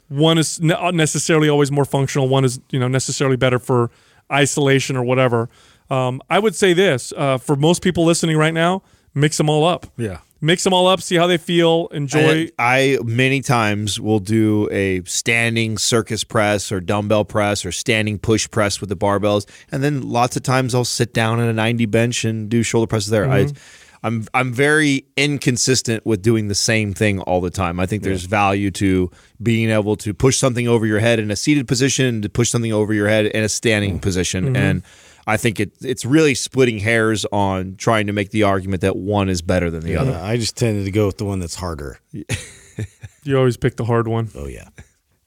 one 0.06 0.38
is 0.38 0.60
necessarily 0.60 1.48
always 1.48 1.72
more 1.72 1.84
functional. 1.84 2.28
One 2.28 2.44
is 2.44 2.60
you 2.70 2.78
know 2.78 2.86
necessarily 2.86 3.36
better 3.36 3.58
for 3.58 3.90
isolation 4.30 4.96
or 4.96 5.02
whatever. 5.02 5.50
Um, 5.90 6.22
I 6.30 6.38
would 6.38 6.54
say 6.54 6.74
this 6.74 7.12
uh, 7.16 7.38
for 7.38 7.56
most 7.56 7.82
people 7.82 8.04
listening 8.04 8.36
right 8.36 8.54
now: 8.54 8.82
mix 9.14 9.36
them 9.36 9.50
all 9.50 9.64
up. 9.64 9.86
Yeah. 9.96 10.18
Mix 10.42 10.64
them 10.64 10.74
all 10.74 10.86
up. 10.86 11.00
See 11.00 11.16
how 11.16 11.26
they 11.26 11.38
feel. 11.38 11.86
Enjoy. 11.86 12.50
I, 12.58 12.98
I 12.98 12.98
many 13.02 13.40
times 13.40 13.98
will 13.98 14.18
do 14.18 14.68
a 14.70 15.02
standing 15.04 15.78
circus 15.78 16.24
press 16.24 16.70
or 16.70 16.80
dumbbell 16.80 17.24
press 17.24 17.64
or 17.64 17.72
standing 17.72 18.18
push 18.18 18.50
press 18.50 18.80
with 18.80 18.90
the 18.90 18.96
barbells, 18.96 19.48
and 19.70 19.82
then 19.82 20.02
lots 20.02 20.36
of 20.36 20.42
times 20.42 20.74
I'll 20.74 20.84
sit 20.84 21.14
down 21.14 21.40
at 21.40 21.48
a 21.48 21.54
ninety 21.54 21.86
bench 21.86 22.26
and 22.26 22.50
do 22.50 22.62
shoulder 22.62 22.86
presses 22.86 23.08
there. 23.08 23.30
I, 23.30 23.44
mm-hmm. 23.44 23.56
I'm 24.04 24.26
I'm 24.34 24.52
very 24.52 25.06
inconsistent 25.16 26.04
with 26.04 26.22
doing 26.22 26.48
the 26.48 26.56
same 26.56 26.92
thing 26.92 27.20
all 27.20 27.40
the 27.40 27.50
time. 27.50 27.78
I 27.78 27.86
think 27.86 28.02
there's 28.02 28.24
value 28.24 28.72
to 28.72 29.10
being 29.40 29.70
able 29.70 29.96
to 29.98 30.12
push 30.12 30.38
something 30.38 30.66
over 30.66 30.84
your 30.84 30.98
head 30.98 31.20
in 31.20 31.30
a 31.30 31.36
seated 31.36 31.68
position, 31.68 32.20
to 32.22 32.28
push 32.28 32.50
something 32.50 32.72
over 32.72 32.92
your 32.92 33.08
head 33.08 33.26
in 33.26 33.44
a 33.44 33.48
standing 33.48 33.92
mm-hmm. 33.92 34.00
position, 34.00 34.44
mm-hmm. 34.46 34.56
and 34.56 34.82
I 35.26 35.36
think 35.36 35.60
it 35.60 35.72
it's 35.80 36.04
really 36.04 36.34
splitting 36.34 36.78
hairs 36.78 37.24
on 37.26 37.76
trying 37.76 38.06
to 38.08 38.12
make 38.12 38.30
the 38.30 38.42
argument 38.42 38.82
that 38.82 38.96
one 38.96 39.28
is 39.28 39.42
better 39.42 39.70
than 39.70 39.84
the 39.84 39.96
other. 39.96 40.14
I 40.14 40.36
just 40.36 40.56
tended 40.56 40.84
to 40.84 40.90
go 40.90 41.06
with 41.06 41.18
the 41.18 41.24
one 41.24 41.38
that's 41.38 41.56
harder. 41.56 41.98
you 43.22 43.38
always 43.38 43.56
pick 43.56 43.76
the 43.76 43.84
hard 43.84 44.08
one. 44.08 44.30
Oh 44.34 44.46
yeah. 44.46 44.68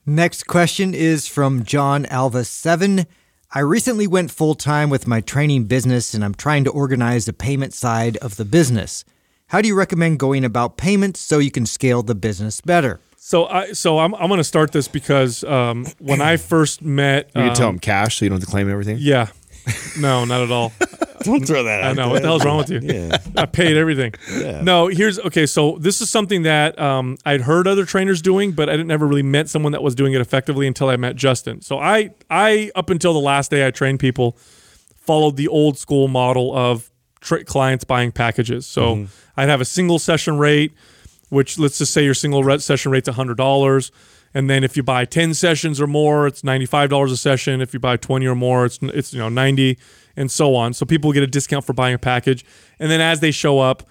Next 0.06 0.44
question 0.44 0.94
is 0.94 1.28
from 1.28 1.64
John 1.64 2.06
Alva7. 2.06 3.06
I 3.52 3.60
recently 3.60 4.06
went 4.06 4.32
full 4.32 4.54
time 4.54 4.90
with 4.90 5.08
my 5.08 5.22
training 5.22 5.66
business 5.66 6.14
and 6.14 6.24
I'm 6.24 6.36
trying 6.36 6.64
to 6.66 6.72
organize 6.72 7.26
the 7.26 7.34
payment 7.34 7.74
side 7.74 8.18
of 8.18 8.36
the 8.36 8.46
business. 8.46 9.06
How 9.48 9.62
do 9.62 9.68
you 9.68 9.76
recommend 9.76 10.20
going 10.20 10.44
about 10.44 10.78
payments 10.78 11.22
so 11.22 11.40
you 11.40 11.52
can 11.52 11.66
scale 11.66 12.04
the 12.04 12.16
business 12.16 12.60
better? 12.62 13.00
So 13.16 13.48
I 13.48 13.72
so 13.72 13.98
I'm 13.98 14.14
I'm 14.16 14.28
going 14.28 14.38
to 14.40 14.44
start 14.44 14.72
this 14.72 14.88
because 14.88 15.44
um, 15.44 15.88
when 15.98 16.22
I 16.22 16.38
first 16.38 16.84
met, 16.84 17.32
You 17.34 17.42
can 17.42 17.56
tell 17.56 17.70
um, 17.70 17.76
them 17.76 17.80
cash, 17.80 18.20
so 18.20 18.26
you 18.26 18.30
don't 18.30 18.40
have 18.40 18.46
to 18.46 18.52
claim 18.52 18.70
everything. 18.70 18.98
Yeah, 19.00 19.30
no, 20.00 20.26
not 20.26 20.42
at 20.42 20.52
all. 20.52 20.72
Don't 21.24 21.46
throw 21.46 21.64
that 21.64 21.82
out. 21.84 21.92
I 21.92 21.94
know 21.94 22.10
what 22.10 22.22
the 22.22 22.28
hell's 22.28 22.46
wrong 22.46 22.58
with 22.58 22.70
you. 22.70 22.80
Yeah. 22.84 23.18
I 23.38 23.46
paid 23.48 23.78
everything. 23.78 24.14
No, 24.62 24.88
here's 24.88 25.18
okay. 25.20 25.48
So 25.48 25.78
this 25.80 26.00
is 26.00 26.10
something 26.10 26.44
that 26.44 26.78
um, 26.80 27.18
I'd 27.26 27.42
heard 27.42 27.68
other 27.68 27.84
trainers 27.86 28.22
doing, 28.22 28.52
but 28.52 28.70
I 28.70 28.74
didn't 28.74 28.88
never 28.88 29.08
really 29.08 29.24
met 29.24 29.50
someone 29.50 29.72
that 29.72 29.82
was 29.82 29.96
doing 29.96 30.14
it 30.14 30.22
effectively 30.22 30.68
until 30.68 30.90
I 30.90 30.98
met 30.98 31.16
Justin. 31.16 31.62
So 31.62 31.80
I 31.80 32.12
I 32.30 32.72
up 32.76 32.92
until 32.92 33.14
the 33.14 33.20
last 33.20 33.50
day 33.50 33.66
I 33.66 33.72
trained 33.72 34.00
people 34.00 34.38
followed 34.96 35.38
the 35.38 35.48
old 35.48 35.78
school 35.78 36.08
model 36.08 36.56
of 36.56 36.92
tra- 37.22 37.44
clients 37.44 37.84
buying 37.84 38.12
packages. 38.12 38.66
So 38.66 39.08
I'd 39.38 39.50
have 39.50 39.62
a 39.62 39.66
single 39.66 40.00
session 40.00 40.38
rate, 40.38 40.74
which 41.30 41.58
let's 41.58 41.78
just 41.78 41.94
say 41.94 42.04
your 42.04 42.14
single 42.14 42.60
session 42.60 42.92
rate's 42.92 43.10
hundred 43.10 43.38
dollars. 43.38 43.92
And 44.36 44.50
then 44.50 44.66
if 44.66 44.76
you 44.76 44.84
buy 44.84 45.06
10 45.06 45.34
sessions 45.34 45.80
or 45.80 45.88
more, 45.88 46.28
it's 46.28 46.42
$95 46.42 47.12
a 47.12 47.16
session. 47.18 47.62
If 47.62 47.74
you 47.74 47.80
buy 47.80 47.96
20 47.96 48.28
or 48.28 48.36
more, 48.36 48.66
it's 48.66 48.78
it's 48.82 49.14
you 49.14 49.20
know 49.20 49.30
90 49.30 49.80
and 50.18 50.30
so 50.30 50.56
on. 50.56 50.74
So 50.74 50.86
people 50.86 51.14
get 51.14 51.24
a 51.24 51.28
discount 51.28 51.66
for 51.66 51.72
buying 51.72 51.96
a 51.96 51.98
package. 51.98 52.46
And 52.78 52.92
then 52.92 53.00
as 53.00 53.22
they 53.22 53.32
show 53.32 53.60
up, 53.60 53.84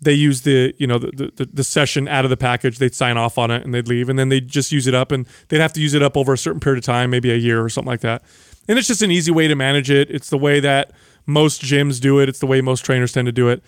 they 0.00 0.14
use 0.14 0.40
the 0.40 0.74
you 0.78 0.86
know 0.86 0.98
the, 0.98 1.30
the 1.36 1.44
the 1.52 1.62
session 1.62 2.08
out 2.08 2.24
of 2.24 2.30
the 2.30 2.36
package. 2.38 2.78
They'd 2.78 2.94
sign 2.94 3.18
off 3.18 3.36
on 3.36 3.50
it 3.50 3.62
and 3.62 3.74
they'd 3.74 3.86
leave, 3.86 4.08
and 4.08 4.18
then 4.18 4.30
they'd 4.30 4.48
just 4.48 4.72
use 4.72 4.86
it 4.86 4.94
up, 4.94 5.12
and 5.12 5.26
they'd 5.48 5.60
have 5.60 5.74
to 5.74 5.80
use 5.82 5.92
it 5.92 6.02
up 6.02 6.16
over 6.16 6.32
a 6.32 6.38
certain 6.38 6.60
period 6.60 6.78
of 6.78 6.84
time, 6.84 7.10
maybe 7.10 7.30
a 7.30 7.36
year 7.36 7.62
or 7.62 7.68
something 7.68 7.90
like 7.90 8.00
that. 8.00 8.22
And 8.66 8.78
it's 8.78 8.88
just 8.88 9.02
an 9.02 9.10
easy 9.10 9.30
way 9.30 9.48
to 9.48 9.54
manage 9.54 9.90
it. 9.90 10.10
It's 10.10 10.30
the 10.30 10.38
way 10.38 10.60
that 10.60 10.92
most 11.26 11.60
gyms 11.60 12.00
do 12.00 12.18
it. 12.18 12.30
It's 12.30 12.38
the 12.38 12.46
way 12.46 12.62
most 12.62 12.86
trainers 12.86 13.12
tend 13.12 13.26
to 13.26 13.32
do 13.32 13.50
it. 13.50 13.62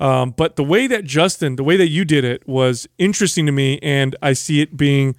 Um, 0.00 0.30
but 0.30 0.56
the 0.56 0.64
way 0.64 0.86
that 0.86 1.04
Justin, 1.04 1.56
the 1.56 1.64
way 1.64 1.76
that 1.76 1.88
you 1.88 2.06
did 2.06 2.24
it, 2.24 2.48
was 2.48 2.88
interesting 2.96 3.44
to 3.44 3.52
me, 3.52 3.78
and 3.82 4.16
I 4.22 4.32
see 4.32 4.62
it 4.62 4.78
being 4.78 5.14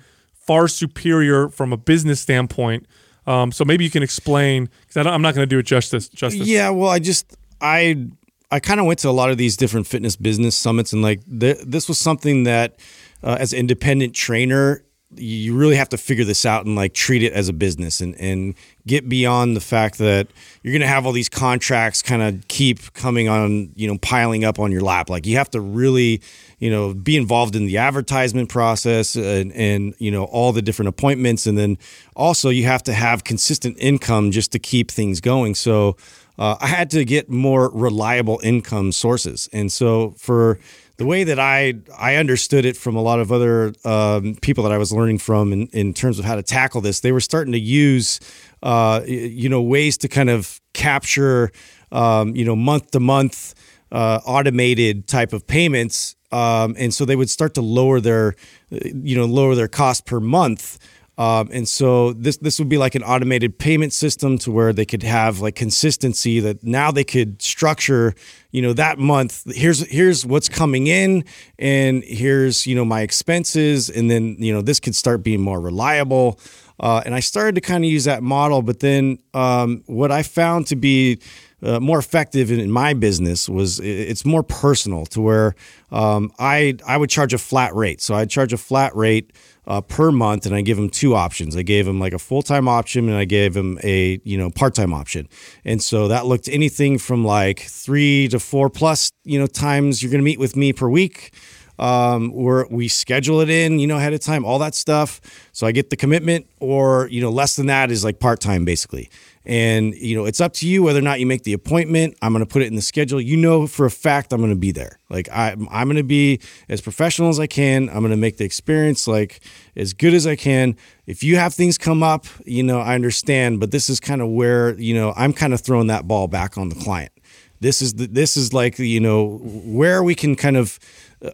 far 0.45 0.67
superior 0.67 1.49
from 1.49 1.73
a 1.73 1.77
business 1.77 2.21
standpoint. 2.21 2.85
Um, 3.27 3.51
so 3.51 3.65
maybe 3.65 3.83
you 3.83 3.89
can 3.89 4.03
explain 4.03 4.69
because 4.81 5.07
I'm 5.07 5.21
not 5.21 5.33
going 5.33 5.47
to 5.47 5.49
do 5.49 5.59
it 5.59 5.63
justice. 5.63 6.09
Justice. 6.09 6.47
Yeah, 6.47 6.69
well, 6.69 6.89
I 6.89 6.99
just 6.99 7.35
I 7.59 8.07
I 8.51 8.59
kind 8.59 8.79
of 8.79 8.85
went 8.85 8.99
to 8.99 9.09
a 9.09 9.11
lot 9.11 9.31
of 9.31 9.37
these 9.37 9.57
different 9.57 9.87
fitness 9.87 10.15
business 10.15 10.55
summits, 10.55 10.93
and 10.93 11.01
like 11.01 11.21
th- 11.39 11.57
this 11.65 11.87
was 11.87 11.97
something 11.97 12.43
that, 12.43 12.79
uh, 13.23 13.37
as 13.39 13.53
an 13.53 13.59
independent 13.59 14.13
trainer, 14.13 14.83
you 15.15 15.55
really 15.55 15.75
have 15.75 15.89
to 15.89 15.97
figure 15.97 16.25
this 16.25 16.45
out 16.45 16.65
and 16.65 16.75
like 16.75 16.93
treat 16.93 17.23
it 17.23 17.33
as 17.33 17.47
a 17.47 17.53
business 17.53 18.01
and 18.01 18.19
and 18.19 18.53
get 18.85 19.07
beyond 19.09 19.55
the 19.55 19.61
fact 19.61 19.97
that 19.97 20.27
you're 20.61 20.73
gonna 20.73 20.87
have 20.87 21.05
all 21.05 21.11
these 21.11 21.29
contracts 21.29 22.01
kind 22.01 22.21
of 22.21 22.47
keep 22.47 22.93
coming 22.93 23.27
on, 23.27 23.71
you 23.75 23.87
know, 23.87 23.97
piling 23.99 24.43
up 24.43 24.59
on 24.59 24.71
your 24.71 24.81
lap. 24.81 25.09
Like 25.09 25.25
you 25.25 25.37
have 25.37 25.49
to 25.51 25.61
really, 25.61 26.21
you 26.59 26.69
know, 26.69 26.93
be 26.93 27.17
involved 27.17 27.55
in 27.55 27.65
the 27.65 27.77
advertisement 27.77 28.49
process 28.49 29.15
and 29.15 29.51
and 29.53 29.95
you 29.99 30.11
know 30.11 30.25
all 30.25 30.51
the 30.51 30.61
different 30.61 30.89
appointments, 30.89 31.45
and 31.45 31.57
then 31.57 31.77
also 32.15 32.49
you 32.49 32.65
have 32.65 32.83
to 32.83 32.93
have 32.93 33.23
consistent 33.23 33.77
income 33.79 34.31
just 34.31 34.51
to 34.51 34.59
keep 34.59 34.91
things 34.91 35.21
going. 35.21 35.55
So 35.55 35.97
uh, 36.37 36.57
I 36.59 36.67
had 36.67 36.89
to 36.91 37.05
get 37.05 37.29
more 37.29 37.69
reliable 37.73 38.39
income 38.43 38.91
sources. 38.91 39.49
And 39.53 39.71
so 39.71 40.11
for 40.17 40.59
the 40.97 41.05
way 41.05 41.23
that 41.23 41.39
I 41.39 41.75
I 41.97 42.15
understood 42.15 42.65
it 42.65 42.77
from 42.77 42.95
a 42.95 43.01
lot 43.01 43.19
of 43.19 43.31
other 43.31 43.73
um, 43.83 44.35
people 44.41 44.63
that 44.63 44.71
I 44.71 44.77
was 44.77 44.91
learning 44.91 45.19
from 45.19 45.51
in, 45.53 45.67
in 45.67 45.93
terms 45.93 46.19
of 46.19 46.25
how 46.25 46.35
to 46.35 46.43
tackle 46.43 46.81
this, 46.81 47.01
they 47.01 47.11
were 47.11 47.21
starting 47.21 47.51
to 47.53 47.59
use 47.59 48.19
uh, 48.63 49.01
you 49.05 49.49
know 49.49 49.61
ways 49.61 49.97
to 49.99 50.07
kind 50.07 50.29
of 50.29 50.61
capture 50.73 51.51
um, 51.91 52.35
you 52.35 52.45
know 52.45 52.55
month 52.55 52.91
to 52.91 52.99
month 52.99 53.53
uh, 53.91 54.19
automated 54.25 55.07
type 55.07 55.33
of 55.33 55.47
payments. 55.47 56.15
Um, 56.31 56.75
and 56.77 56.93
so 56.93 57.05
they 57.05 57.15
would 57.15 57.29
start 57.29 57.53
to 57.53 57.61
lower 57.61 58.01
their, 58.01 58.35
you 58.69 59.15
know, 59.15 59.25
lower 59.25 59.55
their 59.55 59.67
cost 59.67 60.05
per 60.05 60.19
month. 60.19 60.79
Um, 61.17 61.49
and 61.53 61.67
so 61.67 62.11
this 62.11 62.37
this 62.37 62.59
would 62.59 62.67
be 62.67 62.77
like 62.77 62.93
an 62.93 63.03
automated 63.03 63.57
payment 63.57 63.93
system 63.93 64.37
to 64.39 64.51
where 64.51 64.73
they 64.73 64.85
could 64.85 65.03
have 65.03 65.39
like 65.39 65.55
consistency 65.55 66.41
that 66.41 66.63
now 66.63 66.91
they 66.91 67.05
could 67.05 67.41
structure, 67.41 68.13
you 68.51 68.61
know, 68.61 68.73
that 68.73 68.99
month. 68.99 69.43
Here's 69.55 69.79
here's 69.87 70.25
what's 70.25 70.49
coming 70.49 70.87
in, 70.87 71.23
and 71.57 72.03
here's 72.03 72.67
you 72.67 72.75
know 72.75 72.83
my 72.83 73.01
expenses, 73.01 73.89
and 73.89 74.11
then 74.11 74.35
you 74.39 74.51
know 74.51 74.61
this 74.61 74.81
could 74.81 74.95
start 74.95 75.23
being 75.23 75.39
more 75.39 75.61
reliable. 75.61 76.37
Uh, 76.81 77.01
and 77.05 77.15
I 77.15 77.21
started 77.21 77.55
to 77.55 77.61
kind 77.61 77.85
of 77.85 77.89
use 77.89 78.03
that 78.03 78.21
model, 78.21 78.61
but 78.61 78.81
then 78.81 79.19
um, 79.33 79.83
what 79.85 80.11
I 80.11 80.23
found 80.23 80.67
to 80.67 80.75
be 80.75 81.19
uh, 81.65 81.79
more 81.79 81.99
effective 81.99 82.51
in, 82.51 82.59
in 82.59 82.71
my 82.71 82.93
business 82.93 83.49
was 83.49 83.79
it's 83.79 84.25
more 84.25 84.43
personal 84.43 85.05
to 85.07 85.21
where 85.21 85.55
um, 85.91 86.31
I 86.39 86.77
I 86.87 86.97
would 86.97 87.09
charge 87.09 87.33
a 87.33 87.37
flat 87.37 87.73
rate. 87.75 88.01
So 88.01 88.15
I'd 88.15 88.29
charge 88.29 88.53
a 88.53 88.57
flat 88.57 88.95
rate 88.95 89.31
uh, 89.67 89.81
per 89.81 90.11
month, 90.11 90.45
and 90.45 90.55
I 90.55 90.61
give 90.61 90.77
them 90.77 90.89
two 90.89 91.15
options. 91.15 91.55
I 91.55 91.63
gave 91.63 91.85
them 91.85 91.99
like 91.99 92.13
a 92.13 92.19
full 92.19 92.41
time 92.41 92.67
option, 92.67 93.09
and 93.09 93.17
I 93.17 93.25
gave 93.25 93.53
them 93.53 93.79
a 93.83 94.21
you 94.23 94.37
know 94.37 94.49
part 94.49 94.75
time 94.75 94.93
option. 94.93 95.27
And 95.63 95.81
so 95.81 96.07
that 96.07 96.25
looked 96.25 96.47
anything 96.47 96.97
from 96.97 97.25
like 97.25 97.59
three 97.59 98.27
to 98.29 98.39
four 98.39 98.69
plus 98.69 99.11
you 99.23 99.39
know 99.39 99.47
times 99.47 100.03
you're 100.03 100.11
going 100.11 100.21
to 100.21 100.25
meet 100.25 100.39
with 100.39 100.55
me 100.55 100.73
per 100.73 100.89
week. 100.89 101.33
Um, 101.79 102.31
where 102.33 102.65
we 102.69 102.87
schedule 102.87 103.41
it 103.41 103.49
in, 103.49 103.79
you 103.79 103.87
know, 103.87 103.97
ahead 103.97 104.13
of 104.13 104.19
time, 104.19 104.45
all 104.45 104.59
that 104.59 104.75
stuff. 104.75 105.21
So 105.51 105.67
I 105.67 105.71
get 105.71 105.89
the 105.89 105.95
commitment, 105.95 106.47
or 106.59 107.07
you 107.07 107.21
know, 107.21 107.29
less 107.29 107.55
than 107.55 107.67
that 107.67 107.91
is 107.91 108.03
like 108.03 108.19
part 108.19 108.39
time, 108.39 108.65
basically. 108.65 109.09
And 109.45 109.93
you 109.95 110.15
know, 110.15 110.25
it's 110.25 110.41
up 110.41 110.53
to 110.53 110.67
you 110.67 110.81
whether 110.81 110.99
or 110.99 111.03
not 111.03 111.19
you 111.19 111.25
make 111.25 111.43
the 111.43 111.53
appointment. 111.53 112.17
I'm 112.21 112.33
going 112.33 112.43
to 112.43 112.51
put 112.51 112.63
it 112.63 112.65
in 112.65 112.75
the 112.75 112.81
schedule. 112.81 113.21
You 113.21 113.37
know, 113.37 113.67
for 113.67 113.85
a 113.85 113.91
fact, 113.91 114.33
I'm 114.33 114.39
going 114.39 114.51
to 114.51 114.57
be 114.57 114.71
there. 114.71 114.99
Like 115.09 115.29
I, 115.29 115.51
I'm 115.51 115.87
going 115.87 115.97
to 115.97 116.03
be 116.03 116.39
as 116.67 116.81
professional 116.81 117.29
as 117.29 117.39
I 117.39 117.45
can. 117.45 117.89
I'm 117.89 117.99
going 117.99 118.09
to 118.09 118.17
make 118.17 118.37
the 118.37 118.45
experience 118.45 119.07
like 119.07 119.41
as 119.75 119.93
good 119.93 120.15
as 120.15 120.25
I 120.25 120.35
can. 120.35 120.75
If 121.05 121.23
you 121.23 121.35
have 121.35 121.53
things 121.53 121.77
come 121.77 122.01
up, 122.01 122.25
you 122.45 122.63
know, 122.63 122.79
I 122.79 122.95
understand, 122.95 123.59
but 123.59 123.69
this 123.69 123.87
is 123.87 123.99
kind 123.99 124.21
of 124.21 124.29
where 124.29 124.73
you 124.79 124.95
know 124.95 125.13
I'm 125.15 125.33
kind 125.33 125.53
of 125.53 125.61
throwing 125.61 125.87
that 125.87 126.07
ball 126.07 126.27
back 126.27 126.57
on 126.57 126.69
the 126.69 126.75
client. 126.75 127.11
This 127.59 127.81
is 127.81 127.93
the, 127.93 128.07
this 128.07 128.35
is 128.37 128.51
like 128.51 128.79
you 128.79 128.99
know 128.99 129.37
where 129.43 130.03
we 130.03 130.15
can 130.15 130.35
kind 130.35 130.57
of 130.57 130.79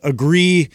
agree 0.03 0.69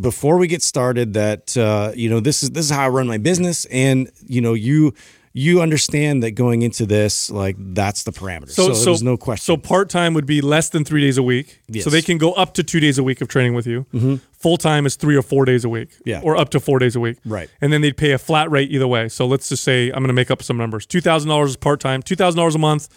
before 0.00 0.38
we 0.38 0.46
get 0.46 0.62
started 0.62 1.14
that 1.14 1.56
uh, 1.56 1.92
you 1.94 2.08
know 2.08 2.20
this 2.20 2.42
is 2.42 2.50
this 2.50 2.64
is 2.66 2.70
how 2.70 2.84
I 2.84 2.88
run 2.88 3.06
my 3.06 3.18
business, 3.18 3.64
and 3.66 4.10
you 4.26 4.40
know 4.40 4.54
you 4.54 4.94
you 5.32 5.60
understand 5.60 6.22
that 6.22 6.32
going 6.32 6.62
into 6.62 6.86
this 6.86 7.30
like 7.30 7.56
that's 7.58 8.02
the 8.02 8.10
parameter. 8.10 8.50
So, 8.50 8.72
there's 8.72 9.02
no 9.02 9.16
question. 9.16 9.44
So 9.44 9.56
part 9.56 9.88
time 9.88 10.14
would 10.14 10.26
be 10.26 10.40
less 10.40 10.70
than 10.70 10.84
three 10.84 11.00
days 11.00 11.16
a 11.18 11.22
week. 11.22 11.60
Yes. 11.68 11.84
So 11.84 11.90
they 11.90 12.02
can 12.02 12.18
go 12.18 12.32
up 12.32 12.54
to 12.54 12.64
two 12.64 12.80
days 12.80 12.98
a 12.98 13.04
week 13.04 13.20
of 13.20 13.28
training 13.28 13.54
with 13.54 13.66
you. 13.66 13.86
Mm-hmm. 13.92 14.16
Full 14.32 14.56
time 14.56 14.86
is 14.86 14.96
three 14.96 15.16
or 15.16 15.22
four 15.22 15.44
days 15.44 15.64
a 15.64 15.68
week. 15.68 15.90
Yeah. 16.04 16.20
Or 16.24 16.36
up 16.36 16.50
to 16.50 16.60
four 16.60 16.78
days 16.78 16.96
a 16.96 17.00
week. 17.00 17.18
Right. 17.24 17.48
And 17.60 17.72
then 17.72 17.82
they'd 17.82 17.96
pay 17.96 18.12
a 18.12 18.18
flat 18.18 18.50
rate 18.50 18.70
either 18.70 18.88
way. 18.88 19.08
So 19.08 19.26
let's 19.26 19.48
just 19.48 19.62
say 19.62 19.88
I'm 19.88 19.98
going 19.98 20.08
to 20.08 20.12
make 20.12 20.30
up 20.30 20.42
some 20.42 20.56
numbers. 20.56 20.86
Two 20.86 21.00
thousand 21.00 21.28
dollars 21.28 21.50
is 21.50 21.56
part 21.56 21.80
time. 21.80 22.02
Two 22.02 22.16
thousand 22.16 22.38
dollars 22.38 22.54
a 22.54 22.58
month. 22.58 22.88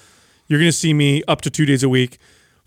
You're 0.47 0.59
going 0.59 0.71
to 0.71 0.77
see 0.77 0.93
me 0.93 1.23
up 1.27 1.41
to 1.41 1.49
two 1.49 1.65
days 1.65 1.83
a 1.83 1.89
week. 1.89 2.17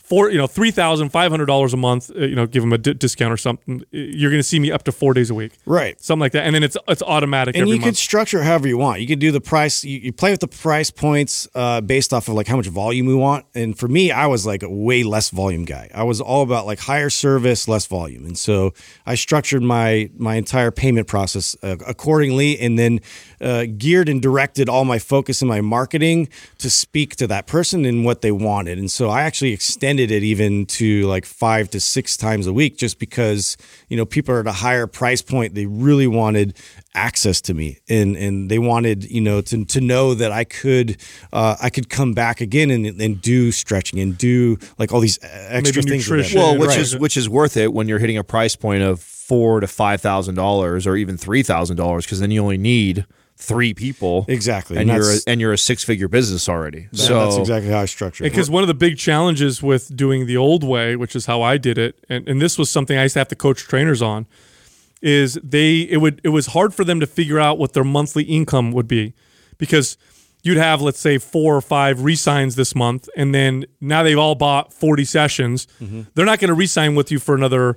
Four, 0.04 0.30
you 0.30 0.36
know, 0.36 0.46
three 0.46 0.70
thousand 0.70 1.08
five 1.08 1.30
hundred 1.30 1.46
dollars 1.46 1.72
a 1.72 1.78
month. 1.78 2.10
uh, 2.10 2.20
You 2.26 2.34
know, 2.36 2.46
give 2.46 2.62
them 2.62 2.74
a 2.74 2.78
discount 2.78 3.32
or 3.32 3.38
something. 3.38 3.82
You're 3.90 4.30
going 4.30 4.38
to 4.38 4.48
see 4.48 4.60
me 4.60 4.70
up 4.70 4.82
to 4.84 4.92
four 4.92 5.14
days 5.14 5.30
a 5.30 5.34
week. 5.34 5.52
right. 5.64 5.98
Something 5.98 6.20
like 6.20 6.32
that, 6.32 6.44
and 6.44 6.54
then 6.54 6.62
it's 6.62 6.76
it's 6.88 7.00
automatic 7.02 7.56
and 7.56 7.66
you 7.70 7.78
could 7.78 7.96
structure 7.96 8.40
it 8.40 8.44
however 8.44 8.68
you 8.68 8.76
want. 8.76 9.00
You 9.00 9.06
could 9.06 9.18
do 9.18 9.32
the 9.32 9.40
price. 9.40 9.82
You, 9.82 9.98
you 9.98 10.12
play 10.12 10.30
with 10.30 10.40
the 10.40 10.48
price 10.48 10.90
points 10.90 11.48
uh, 11.54 11.80
based 11.80 12.12
off 12.12 12.28
of 12.28 12.34
like 12.34 12.46
how 12.46 12.56
much 12.56 12.66
volume 12.66 13.06
we 13.06 13.14
want. 13.14 13.46
And 13.54 13.78
for 13.78 13.88
me, 13.88 14.12
I 14.12 14.26
was 14.26 14.44
like 14.44 14.62
a 14.62 14.68
way 14.68 15.04
less 15.04 15.30
volume 15.30 15.64
guy. 15.64 15.88
I 15.94 16.02
was 16.02 16.20
all 16.20 16.42
about 16.42 16.66
like 16.66 16.80
higher 16.80 17.08
service, 17.08 17.66
less 17.66 17.86
volume. 17.86 18.26
And 18.26 18.36
so 18.36 18.74
I 19.06 19.14
structured 19.14 19.62
my 19.62 20.10
my 20.18 20.34
entire 20.34 20.70
payment 20.70 21.06
process 21.06 21.56
uh, 21.62 21.76
accordingly, 21.86 22.58
and 22.60 22.78
then 22.78 23.00
uh, 23.40 23.64
geared 23.78 24.10
and 24.10 24.20
directed 24.20 24.68
all 24.68 24.84
my 24.84 24.98
focus 24.98 25.40
in 25.40 25.48
my 25.48 25.62
marketing 25.62 26.28
to 26.58 26.68
speak 26.68 27.16
to 27.16 27.26
that 27.28 27.46
person 27.46 27.86
and 27.86 28.04
what 28.04 28.20
they 28.20 28.32
wanted. 28.32 28.76
And 28.76 28.90
so 28.90 29.08
I 29.08 29.22
actually 29.22 29.52
extended 29.52 29.93
it 30.00 30.22
even 30.22 30.66
to 30.66 31.02
like 31.06 31.24
five 31.24 31.70
to 31.70 31.80
six 31.80 32.16
times 32.16 32.46
a 32.46 32.52
week, 32.52 32.76
just 32.78 32.98
because 32.98 33.56
you 33.88 33.96
know 33.96 34.04
people 34.06 34.34
are 34.34 34.40
at 34.40 34.46
a 34.46 34.52
higher 34.52 34.86
price 34.86 35.22
point. 35.22 35.54
They 35.54 35.66
really 35.66 36.06
wanted 36.06 36.56
access 36.96 37.40
to 37.40 37.54
me 37.54 37.78
and 37.88 38.16
and 38.16 38.48
they 38.48 38.58
wanted 38.58 39.10
you 39.10 39.20
know 39.20 39.40
to, 39.40 39.64
to 39.64 39.80
know 39.80 40.14
that 40.14 40.30
I 40.30 40.44
could 40.44 40.96
uh, 41.32 41.56
I 41.60 41.68
could 41.70 41.88
come 41.88 42.12
back 42.12 42.40
again 42.40 42.70
and, 42.70 42.86
and 42.86 43.20
do 43.20 43.50
stretching 43.50 43.98
and 43.98 44.16
do 44.16 44.58
like 44.78 44.92
all 44.92 45.00
these 45.00 45.18
extra 45.22 45.82
Maybe 45.82 45.90
things 45.90 46.08
with 46.08 46.18
nutrition. 46.18 46.38
it. 46.38 46.42
Well, 46.42 46.58
which 46.58 46.68
Right. 46.70 46.78
is 46.78 46.96
which 46.96 47.16
is 47.16 47.28
worth 47.28 47.56
it 47.56 47.72
when 47.72 47.88
you're 47.88 47.98
hitting 47.98 48.16
a 48.18 48.24
price 48.24 48.54
point 48.56 48.82
of 48.82 49.00
four 49.00 49.58
to 49.60 49.66
five 49.66 50.00
thousand 50.00 50.34
dollars, 50.36 50.86
or 50.86 50.96
even 50.96 51.16
three 51.16 51.42
thousand 51.42 51.76
dollars, 51.76 52.04
because 52.04 52.20
then 52.20 52.30
you 52.30 52.40
only 52.42 52.58
need 52.58 53.06
three 53.36 53.74
people 53.74 54.24
Exactly. 54.28 54.76
and, 54.78 54.88
And 54.90 54.96
you're 55.02 55.12
a, 55.12 55.16
and 55.26 55.40
you're 55.40 55.52
a 55.52 55.58
six 55.58 55.82
figure 55.84 56.08
business 56.08 56.48
already. 56.48 56.88
That- 56.92 56.98
so 56.98 57.18
that's 57.24 57.36
exactly 57.36 57.70
how 57.72 57.80
I 57.80 57.84
structured 57.86 58.26
it. 58.26 58.30
Because 58.30 58.48
one 58.48 58.62
of 58.62 58.68
the 58.68 58.74
big 58.74 58.96
challenges 58.96 59.62
with 59.62 59.94
doing 59.96 60.26
the 60.26 60.36
old 60.36 60.62
way, 60.64 60.96
which 60.96 61.14
is 61.16 61.26
how 61.26 61.42
I 61.42 61.58
did 61.58 61.76
it, 61.76 62.04
and, 62.08 62.28
and 62.28 62.40
this 62.40 62.56
was 62.58 62.70
something 62.70 62.96
I 62.96 63.02
used 63.02 63.14
to 63.14 63.20
have 63.20 63.28
to 63.28 63.36
coach 63.36 63.62
trainers 63.64 64.00
on, 64.00 64.26
is 65.02 65.38
they 65.42 65.80
it 65.80 65.98
would 65.98 66.20
it 66.24 66.30
was 66.30 66.46
hard 66.48 66.72
for 66.72 66.84
them 66.84 67.00
to 67.00 67.06
figure 67.06 67.38
out 67.38 67.58
what 67.58 67.72
their 67.74 67.84
monthly 67.84 68.22
income 68.24 68.72
would 68.72 68.88
be, 68.88 69.12
because 69.58 69.98
you'd 70.42 70.56
have 70.56 70.80
let's 70.80 70.98
say 71.00 71.18
four 71.18 71.54
or 71.56 71.60
five 71.60 72.02
resigns 72.02 72.54
this 72.56 72.74
month, 72.74 73.08
and 73.16 73.34
then 73.34 73.66
now 73.80 74.02
they've 74.02 74.18
all 74.18 74.34
bought 74.34 74.72
forty 74.72 75.04
sessions. 75.04 75.66
Mm-hmm. 75.82 76.02
They're 76.14 76.24
not 76.24 76.38
going 76.38 76.48
to 76.48 76.54
resign 76.54 76.94
with 76.94 77.10
you 77.10 77.18
for 77.18 77.34
another 77.34 77.76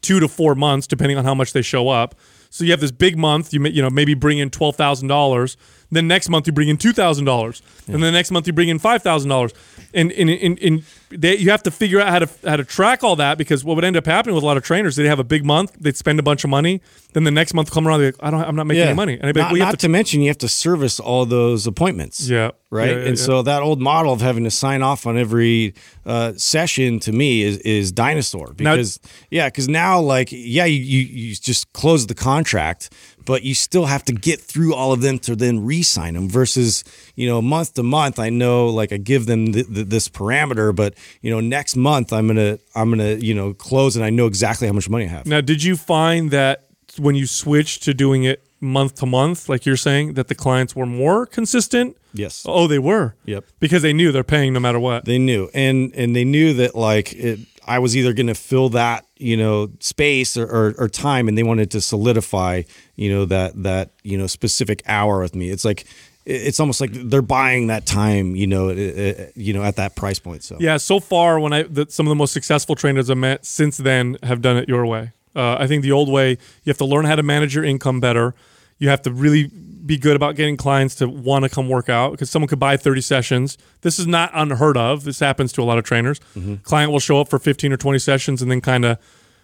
two 0.00 0.18
to 0.18 0.26
four 0.28 0.54
months, 0.54 0.86
depending 0.88 1.16
on 1.16 1.24
how 1.24 1.34
much 1.34 1.52
they 1.52 1.62
show 1.62 1.88
up. 1.90 2.14
So 2.54 2.62
you 2.62 2.70
have 2.70 2.78
this 2.78 2.92
big 2.92 3.18
month. 3.18 3.52
You 3.52 3.58
may, 3.58 3.70
you 3.70 3.82
know 3.82 3.90
maybe 3.90 4.14
bring 4.14 4.38
in 4.38 4.48
twelve 4.48 4.76
thousand 4.76 5.08
dollars. 5.08 5.56
Then 5.90 6.06
next 6.06 6.28
month 6.28 6.46
you 6.46 6.52
bring 6.52 6.68
in 6.68 6.76
two 6.76 6.92
thousand 6.92 7.24
dollars, 7.24 7.62
and 7.88 7.96
then 7.96 8.02
the 8.02 8.12
next 8.12 8.30
month 8.30 8.46
you 8.46 8.52
bring 8.52 8.68
in 8.68 8.78
five 8.78 9.02
thousand 9.02 9.28
dollars. 9.28 9.52
And 9.92 10.12
and, 10.12 10.30
and, 10.30 10.58
and 10.60 10.84
they, 11.16 11.36
you 11.36 11.50
have 11.50 11.62
to 11.64 11.70
figure 11.70 12.00
out 12.00 12.08
how 12.08 12.18
to 12.20 12.28
how 12.48 12.56
to 12.56 12.64
track 12.64 13.02
all 13.02 13.16
that 13.16 13.38
because 13.38 13.64
what 13.64 13.76
would 13.76 13.84
end 13.84 13.96
up 13.96 14.06
happening 14.06 14.34
with 14.34 14.44
a 14.44 14.46
lot 14.46 14.56
of 14.56 14.62
trainers, 14.62 14.96
they'd 14.96 15.06
have 15.06 15.18
a 15.18 15.24
big 15.24 15.44
month, 15.44 15.76
they'd 15.78 15.96
spend 15.96 16.18
a 16.18 16.22
bunch 16.22 16.44
of 16.44 16.50
money, 16.50 16.80
then 17.12 17.24
the 17.24 17.30
next 17.30 17.54
month 17.54 17.70
come 17.70 17.86
around, 17.86 18.00
they're 18.00 18.12
like, 18.12 18.16
I 18.20 18.30
don't, 18.30 18.42
I'm 18.42 18.56
not 18.56 18.66
making 18.66 18.84
any 18.84 18.94
money, 18.94 19.14
and 19.14 19.26
I'd 19.26 19.34
be 19.34 19.40
like, 19.40 19.46
not, 19.46 19.52
well, 19.52 19.56
you 19.58 19.64
not 19.64 19.72
have 19.72 19.78
to, 19.78 19.88
mention 19.88 20.20
you 20.20 20.28
have 20.28 20.38
to 20.38 20.48
service 20.48 21.00
all 21.00 21.26
those 21.26 21.66
appointments. 21.66 22.28
Yeah. 22.28 22.50
Right. 22.70 22.88
Yeah, 22.88 22.96
yeah, 22.96 23.08
and 23.08 23.18
yeah. 23.18 23.24
so 23.24 23.42
that 23.42 23.62
old 23.62 23.80
model 23.80 24.12
of 24.12 24.20
having 24.20 24.42
to 24.44 24.50
sign 24.50 24.82
off 24.82 25.06
on 25.06 25.16
every 25.16 25.74
uh, 26.04 26.32
session 26.36 26.98
to 27.00 27.12
me 27.12 27.42
is 27.42 27.58
is 27.58 27.92
dinosaur 27.92 28.52
because 28.52 28.98
yeah, 29.30 29.46
because 29.46 29.68
now 29.68 30.00
like 30.00 30.30
yeah, 30.32 30.64
you, 30.64 30.80
you 30.80 31.00
you 31.06 31.34
just 31.36 31.72
close 31.72 32.08
the 32.08 32.16
contract, 32.16 32.92
but 33.24 33.42
you 33.42 33.54
still 33.54 33.86
have 33.86 34.04
to 34.04 34.12
get 34.12 34.40
through 34.40 34.74
all 34.74 34.92
of 34.92 35.00
them 35.00 35.18
to 35.20 35.36
then 35.36 35.64
re-sign 35.64 36.14
them. 36.14 36.28
Versus 36.28 36.84
you 37.14 37.28
know 37.28 37.40
month 37.42 37.74
to 37.74 37.82
month, 37.82 38.18
I 38.18 38.30
know 38.30 38.68
like 38.68 38.92
I 38.92 38.96
give 38.96 39.26
them 39.26 39.52
th- 39.52 39.66
th- 39.66 39.86
this 39.88 40.08
parameter, 40.08 40.74
but 40.74 40.94
you 41.22 41.30
know 41.30 41.40
next 41.40 41.76
month 41.76 42.12
I'm 42.12 42.26
gonna 42.26 42.58
I'm 42.74 42.90
gonna 42.90 43.14
you 43.14 43.34
know 43.34 43.54
close 43.54 43.96
and 43.96 44.04
I 44.04 44.10
know 44.10 44.26
exactly 44.26 44.66
how 44.66 44.72
much 44.72 44.88
money 44.88 45.04
I 45.04 45.08
have. 45.08 45.26
Now, 45.26 45.40
did 45.40 45.62
you 45.62 45.76
find 45.76 46.30
that 46.30 46.66
when 46.98 47.14
you 47.14 47.26
switched 47.26 47.82
to 47.84 47.94
doing 47.94 48.24
it 48.24 48.44
month 48.60 48.96
to 48.96 49.06
month, 49.06 49.48
like 49.48 49.66
you're 49.66 49.76
saying, 49.76 50.14
that 50.14 50.28
the 50.28 50.34
clients 50.34 50.74
were 50.74 50.86
more 50.86 51.26
consistent? 51.26 51.96
Yes. 52.12 52.44
Oh, 52.48 52.66
they 52.66 52.78
were. 52.78 53.14
Yep. 53.26 53.44
Because 53.60 53.82
they 53.82 53.92
knew 53.92 54.12
they're 54.12 54.24
paying 54.24 54.52
no 54.52 54.60
matter 54.60 54.78
what. 54.80 55.04
They 55.04 55.18
knew, 55.18 55.50
and 55.54 55.92
and 55.94 56.14
they 56.14 56.24
knew 56.24 56.54
that 56.54 56.74
like 56.74 57.12
it, 57.12 57.40
I 57.66 57.78
was 57.78 57.96
either 57.96 58.12
going 58.12 58.28
to 58.28 58.34
fill 58.34 58.70
that 58.70 59.06
you 59.24 59.36
know 59.36 59.70
space 59.80 60.36
or, 60.36 60.44
or, 60.44 60.74
or 60.78 60.88
time, 60.88 61.28
and 61.28 61.36
they 61.36 61.42
wanted 61.42 61.70
to 61.70 61.80
solidify 61.80 62.62
you 62.96 63.10
know 63.10 63.24
that 63.24 63.62
that 63.62 63.90
you 64.02 64.18
know 64.18 64.26
specific 64.26 64.82
hour 64.86 65.20
with 65.20 65.34
me. 65.34 65.50
It's 65.50 65.64
like 65.64 65.86
it's 66.26 66.58
almost 66.58 66.80
like 66.80 66.90
they're 66.92 67.22
buying 67.22 67.66
that 67.66 67.84
time, 67.84 68.34
you 68.34 68.46
know, 68.46 68.70
uh, 68.70 69.26
you 69.34 69.52
know, 69.52 69.62
at 69.62 69.76
that 69.76 69.94
price 69.94 70.18
point. 70.18 70.42
So 70.42 70.56
Yeah, 70.58 70.78
so 70.78 71.00
far, 71.00 71.38
when 71.38 71.52
I 71.52 71.64
the, 71.64 71.86
some 71.88 72.06
of 72.06 72.10
the 72.10 72.14
most 72.14 72.32
successful 72.32 72.74
trainers 72.74 73.10
I 73.10 73.14
met 73.14 73.44
since 73.44 73.76
then 73.76 74.16
have 74.22 74.40
done 74.40 74.56
it 74.56 74.68
your 74.68 74.86
way. 74.86 75.12
Uh, 75.36 75.56
I 75.58 75.66
think 75.66 75.82
the 75.82 75.92
old 75.92 76.08
way, 76.08 76.30
you 76.30 76.70
have 76.70 76.78
to 76.78 76.84
learn 76.84 77.04
how 77.04 77.16
to 77.16 77.22
manage 77.22 77.54
your 77.54 77.64
income 77.64 78.00
better. 78.00 78.34
You 78.78 78.88
have 78.88 79.02
to 79.02 79.10
really 79.10 79.50
be 79.84 79.98
good 79.98 80.16
about 80.16 80.34
getting 80.34 80.56
clients 80.56 80.94
to 80.96 81.08
want 81.08 81.44
to 81.44 81.48
come 81.48 81.68
work 81.68 81.88
out 81.88 82.12
because 82.12 82.30
someone 82.30 82.48
could 82.48 82.58
buy 82.58 82.76
30 82.76 83.00
sessions. 83.00 83.58
This 83.82 83.98
is 83.98 84.06
not 84.06 84.30
unheard 84.32 84.76
of. 84.76 85.04
This 85.04 85.20
happens 85.20 85.52
to 85.54 85.62
a 85.62 85.64
lot 85.64 85.78
of 85.78 85.84
trainers. 85.84 86.20
Mm-hmm. 86.36 86.56
Client 86.56 86.90
will 86.90 87.00
show 87.00 87.20
up 87.20 87.28
for 87.28 87.38
15 87.38 87.72
or 87.72 87.76
20 87.76 87.98
sessions 87.98 88.40
and 88.40 88.50
then 88.50 88.60
kind 88.60 88.84
of 88.84 88.98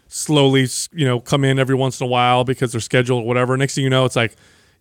slowly, 0.08 0.66
you 0.92 1.04
know, 1.04 1.20
come 1.20 1.44
in 1.44 1.58
every 1.58 1.74
once 1.74 2.00
in 2.00 2.06
a 2.06 2.08
while 2.08 2.44
because 2.44 2.72
they're 2.72 2.80
scheduled 2.80 3.24
or 3.24 3.26
whatever. 3.26 3.56
Next 3.56 3.74
thing 3.74 3.84
you 3.84 3.90
know, 3.90 4.04
it's 4.04 4.16
like 4.16 4.34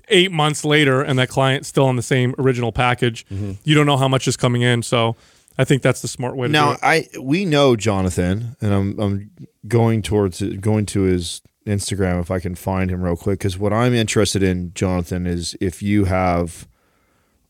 eight 0.07 0.31
months 0.31 0.63
later 0.63 1.01
and 1.01 1.19
that 1.19 1.29
client's 1.29 1.67
still 1.67 1.85
on 1.85 1.95
the 1.95 2.01
same 2.01 2.33
original 2.39 2.71
package. 2.71 3.25
Mm-hmm. 3.27 3.53
You 3.63 3.75
don't 3.75 3.85
know 3.85 3.97
how 3.97 4.07
much 4.07 4.27
is 4.27 4.37
coming 4.37 4.61
in. 4.61 4.81
So 4.81 5.15
I 5.59 5.65
think 5.65 5.81
that's 5.81 6.01
the 6.01 6.07
smart 6.07 6.37
way 6.37 6.47
to 6.47 6.53
do 6.53 6.53
now 6.53 6.71
it. 6.71 6.79
I 6.81 7.07
we 7.19 7.43
know 7.43 7.75
Jonathan, 7.75 8.55
and 8.61 8.73
I'm 8.73 8.97
I'm 8.97 9.31
going 9.67 10.01
towards 10.01 10.41
going 10.41 10.85
to 10.87 11.01
his 11.01 11.41
Instagram 11.65 12.21
if 12.21 12.31
I 12.31 12.39
can 12.39 12.55
find 12.55 12.89
him 12.89 13.01
real 13.01 13.15
quick 13.15 13.39
because 13.39 13.57
what 13.57 13.73
I'm 13.73 13.93
interested 13.93 14.41
in, 14.41 14.73
Jonathan, 14.73 15.27
is 15.27 15.55
if 15.59 15.81
you 15.81 16.05
have 16.05 16.67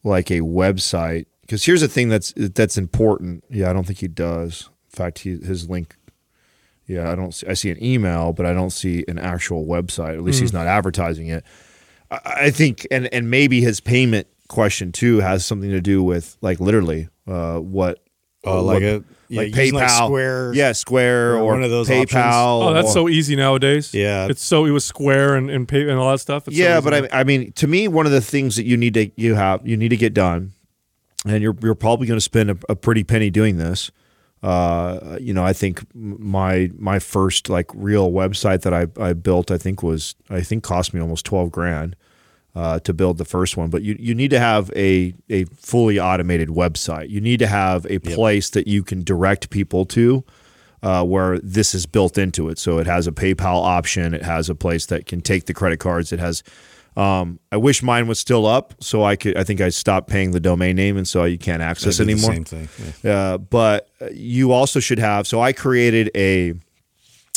like 0.04 0.32
a 0.32 0.42
website. 0.42 1.26
Because 1.42 1.66
here's 1.66 1.82
the 1.82 1.88
thing 1.88 2.10
that's 2.10 2.34
that's 2.36 2.78
important. 2.78 3.44
Yeah, 3.50 3.70
I 3.70 3.74
don't 3.74 3.86
think 3.86 4.00
he 4.00 4.08
does. 4.08 4.70
In 4.92 4.96
fact, 4.96 5.20
he, 5.20 5.38
his 5.38 5.70
link. 5.70 5.96
Yeah, 6.86 7.12
I 7.12 7.16
don't. 7.16 7.34
See, 7.34 7.48
I 7.48 7.54
see 7.54 7.72
an 7.72 7.84
email, 7.84 8.34
but 8.34 8.46
I 8.46 8.54
don't 8.54 8.72
see 8.72 9.04
an 9.08 9.20
actual 9.20 9.66
website. 9.66 10.16
At 10.16 10.24
least 10.24 10.40
he's 10.40 10.54
not 10.54 10.68
advertising 10.68 11.28
it. 11.28 11.44
I, 12.12 12.20
I 12.26 12.50
think, 12.52 12.88
and 12.92 13.12
and 13.14 13.30
maybe 13.30 13.62
his 13.62 13.80
payment 13.80 14.28
question 14.48 14.92
too 14.92 15.20
has 15.20 15.46
something 15.46 15.70
to 15.70 15.82
do 15.82 16.04
with 16.04 16.38
like 16.42 16.60
literally 16.60 17.10
uh, 17.28 17.60
what. 17.60 18.00
Oh, 18.44 18.64
like 18.64 18.82
a- 18.82 19.04
yeah, 19.28 19.42
like 19.42 19.52
PayPal, 19.52 19.74
like, 19.74 19.90
Square 19.90 20.54
yeah, 20.56 20.72
Square, 20.72 21.36
or 21.36 21.40
or, 21.40 21.46
one 21.54 21.64
of 21.64 21.70
those 21.70 21.88
PayPal. 21.88 22.64
Oh, 22.64 22.74
that's 22.74 22.88
or- 22.90 22.94
so 22.94 23.10
easy 23.10 23.36
nowadays. 23.36 23.94
Yeah. 23.94 24.28
it's 24.30 24.44
so 24.44 24.66
it 24.66 24.72
was 24.72 24.86
Square 24.86 25.36
and 25.36 25.50
and, 25.50 25.68
pay, 25.68 25.82
and 25.82 26.00
all 26.00 26.12
that 26.12 26.20
stuff. 26.20 26.48
It's 26.48 26.58
yeah, 26.58 26.78
easy 26.80 26.90
but. 26.90 27.14
I, 27.14 27.20
I 27.20 27.24
mean, 27.24 27.52
to 27.54 27.68
me, 27.68 27.88
one 27.88 28.06
of 28.06 28.12
the 28.12 28.22
things 28.22 28.56
that 28.56 28.66
you 28.66 28.78
need 28.78 28.94
to 28.96 29.12
you 29.16 29.36
have 29.36 29.68
you 29.68 29.78
need 29.78 29.90
to 29.90 29.98
get 29.98 30.14
done, 30.14 30.54
and 31.26 31.44
you're 31.44 31.56
you're 31.62 31.76
probably 31.76 32.08
going 32.08 32.18
to 32.18 32.22
spend 32.24 32.50
a, 32.50 32.58
a 32.70 32.76
pretty 32.76 33.04
penny 33.04 33.30
doing 33.30 33.58
this. 33.58 33.92
Uh, 34.42 35.18
you 35.20 35.34
know, 35.34 35.44
I 35.44 35.52
think 35.54 35.86
my 35.94 36.72
my 36.78 36.98
first 36.98 37.50
like 37.50 37.70
real 37.76 38.12
website 38.12 38.62
that 38.62 38.74
I 38.74 38.88
I 39.00 39.14
built, 39.14 39.52
I 39.52 39.58
think 39.58 39.84
was 39.84 40.16
I 40.30 40.42
think 40.42 40.64
cost 40.64 40.94
me 40.94 41.02
almost 41.02 41.26
twelve 41.26 41.52
grand. 41.52 41.96
Uh, 42.60 42.78
to 42.80 42.94
build 42.94 43.18
the 43.18 43.24
first 43.26 43.56
one, 43.56 43.70
but 43.70 43.84
you, 43.84 43.96
you 43.98 44.14
need 44.14 44.32
to 44.32 44.40
have 44.40 44.70
a, 44.76 45.14
a 45.30 45.46
fully 45.46 45.98
automated 45.98 46.50
website. 46.50 47.10
You 47.10 47.22
need 47.22 47.40
to 47.40 47.48
have 47.48 47.86
a 47.90 48.00
place 48.00 48.50
that 48.50 48.68
you 48.68 48.84
can 48.84 49.02
direct 49.04 49.50
people 49.50 49.86
to 49.86 50.26
uh, 50.84 51.04
where 51.06 51.40
this 51.40 51.74
is 51.74 51.86
built 51.86 52.18
into 52.18 52.50
it. 52.50 52.58
So 52.58 52.80
it 52.80 52.88
has 52.88 53.08
a 53.08 53.12
PayPal 53.12 53.64
option. 53.64 54.14
It 54.14 54.24
has 54.24 54.50
a 54.50 54.56
place 54.56 54.86
that 54.88 55.06
can 55.06 55.22
take 55.22 55.46
the 55.46 55.54
credit 55.54 55.80
cards. 55.80 56.12
It 56.12 56.20
has. 56.20 56.44
Um, 56.98 57.40
I 57.52 57.58
wish 57.58 57.82
mine 57.82 58.08
was 58.08 58.20
still 58.20 58.46
up, 58.46 58.74
so 58.82 59.04
I 59.04 59.16
could. 59.16 59.38
I 59.38 59.44
think 59.44 59.62
I 59.62 59.70
stopped 59.70 60.10
paying 60.10 60.32
the 60.32 60.40
domain 60.42 60.76
name, 60.76 60.98
and 60.98 61.08
so 61.08 61.24
you 61.24 61.38
can't 61.38 61.62
access 61.62 62.00
I 62.00 62.04
did 62.04 62.08
the 62.08 62.12
anymore. 62.14 62.34
same 62.34 62.44
thing, 62.46 62.70
yeah. 63.04 63.14
Uh, 63.14 63.38
but 63.38 63.90
you 64.12 64.52
also 64.52 64.82
should 64.82 65.00
have. 65.00 65.28
So 65.28 65.40
I 65.40 65.54
created 65.54 66.12
a 66.16 66.56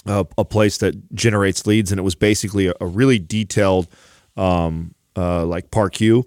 a, 0.07 0.27
a 0.37 0.45
place 0.45 0.79
that 0.79 1.15
generates 1.15 1.67
leads, 1.67 1.93
and 1.93 1.99
it 1.99 2.03
was 2.03 2.17
basically 2.17 2.67
a, 2.67 2.75
a 2.81 2.87
really 2.87 3.19
detailed, 3.21 3.87
um, 4.37 4.95
uh, 5.17 5.45
like 5.45 5.71
PARQ 5.71 6.25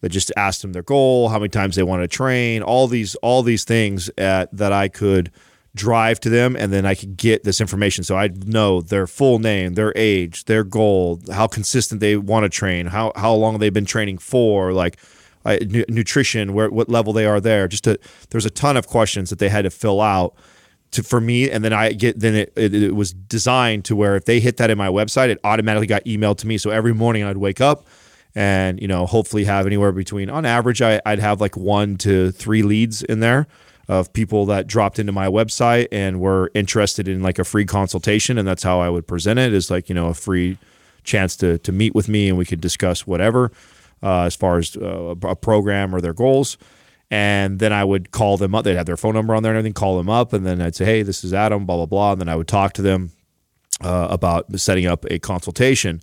that 0.00 0.10
just 0.10 0.32
asked 0.36 0.62
them 0.62 0.72
their 0.72 0.82
goal, 0.82 1.28
how 1.28 1.38
many 1.38 1.48
times 1.48 1.76
they 1.76 1.82
want 1.82 2.02
to 2.02 2.08
train, 2.08 2.62
all 2.62 2.86
these 2.86 3.14
all 3.16 3.42
these 3.42 3.64
things 3.64 4.10
at, 4.18 4.54
that 4.56 4.72
I 4.72 4.88
could 4.88 5.30
drive 5.74 6.20
to 6.20 6.30
them, 6.30 6.56
and 6.56 6.72
then 6.72 6.86
I 6.86 6.94
could 6.94 7.16
get 7.16 7.44
this 7.44 7.60
information. 7.60 8.04
So 8.04 8.16
I'd 8.16 8.48
know 8.48 8.80
their 8.80 9.06
full 9.06 9.38
name, 9.38 9.74
their 9.74 9.92
age, 9.96 10.44
their 10.44 10.64
goal, 10.64 11.20
how 11.32 11.46
consistent 11.46 12.00
they 12.00 12.16
want 12.16 12.44
to 12.44 12.48
train, 12.48 12.86
how 12.86 13.12
how 13.16 13.32
long 13.34 13.58
they've 13.58 13.72
been 13.72 13.86
training 13.86 14.18
for, 14.18 14.72
like. 14.72 14.98
Uh, 15.44 15.58
nu- 15.68 15.84
nutrition, 15.88 16.54
where 16.54 16.68
what 16.68 16.88
level 16.88 17.12
they 17.12 17.24
are 17.24 17.40
there. 17.40 17.68
Just 17.68 17.86
there's 18.30 18.46
a 18.46 18.50
ton 18.50 18.76
of 18.76 18.88
questions 18.88 19.30
that 19.30 19.38
they 19.38 19.48
had 19.48 19.62
to 19.62 19.70
fill 19.70 20.00
out 20.00 20.34
to 20.90 21.02
for 21.02 21.20
me 21.20 21.50
and 21.50 21.64
then 21.64 21.72
i 21.72 21.92
get 21.92 22.18
then 22.18 22.34
it, 22.34 22.52
it, 22.56 22.74
it 22.74 22.94
was 22.94 23.12
designed 23.12 23.84
to 23.84 23.96
where 23.96 24.16
if 24.16 24.24
they 24.24 24.40
hit 24.40 24.56
that 24.56 24.70
in 24.70 24.78
my 24.78 24.88
website 24.88 25.28
it 25.28 25.38
automatically 25.44 25.86
got 25.86 26.04
emailed 26.04 26.38
to 26.38 26.46
me 26.46 26.58
so 26.58 26.70
every 26.70 26.94
morning 26.94 27.22
i'd 27.24 27.36
wake 27.36 27.60
up 27.60 27.86
and 28.36 28.80
you 28.80 28.86
know 28.86 29.06
hopefully 29.06 29.44
have 29.44 29.66
anywhere 29.66 29.90
between 29.90 30.30
on 30.30 30.44
average 30.44 30.80
I, 30.82 31.00
i'd 31.06 31.18
have 31.18 31.40
like 31.40 31.56
one 31.56 31.96
to 31.98 32.30
three 32.30 32.62
leads 32.62 33.02
in 33.02 33.18
there 33.18 33.48
of 33.88 34.12
people 34.12 34.46
that 34.46 34.66
dropped 34.66 34.98
into 34.98 35.12
my 35.12 35.26
website 35.26 35.88
and 35.90 36.20
were 36.20 36.50
interested 36.54 37.08
in 37.08 37.22
like 37.22 37.38
a 37.38 37.44
free 37.44 37.64
consultation 37.64 38.38
and 38.38 38.46
that's 38.46 38.62
how 38.62 38.78
i 38.80 38.88
would 38.88 39.08
present 39.08 39.38
it 39.38 39.52
is 39.52 39.70
like 39.70 39.88
you 39.88 39.94
know 39.94 40.08
a 40.08 40.14
free 40.14 40.58
chance 41.02 41.34
to 41.36 41.58
to 41.58 41.72
meet 41.72 41.94
with 41.94 42.08
me 42.08 42.28
and 42.28 42.36
we 42.36 42.44
could 42.44 42.60
discuss 42.60 43.06
whatever 43.06 43.50
uh, 44.02 44.24
as 44.24 44.36
far 44.36 44.58
as 44.58 44.76
uh, 44.76 45.14
a 45.22 45.34
program 45.34 45.94
or 45.94 46.00
their 46.00 46.12
goals 46.12 46.58
and 47.10 47.58
then 47.60 47.72
I 47.72 47.84
would 47.84 48.10
call 48.10 48.36
them 48.36 48.54
up. 48.54 48.64
They'd 48.64 48.74
have 48.74 48.86
their 48.86 48.96
phone 48.96 49.14
number 49.14 49.34
on 49.34 49.42
there 49.42 49.52
and 49.52 49.58
everything. 49.58 49.74
Call 49.74 49.96
them 49.96 50.10
up, 50.10 50.32
and 50.32 50.44
then 50.44 50.60
I'd 50.60 50.74
say, 50.74 50.84
"Hey, 50.84 51.02
this 51.02 51.22
is 51.22 51.32
Adam." 51.32 51.64
Blah 51.64 51.76
blah 51.76 51.86
blah, 51.86 52.12
and 52.12 52.20
then 52.20 52.28
I 52.28 52.34
would 52.34 52.48
talk 52.48 52.72
to 52.74 52.82
them 52.82 53.12
uh, 53.80 54.08
about 54.10 54.58
setting 54.58 54.86
up 54.86 55.04
a 55.08 55.18
consultation. 55.18 56.00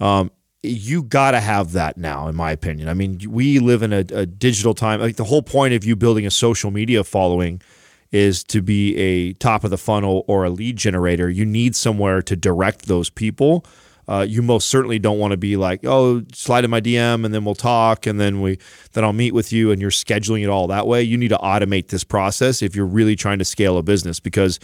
Um, 0.00 0.30
you 0.66 1.02
got 1.02 1.32
to 1.32 1.40
have 1.40 1.72
that 1.72 1.96
now, 1.96 2.28
in 2.28 2.36
my 2.36 2.50
opinion. 2.50 2.88
I 2.88 2.94
mean, 2.94 3.20
we 3.28 3.58
live 3.58 3.82
in 3.82 3.92
a, 3.92 4.04
a 4.12 4.26
digital 4.26 4.74
time. 4.74 5.00
Like 5.00 5.16
the 5.16 5.24
whole 5.24 5.42
point 5.42 5.74
of 5.74 5.84
you 5.84 5.96
building 5.96 6.26
a 6.26 6.30
social 6.30 6.70
media 6.70 7.04
following 7.04 7.60
is 8.12 8.44
to 8.44 8.62
be 8.62 8.96
a 8.96 9.32
top 9.34 9.64
of 9.64 9.70
the 9.70 9.78
funnel 9.78 10.24
or 10.28 10.44
a 10.44 10.50
lead 10.50 10.76
generator. 10.76 11.28
You 11.28 11.44
need 11.44 11.74
somewhere 11.74 12.22
to 12.22 12.36
direct 12.36 12.86
those 12.86 13.10
people 13.10 13.64
uh, 14.08 14.24
you 14.28 14.40
most 14.40 14.68
certainly 14.68 14.98
don't 14.98 15.18
want 15.18 15.32
to 15.32 15.36
be 15.36 15.56
like, 15.56 15.80
oh, 15.84 16.22
slide 16.32 16.64
in 16.64 16.70
my 16.70 16.80
DM 16.80 17.24
and 17.24 17.34
then 17.34 17.44
we'll 17.44 17.56
talk 17.56 18.06
and 18.06 18.20
then 18.20 18.40
we 18.40 18.58
then 18.92 19.02
I'll 19.02 19.12
meet 19.12 19.34
with 19.34 19.52
you 19.52 19.72
and 19.72 19.80
you're 19.80 19.90
scheduling 19.90 20.42
it 20.44 20.48
all 20.48 20.68
that 20.68 20.86
way. 20.86 21.02
You 21.02 21.16
need 21.16 21.28
to 21.28 21.38
automate 21.38 21.88
this 21.88 22.04
process 22.04 22.62
if 22.62 22.76
you're 22.76 22.86
really 22.86 23.16
trying 23.16 23.38
to 23.40 23.44
scale 23.44 23.78
a 23.78 23.82
business 23.82 24.20
because 24.20 24.60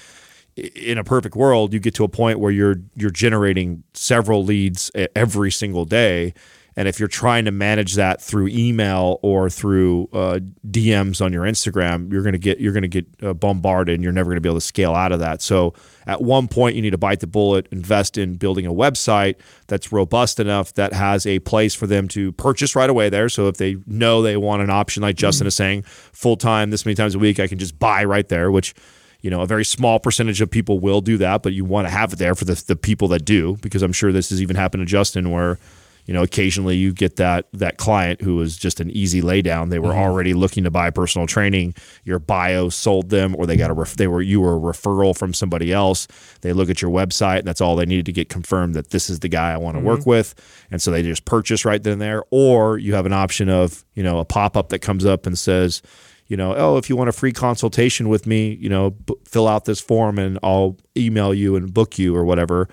in 0.57 0.99
a 0.99 1.05
perfect 1.05 1.35
world, 1.35 1.73
you 1.73 1.81
get 1.81 1.95
to 1.95 2.05
a 2.05 2.09
point 2.09 2.39
where 2.39 2.51
you're 2.51 2.77
you're 2.95 3.11
generating 3.11 3.83
several 3.95 4.45
leads 4.45 4.91
every 5.15 5.51
single 5.51 5.85
day 5.85 6.35
and 6.75 6.89
if 6.89 6.99
you're 6.99 7.09
trying 7.09 7.45
to 7.45 7.51
manage 7.51 7.95
that 7.95 8.23
through 8.23 8.49
email 8.49 9.19
or 9.23 9.51
through 9.51 10.09
uh, 10.13 10.41
DMs 10.67 11.23
on 11.23 11.33
your 11.33 11.45
Instagram, 11.45 12.11
you're 12.11 12.23
gonna 12.23 12.39
get 12.39 12.61
you're 12.61 12.73
gonna 12.73 12.89
get 12.89 13.07
uh, 13.23 13.35
bombarded, 13.35 13.95
and 13.95 14.03
you're 14.03 14.13
never 14.13 14.31
gonna 14.31 14.41
be 14.41 14.49
able 14.49 14.57
to 14.57 14.65
scale 14.65 14.95
out 14.95 15.13
of 15.13 15.21
that. 15.21 15.43
So 15.43 15.75
at 16.07 16.23
one 16.23 16.49
point, 16.49 16.75
you 16.75 16.83
need 16.83 16.91
to 16.91 16.99
bite 16.99 17.21
the 17.21 17.27
bullet, 17.27 17.69
invest 17.71 18.17
in 18.17 18.37
building 18.37 18.67
a 18.67 18.73
website 18.73 19.37
that's 19.67 19.93
robust 19.93 20.41
enough 20.41 20.73
that 20.75 20.95
has 20.95 21.27
a 21.27 21.41
place 21.41 21.75
for 21.75 21.87
them 21.87 22.09
to 22.09 22.33
purchase 22.33 22.75
right 22.75 22.89
away 22.89 23.11
there. 23.11 23.29
So 23.29 23.49
if 23.49 23.59
they 23.59 23.77
know 23.87 24.23
they 24.23 24.39
want 24.39 24.63
an 24.63 24.71
option, 24.71 25.03
like 25.03 25.17
Justin 25.17 25.43
mm-hmm. 25.43 25.49
is 25.49 25.55
saying, 25.57 25.83
full 25.83 26.37
time, 26.37 26.71
this 26.71 26.87
many 26.87 26.95
times 26.95 27.15
a 27.15 27.19
week, 27.19 27.39
I 27.39 27.49
can 27.49 27.59
just 27.59 27.79
buy 27.79 28.05
right 28.05 28.29
there, 28.29 28.51
which 28.51 28.75
you 29.23 29.31
know, 29.31 29.41
a 29.41 29.47
very 29.47 29.65
small 29.65 29.99
percentage 29.99 30.41
of 30.41 30.51
people 30.51 30.79
will 30.79 31.01
do 31.01 31.17
that, 31.19 31.43
but 31.43 31.53
you 31.53 31.65
want 31.65 31.87
to 31.87 31.91
have 31.91 32.13
it 32.13 32.19
there 32.19 32.35
for 32.35 32.45
the, 32.45 32.63
the 32.67 32.77
people 32.77 33.09
that 33.09 33.25
do, 33.25 33.57
because 33.63 33.83
I'm 33.83 33.93
sure 33.93 34.13
this 34.13 34.31
has 34.31 34.43
even 34.43 34.57
happened 34.57 34.83
to 34.83 34.87
Justin 34.87 35.31
where 35.31 35.59
you 36.07 36.15
know, 36.15 36.23
occasionally 36.23 36.77
you 36.77 36.93
get 36.93 37.17
that 37.17 37.47
that 37.53 37.77
client 37.77 38.23
who 38.23 38.37
was 38.37 38.57
just 38.57 38.81
an 38.81 38.91
easy 38.91 39.23
laydown. 39.23 39.71
They 39.71 39.79
were 39.79 39.91
mm-hmm. 39.91 40.01
already 40.01 40.35
looking 40.35 40.65
to 40.65 40.71
buy 40.71 40.91
personal 40.91 41.27
training. 41.29 41.75
Your 42.05 42.19
bio 42.19 42.71
sold 42.71 43.11
them, 43.11 43.37
or 43.37 43.47
they 43.47 43.57
got 43.57 43.71
a 43.71 43.75
ref- 43.75 43.97
they 43.97 44.09
were 44.09 44.21
you 44.21 44.41
were 44.41 44.57
a 44.57 44.61
referral 44.61 45.17
from 45.17 45.33
somebody 45.33 45.73
else. 45.73 46.09
They 46.41 46.53
look 46.53 46.71
at 46.71 46.83
your 46.83 46.91
website, 46.91 47.41
and 47.41 47.47
that's 47.47 47.61
all 47.61 47.77
they 47.77 47.87
needed 47.87 48.07
to 48.07 48.13
get 48.13 48.29
confirmed 48.29 48.75
that 48.75 48.91
this 48.91 49.09
is 49.09 49.21
the 49.21 49.29
guy 49.29 49.53
I 49.53 49.59
want 49.59 49.77
to 49.77 49.79
mm-hmm. 49.79 49.89
work 49.89 50.07
with, 50.07 50.35
and 50.71 50.83
so 50.83 50.91
they 50.91 51.03
just 51.03 51.25
purchase 51.25 51.65
right 51.65 51.83
then 51.83 51.95
and 51.95 52.03
there. 52.03 52.25
Or 52.31 52.79
you 52.79 52.95
have 52.95 53.07
an 53.07 53.13
option 53.13 53.49
of 53.49 53.85
you 53.95 54.03
know 54.03 54.19
a 54.19 54.25
pop 54.25 54.57
up 54.57 54.71
that 54.71 54.81
comes 54.81 55.05
up 55.05 55.27
and 55.27 55.39
says. 55.39 55.83
You 56.29 56.37
know, 56.37 56.55
oh, 56.57 56.79
if 56.79 56.89
you 56.89 56.97
want 56.97 57.11
a 57.11 57.13
free 57.13 57.33
consultation 57.33 58.09
with 58.09 58.27
me, 58.27 58.55
you 58.55 58.69
know, 58.69 58.91
b- 58.91 59.15
fill 59.27 59.47
out 59.47 59.67
this 59.67 59.81
form 59.81 60.19
and 60.19 60.39
I'll 60.43 60.79
email 60.97 61.35
you 61.35 61.57
and 61.57 61.73
book 61.73 61.99
you 61.99 62.17
or 62.17 62.25
whatever 62.25 62.69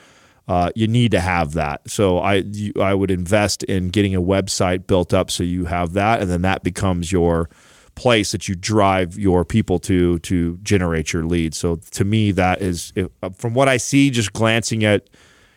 uh, 0.50 0.72
you 0.74 0.88
need 0.88 1.12
to 1.12 1.20
have 1.20 1.54
that. 1.54 1.88
So 1.88 2.18
I 2.18 2.38
you, 2.38 2.74
I 2.82 2.96
would 2.96 3.12
invest 3.12 3.64
in 3.64 3.90
getting 3.90 4.16
a 4.16 4.22
website 4.22 4.88
built 4.88 5.14
up 5.14 5.30
so 5.30 5.44
you 5.44 5.66
have 5.66 5.94
that, 5.94 6.22
and 6.22 6.30
then 6.30 6.42
that 6.42 6.64
becomes 6.64 7.12
your 7.12 7.50
place 7.94 8.32
that 8.32 8.48
you 8.48 8.56
drive 8.56 9.18
your 9.20 9.46
people 9.46 9.78
to 9.80 10.18
to 10.20 10.58
generate 10.64 11.14
your 11.14 11.24
leads. 11.24 11.58
So 11.58 11.76
to 11.92 12.04
me, 12.04 12.32
that 12.32 12.64
is 12.64 12.92
uh, 13.22 13.30
from 13.30 13.54
what 13.54 13.70
I 13.70 13.78
see, 13.78 14.10
just 14.10 14.34
glancing 14.34 14.84
at 14.84 15.08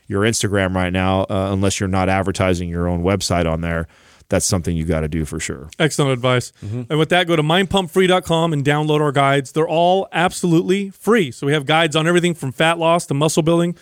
your 0.09 0.25
Instagram 0.25 0.75
right 0.75 0.93
now, 0.93 1.23
uh, 1.23 1.49
unless 1.51 1.81
you're 1.81 1.89
not 1.89 2.11
advertising 2.11 2.69
your 2.69 2.87
own 2.87 3.03
website 3.03 3.51
on 3.51 3.63
there. 3.63 3.89
That's 4.29 4.47
something 4.47 4.77
you 4.77 4.85
got 4.85 5.01
to 5.01 5.09
do 5.09 5.25
for 5.25 5.41
sure. 5.41 5.69
Excellent 5.79 6.13
advice. 6.13 6.53
Mm-hmm. 6.65 6.83
And 6.91 6.99
with 6.99 7.11
that, 7.11 7.27
go 7.27 7.37
to 7.37 7.43
mindpumpfree.com 7.43 8.53
and 8.53 8.65
download 8.65 9.01
our 9.01 9.13
guides. 9.13 9.53
They're 9.53 9.69
all 9.69 10.09
absolutely 10.13 10.91
free. 10.91 11.31
So 11.31 11.47
we 11.47 11.53
have 11.53 11.67
guides 11.67 11.97
on 11.97 12.07
everything 12.07 12.35
from 12.35 12.53
fat 12.53 12.79
loss 12.79 13.07
to 13.07 13.15
muscle 13.15 13.43
building 13.43 13.77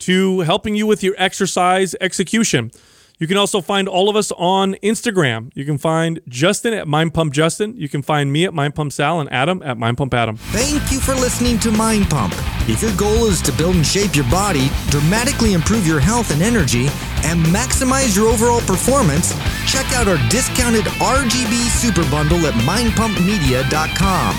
to 0.00 0.40
helping 0.40 0.74
you 0.74 0.86
with 0.86 1.02
your 1.02 1.14
exercise 1.18 1.94
execution. 2.00 2.70
You 3.18 3.26
can 3.26 3.36
also 3.36 3.60
find 3.60 3.86
all 3.86 4.08
of 4.08 4.16
us 4.16 4.32
on 4.32 4.74
Instagram. 4.76 5.50
You 5.54 5.66
can 5.66 5.76
find 5.76 6.20
Justin 6.26 6.72
at 6.72 6.88
Mind 6.88 7.12
Pump 7.12 7.34
Justin. 7.34 7.76
You 7.76 7.88
can 7.88 8.00
find 8.00 8.32
me 8.32 8.46
at 8.46 8.54
Mind 8.54 8.74
Pump 8.74 8.92
Sal 8.92 9.20
and 9.20 9.30
Adam 9.30 9.62
at 9.62 9.76
Mind 9.76 9.98
Pump 9.98 10.14
Adam. 10.14 10.36
Thank 10.36 10.90
you 10.90 10.98
for 11.00 11.14
listening 11.14 11.58
to 11.60 11.70
Mind 11.70 12.08
Pump. 12.08 12.34
If 12.68 12.82
your 12.82 12.94
goal 12.96 13.26
is 13.26 13.40
to 13.42 13.52
build 13.52 13.76
and 13.76 13.86
shape 13.86 14.14
your 14.14 14.28
body, 14.30 14.70
dramatically 14.88 15.54
improve 15.54 15.86
your 15.86 16.00
health 16.00 16.30
and 16.30 16.42
energy, 16.42 16.86
and 17.24 17.44
maximize 17.46 18.16
your 18.16 18.28
overall 18.28 18.60
performance, 18.60 19.32
check 19.66 19.86
out 19.92 20.08
our 20.08 20.18
discounted 20.28 20.84
RGB 21.00 21.68
Super 21.68 22.08
Bundle 22.10 22.46
at 22.46 22.54
mindpumpmedia.com. 22.54 24.34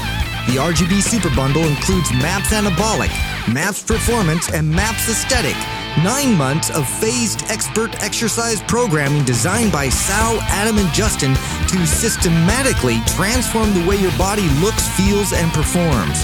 The 0.47 0.57
RGB 0.57 1.01
Super 1.01 1.33
Bundle 1.35 1.63
includes 1.63 2.11
MAPS 2.13 2.53
Anabolic 2.53 3.11
MAPS 3.47 3.83
Performance, 3.83 4.51
and 4.51 4.69
MAPS 4.69 5.09
Aesthetic. 5.09 5.55
Nine 6.03 6.37
months 6.37 6.69
of 6.69 6.87
phased 6.87 7.43
expert 7.49 8.01
exercise 8.01 8.61
programming 8.63 9.25
designed 9.25 9.71
by 9.71 9.89
Sal, 9.89 10.39
Adam, 10.41 10.77
and 10.77 10.89
Justin 10.93 11.33
to 11.67 11.85
systematically 11.85 12.99
transform 13.15 13.73
the 13.73 13.85
way 13.87 13.97
your 13.97 14.15
body 14.17 14.47
looks, 14.61 14.87
feels, 14.95 15.33
and 15.33 15.51
performs. 15.51 16.23